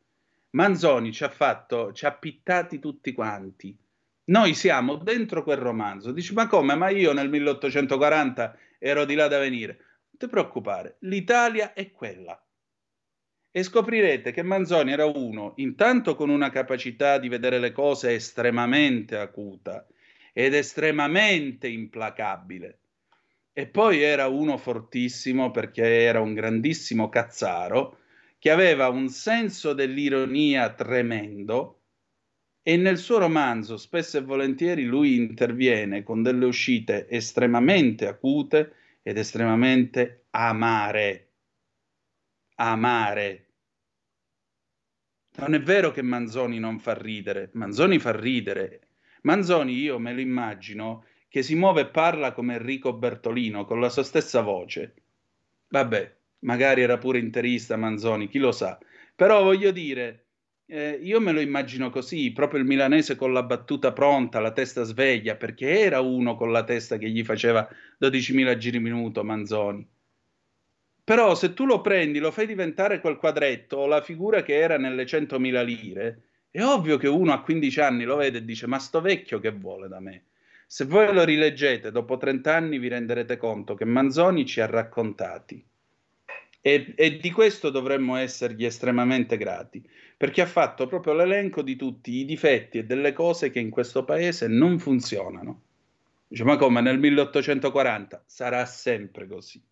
Manzoni 0.51 1.11
ci 1.11 1.25
ha 1.25 1.29
fatto, 1.29 1.91
ci 1.91 2.05
ha 2.05 2.13
pittati 2.13 2.79
tutti 2.79 3.11
quanti. 3.11 3.77
Noi 4.25 4.53
siamo 4.53 4.95
dentro 4.95 5.43
quel 5.43 5.57
romanzo. 5.57 6.11
Dici, 6.11 6.33
ma 6.33 6.47
come? 6.47 6.75
Ma 6.75 6.89
io 6.89 7.11
nel 7.11 7.29
1840 7.29 8.57
ero 8.79 9.03
di 9.03 9.15
là 9.15 9.27
da 9.27 9.39
venire. 9.39 9.79
ti 10.17 10.27
preoccupare, 10.27 10.97
l'Italia 10.99 11.73
è 11.73 11.91
quella. 11.91 12.41
E 13.51 13.63
scoprirete 13.63 14.31
che 14.31 14.43
Manzoni 14.43 14.91
era 14.91 15.05
uno, 15.05 15.53
intanto 15.57 16.15
con 16.15 16.29
una 16.29 16.49
capacità 16.49 17.17
di 17.17 17.27
vedere 17.27 17.59
le 17.59 17.71
cose 17.71 18.13
estremamente 18.13 19.17
acuta 19.17 19.85
ed 20.33 20.53
estremamente 20.53 21.67
implacabile. 21.67 22.79
E 23.53 23.67
poi 23.67 24.01
era 24.01 24.27
uno 24.27 24.57
fortissimo 24.57 25.51
perché 25.51 26.01
era 26.03 26.19
un 26.19 26.33
grandissimo 26.33 27.09
cazzaro 27.09 27.99
che 28.39 28.51
aveva 28.51 28.89
un 28.89 29.09
senso 29.09 29.73
dell'ironia 29.73 30.73
tremendo 30.73 31.81
e 32.61 32.75
nel 32.75 32.97
suo 32.97 33.17
romanzo 33.17 33.77
spesso 33.77 34.17
e 34.17 34.21
volentieri 34.21 34.83
lui 34.83 35.15
interviene 35.15 36.03
con 36.03 36.21
delle 36.21 36.45
uscite 36.45 37.07
estremamente 37.09 38.07
acute 38.07 38.73
ed 39.01 39.17
estremamente 39.17 40.25
amare. 40.31 41.31
Amare. 42.55 43.45
Non 45.37 45.53
è 45.53 45.61
vero 45.61 45.91
che 45.91 46.01
Manzoni 46.01 46.59
non 46.59 46.79
fa 46.79 46.93
ridere, 46.93 47.51
Manzoni 47.53 47.99
fa 47.99 48.11
ridere. 48.11 48.87
Manzoni 49.21 49.73
io 49.73 49.97
me 49.97 50.13
lo 50.13 50.19
immagino 50.19 51.05
che 51.29 51.43
si 51.43 51.55
muove 51.55 51.81
e 51.81 51.87
parla 51.87 52.33
come 52.33 52.55
Enrico 52.55 52.93
Bertolino, 52.93 53.63
con 53.63 53.79
la 53.79 53.89
sua 53.89 54.03
stessa 54.03 54.41
voce. 54.41 54.95
Vabbè, 55.69 56.16
magari 56.39 56.81
era 56.81 56.97
pure 56.97 57.19
interista 57.19 57.75
Manzoni, 57.77 58.27
chi 58.27 58.39
lo 58.39 58.51
sa. 58.51 58.77
Però 59.15 59.43
voglio 59.43 59.71
dire, 59.71 60.25
eh, 60.67 60.99
io 61.01 61.19
me 61.19 61.31
lo 61.31 61.39
immagino 61.39 61.89
così, 61.89 62.31
proprio 62.31 62.59
il 62.59 62.65
milanese 62.65 63.15
con 63.15 63.33
la 63.33 63.43
battuta 63.43 63.93
pronta, 63.93 64.39
la 64.39 64.51
testa 64.51 64.83
sveglia, 64.83 65.35
perché 65.35 65.79
era 65.79 66.01
uno 66.01 66.35
con 66.35 66.51
la 66.51 66.63
testa 66.63 66.97
che 66.97 67.09
gli 67.09 67.23
faceva 67.23 67.67
12.000 67.99 68.57
giri 68.57 68.79
minuto 68.79 69.23
Manzoni. 69.23 69.87
Però 71.03 71.35
se 71.35 71.53
tu 71.53 71.65
lo 71.65 71.79
prendi, 71.79 72.19
lo 72.19 72.31
fai 72.31 72.45
diventare 72.45 72.99
quel 72.99 73.15
quadretto 73.15 73.77
o 73.77 73.87
la 73.87 74.01
figura 74.01 74.43
che 74.43 74.55
era 74.57 74.77
nelle 74.77 75.05
100.000 75.05 75.63
lire, 75.63 76.23
è 76.51 76.61
ovvio 76.61 76.97
che 76.97 77.07
uno 77.07 77.31
a 77.31 77.41
15 77.41 77.79
anni 77.79 78.03
lo 78.03 78.17
vede 78.17 78.39
e 78.39 78.45
dice 78.45 78.67
ma 78.67 78.77
sto 78.77 78.99
vecchio 78.99 79.39
che 79.39 79.51
vuole 79.51 79.87
da 79.87 79.99
me? 79.99 80.25
Se 80.65 80.83
voi 80.83 81.13
lo 81.13 81.23
rileggete 81.23 81.91
dopo 81.91 82.17
30 82.17 82.53
anni 82.53 82.77
vi 82.77 82.89
renderete 82.89 83.37
conto 83.37 83.73
che 83.73 83.85
Manzoni 83.85 84.45
ci 84.45 84.59
ha 84.59 84.65
raccontati 84.65 85.65
e, 86.67 86.93
e 86.97 87.17
di 87.17 87.31
questo 87.31 87.69
dovremmo 87.69 88.17
essergli 88.17 88.65
estremamente 88.65 89.37
grati, 89.37 89.81
perché 90.17 90.41
ha 90.41 90.45
fatto 90.45 90.85
proprio 90.85 91.13
l'elenco 91.13 91.61
di 91.61 91.77
tutti 91.77 92.11
i 92.11 92.25
difetti 92.25 92.79
e 92.79 92.83
delle 92.83 93.13
cose 93.13 93.51
che 93.51 93.59
in 93.59 93.69
questo 93.69 94.03
paese 94.03 94.47
non 94.47 94.77
funzionano. 94.77 95.61
Dice, 96.27 96.43
ma 96.43 96.57
come 96.57 96.81
nel 96.81 96.99
1840? 96.99 98.23
Sarà 98.25 98.65
sempre 98.65 99.27
così. 99.27 99.63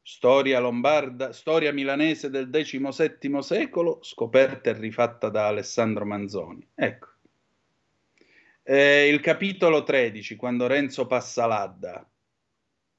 Storia 0.00 0.60
lombarda, 0.60 1.32
storia 1.32 1.72
milanese 1.72 2.30
del 2.30 2.48
XVII 2.48 3.42
secolo, 3.42 3.98
scoperta 4.02 4.70
e 4.70 4.74
rifatta 4.74 5.28
da 5.28 5.48
Alessandro 5.48 6.06
Manzoni. 6.06 6.64
Ecco. 6.72 7.08
Eh, 8.62 9.08
il 9.08 9.18
capitolo 9.18 9.82
13, 9.82 10.36
quando 10.36 10.68
Renzo 10.68 11.08
passa 11.08 11.46
l'Adda. 11.46 12.09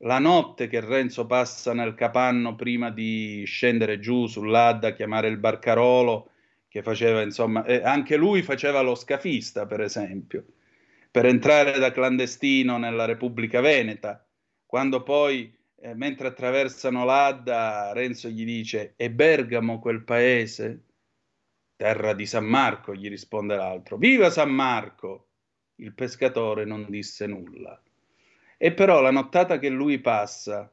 La 0.03 0.17
notte 0.17 0.67
che 0.67 0.79
Renzo 0.79 1.27
passa 1.27 1.73
nel 1.73 1.93
capanno 1.93 2.55
prima 2.55 2.89
di 2.89 3.43
scendere 3.45 3.99
giù 3.99 4.25
sull'Adda, 4.25 4.93
chiamare 4.93 5.27
il 5.27 5.37
barcarolo, 5.37 6.31
che 6.67 6.81
faceva, 6.81 7.21
insomma, 7.21 7.63
eh, 7.65 7.83
anche 7.83 8.15
lui 8.15 8.41
faceva 8.41 8.81
lo 8.81 8.95
scafista, 8.95 9.67
per 9.67 9.81
esempio, 9.81 10.45
per 11.11 11.25
entrare 11.25 11.77
da 11.77 11.91
clandestino 11.91 12.77
nella 12.77 13.05
Repubblica 13.05 13.61
Veneta, 13.61 14.25
quando 14.65 15.03
poi 15.03 15.55
eh, 15.75 15.93
mentre 15.93 16.29
attraversano 16.29 17.05
l'Adda, 17.05 17.91
Renzo 17.93 18.29
gli 18.29 18.45
dice: 18.45 18.93
E 18.95 19.11
Bergamo 19.11 19.79
quel 19.79 20.03
paese? 20.03 20.85
Terra 21.75 22.13
di 22.13 22.25
San 22.25 22.45
Marco, 22.45 22.95
gli 22.95 23.09
risponde 23.09 23.55
l'altro. 23.55 23.97
Viva 23.97 24.29
San 24.29 24.51
Marco! 24.51 25.27
Il 25.75 25.93
pescatore 25.93 26.65
non 26.65 26.85
disse 26.89 27.27
nulla. 27.27 27.79
E 28.63 28.73
però 28.73 29.01
la 29.01 29.09
nottata 29.09 29.57
che 29.57 29.69
lui 29.69 29.97
passa, 29.97 30.71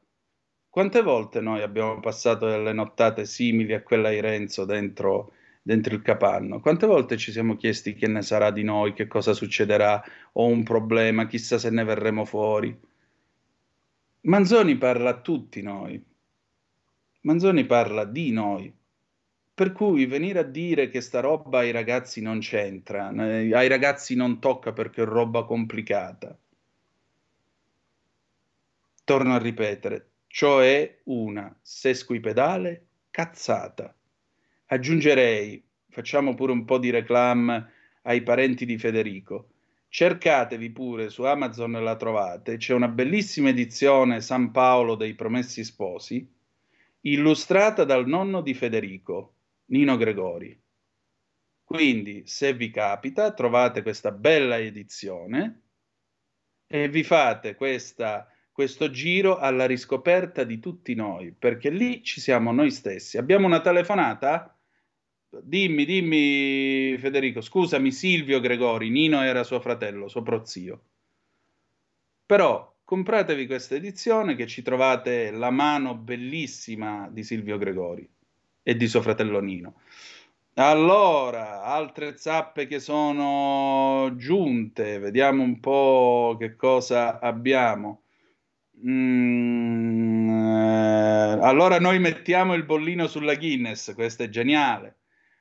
quante 0.69 1.01
volte 1.01 1.41
noi 1.41 1.63
abbiamo 1.63 1.99
passato 1.99 2.47
delle 2.47 2.71
nottate 2.71 3.25
simili 3.25 3.73
a 3.73 3.81
quella 3.81 4.11
di 4.11 4.19
Renzo 4.19 4.63
dentro, 4.63 5.31
dentro 5.63 5.95
il 5.95 6.03
capanno? 6.03 6.59
Quante 6.59 6.85
volte 6.85 7.17
ci 7.17 7.31
siamo 7.31 7.55
chiesti 7.55 7.95
che 7.95 8.05
ne 8.05 8.21
sarà 8.21 8.51
di 8.51 8.61
noi, 8.61 8.93
che 8.93 9.07
cosa 9.07 9.33
succederà, 9.33 10.03
o 10.33 10.45
un 10.45 10.61
problema, 10.61 11.25
chissà 11.25 11.57
se 11.57 11.71
ne 11.71 11.83
verremo 11.83 12.25
fuori? 12.25 12.79
Manzoni 14.21 14.77
parla 14.77 15.09
a 15.09 15.21
tutti 15.21 15.63
noi. 15.63 15.99
Manzoni 17.21 17.65
parla 17.65 18.05
di 18.05 18.31
noi. 18.31 18.71
Per 19.51 19.71
cui 19.71 20.05
venire 20.05 20.37
a 20.37 20.43
dire 20.43 20.89
che 20.89 21.01
sta 21.01 21.21
roba 21.21 21.61
ai 21.61 21.71
ragazzi 21.71 22.21
non 22.21 22.37
c'entra, 22.37 23.11
eh, 23.11 23.51
ai 23.51 23.67
ragazzi 23.67 24.13
non 24.13 24.39
tocca 24.39 24.73
perché 24.73 25.01
è 25.01 25.05
roba 25.05 25.43
complicata. 25.43 26.37
Torno 29.09 29.33
a 29.33 29.39
ripetere, 29.39 30.11
cioè 30.27 30.99
una 31.05 31.57
sesquipedale 31.63 32.89
cazzata. 33.09 33.97
Aggiungerei, 34.67 35.67
facciamo 35.89 36.35
pure 36.35 36.51
un 36.51 36.63
po' 36.63 36.77
di 36.77 36.91
reclam 36.91 37.67
ai 38.03 38.21
parenti 38.21 38.67
di 38.67 38.77
Federico 38.77 39.49
cercatevi 39.89 40.69
pure 40.69 41.09
su 41.09 41.23
Amazon 41.23 41.71
la 41.71 41.95
trovate, 41.95 42.57
c'è 42.57 42.75
una 42.75 42.87
bellissima 42.87 43.49
edizione 43.49 44.21
San 44.21 44.51
Paolo 44.51 44.93
dei 44.93 45.15
Promessi 45.15 45.63
Sposi, 45.63 46.31
illustrata 47.01 47.85
dal 47.85 48.07
nonno 48.07 48.41
di 48.41 48.53
Federico, 48.53 49.33
Nino 49.69 49.97
Gregori. 49.97 50.61
Quindi, 51.63 52.27
se 52.27 52.53
vi 52.53 52.69
capita, 52.69 53.33
trovate 53.33 53.81
questa 53.81 54.11
bella 54.11 54.59
edizione 54.59 55.61
e 56.67 56.87
vi 56.89 57.03
fate 57.03 57.55
questa, 57.55 58.31
questo 58.59 58.89
giro 58.89 59.37
alla 59.37 59.65
riscoperta 59.65 60.43
di 60.43 60.59
tutti 60.59 60.93
noi, 60.93 61.31
perché 61.31 61.69
lì 61.69 62.03
ci 62.03 62.19
siamo 62.19 62.51
noi 62.51 62.71
stessi. 62.71 63.17
Abbiamo 63.17 63.45
una 63.45 63.61
telefonata? 63.61 64.53
Dimmi, 65.29 65.85
dimmi 65.85 66.97
Federico, 66.97 67.39
scusami 67.39 67.89
Silvio 67.89 68.41
Gregori, 68.41 68.89
Nino 68.89 69.21
era 69.21 69.45
suo 69.45 69.61
fratello, 69.61 70.09
suo 70.09 70.23
prozio. 70.23 70.81
Però 72.25 72.75
compratevi 72.83 73.47
questa 73.47 73.75
edizione 73.75 74.35
che 74.35 74.45
ci 74.45 74.61
trovate 74.61 75.31
la 75.31 75.51
mano 75.51 75.95
bellissima 75.95 77.07
di 77.09 77.23
Silvio 77.23 77.57
Gregori 77.57 78.05
e 78.61 78.75
di 78.75 78.87
suo 78.89 79.01
fratello 79.01 79.39
Nino. 79.39 79.75
Allora, 80.55 81.63
altre 81.63 82.17
zappe 82.17 82.67
che 82.67 82.81
sono 82.81 84.17
giunte, 84.17 84.99
vediamo 84.99 85.43
un 85.43 85.61
po' 85.61 86.35
che 86.37 86.57
cosa 86.57 87.21
abbiamo. 87.21 88.01
Mm, 88.85 90.29
eh, 90.29 91.39
allora 91.41 91.79
noi 91.79 91.99
mettiamo 91.99 92.53
il 92.53 92.63
bollino 92.63 93.07
sulla 93.07 93.35
Guinness, 93.35 93.93
questo 93.93 94.23
è 94.23 94.29
geniale. 94.29 94.95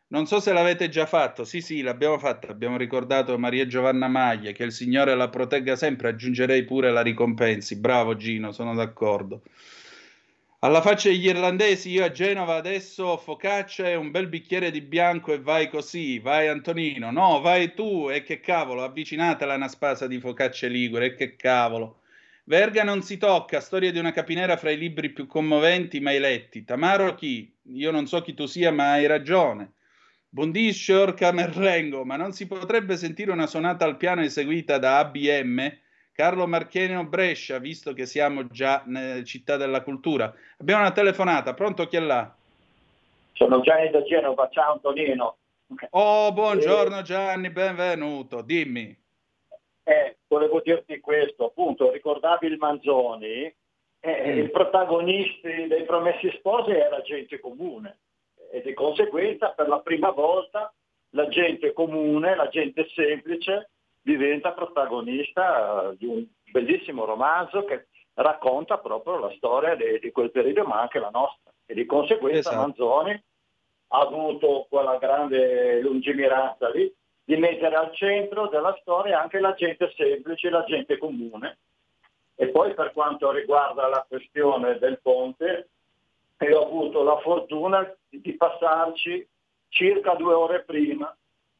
Non 0.09 0.27
so 0.27 0.41
se 0.41 0.53
l'avete 0.53 0.89
già 0.89 1.07
fatto, 1.07 1.45
sì 1.45 1.61
sì, 1.61 1.83
l'abbiamo 1.83 2.19
fatto, 2.19 2.49
abbiamo 2.51 2.77
ricordato 2.79 3.39
Maria 3.39 3.67
Giovanna 3.67 4.09
Maglia, 4.09 4.53
che 4.53 4.65
il 4.65 4.73
Signore 4.73 5.15
la 5.15 5.29
protegga 5.29 5.77
sempre, 5.77 6.09
aggiungerei 6.09 6.65
pure 6.65 6.91
la 6.91 7.03
ricompensi, 7.03 7.77
bravo 7.79 8.17
Gino, 8.17 8.51
sono 8.51 8.75
d'accordo. 8.75 9.43
Alla 10.61 10.81
faccia 10.81 11.09
degli 11.09 11.27
irlandesi, 11.27 11.91
io 11.91 12.05
a 12.05 12.11
Genova 12.11 12.57
adesso 12.57 13.17
focaccia 13.19 13.89
e 13.89 13.95
un 13.95 14.11
bel 14.11 14.29
bicchiere 14.29 14.73
di 14.73 14.81
bianco 14.81 15.33
e 15.33 15.41
vai 15.41 15.69
così, 15.69 16.19
vai 16.19 16.49
Antonino, 16.49 17.13
no, 17.13 17.41
vai 17.41 17.75
tu, 17.75 18.09
e 18.11 18.23
che 18.25 18.41
cavolo, 18.41 18.83
avvicinatela 18.83 19.55
una 19.55 19.69
spasa 19.69 20.07
di 20.09 20.19
focacce 20.19 20.69
ligure, 20.69 21.07
e 21.07 21.15
che 21.15 21.37
cavolo. 21.37 22.01
Verga 22.49 22.83
non 22.83 23.03
si 23.03 23.19
tocca, 23.19 23.61
storia 23.61 23.93
di 23.93 23.99
una 23.99 24.11
capinera 24.11 24.57
fra 24.57 24.71
i 24.71 24.79
libri 24.79 25.11
più 25.11 25.27
commoventi 25.27 26.01
mai 26.01 26.19
letti. 26.19 26.65
Tamaro 26.65 27.15
chi? 27.15 27.55
Io 27.75 27.91
non 27.91 28.07
so 28.07 28.23
chi 28.23 28.33
tu 28.33 28.47
sia, 28.47 28.73
ma 28.73 28.93
hai 28.93 29.07
ragione. 29.07 29.75
Bondisce 30.31 30.95
Orca 30.95 31.31
Merlengo, 31.31 32.07
ma 32.07 32.17
non 32.17 32.33
si 32.33 32.47
potrebbe 32.47 32.97
sentire 32.97 33.33
una 33.33 33.47
sonata 33.47 33.85
al 33.85 33.99
piano 33.99 34.23
eseguita 34.23 34.79
da 34.79 34.97
ABM? 35.01 35.77
Carlo 36.11 36.47
Marchienio 36.47 37.05
Brescia, 37.05 37.59
visto 37.59 37.93
che 37.93 38.07
siamo 38.07 38.47
già 38.47 38.83
nella 38.87 39.23
città 39.25 39.59
della 39.59 39.83
cultura. 39.83 40.33
Abbiamo 40.57 40.81
una 40.81 40.93
telefonata, 40.93 41.53
pronto 41.53 41.87
chi 41.87 41.97
è 41.97 42.01
là? 42.01 42.35
Sono 43.35 43.61
Gianni 43.61 43.91
da 43.91 44.03
Genova, 44.05 44.49
ciao 44.51 44.73
Antonino. 44.73 45.37
Oh, 45.91 46.33
buongiorno 46.33 47.03
Gianni, 47.03 47.51
benvenuto, 47.51 48.41
dimmi. 48.41 49.07
Eh, 49.89 50.19
volevo 50.29 50.61
dirti 50.61 51.01
questo, 51.01 51.47
appunto, 51.47 51.91
ricordavi 51.91 52.47
il 52.47 52.59
Manzoni, 52.59 53.51
eh, 54.01 54.35
Mm. 54.35 54.39
il 54.39 54.51
protagonista 54.51 55.49
dei 55.49 55.85
Promessi 55.85 56.31
Sposi 56.33 56.73
era 56.73 57.01
gente 57.01 57.41
comune 57.41 58.01
e 58.53 58.61
di 58.61 58.75
conseguenza 58.75 59.49
per 59.57 59.67
la 59.67 59.81
prima 59.81 60.11
volta 60.11 60.71
la 61.13 61.27
gente 61.29 61.73
comune, 61.73 62.37
la 62.37 62.49
gente 62.49 62.87
semplice 62.95 63.71
diventa 64.03 64.53
protagonista 64.53 65.95
di 65.97 66.05
un 66.05 66.23
bellissimo 66.53 67.07
romanzo 67.07 67.65
che 67.65 67.87
racconta 68.13 68.77
proprio 68.77 69.19
la 69.19 69.33
storia 69.37 69.75
di, 69.75 69.99
di 70.01 70.13
quel 70.13 70.31
periodo, 70.31 70.65
ma 70.65 70.83
anche 70.83 70.99
la 70.99 71.11
nostra. 71.11 71.51
E 71.65 71.73
di 71.73 71.87
conseguenza 71.87 72.51
Esatto. 72.51 72.57
Manzoni 72.57 73.23
ha 73.91 74.01
avuto 74.01 74.67
quella 74.69 74.99
grande 74.99 75.81
lungimiranza 75.81 76.69
lì 76.69 76.93
di 77.29 77.37
mettere 77.37 77.75
al 77.75 77.95
centro 77.95 78.47
della 78.47 78.75
storia 78.81 79.21
anche 79.21 79.39
la 79.39 79.53
gente 79.53 79.93
semplice, 79.95 80.49
la 80.49 80.65
gente 80.65 80.97
comune. 80.97 81.59
E 82.35 82.49
poi 82.49 82.73
per 82.73 82.93
quanto 82.95 83.31
riguarda 83.31 83.87
la 83.87 84.03
questione 84.09 84.79
del 84.79 84.99
ponte, 85.03 85.69
io 86.39 86.59
ho 86.59 86.65
avuto 86.65 87.03
la 87.03 87.19
fortuna 87.19 87.87
di 88.09 88.33
passarci 88.35 89.29
circa 89.69 90.15
due 90.15 90.33
ore 90.33 90.65
prima 90.65 91.15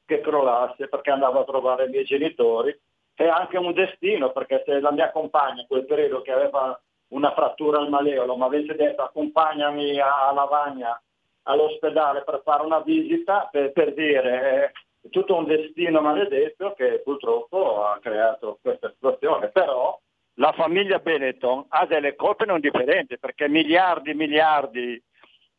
che 0.07 0.23
crollasse 0.23 0.89
perché 0.89 1.11
andavo 1.11 1.41
a 1.41 1.45
trovare 1.45 1.85
i 1.85 1.91
miei 1.91 2.05
genitori. 2.05 2.75
È 3.13 3.27
anche 3.27 3.59
un 3.59 3.75
destino 3.75 4.33
perché 4.33 4.63
se 4.65 4.81
la 4.81 4.91
mia 4.91 5.11
compagna 5.11 5.67
quel 5.69 5.85
periodo 5.85 6.23
che 6.23 6.33
aveva 6.33 6.81
una 7.09 7.35
frattura 7.35 7.79
al 7.79 7.91
maleolo 7.91 8.39
mi 8.39 8.45
avesse 8.45 8.75
detto 8.75 9.03
accompagnami 9.03 10.01
a, 10.01 10.33
Lavagna 10.33 10.99
all'ospedale 11.43 12.23
per 12.23 12.41
fare 12.43 12.65
una 12.65 12.81
visita, 12.81 13.51
per, 13.53 13.73
per 13.73 13.93
dire 13.93 14.73
tutto 15.11 15.37
un 15.37 15.45
destino 15.45 16.01
maledetto 16.01 16.75
che 16.77 17.01
purtroppo 17.05 17.85
ha 17.85 17.99
creato 18.01 18.59
questa 18.61 18.91
situazione. 18.91 19.49
Però 19.49 19.99
la 20.35 20.53
famiglia 20.53 20.99
Benetton 20.99 21.67
ha 21.69 21.87
delle 21.87 22.15
colpe 22.15 22.45
non 22.45 22.61
differenti 22.61 23.19
perché 23.19 23.49
miliardi 23.49 24.11
e 24.11 24.15
miliardi 24.15 25.03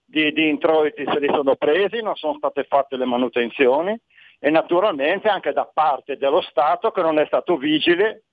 di, 0.05 0.31
di 0.31 0.49
introiti 0.49 1.03
se 1.05 1.19
li 1.19 1.27
sono 1.27 1.55
presi, 1.55 2.01
non 2.01 2.15
sono 2.15 2.35
state 2.35 2.63
fatte 2.63 2.97
le 2.97 3.05
manutenzioni 3.05 3.97
e 4.39 4.49
naturalmente 4.49 5.27
anche 5.27 5.51
da 5.51 5.69
parte 5.71 6.17
dello 6.17 6.41
Stato 6.41 6.91
che 6.91 7.01
non 7.01 7.19
è 7.19 7.25
stato 7.25 7.57
vigile 7.57 8.23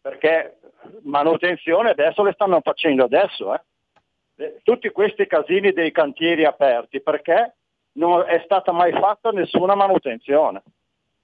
perché 0.00 0.58
manutenzione 1.02 1.90
adesso 1.90 2.22
le 2.22 2.32
stanno 2.32 2.60
facendo 2.60 3.04
adesso. 3.04 3.54
Eh, 3.54 4.60
Tutti 4.62 4.90
questi 4.90 5.26
casini 5.26 5.72
dei 5.72 5.92
cantieri 5.92 6.44
aperti 6.44 7.00
perché 7.00 7.54
non 7.96 8.24
è 8.26 8.40
stata 8.44 8.72
mai 8.72 8.92
fatta 8.92 9.30
nessuna 9.30 9.74
manutenzione 9.74 10.62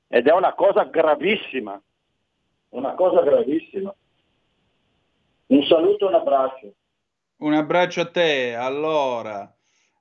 ed 0.09 0.27
è 0.27 0.32
una 0.32 0.55
cosa 0.55 0.85
gravissima, 0.85 1.81
una 2.70 2.94
cosa 2.94 3.23
gravissima. 3.23 3.94
Un 5.47 5.62
saluto 5.65 6.07
e 6.07 6.09
un 6.09 6.15
abbraccio. 6.15 6.73
Un 7.39 7.55
abbraccio 7.55 8.01
a 8.01 8.11
te. 8.11 8.55
Allora, 8.55 9.51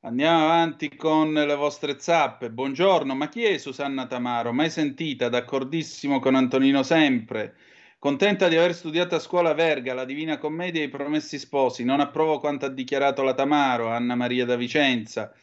andiamo 0.01 0.45
avanti 0.45 0.95
con 0.95 1.33
le 1.33 1.55
vostre 1.55 1.99
zappe. 1.99 2.49
Buongiorno, 2.49 3.13
ma 3.15 3.27
chi 3.27 3.43
è 3.43 3.57
Susanna 3.57 4.05
Tamaro? 4.05 4.53
Mai 4.53 4.69
sentita? 4.69 5.27
D'accordissimo 5.27 6.19
con 6.19 6.35
Antonino 6.35 6.83
sempre. 6.83 7.55
Contenta 7.99 8.47
di 8.47 8.55
aver 8.55 8.73
studiato 8.73 9.15
a 9.15 9.19
scuola 9.19 9.53
Verga, 9.53 9.93
la 9.93 10.05
Divina 10.05 10.37
Commedia 10.37 10.81
e 10.81 10.85
i 10.85 10.89
Promessi 10.89 11.37
Sposi. 11.37 11.83
Non 11.83 11.99
approvo 11.99 12.39
quanto 12.39 12.65
ha 12.65 12.69
dichiarato 12.69 13.21
la 13.21 13.33
Tamaro, 13.33 13.89
Anna 13.89 14.15
Maria 14.15 14.45
da 14.45 14.55
Vicenza. 14.55 15.33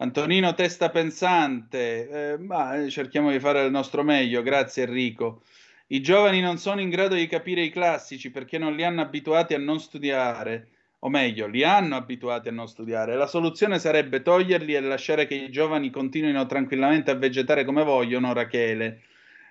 Antonino 0.00 0.54
Testa 0.54 0.90
Pensante, 0.90 2.34
eh, 2.34 2.38
ma 2.38 2.76
eh, 2.76 2.88
cerchiamo 2.88 3.32
di 3.32 3.40
fare 3.40 3.64
il 3.64 3.72
nostro 3.72 4.04
meglio, 4.04 4.42
grazie 4.42 4.84
Enrico. 4.84 5.42
I 5.88 6.00
giovani 6.00 6.40
non 6.40 6.56
sono 6.58 6.80
in 6.80 6.88
grado 6.88 7.16
di 7.16 7.26
capire 7.26 7.62
i 7.62 7.70
classici 7.70 8.30
perché 8.30 8.58
non 8.58 8.76
li 8.76 8.84
hanno 8.84 9.00
abituati 9.00 9.54
a 9.54 9.58
non 9.58 9.80
studiare, 9.80 10.68
o 11.00 11.08
meglio, 11.08 11.48
li 11.48 11.64
hanno 11.64 11.96
abituati 11.96 12.46
a 12.48 12.52
non 12.52 12.68
studiare. 12.68 13.16
La 13.16 13.26
soluzione 13.26 13.80
sarebbe 13.80 14.22
toglierli 14.22 14.72
e 14.72 14.80
lasciare 14.80 15.26
che 15.26 15.34
i 15.34 15.50
giovani 15.50 15.90
continuino 15.90 16.46
tranquillamente 16.46 17.10
a 17.10 17.16
vegetare 17.16 17.64
come 17.64 17.82
vogliono, 17.82 18.32
Rachele. 18.32 19.02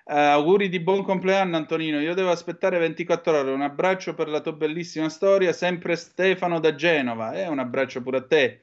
Eh, 0.06 0.18
auguri 0.18 0.70
di 0.70 0.80
buon 0.80 1.02
compleanno 1.02 1.56
Antonino, 1.58 2.00
io 2.00 2.14
devo 2.14 2.30
aspettare 2.30 2.78
24 2.78 3.38
ore, 3.38 3.50
un 3.50 3.60
abbraccio 3.60 4.14
per 4.14 4.28
la 4.28 4.40
tua 4.40 4.54
bellissima 4.54 5.10
storia, 5.10 5.52
sempre 5.52 5.94
Stefano 5.94 6.58
da 6.58 6.74
Genova, 6.74 7.32
e 7.32 7.46
un 7.46 7.58
abbraccio 7.58 8.00
pure 8.00 8.16
a 8.16 8.26
te. 8.26 8.62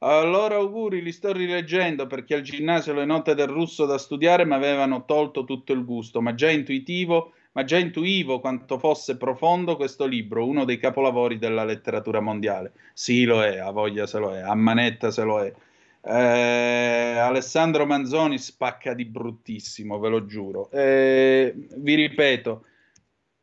Allora 0.00 0.54
auguri, 0.54 1.02
li 1.02 1.10
sto 1.10 1.32
rileggendo 1.32 2.06
perché 2.06 2.34
al 2.34 2.42
ginnasio 2.42 2.94
le 2.94 3.04
note 3.04 3.34
del 3.34 3.48
russo 3.48 3.84
da 3.84 3.98
studiare 3.98 4.44
mi 4.44 4.54
avevano 4.54 5.04
tolto 5.04 5.42
tutto 5.42 5.72
il 5.72 5.84
gusto, 5.84 6.20
ma 6.20 6.34
già 6.34 6.48
intuitivo, 6.50 7.32
ma 7.52 7.64
già 7.64 7.78
intuivo 7.78 8.38
quanto 8.38 8.78
fosse 8.78 9.16
profondo 9.16 9.74
questo 9.74 10.06
libro, 10.06 10.46
uno 10.46 10.64
dei 10.64 10.78
capolavori 10.78 11.38
della 11.38 11.64
letteratura 11.64 12.20
mondiale. 12.20 12.72
Sì, 12.92 13.24
lo 13.24 13.42
è, 13.42 13.58
a 13.58 13.72
voglia 13.72 14.06
se 14.06 14.18
lo 14.20 14.32
è, 14.32 14.40
a 14.40 14.54
manetta 14.54 15.10
se 15.10 15.22
lo 15.24 15.42
è. 15.42 15.52
Eh, 16.00 17.18
Alessandro 17.18 17.84
Manzoni 17.84 18.38
spacca 18.38 18.94
di 18.94 19.04
bruttissimo, 19.04 19.98
ve 19.98 20.08
lo 20.08 20.26
giuro. 20.26 20.70
Eh, 20.70 21.52
vi 21.76 21.94
ripeto, 21.96 22.64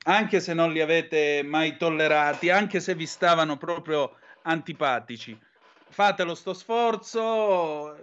anche 0.06 0.40
se 0.40 0.54
non 0.54 0.72
li 0.72 0.80
avete 0.80 1.44
mai 1.44 1.76
tollerati, 1.76 2.50
anche 2.50 2.80
se 2.80 2.96
vi 2.96 3.06
stavano 3.06 3.58
proprio 3.58 4.16
antipatici, 4.44 5.38
fatelo 5.96 6.36
sto 6.36 6.54
sforzo 6.54 7.96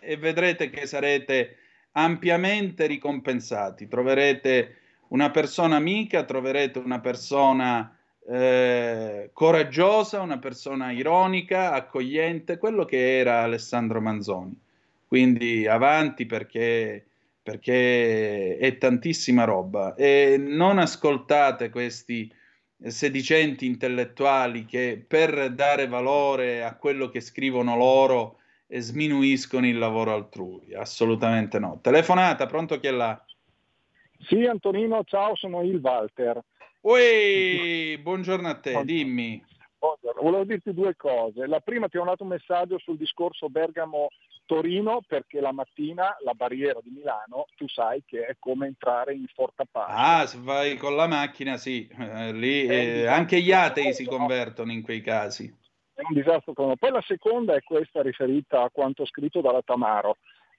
e 0.00 0.18
vedrete 0.18 0.68
che 0.68 0.84
sarete 0.84 1.56
ampiamente 1.92 2.84
ricompensati. 2.84 3.88
Troverete 3.88 4.76
una 5.08 5.30
persona 5.30 5.76
amica, 5.76 6.24
troverete 6.24 6.78
una 6.78 7.00
persona 7.00 7.96
eh, 8.28 9.30
coraggiosa, 9.32 10.20
una 10.20 10.36
persona 10.38 10.92
ironica, 10.92 11.72
accogliente, 11.72 12.58
quello 12.58 12.84
che 12.84 13.18
era 13.18 13.44
Alessandro 13.44 14.02
Manzoni. 14.02 14.54
Quindi 15.06 15.66
avanti 15.66 16.26
perché, 16.26 17.02
perché 17.42 18.58
è 18.58 18.76
tantissima 18.76 19.44
roba. 19.44 19.94
E 19.94 20.36
non 20.38 20.76
ascoltate 20.76 21.70
questi 21.70 22.30
sedicenti 22.86 23.66
intellettuali 23.66 24.64
che 24.64 25.04
per 25.06 25.52
dare 25.52 25.88
valore 25.88 26.62
a 26.62 26.76
quello 26.76 27.08
che 27.08 27.20
scrivono 27.20 27.76
loro 27.76 28.38
eh, 28.66 28.80
sminuiscono 28.80 29.66
il 29.66 29.78
lavoro 29.78 30.14
altrui. 30.14 30.74
Assolutamente 30.74 31.58
no. 31.58 31.80
Telefonata, 31.82 32.46
pronto 32.46 32.78
chi 32.78 32.86
è 32.86 32.92
là? 32.92 33.24
Sì, 34.20 34.44
Antonino, 34.44 35.02
ciao, 35.04 35.34
sono 35.36 35.62
il 35.62 35.78
Walter. 35.82 36.40
Ui, 36.82 37.98
buongiorno 37.98 38.48
a 38.48 38.54
te, 38.54 38.84
dimmi. 38.84 39.44
Volevo 40.20 40.44
dirti 40.44 40.74
due 40.74 40.96
cose. 40.96 41.46
La 41.46 41.60
prima 41.60 41.88
ti 41.88 41.96
ho 41.96 42.00
mandato 42.00 42.24
un 42.24 42.30
messaggio 42.30 42.78
sul 42.78 42.96
discorso 42.96 43.48
Bergamo-Torino 43.48 45.02
perché 45.06 45.40
la 45.40 45.52
mattina 45.52 46.16
la 46.24 46.34
barriera 46.34 46.80
di 46.82 46.90
Milano, 46.90 47.46
tu 47.56 47.68
sai 47.68 48.02
che 48.04 48.26
è 48.26 48.36
come 48.38 48.66
entrare 48.66 49.14
in 49.14 49.26
Forta 49.32 49.64
Pace. 49.70 49.92
Ah, 49.94 50.26
se 50.26 50.38
vai 50.40 50.76
con 50.76 50.96
la 50.96 51.06
macchina, 51.06 51.56
sì, 51.56 51.86
eh, 51.86 52.32
lì 52.32 52.66
eh, 52.66 53.06
anche 53.06 53.40
gli 53.40 53.52
atei 53.52 53.94
si 53.94 54.04
convertono 54.04 54.72
in 54.72 54.82
quei 54.82 55.00
casi. 55.00 55.46
È 55.94 56.02
un 56.02 56.14
disastro. 56.14 56.52
Poi 56.52 56.90
la 56.90 57.02
seconda 57.06 57.54
è 57.54 57.62
questa 57.62 58.02
riferita 58.02 58.62
a 58.62 58.70
quanto 58.70 59.04
scritto 59.06 59.40
dalla 59.40 59.62
Tamaro. 59.62 60.16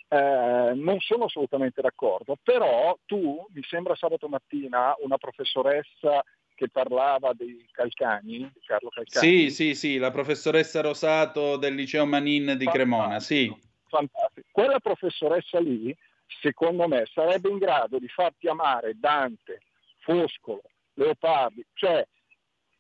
Eh, 0.08 0.72
non 0.76 1.00
sono 1.00 1.26
assolutamente 1.26 1.82
d'accordo, 1.82 2.36
però 2.42 2.98
tu, 3.06 3.46
mi 3.54 3.62
sembra 3.64 3.96
sabato 3.96 4.28
mattina, 4.28 4.96
una 5.00 5.18
professoressa 5.18 6.24
che 6.60 6.68
parlava 6.68 7.32
dei 7.32 7.66
Calcagni, 7.72 8.40
di 8.40 8.60
Carlo 8.66 8.90
Calcagni. 8.90 9.50
Sì, 9.50 9.50
sì, 9.50 9.76
sì, 9.76 9.98
la 9.98 10.12
professoressa 10.12 10.82
Rosato 10.82 11.56
del 11.56 11.74
liceo 11.74 12.06
Manin 12.06 12.56
di 12.58 12.66
Cremona, 12.66 13.22
sì. 13.22 13.50
Fantastico. 13.88 14.46
Quella 14.52 14.80
professoressa 14.82 15.58
lì, 15.62 15.96
secondo 16.42 16.86
me, 16.90 17.06
sarebbe 17.14 17.48
in 17.48 17.60
grado 17.60 17.98
di 17.98 18.10
farti 18.10 18.50
amare 18.50 18.92
Dante, 19.00 19.62
Foscolo, 20.00 20.64
Leopardi, 20.96 21.66
cioè 21.76 22.06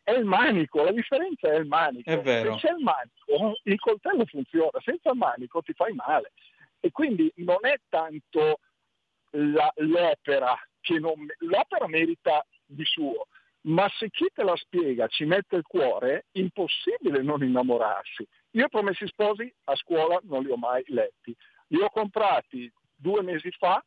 è 0.04 0.12
il 0.12 0.26
manico, 0.26 0.84
la 0.84 0.92
differenza 0.92 1.50
è 1.50 1.56
il 1.56 1.66
manico. 1.66 2.10
È 2.10 2.20
vero. 2.20 2.58
Se 2.58 2.68
c'è 2.68 2.74
il 2.74 2.84
manico, 2.84 3.60
il 3.64 3.80
coltello 3.80 4.26
funziona, 4.26 4.78
senza 4.84 5.12
il 5.12 5.18
manico 5.18 5.62
ti 5.62 5.72
fai 5.72 5.94
male. 5.94 6.34
E 6.82 6.92
quindi 6.92 7.32
non 7.36 7.60
è 7.62 7.80
tanto 7.88 8.60
la- 9.30 9.72
l'opera 9.78 10.54
che 10.82 11.00
non, 11.00 11.26
l'opera 11.38 11.88
merita 11.88 12.46
di 12.66 12.84
suo, 12.84 13.28
ma 13.61 13.90
se 13.98 14.10
chi 14.10 14.27
te 14.34 14.44
la 14.44 14.56
spiega 14.56 15.07
ci 15.07 15.26
mette 15.26 15.57
il 15.57 15.64
cuore, 15.64 16.27
impossibile 16.34 17.22
non 17.22 17.44
innamorarsi. 17.44 18.26
Io 18.52 18.68
promessi 18.69 19.06
sposi 19.07 19.53
a 19.65 19.76
scuola 19.76 20.19
non 20.23 20.44
li 20.44 20.52
ho 20.52 20.57
mai 20.57 20.84
letti, 20.88 21.36
li 21.68 21.81
ho 21.81 21.90
comprati 21.90 22.72
due 22.95 23.22
mesi 23.22 23.52
fa 23.52 23.84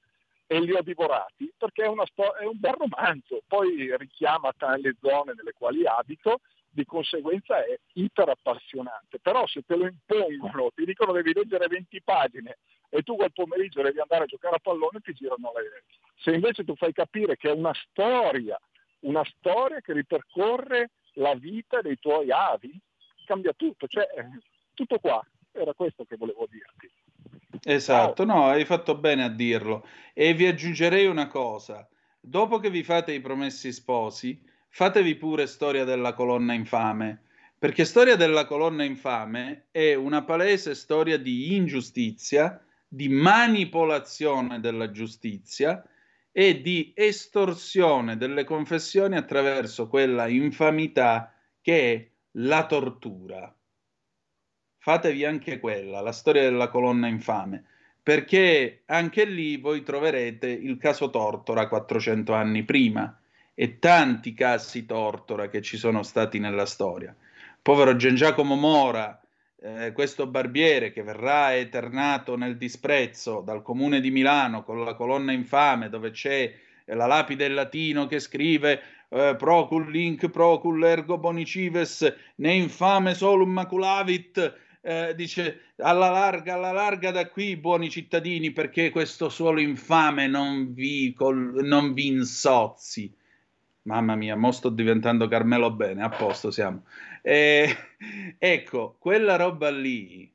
e 0.47 0.61
li 0.61 0.73
ho 0.73 0.83
divorati 0.83 1.53
perché 1.57 1.85
è, 1.85 1.93
sto- 2.07 2.35
è 2.35 2.45
un 2.45 2.59
bel 2.59 2.75
romanzo, 2.75 3.43
poi 3.47 3.97
richiama 3.97 4.53
le 4.77 4.97
zone 5.01 5.33
nelle 5.35 5.53
quali 5.53 5.87
abito, 5.87 6.41
di 6.69 6.85
conseguenza 6.85 7.63
è 7.65 7.79
iper 7.95 8.31
appassionante, 8.31 9.19
però 9.21 9.47
se 9.47 9.63
te 9.63 9.77
lo 9.77 9.87
impongono, 9.87 10.71
ti 10.75 10.85
dicono 10.85 11.13
devi 11.13 11.33
leggere 11.35 11.67
20 11.67 12.03
pagine 12.03 12.59
e 12.89 13.03
tu 13.03 13.17
quel 13.17 13.33
pomeriggio 13.33 13.83
devi 13.83 14.01
andare 14.01 14.25
a 14.25 14.27
giocare 14.27 14.57
a 14.57 14.59
pallone 14.59 15.01
ti 15.01 15.13
girano 15.13 15.53
le... 15.55 15.85
Se 16.17 16.33
invece 16.33 16.65
tu 16.65 16.75
fai 16.77 16.93
capire 16.93 17.37
che 17.37 17.51
è 17.51 17.53
una 17.53 17.75
storia, 17.75 18.59
una 19.03 19.25
storia 19.25 19.81
che 19.81 19.93
ripercorre 19.93 20.91
la 21.15 21.35
vita 21.35 21.81
dei 21.81 21.99
tuoi 21.99 22.31
avi, 22.31 22.79
cambia 23.25 23.53
tutto, 23.55 23.87
cioè 23.87 24.07
tutto 24.75 24.99
qua, 24.99 25.25
era 25.53 25.73
questo 25.75 26.05
che 26.05 26.17
volevo 26.17 26.47
dirti. 26.51 26.91
Esatto, 27.65 28.25
no, 28.25 28.47
hai 28.47 28.65
fatto 28.65 28.97
bene 28.97 29.25
a 29.25 29.29
dirlo. 29.29 29.87
E 30.13 30.35
vi 30.35 30.47
aggiungerei 30.47 31.07
una 31.07 31.29
cosa. 31.29 31.89
Dopo 32.19 32.59
che 32.59 32.71
vi 32.71 32.83
fate 32.83 33.13
i 33.13 33.21
promessi 33.21 33.73
sposi, 33.73 34.43
fatevi 34.69 35.17
pure 35.17 35.47
Storia 35.47 35.85
della 35.85 36.15
colonna 36.15 36.55
infame, 36.55 37.23
perché 37.59 37.85
Storia 37.85 38.17
della 38.17 38.47
colonna 38.47 38.85
infame 38.85 39.67
è 39.71 39.95
una 39.95 40.25
palese 40.25 40.75
storia 40.75 41.19
di 41.19 41.55
ingiustizia, 41.55 42.65
di 42.89 43.09
manipolazione 43.09 44.61
della 44.61 44.91
giustizia 44.91 45.85
e 46.33 46.63
di 46.63 46.93
estorsione 46.97 48.17
delle 48.17 48.45
confessioni 48.45 49.17
attraverso 49.17 49.87
quella 49.87 50.27
infamità 50.27 51.35
che 51.61 51.93
è 51.93 52.11
la 52.33 52.67
tortura. 52.67 53.55
Fatevi 54.79 55.25
anche 55.25 55.61
quella, 55.61 56.01
la 56.01 56.11
storia 56.11 56.43
della 56.43 56.69
colonna 56.69 57.07
infame, 57.07 57.65
perché 58.03 58.83
anche 58.87 59.25
lì 59.25 59.59
voi 59.59 59.85
troverete 59.85 60.49
il 60.49 60.77
caso 60.79 61.11
Tortora 61.11 61.69
400 61.69 62.33
anni 62.33 62.65
prima 62.65 63.17
e 63.55 63.79
tanti 63.79 64.33
casi 64.35 64.87
Tortora 64.87 65.49
che 65.49 65.63
ci 65.63 65.77
sono 65.77 66.03
stati 66.03 66.41
nella 66.41 66.67
storia. 66.67 67.15
Povero 67.61 67.95
Gian 67.95 68.17
Giacomo 68.17 68.57
Mora, 68.57 69.22
eh, 69.63 69.93
questo 69.93 70.27
barbiere 70.27 70.93
che 70.93 71.03
verrà 71.03 71.55
eternato 71.57 72.37
nel 72.37 72.57
disprezzo 72.57 73.41
dal 73.41 73.63
comune 73.63 74.01
di 74.01 74.11
Milano 74.11 74.65
con 74.65 74.85
la 74.85 74.95
colonna 74.95 75.33
infame 75.33 75.89
dove 75.89 76.11
c'è 76.11 76.53
la 76.87 77.07
lapide 77.07 77.47
in 77.47 77.55
latino 77.55 78.07
che 78.07 78.19
scrive 78.19 78.81
eh, 79.09 79.37
procul 79.39 79.91
link 79.91 80.29
procul 80.29 80.85
ergo 80.85 81.17
bonicives 81.19 82.15
ne 82.37 82.53
infame 82.55 83.15
solum 83.15 83.51
maculavit 83.51 84.61
eh, 84.85 85.15
dice 85.15 85.61
alla 85.77 86.11
larga, 86.11 86.55
alla 86.55 86.73
larga 86.73 87.13
da 87.13 87.29
qui, 87.29 87.57
buoni 87.57 87.89
cittadini, 87.89 88.51
perché 88.51 88.91
questo 88.91 89.29
suolo 89.29 89.61
infame 89.61 90.27
non 90.27 90.75
vi, 90.75 91.13
col, 91.15 91.61
non 91.63 91.93
vi 91.93 92.09
insozzi. 92.09 93.15
Mamma 93.83 94.15
mia, 94.17 94.37
mo 94.37 94.51
sto 94.53 94.69
diventando 94.69 95.29
Carmelo 95.29 95.73
Bene, 95.73 96.03
a 96.03 96.09
posto 96.09 96.51
siamo. 96.51 96.83
Eh, 97.23 97.75
ecco, 98.39 98.97
quella 98.99 99.37
roba 99.37 99.71
lì, 99.71 100.31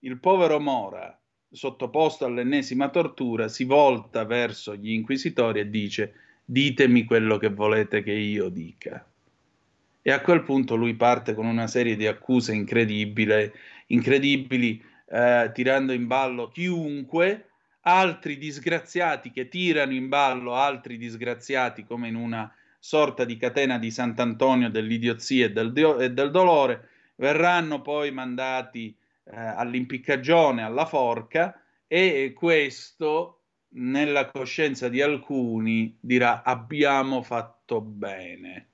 il 0.00 0.18
povero 0.18 0.60
Mora, 0.60 1.18
sottoposto 1.50 2.24
all'ennesima 2.24 2.90
tortura, 2.90 3.48
si 3.48 3.64
volta 3.64 4.24
verso 4.24 4.74
gli 4.74 4.90
inquisitori 4.90 5.60
e 5.60 5.70
dice 5.70 6.14
ditemi 6.44 7.04
quello 7.04 7.38
che 7.38 7.48
volete 7.48 8.02
che 8.02 8.12
io 8.12 8.48
dica. 8.48 9.06
E 10.02 10.10
a 10.10 10.20
quel 10.20 10.42
punto 10.42 10.74
lui 10.74 10.94
parte 10.94 11.34
con 11.34 11.46
una 11.46 11.66
serie 11.66 11.96
di 11.96 12.06
accuse 12.06 12.54
incredibili, 12.54 14.82
eh, 15.10 15.50
tirando 15.52 15.92
in 15.92 16.06
ballo 16.06 16.48
chiunque, 16.48 17.48
altri 17.82 18.38
disgraziati 18.38 19.30
che 19.30 19.48
tirano 19.48 19.92
in 19.92 20.08
ballo 20.08 20.54
altri 20.54 20.96
disgraziati 20.96 21.84
come 21.84 22.08
in 22.08 22.16
una 22.16 22.50
sorta 22.78 23.24
di 23.24 23.36
catena 23.36 23.78
di 23.78 23.90
Sant'Antonio 23.90 24.70
dell'idiozia 24.70 25.46
e 25.46 25.52
del, 25.52 25.72
dio- 25.72 25.98
e 25.98 26.12
del 26.12 26.30
dolore, 26.30 26.88
verranno 27.16 27.82
poi 27.82 28.10
mandati 28.10 28.96
eh, 29.24 29.36
all'impiccagione, 29.36 30.62
alla 30.62 30.86
forca, 30.86 31.60
e 31.86 32.32
questo 32.36 33.40
nella 33.70 34.26
coscienza 34.26 34.88
di 34.88 35.02
alcuni 35.02 35.96
dirà 36.00 36.42
abbiamo 36.42 37.22
fatto 37.22 37.80
bene 37.80 38.68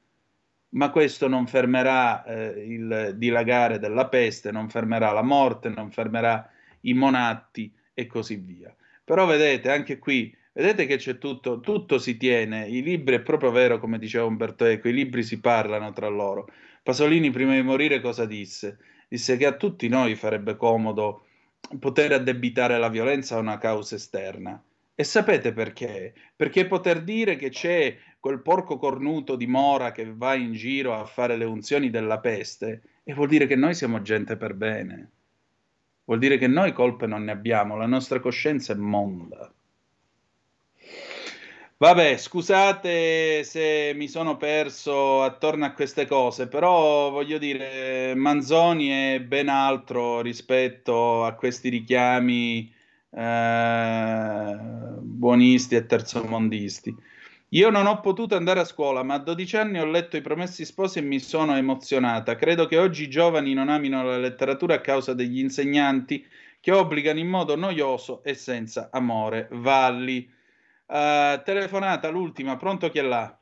ma 0.75 0.91
questo 0.91 1.29
non 1.29 1.47
fermerà 1.47 2.25
eh, 2.25 2.65
il 2.67 3.15
dilagare 3.17 3.79
della 3.79 4.09
peste, 4.09 4.51
non 4.51 4.69
fermerà 4.69 5.13
la 5.13 5.23
morte, 5.23 5.69
non 5.69 5.91
fermerà 5.91 6.49
i 6.83 6.95
monatti 6.95 7.73
e 7.93 8.07
così 8.07 8.37
via. 8.37 8.75
Però 9.05 9.27
vedete, 9.27 9.71
anche 9.71 9.99
qui, 9.99 10.37
vedete 10.55 10.87
che 10.87 10.97
c'è 10.97 11.19
tutto, 11.19 11.61
tutto 11.61 11.99
si 11.99 12.17
tiene, 12.17 12.67
i 12.69 12.83
libri 12.83 13.17
è 13.17 13.21
proprio 13.21 13.51
vero, 13.51 13.79
come 13.79 13.99
diceva 13.99 14.25
Umberto 14.25 14.65
Eco, 14.65 14.89
i 14.89 14.95
libri 14.95 15.23
si 15.23 15.41
parlano 15.41 15.93
tra 15.93 16.09
loro. 16.09 16.49
Pasolini 16.83 17.31
prima 17.31 17.55
di 17.55 17.63
morire 17.63 18.01
cosa 18.01 18.25
disse? 18.25 18.79
Disse 19.09 19.37
che 19.37 19.47
a 19.47 19.57
tutti 19.57 19.89
noi 19.89 20.15
farebbe 20.15 20.57
comodo 20.57 21.27
poter 21.79 22.13
addebitare 22.13 22.79
la 22.79 22.89
violenza 22.89 23.37
a 23.37 23.41
una 23.41 23.59
causa 23.59 23.97
esterna. 23.97 24.63
E 24.95 25.03
sapete 25.03 25.53
perché? 25.53 26.15
Perché 26.37 26.67
poter 26.67 27.03
dire 27.03 27.37
che 27.37 27.49
c'è 27.49 27.97
quel 28.21 28.41
porco 28.41 28.79
cornuto 28.79 29.35
di 29.35 29.47
Mora 29.47 29.91
che 29.91 30.13
va 30.15 30.35
in 30.35 30.53
giro 30.53 30.95
a 30.95 31.05
fare 31.05 31.37
le 31.37 31.45
unzioni 31.45 31.91
della 31.91 32.21
peste, 32.21 32.83
e 33.03 33.13
vuol 33.13 33.29
dire 33.29 33.47
che 33.47 33.57
noi 33.57 33.75
siamo 33.75 34.01
gente 34.03 34.37
per 34.37 34.55
bene. 34.55 35.11
Vuol 36.05 36.19
dire 36.19 36.39
che 36.39 36.47
noi 36.47 36.73
colpe 36.73 37.07
non 37.07 37.25
ne 37.25 37.33
abbiamo, 37.33 37.77
la 37.77 37.87
nostra 37.87 38.21
coscienza 38.21 38.73
è 38.73 38.77
monda. 38.77 39.53
Vabbè, 41.85 42.17
scusate 42.17 43.45
se 43.45 43.93
mi 43.95 44.09
sono 44.09 44.39
perso 44.39 45.21
attorno 45.23 45.67
a 45.67 45.73
queste 45.75 46.07
cose, 46.07 46.49
però 46.49 47.11
voglio 47.11 47.37
dire, 47.37 48.15
Manzoni 48.15 48.89
è 48.89 49.21
ben 49.21 49.51
altro 49.51 50.23
rispetto 50.23 51.27
a 51.27 51.35
questi 51.35 51.69
richiami 51.69 52.73
eh, 53.11 54.57
buonisti 54.99 55.75
e 55.75 55.85
terzomondisti. 55.85 56.97
Io 57.51 57.69
non 57.69 57.85
ho 57.85 58.01
potuto 58.01 58.35
andare 58.35 58.61
a 58.61 58.65
scuola, 58.65 59.03
ma 59.03 59.15
a 59.17 59.19
12 59.19 59.57
anni 59.59 59.79
ho 59.79 59.85
letto 59.85 60.17
I 60.17 60.23
Promessi 60.23 60.65
Sposi 60.65 61.01
e 61.01 61.03
mi 61.03 61.19
sono 61.21 61.55
emozionata. 61.55 62.35
Credo 62.35 62.65
che 62.65 62.79
oggi 62.79 63.03
i 63.03 63.11
giovani 63.11 63.53
non 63.53 63.69
amino 63.69 64.03
la 64.03 64.17
letteratura 64.17 64.77
a 64.77 64.81
causa 64.81 65.13
degli 65.13 65.39
insegnanti 65.39 66.27
che 66.61 66.73
obbligano 66.73 67.19
in 67.19 67.29
modo 67.29 67.57
noioso 67.57 68.25
e 68.25 68.33
senza 68.33 68.89
amore. 68.91 69.49
Valli. 69.51 70.33
Uh, 70.87 71.43
telefonata 71.45 72.11
l'ultima, 72.11 72.57
pronto 72.57 72.91
chi 72.91 72.99
è 72.99 73.03
là? 73.03 73.37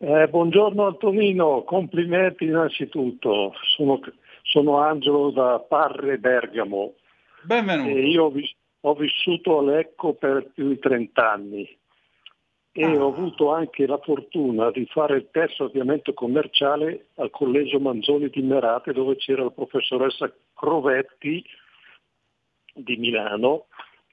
Eh, 0.00 0.28
buongiorno 0.28 0.86
Antonino, 0.86 1.62
complimenti 1.64 2.44
innanzitutto. 2.44 3.54
Sono, 3.74 4.00
sono 4.42 4.78
Angelo 4.78 5.30
da 5.30 5.58
Parre 5.58 6.18
Bergamo. 6.18 6.94
Benvenuto. 7.42 7.88
E 7.88 8.06
io 8.08 8.24
ho, 8.24 8.30
vis- 8.30 8.54
ho 8.80 8.94
vissuto 8.94 9.58
a 9.58 9.62
Lecco 9.62 10.12
per 10.12 10.50
più 10.52 10.68
di 10.68 10.78
30 10.78 11.32
anni 11.32 11.78
e 12.70 12.84
Ah. 12.84 13.02
ho 13.02 13.08
avuto 13.08 13.50
anche 13.50 13.86
la 13.86 13.98
fortuna 13.98 14.70
di 14.70 14.86
fare 14.86 15.16
il 15.16 15.28
di 15.32 15.62
avviamento 15.64 16.12
commerciale 16.12 17.08
al 17.16 17.30
Collegio 17.30 17.80
Manzoni 17.80 18.28
di 18.28 18.42
Merate 18.42 18.92
dove 18.92 19.16
c'era 19.16 19.42
la 19.42 19.50
professoressa 19.50 20.32
Crovetti 20.54 21.44
di 22.74 22.96
Milano 22.98 23.66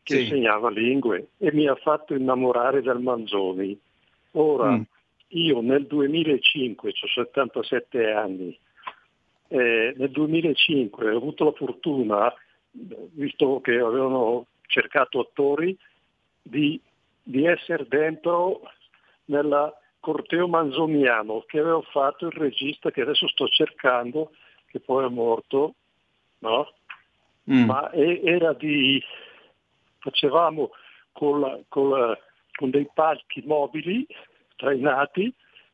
che 0.06 0.18
Sì. 0.18 0.22
insegnava 0.22 0.70
lingue 0.70 1.30
e 1.40 1.52
mi 1.52 1.68
ha 1.68 1.74
fatto 1.76 2.14
innamorare 2.14 2.84
del 2.84 3.00
Manzoni. 3.00 3.78
Ora, 4.34 4.70
Mm. 4.78 4.82
io 5.30 5.62
nel 5.62 5.88
2005, 5.88 6.90
ho 6.92 7.08
77 7.08 8.12
anni, 8.12 8.56
eh, 9.48 9.94
nel 9.98 10.12
2005 10.12 11.10
ho 11.10 11.18
avuto 11.18 11.46
la 11.46 11.52
fortuna, 11.54 12.32
visto 12.72 13.60
che 13.62 13.80
avevano 13.80 14.46
cercato 14.68 15.20
attori, 15.22 15.76
di, 16.44 16.80
di 17.24 17.46
essere 17.48 17.88
dentro 17.88 18.62
nella 19.26 19.74
corteo 20.00 20.48
manzoniano 20.48 21.44
che 21.48 21.58
aveva 21.58 21.82
fatto 21.82 22.28
il 22.28 22.34
regista 22.34 22.92
che 22.92 23.02
adesso 23.02 23.28
sto 23.28 23.48
cercando, 23.48 24.34
che 24.68 24.80
poi 24.80 25.06
è 25.06 25.10
morto, 25.10 25.74
no? 26.40 26.72
Mm. 27.50 27.66
ma 27.66 27.90
e- 27.92 28.22
era 28.24 28.54
di 28.54 29.02
facevamo 30.06 30.70
con 31.12 31.40
la- 31.40 31.60
con 31.70 32.70
dei 32.70 32.88
palchi 32.94 33.42
mobili 33.46 34.06
trainati 34.56 35.34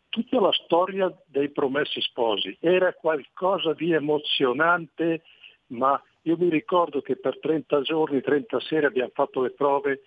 tutta 0.09 0.39
la 0.39 0.51
storia 0.51 1.13
dei 1.25 1.49
promessi 1.49 2.01
sposi. 2.01 2.57
Era 2.59 2.93
qualcosa 2.93 3.73
di 3.73 3.91
emozionante, 3.93 5.23
ma 5.67 6.01
io 6.23 6.37
mi 6.37 6.49
ricordo 6.49 7.01
che 7.01 7.15
per 7.17 7.39
30 7.39 7.81
giorni, 7.81 8.21
30 8.21 8.59
sere 8.59 8.87
abbiamo 8.87 9.11
fatto 9.13 9.41
le 9.41 9.51
prove 9.51 10.01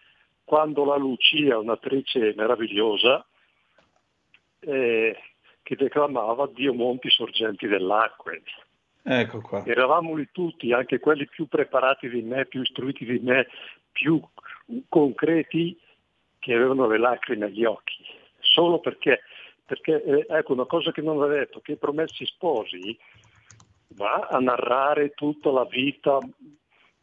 quando 0.44 0.84
la 0.84 0.96
Lucia, 0.96 1.58
un'attrice 1.58 2.34
meravigliosa, 2.36 3.24
eh, 4.60 5.16
che 5.62 5.76
declamava 5.76 6.46
Dio 6.52 6.74
monti 6.74 7.08
sorgenti 7.08 7.66
dell'acqua. 7.66 8.32
Ecco 9.06 9.42
qua. 9.42 9.62
Eravamo 9.66 10.14
lì 10.14 10.28
tutti, 10.32 10.72
anche 10.72 10.98
quelli 10.98 11.26
più 11.28 11.46
preparati 11.46 12.08
di 12.08 12.22
me, 12.22 12.46
più 12.46 12.62
istruiti 12.62 13.04
di 13.04 13.18
me, 13.18 13.48
più 13.92 14.18
concreti, 14.88 15.78
che 16.38 16.54
avevano 16.54 16.86
le 16.86 16.98
lacrime 16.98 17.46
agli 17.46 17.64
occhi. 17.64 18.02
Solo 18.40 18.80
perché, 18.80 19.20
perché 19.66 20.02
eh, 20.02 20.26
ecco 20.28 20.54
una 20.54 20.64
cosa 20.64 20.90
che 20.90 21.02
non 21.02 21.20
ho 21.20 21.26
detto, 21.26 21.60
che 21.60 21.72
i 21.72 21.76
promessi 21.76 22.24
sposi 22.24 22.98
va 23.88 24.28
a 24.30 24.38
narrare 24.38 25.10
tutta 25.10 25.50
la 25.50 25.64
vita 25.64 26.18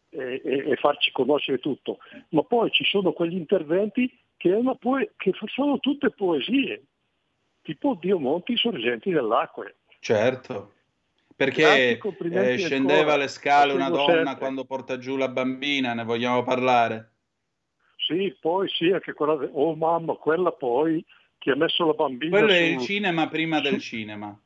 e, 0.09 0.41
e- 0.43 0.69
e 0.71 0.75
farci 0.77 1.11
conoscere 1.11 1.59
tutto, 1.59 1.99
ma 2.29 2.41
poi 2.43 2.71
ci 2.71 2.83
sono 2.83 3.13
quegli 3.13 3.35
interventi 3.35 4.11
che, 4.37 4.59
poe- 4.79 5.13
che 5.17 5.33
sono 5.53 5.79
tutte 5.79 6.09
poesie, 6.09 6.83
tipo 7.61 7.95
Dio 7.99 8.17
monti 8.17 8.57
sorgenti 8.57 9.11
dell'acqua. 9.11 9.71
Certo. 9.99 10.73
Perché 11.45 11.99
eh, 12.31 12.57
scendeva 12.59 13.15
le 13.17 13.27
scale 13.27 13.73
una 13.73 13.89
donna 13.89 14.13
sempre. 14.13 14.35
quando 14.37 14.65
porta 14.65 14.97
giù 14.99 15.17
la 15.17 15.27
bambina, 15.27 15.93
ne 15.95 16.03
vogliamo 16.03 16.43
parlare? 16.43 17.09
Sì, 17.97 18.35
poi 18.39 18.69
sì, 18.69 18.91
anche 18.91 19.13
quella, 19.13 19.33
oh 19.33 19.75
mamma, 19.75 20.13
quella 20.13 20.51
poi 20.51 21.03
che 21.39 21.51
ha 21.51 21.55
messo 21.55 21.85
la 21.87 21.93
bambina 21.93 22.37
Quello 22.37 22.51
è 22.51 22.57
il 22.59 22.77
sul- 22.77 22.85
cinema 22.87 23.27
prima 23.27 23.59
del 23.59 23.79
cinema. 23.79 24.37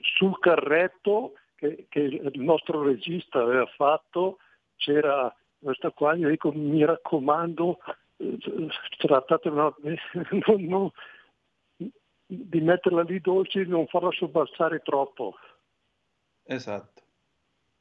sul 0.00 0.36
carretto 0.40 1.34
che, 1.54 1.86
che 1.88 2.00
il 2.00 2.40
nostro 2.40 2.82
regista 2.82 3.40
aveva 3.40 3.66
fatto, 3.76 4.38
c'era 4.76 5.32
questa 5.60 5.90
qua, 5.90 6.14
gli 6.16 6.26
dico 6.26 6.50
mi 6.52 6.84
raccomando, 6.84 7.78
eh, 8.16 8.38
trattate 8.98 9.48
una- 9.48 9.72
non- 10.46 10.64
non- 10.64 10.90
di 12.30 12.60
metterla 12.60 13.02
lì 13.02 13.20
dolce 13.20 13.60
e 13.60 13.64
non 13.64 13.86
farla 13.86 14.10
sobbalzare 14.12 14.80
troppo. 14.80 15.34
Esatto. 16.50 17.02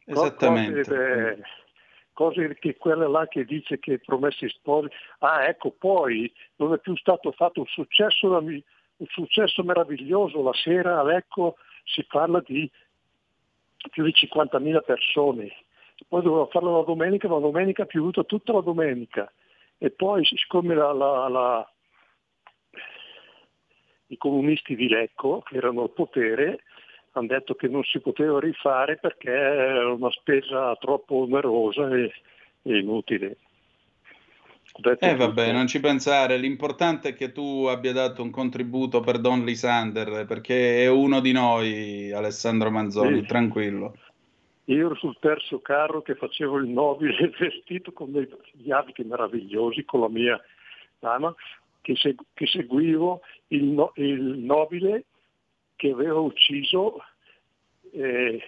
Esattamente. 0.05 0.83
Cose, 0.83 1.29
eh, 1.31 1.41
cose 2.13 2.55
che 2.59 2.75
quella 2.75 3.07
là 3.07 3.27
che 3.27 3.45
dice 3.45 3.79
che 3.79 3.99
promessi 3.99 4.47
sposi. 4.49 4.89
Ah, 5.19 5.45
ecco, 5.47 5.71
poi 5.71 6.31
non 6.57 6.73
è 6.73 6.79
più 6.79 6.95
stato 6.97 7.31
fatto 7.31 7.61
un 7.61 7.65
successo, 7.67 8.27
un 8.29 8.61
successo 9.07 9.63
meraviglioso. 9.63 10.41
La 10.43 10.53
sera 10.53 10.99
a 10.99 11.03
Lecco 11.03 11.57
si 11.85 12.03
parla 12.05 12.41
di 12.45 12.69
più 13.91 14.03
di 14.03 14.11
50.000 14.13 14.81
persone. 14.81 15.53
Poi 16.07 16.21
doveva 16.21 16.47
farlo 16.47 16.77
la 16.77 16.83
domenica, 16.83 17.27
ma 17.27 17.35
la 17.35 17.41
domenica 17.41 17.83
ha 17.83 17.85
piovuto 17.87 18.25
tutta 18.25 18.51
la 18.51 18.61
domenica. 18.61 19.31
E 19.77 19.91
poi 19.91 20.25
siccome 20.25 20.75
la- 20.75 20.91
la- 20.91 21.27
la- 21.29 21.71
i 24.07 24.17
comunisti 24.17 24.75
di 24.75 24.87
Lecco, 24.89 25.41
che 25.41 25.57
erano 25.57 25.83
al 25.83 25.91
potere, 25.91 26.63
hanno 27.17 27.27
detto 27.27 27.55
che 27.55 27.67
non 27.67 27.83
si 27.83 27.99
poteva 27.99 28.39
rifare 28.39 28.97
perché 28.97 29.29
era 29.29 29.91
una 29.91 30.11
spesa 30.11 30.75
troppo 30.75 31.15
onerosa 31.15 31.89
e, 31.95 32.11
e 32.63 32.77
inutile. 32.77 33.37
Eh 34.99 35.15
vabbè, 35.15 35.51
non 35.51 35.65
ci 35.65 35.79
pensare, 35.79 36.37
l'importante 36.37 37.09
è 37.09 37.13
che 37.15 37.31
tu 37.31 37.65
abbia 37.67 37.93
dato 37.93 38.21
un 38.21 38.29
contributo 38.29 38.99
per 38.99 39.17
Don 39.17 39.43
Lisander, 39.43 40.25
perché 40.27 40.83
è 40.83 40.87
uno 40.87 41.19
di 41.19 41.31
noi, 41.31 42.11
Alessandro 42.11 42.69
Manzoni, 42.69 43.21
Sì. 43.21 43.25
tranquillo. 43.25 43.97
Io 44.65 44.85
ero 44.87 44.95
sul 44.95 45.17
terzo 45.19 45.61
carro 45.61 46.01
che 46.01 46.13
facevo 46.13 46.57
il 46.57 46.67
nobile 46.67 47.31
vestito 47.39 47.91
con 47.91 48.11
dei- 48.11 48.29
gli 48.51 48.69
abiti 48.69 49.03
meravigliosi 49.03 49.83
con 49.83 50.01
la 50.01 50.09
mia 50.09 50.39
dama, 50.99 51.33
che, 51.81 51.95
seg- 51.95 52.21
che 52.33 52.45
seguivo 52.45 53.21
il, 53.47 53.63
no- 53.63 53.93
il 53.95 54.21
nobile 54.21 55.05
che 55.77 55.91
aveva 55.91 56.19
ucciso 56.19 57.01
eh, 57.93 58.41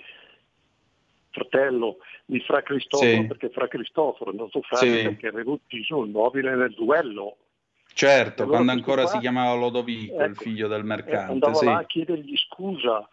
fratello 1.29 1.97
di 2.25 2.39
Fra 2.41 2.61
Cristoforo, 2.61 3.09
Sì. 3.21 3.25
perché 3.27 3.49
Fra 3.49 3.67
Cristoforo 3.69 4.31
è 4.31 4.33
andato 4.33 4.61
frate 4.61 4.97
Sì. 4.97 5.03
perché 5.03 5.27
aveva 5.27 5.51
ucciso 5.51 6.03
il 6.03 6.09
nobile 6.09 6.55
nel 6.55 6.73
duello. 6.73 7.37
Certo, 7.93 8.43
allora 8.43 8.57
quando 8.57 8.71
ancora 8.73 9.01
qua- 9.03 9.11
si 9.11 9.19
chiamava 9.19 9.53
Lodovico, 9.55 10.15
il 10.15 10.21
ecco, 10.21 10.41
figlio 10.41 10.67
del 10.67 10.81
eh, 10.81 10.83
mercante, 10.83 11.31
andava 11.31 11.53
sì. 11.53 11.65
là 11.65 11.77
a 11.77 11.85
chiedergli 11.85 12.35
scusa 12.37 13.07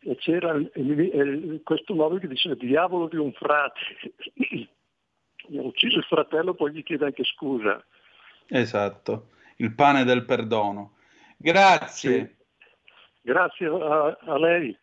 e 0.00 0.16
c'era 0.16 0.52
il- 0.52 0.70
il- 0.74 0.98
il- 1.00 1.60
questo 1.64 1.94
nobile 1.94 2.20
che 2.20 2.28
diceva 2.28 2.54
diavolo 2.54 3.08
di 3.08 3.16
un 3.16 3.32
frate. 3.32 3.80
Gli 5.48 5.58
ha 5.58 5.62
ucciso 5.62 5.98
il 5.98 6.04
fratello, 6.04 6.54
poi 6.54 6.72
gli 6.72 6.82
chiede 6.82 7.04
anche 7.04 7.22
scusa. 7.22 7.84
Esatto, 8.48 9.28
il 9.56 9.72
pane 9.74 10.02
del 10.04 10.24
perdono. 10.24 10.96
Grazie. 11.36 12.35
Grazie 13.26 13.66
a, 13.66 14.16
a 14.24 14.38
lei. 14.38 14.76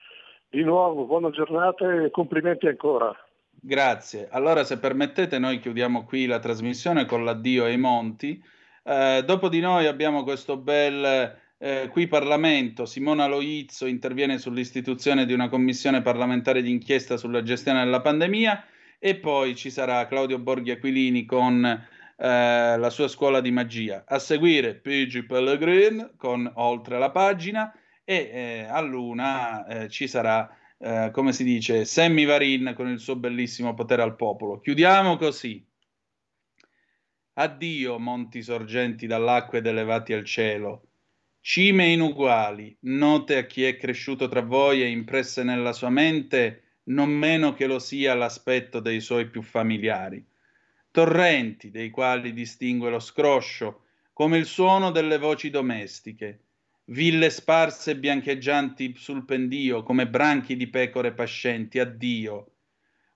Di 0.50 0.64
nuovo, 0.64 1.06
buona 1.06 1.30
giornata 1.30 1.90
e 2.04 2.12
complimenti 2.12 2.68
ancora. 2.68 3.16
Grazie. 3.50 4.28
Allora, 4.30 4.66
se 4.66 4.80
permettete, 4.80 5.40
noi 5.40 5.60
chiudiamo 5.60 6.04
qui 6.04 6.26
la 6.26 6.40
trasmissione 6.40 7.06
con 7.06 7.24
l'addio 7.24 7.64
ai 7.64 7.78
Monti. 7.78 8.44
Eh, 8.84 9.24
dopo 9.26 9.48
di 9.48 9.62
noi 9.62 9.86
abbiamo 9.86 10.24
questo 10.24 10.58
bel 10.58 11.38
eh, 11.58 11.88
qui 11.90 12.08
Parlamento. 12.08 12.84
Simona 12.84 13.28
Loizzo 13.28 13.86
interviene 13.86 14.38
sull'istituzione 14.38 15.26
di 15.26 15.32
una 15.32 15.48
commissione 15.48 16.02
parlamentare 16.02 16.62
d'inchiesta 16.62 17.16
sulla 17.16 17.44
gestione 17.44 17.86
della 17.86 18.02
pandemia 18.02 18.66
e 19.00 19.16
poi 19.16 19.56
ci 19.56 19.70
sarà 19.70 20.06
Claudio 20.06 20.38
Borghi 20.38 20.72
Aquilini 20.72 21.24
con 21.24 21.64
eh, 21.64 21.88
la 22.78 22.90
sua 22.90 23.08
scuola 23.08 23.40
di 23.40 23.52
magia. 23.52 24.04
A 24.06 24.20
seguire 24.20 24.76
Pigi 24.76 25.24
Pellegrin 25.24 26.16
con 26.18 26.52
Oltre 26.56 27.00
la 27.00 27.10
pagina 27.10 27.74
e 28.04 28.16
eh, 28.16 28.68
a 28.70 28.82
luna 28.82 29.66
eh, 29.66 29.90
ci 29.90 30.08
sarà 30.08 30.50
eh, 30.86 31.12
come 31.14 31.32
si 31.32 31.46
dice, 31.46 31.86
Sammy 31.86 32.26
Varin 32.26 32.74
con 32.76 32.90
il 32.90 33.00
suo 33.00 33.16
bellissimo 33.16 33.74
potere 33.74 34.02
al 34.02 34.18
popolo. 34.18 34.60
Chiudiamo 34.60 35.16
così. 35.16 35.66
Addio 37.36 37.98
monti 38.00 38.44
sorgenti 38.44 39.08
dall'acqua 39.08 39.60
ed 39.60 39.66
elevati 39.66 40.12
al 40.12 40.26
cielo. 40.26 40.90
Cime 41.40 41.88
inuguali, 41.88 42.76
note 42.82 43.38
a 43.38 43.46
chi 43.46 43.64
è 43.64 43.78
cresciuto 43.78 44.28
tra 44.28 44.42
voi 44.42 44.82
e 44.82 44.88
impresse 44.88 45.44
nella 45.44 45.72
sua 45.72 45.90
mente 45.90 46.80
non 46.86 47.10
meno 47.10 47.54
che 47.54 47.66
lo 47.66 47.80
sia 47.80 48.14
l'aspetto 48.14 48.82
dei 48.82 49.00
suoi 49.00 49.30
più 49.30 49.42
familiari. 49.42 50.26
Torrenti 50.92 51.72
dei 51.72 51.90
quali 51.90 52.34
distingue 52.34 52.90
lo 52.90 53.00
scroscio, 53.00 53.86
come 54.12 54.38
il 54.38 54.46
suono 54.46 54.92
delle 54.92 55.18
voci 55.18 55.50
domestiche 55.50 56.40
ville 56.86 57.30
sparse 57.30 57.92
e 57.92 57.98
biancheggianti 57.98 58.96
sul 58.96 59.24
pendio 59.24 59.84
come 59.84 60.08
branchi 60.08 60.56
di 60.58 60.68
pecore 60.68 61.14
pascenti, 61.14 61.80
addio. 61.80 62.48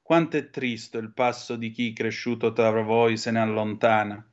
Quanto 0.02 0.38
è 0.38 0.50
tristo 0.50 0.98
il 0.98 1.12
passo 1.12 1.58
di 1.58 1.72
chi 1.72 1.92
cresciuto 1.92 2.54
tra 2.54 2.82
voi 2.82 3.18
se 3.18 3.32
ne 3.32 3.40
allontana. 3.40 4.26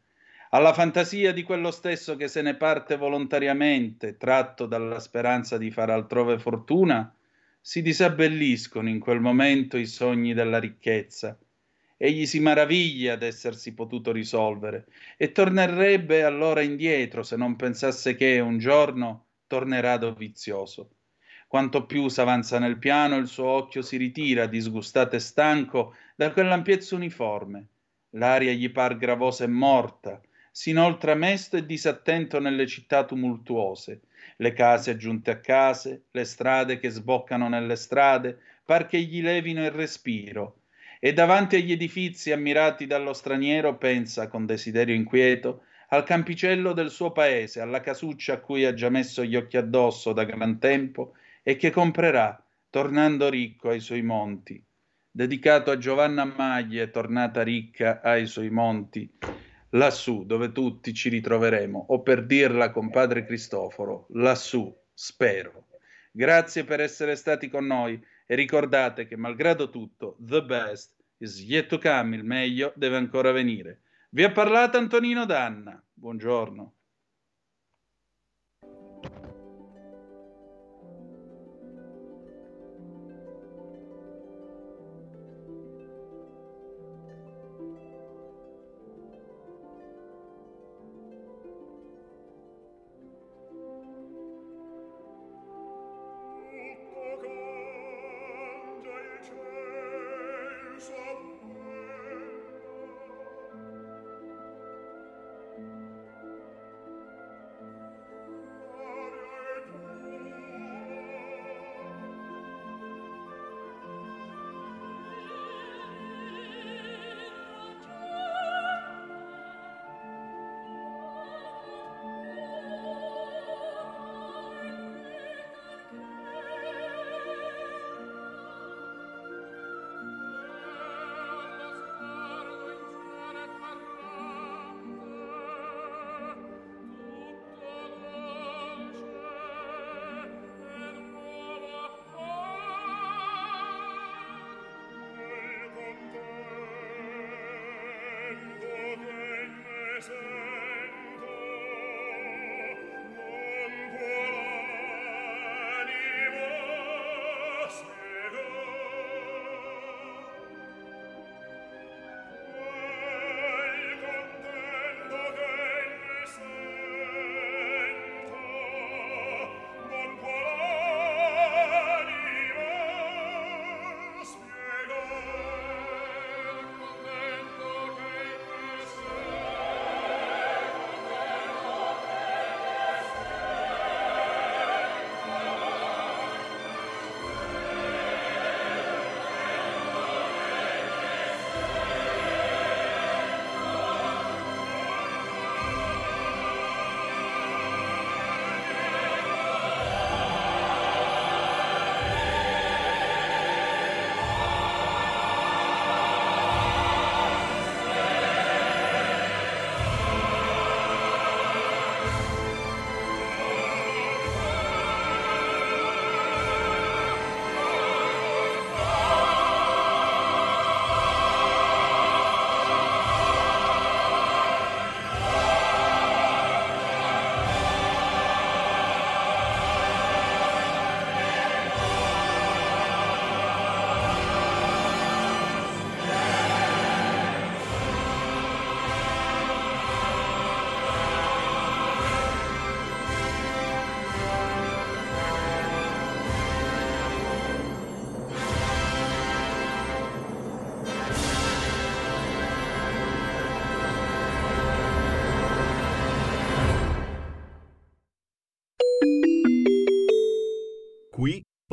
Alla 0.50 0.72
fantasia 0.72 1.32
di 1.32 1.42
quello 1.42 1.72
stesso 1.72 2.14
che 2.14 2.28
se 2.28 2.40
ne 2.40 2.54
parte 2.54 2.96
volontariamente, 2.96 4.16
tratto 4.16 4.66
dalla 4.66 5.00
speranza 5.00 5.58
di 5.58 5.72
far 5.72 5.90
altrove 5.90 6.38
fortuna, 6.38 7.12
si 7.60 7.82
disabbelliscono 7.82 8.88
in 8.88 9.00
quel 9.00 9.18
momento 9.18 9.76
i 9.76 9.86
sogni 9.86 10.32
della 10.32 10.60
ricchezza. 10.60 11.36
Egli 11.96 12.26
si 12.26 12.40
maraviglia 12.40 13.16
d'essersi 13.16 13.72
potuto 13.72 14.10
risolvere 14.10 14.86
e 15.16 15.30
tornerebbe 15.32 16.24
allora 16.24 16.60
indietro 16.60 17.22
se 17.22 17.36
non 17.36 17.56
pensasse 17.56 18.16
che 18.16 18.40
un 18.40 18.58
giorno 18.58 19.26
tornerà 19.46 19.96
dovizioso. 19.96 20.90
Quanto 21.46 21.86
più 21.86 22.08
s'avanza 22.08 22.58
nel 22.58 22.78
piano, 22.78 23.16
il 23.16 23.28
suo 23.28 23.46
occhio 23.46 23.80
si 23.80 23.96
ritira, 23.96 24.46
disgustato 24.46 25.14
e 25.14 25.20
stanco, 25.20 25.94
da 26.16 26.32
quell'ampiezza 26.32 26.96
uniforme. 26.96 27.68
L'aria 28.10 28.52
gli 28.52 28.70
par 28.72 28.96
gravosa 28.96 29.44
e 29.44 29.48
morta, 29.48 30.20
si 30.50 30.70
inoltra 30.70 31.14
mesto 31.14 31.56
e 31.56 31.64
disattento 31.64 32.40
nelle 32.40 32.66
città 32.66 33.04
tumultuose, 33.04 34.02
le 34.36 34.52
case 34.52 34.90
aggiunte 34.90 35.30
a 35.30 35.40
case, 35.40 36.06
le 36.10 36.24
strade 36.24 36.78
che 36.78 36.90
sboccano 36.90 37.48
nelle 37.48 37.76
strade, 37.76 38.38
par 38.64 38.86
che 38.86 39.00
gli 39.00 39.22
levino 39.22 39.64
il 39.64 39.70
respiro, 39.70 40.63
e 41.04 41.12
davanti 41.12 41.56
agli 41.56 41.72
edifizi 41.72 42.32
ammirati 42.32 42.86
dallo 42.86 43.12
straniero 43.12 43.76
pensa 43.76 44.26
con 44.26 44.46
desiderio 44.46 44.94
inquieto 44.94 45.64
al 45.88 46.02
campicello 46.02 46.72
del 46.72 46.88
suo 46.88 47.12
paese, 47.12 47.60
alla 47.60 47.82
casuccia 47.82 48.32
a 48.32 48.40
cui 48.40 48.64
ha 48.64 48.72
già 48.72 48.88
messo 48.88 49.22
gli 49.22 49.36
occhi 49.36 49.58
addosso 49.58 50.14
da 50.14 50.24
gran 50.24 50.58
tempo 50.58 51.12
e 51.42 51.56
che 51.56 51.68
comprerà, 51.68 52.42
tornando 52.70 53.28
ricco 53.28 53.68
ai 53.68 53.80
suoi 53.80 54.00
monti. 54.00 54.64
Dedicato 55.10 55.70
a 55.70 55.76
Giovanna 55.76 56.24
Maglie, 56.24 56.88
tornata 56.88 57.42
ricca 57.42 58.00
ai 58.00 58.24
suoi 58.24 58.48
monti, 58.48 59.06
lassù 59.72 60.24
dove 60.24 60.52
tutti 60.52 60.94
ci 60.94 61.10
ritroveremo, 61.10 61.84
o 61.88 62.00
per 62.00 62.24
dirla 62.24 62.70
con 62.70 62.88
padre 62.88 63.26
Cristoforo, 63.26 64.06
lassù, 64.12 64.74
spero. 64.94 65.66
Grazie 66.10 66.64
per 66.64 66.80
essere 66.80 67.14
stati 67.14 67.50
con 67.50 67.66
noi 67.66 68.02
e 68.26 68.34
ricordate 68.34 69.06
che 69.06 69.16
malgrado 69.16 69.68
tutto, 69.68 70.16
the 70.18 70.42
best 70.42 70.93
is 71.18 71.42
yet 71.42 71.68
to 71.68 71.78
come, 71.78 72.16
il 72.16 72.24
meglio 72.24 72.72
deve 72.76 72.96
ancora 72.96 73.32
venire. 73.32 73.82
Vi 74.10 74.22
ha 74.22 74.30
parlato 74.30 74.78
Antonino 74.78 75.24
Danna. 75.24 75.82
Buongiorno. 75.92 76.74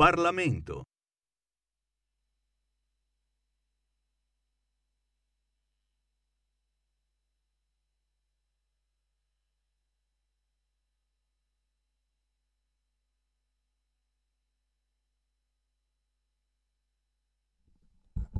Parlamento. 0.02 0.82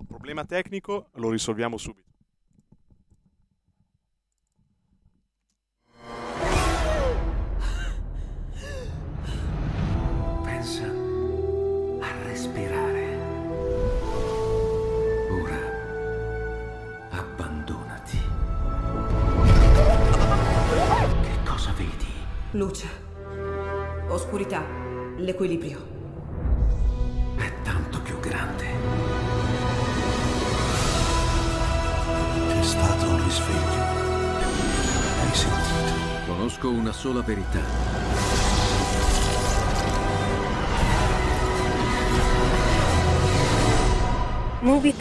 Problema 0.09 0.45
tecnico, 0.45 1.11
lo 1.13 1.31
risolviamo 1.31 1.77
subito. 1.77 2.12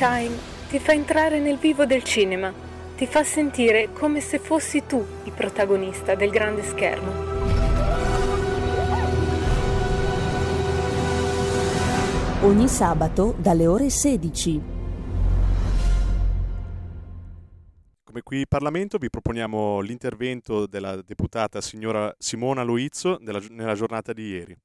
Time 0.01 0.35
ti 0.67 0.79
fa 0.79 0.93
entrare 0.93 1.37
nel 1.37 1.59
vivo 1.59 1.85
del 1.85 2.01
cinema, 2.01 2.51
ti 2.95 3.05
fa 3.05 3.23
sentire 3.23 3.93
come 3.93 4.19
se 4.19 4.39
fossi 4.39 4.83
tu 4.87 5.05
il 5.25 5.31
protagonista 5.31 6.15
del 6.15 6.31
grande 6.31 6.63
schermo. 6.63 7.11
Ogni 12.41 12.67
sabato 12.67 13.35
dalle 13.37 13.67
ore 13.67 13.91
16. 13.91 14.61
Come 18.03 18.21
qui 18.23 18.39
in 18.39 18.45
Parlamento 18.47 18.97
vi 18.97 19.11
proponiamo 19.11 19.81
l'intervento 19.81 20.65
della 20.65 20.99
deputata 21.03 21.61
signora 21.61 22.11
Simona 22.17 22.63
Loizzo 22.63 23.19
della- 23.21 23.39
nella 23.51 23.75
giornata 23.75 24.13
di 24.13 24.23
ieri. 24.23 24.57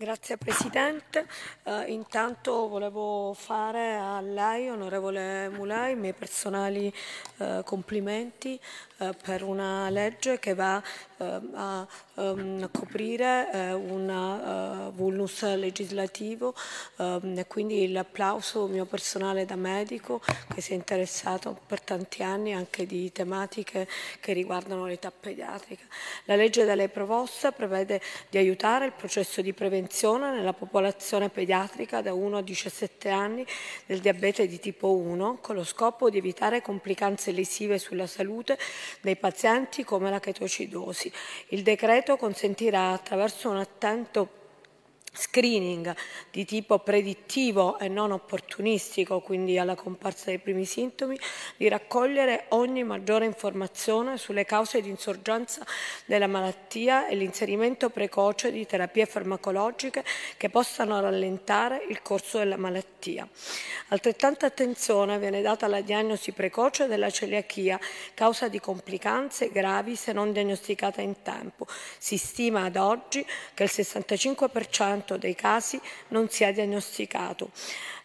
Grazie 0.00 0.36
Presidente, 0.36 1.26
Eh, 1.64 1.90
intanto 1.92 2.68
volevo 2.68 3.34
fare 3.34 3.96
a 3.96 4.20
lei, 4.20 4.68
onorevole 4.70 5.48
Mulai, 5.48 5.92
i 5.92 5.96
miei 5.96 6.12
personali 6.12 6.92
eh, 7.38 7.62
complimenti 7.64 8.60
eh, 8.98 9.14
per 9.22 9.44
una 9.44 9.88
legge 9.90 10.40
che 10.40 10.54
va 10.54 10.82
eh, 11.18 11.40
a 11.54 11.86
ehm, 12.16 12.68
coprire 12.72 13.52
eh, 13.52 13.72
un 13.72 14.92
vulnus 14.94 15.42
legislativo 15.54 16.54
ehm, 16.96 17.38
e 17.38 17.46
quindi 17.46 17.90
l'applauso 17.92 18.66
mio 18.66 18.86
personale 18.86 19.44
da 19.44 19.54
medico 19.54 20.20
che 20.52 20.60
si 20.60 20.72
è 20.72 20.74
interessato 20.74 21.58
per 21.66 21.80
tanti 21.80 22.22
anni 22.24 22.52
anche 22.52 22.86
di 22.86 23.12
tematiche 23.12 23.86
che 24.20 24.32
riguardano 24.32 24.86
l'età 24.86 25.12
pediatrica. 25.12 25.84
La 26.24 26.34
legge 26.34 26.64
da 26.64 26.74
lei 26.74 26.88
proposta 26.88 27.52
prevede 27.52 28.00
di 28.28 28.38
aiutare 28.38 28.86
il 28.86 28.92
processo 28.92 29.42
di 29.42 29.52
prevenzione 29.52 30.32
nella 30.32 30.52
popolazione 30.52 31.28
pediatrica 31.28 32.00
da 32.00 32.12
1 32.12 32.38
a 32.38 32.42
17 32.42 33.08
anni 33.10 33.46
del 33.86 34.00
diabete 34.00 34.46
di 34.46 34.58
tipo 34.58 34.92
1 34.92 35.38
con 35.40 35.54
lo 35.54 35.64
scopo 35.64 36.10
di 36.10 36.18
evitare 36.18 36.62
complicanze 36.62 37.30
lesive 37.30 37.78
sulla 37.78 38.06
salute 38.06 38.58
dei 39.00 39.16
pazienti 39.16 39.84
come 39.84 40.10
la 40.10 40.20
chetoacidosi. 40.20 41.12
Il 41.48 41.62
decreto 41.62 42.16
consentirà 42.16 42.90
attraverso 42.90 43.48
un 43.48 43.56
attento 43.56 44.38
screening 45.18 45.94
di 46.30 46.44
tipo 46.44 46.78
predittivo 46.78 47.78
e 47.78 47.88
non 47.88 48.12
opportunistico, 48.12 49.20
quindi 49.20 49.58
alla 49.58 49.74
comparsa 49.74 50.26
dei 50.26 50.38
primi 50.38 50.64
sintomi, 50.64 51.18
di 51.56 51.68
raccogliere 51.68 52.44
ogni 52.50 52.84
maggiore 52.84 53.24
informazione 53.24 54.16
sulle 54.16 54.44
cause 54.44 54.80
di 54.80 54.88
insorgenza 54.88 55.66
della 56.04 56.28
malattia 56.28 57.08
e 57.08 57.16
l'inserimento 57.16 57.90
precoce 57.90 58.52
di 58.52 58.64
terapie 58.64 59.06
farmacologiche 59.06 60.04
che 60.36 60.50
possano 60.50 61.00
rallentare 61.00 61.84
il 61.88 62.00
corso 62.00 62.38
della 62.38 62.56
malattia. 62.56 63.26
Altrettanta 63.88 64.46
attenzione 64.46 65.18
viene 65.18 65.42
data 65.42 65.66
alla 65.66 65.80
diagnosi 65.80 66.32
precoce 66.32 66.86
della 66.86 67.10
celiachia, 67.10 67.80
causa 68.14 68.48
di 68.48 68.60
complicanze 68.60 69.50
gravi 69.50 69.96
se 69.96 70.12
non 70.12 70.32
diagnosticata 70.32 71.00
in 71.00 71.22
tempo. 71.22 71.66
Si 71.98 72.16
stima 72.16 72.64
ad 72.64 72.76
oggi 72.76 73.24
che 73.54 73.64
il 73.64 73.70
65% 73.72 75.07
dei 75.16 75.34
casi 75.34 75.80
non 76.08 76.28
sia 76.28 76.52
diagnosticato. 76.52 77.50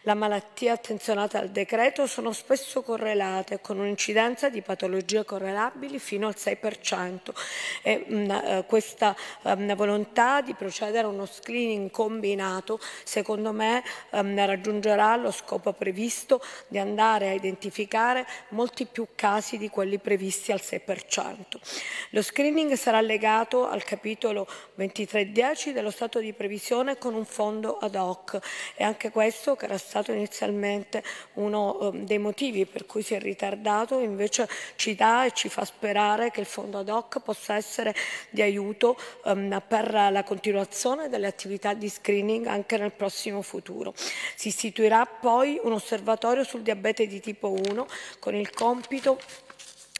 La 0.06 0.12
malattia 0.12 0.74
attenzionate 0.74 1.38
al 1.38 1.48
decreto 1.48 2.06
sono 2.06 2.32
spesso 2.32 2.82
correlate 2.82 3.62
con 3.62 3.78
un'incidenza 3.78 4.50
di 4.50 4.60
patologie 4.60 5.24
correlabili 5.24 5.98
fino 5.98 6.26
al 6.26 6.34
6% 6.36 7.18
e 7.82 8.04
mh, 8.06 8.30
eh, 8.30 8.64
questa 8.66 9.16
ehm, 9.42 9.74
volontà 9.74 10.42
di 10.42 10.52
procedere 10.52 11.06
a 11.06 11.08
uno 11.08 11.24
screening 11.24 11.90
combinato 11.90 12.78
secondo 13.02 13.52
me 13.52 13.82
ehm, 14.10 14.44
raggiungerà 14.44 15.16
lo 15.16 15.30
scopo 15.30 15.72
previsto 15.72 16.42
di 16.68 16.78
andare 16.78 17.30
a 17.30 17.32
identificare 17.32 18.26
molti 18.50 18.84
più 18.84 19.06
casi 19.14 19.56
di 19.56 19.70
quelli 19.70 19.96
previsti 19.96 20.52
al 20.52 20.60
6%. 20.62 21.32
Lo 22.10 22.20
screening 22.20 22.74
sarà 22.74 23.00
legato 23.00 23.66
al 23.66 23.82
capitolo 23.84 24.46
2310 24.74 25.72
dello 25.72 25.90
stato 25.90 26.18
di 26.18 26.34
previsione 26.34 26.98
con 26.98 27.14
un 27.14 27.24
fondo 27.24 27.78
ad 27.78 27.94
hoc 27.94 28.38
e 28.76 28.84
anche 28.84 29.10
questo 29.10 29.56
che 29.56 29.64
era 29.64 29.78
stato 29.78 29.92
inizialmente 30.12 31.02
uno 31.34 31.92
eh, 31.92 31.98
dei 31.98 32.18
motivi 32.18 32.66
per 32.66 32.86
cui 32.86 33.02
si 33.02 33.14
è 33.14 33.20
ritardato 33.20 33.98
invece 34.00 34.48
ci 34.76 34.94
dà 34.94 35.24
e 35.24 35.32
ci 35.32 35.48
fa 35.48 35.64
sperare 35.64 36.30
che 36.30 36.40
il 36.40 36.46
fondo 36.46 36.78
ad 36.78 36.88
hoc 36.88 37.20
possa 37.20 37.54
essere 37.54 37.94
di 38.30 38.42
aiuto 38.42 38.96
ehm, 39.24 39.62
per 39.66 39.92
la 39.92 40.22
continuazione 40.24 41.08
delle 41.08 41.26
attività 41.26 41.74
di 41.74 41.88
screening 41.88 42.46
anche 42.46 42.76
nel 42.76 42.92
prossimo 42.92 43.42
futuro. 43.42 43.94
Si 44.34 44.48
istituirà 44.48 45.06
poi 45.06 45.60
un 45.62 45.72
osservatorio 45.72 46.44
sul 46.44 46.62
diabete 46.62 47.06
di 47.06 47.20
tipo 47.20 47.50
1 47.50 47.86
con 48.18 48.34
il 48.34 48.50
compito 48.50 49.18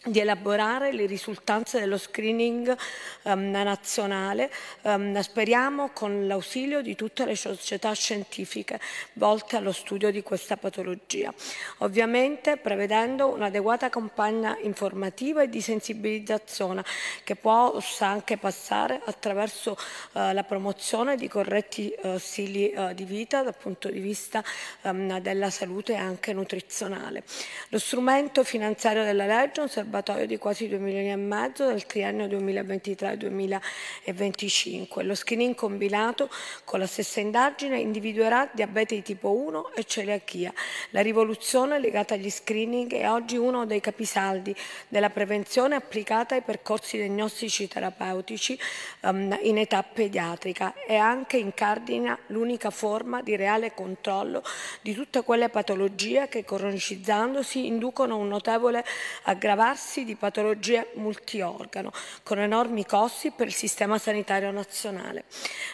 di 0.04 0.20
elaborare 0.20 0.92
le 0.92 1.06
risultanze 1.06 1.80
dello 1.80 1.96
screening 1.96 2.76
ehm, 3.22 3.50
nazionale, 3.50 4.50
ehm, 4.82 5.18
speriamo 5.20 5.90
con 5.90 6.26
l'ausilio 6.26 6.82
di 6.82 6.94
tutte 6.94 7.24
le 7.24 7.36
società 7.36 7.92
scientifiche 7.92 8.78
volte 9.14 9.56
allo 9.56 9.72
studio 9.72 10.10
di 10.10 10.22
questa 10.22 10.56
patologia. 10.56 11.32
Ovviamente 11.78 12.56
prevedendo 12.56 13.28
un'adeguata 13.28 13.88
campagna 13.88 14.58
informativa 14.60 15.42
e 15.42 15.48
di 15.48 15.60
sensibilizzazione 15.60 16.84
che 17.22 17.36
possa 17.36 18.06
anche 18.06 18.36
passare 18.36 19.00
attraverso 19.04 19.76
eh, 20.12 20.32
la 20.32 20.44
promozione 20.44 21.16
di 21.16 21.28
corretti 21.28 21.90
eh, 21.90 22.18
stili 22.18 22.70
eh, 22.70 22.94
di 22.94 23.04
vita 23.04 23.42
dal 23.42 23.56
punto 23.56 23.88
di 23.88 24.00
vista 24.00 24.44
ehm, 24.82 25.20
della 25.20 25.50
salute 25.50 25.92
e 25.92 25.96
anche 25.96 26.32
nutrizionale. 26.32 27.22
Lo 27.70 27.78
strumento 27.78 28.44
finanziario 28.44 29.04
della 29.04 29.26
legge 29.26 29.60
un 29.60 29.68
serbatoio 29.94 30.26
di 30.26 30.38
quasi 30.38 30.66
2 30.66 30.78
milioni 30.78 31.12
e 31.12 31.16
mezzo 31.16 31.68
nel 31.68 31.86
triennio 31.86 32.26
2023-2025. 32.26 35.04
Lo 35.04 35.14
screening 35.14 35.54
combinato 35.54 36.28
con 36.64 36.80
la 36.80 36.86
stessa 36.86 37.20
indagine 37.20 37.78
individuerà 37.78 38.50
diabete 38.52 38.96
di 38.96 39.02
tipo 39.02 39.32
1 39.32 39.70
e 39.74 39.84
celiachia. 39.84 40.52
La 40.90 41.00
rivoluzione 41.00 41.78
legata 41.78 42.14
agli 42.14 42.30
screening 42.30 42.92
è 42.92 43.08
oggi 43.08 43.36
uno 43.36 43.66
dei 43.66 43.78
capisaldi 43.80 44.52
della 44.88 45.10
prevenzione 45.10 45.76
applicata 45.76 46.34
ai 46.34 46.42
percorsi 46.42 46.96
diagnostici 46.96 47.68
terapeutici 47.68 48.58
ehm, 49.02 49.38
in 49.42 49.58
età 49.58 49.84
pediatrica 49.84 50.74
e 50.86 50.96
anche 50.96 51.36
incardina 51.36 52.18
l'unica 52.28 52.70
forma 52.70 53.20
di 53.22 53.36
reale 53.36 53.74
controllo 53.74 54.42
di 54.80 54.92
tutte 54.92 55.22
quelle 55.22 55.50
patologie 55.50 56.26
che 56.28 56.44
cronicizzandosi 56.44 57.66
inducono 57.66 58.16
un 58.16 58.28
notevole 58.28 58.84
aggravarsi 59.24 59.83
trattarsi 59.84 60.04
di 60.04 60.16
patologie 60.16 60.90
multiorgano, 60.94 61.92
con 62.22 62.38
enormi 62.38 62.86
costi 62.86 63.30
per 63.30 63.46
il 63.48 63.52
sistema 63.52 63.98
sanitario 63.98 64.50
nazionale. 64.50 65.24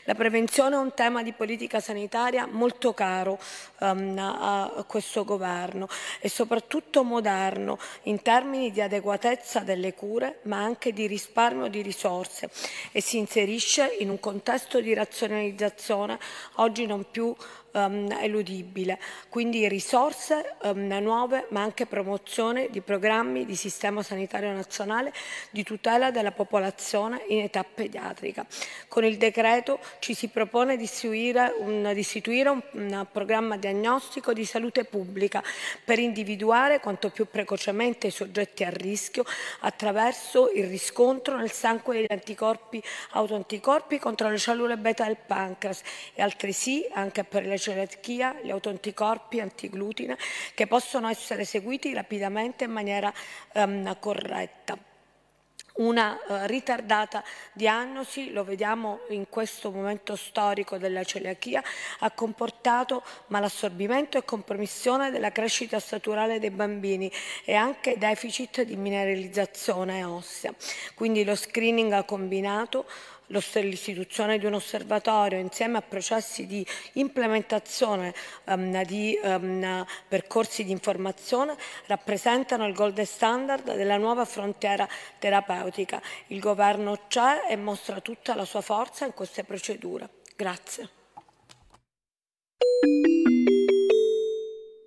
La 0.04 0.14
prevenzione 0.14 0.74
è 0.74 0.78
un 0.78 0.92
tema 0.94 1.22
di 1.22 1.32
politica 1.32 1.78
sanitaria 1.78 2.46
molto 2.46 2.92
caro 2.92 3.38
um, 3.78 4.18
a 4.18 4.84
questo 4.86 5.24
governo 5.24 5.88
e 6.18 6.28
soprattutto 6.28 7.04
moderno 7.04 7.78
in 8.04 8.20
termini 8.20 8.72
di 8.72 8.80
adeguatezza 8.80 9.60
delle 9.60 9.94
cure, 9.94 10.40
ma 10.42 10.58
anche 10.58 10.92
di 10.92 11.06
risparmio 11.06 11.68
di 11.68 11.80
risorse 11.80 12.50
e 12.90 13.00
si 13.00 13.16
inserisce 13.16 13.96
in 14.00 14.10
un 14.10 14.18
contesto 14.18 14.80
di 14.80 14.92
razionalizzazione 14.92 16.18
oggi 16.56 16.84
non 16.86 17.06
più 17.10 17.34
um, 17.72 18.10
eludibile. 18.20 18.98
Quindi 19.28 19.68
risorse 19.68 20.56
um, 20.62 20.86
nuove, 21.00 21.46
ma 21.50 21.62
anche 21.62 21.86
promozione 21.86 22.68
di 22.70 22.80
programmi 22.80 23.44
di 23.44 23.56
sistema 23.56 24.02
sanitario 24.02 24.52
nazionale 24.52 25.12
di 25.50 25.62
tutela 25.62 26.10
della 26.10 26.32
popolazione 26.32 27.22
in 27.28 27.40
età 27.40 27.64
pediatrica. 27.64 28.46
Con 28.88 29.04
il 29.04 29.16
decreto 29.16 29.78
ci 29.98 30.14
si 30.14 30.28
propone 30.28 30.76
di 30.76 30.84
istituire 30.84 31.54
un, 31.58 31.90
di 31.92 32.00
istituire 32.00 32.48
un, 32.48 32.62
un 32.72 33.06
programma 33.10 33.56
diagnostico 33.56 34.32
di 34.32 34.44
salute 34.44 34.84
pubblica 34.84 35.42
per 35.84 35.98
individuare 35.98 36.80
quanto 36.80 37.10
più 37.10 37.26
precocemente 37.26 38.08
i 38.08 38.10
soggetti 38.10 38.64
a 38.64 38.70
rischio 38.70 39.24
attraverso 39.60 40.50
il 40.50 40.66
riscontro 40.66 41.36
nel 41.36 41.50
sangue 41.50 41.94
degli 41.96 42.06
anticorpi 42.08 42.82
autoanticorpi 43.10 43.98
contro 43.98 44.28
le 44.28 44.38
cellule 44.38 44.76
beta 44.76 45.04
del 45.04 45.16
pancreas 45.24 45.82
e 46.14 46.22
altresì 46.22 46.86
anche 46.92 47.24
per 47.24 47.46
le 47.46 47.58
celiachia, 47.60 48.40
gli 48.42 48.50
autoanticorpi 48.50 49.38
antiglutine 49.38 50.18
che 50.54 50.66
possono 50.66 51.08
essere 51.08 51.44
seguiti 51.44 51.92
rapidamente 51.94 52.64
in 52.64 52.72
maniera 52.72 53.12
um, 53.54 53.96
corretta. 54.00 54.76
Una 55.72 56.12
uh, 56.12 56.46
ritardata 56.46 57.22
diagnosi, 57.52 58.32
lo 58.32 58.44
vediamo 58.44 59.00
in 59.10 59.28
questo 59.28 59.70
momento 59.70 60.16
storico 60.16 60.76
della 60.76 61.04
celiachia, 61.04 61.62
ha 62.00 62.10
comportato 62.10 63.02
malassorbimento 63.28 64.18
e 64.18 64.24
compromissione 64.24 65.10
della 65.10 65.30
crescita 65.30 65.78
staturale 65.78 66.40
dei 66.40 66.50
bambini 66.50 67.10
e 67.44 67.54
anche 67.54 67.96
deficit 67.96 68.62
di 68.62 68.76
mineralizzazione 68.76 70.04
ossea. 70.04 70.52
Quindi 70.94 71.24
lo 71.24 71.36
screening 71.36 72.04
combinato 72.04 72.86
l'istituzione 73.30 74.38
di 74.38 74.46
un 74.46 74.54
osservatorio 74.54 75.38
insieme 75.38 75.78
a 75.78 75.82
processi 75.82 76.46
di 76.46 76.66
implementazione 76.94 78.12
um, 78.46 78.82
di 78.84 79.18
um, 79.22 79.86
percorsi 80.08 80.64
di 80.64 80.72
informazione 80.72 81.56
rappresentano 81.86 82.66
il 82.66 82.74
gold 82.74 83.00
standard 83.02 83.74
della 83.74 83.96
nuova 83.96 84.24
frontiera 84.24 84.88
terapeutica. 85.18 86.02
Il 86.28 86.40
governo 86.40 87.06
c'è 87.08 87.46
e 87.48 87.56
mostra 87.56 88.00
tutta 88.00 88.34
la 88.34 88.44
sua 88.44 88.60
forza 88.60 89.06
in 89.06 89.14
queste 89.14 89.44
procedure. 89.44 90.08
Grazie. 90.36 90.88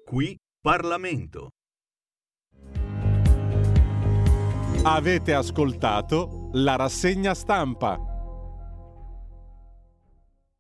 Qui 0.06 0.38
Parlamento. 0.62 1.50
Avete 4.86 5.34
ascoltato 5.34 6.50
la 6.54 6.76
rassegna 6.76 7.34
stampa. 7.34 8.13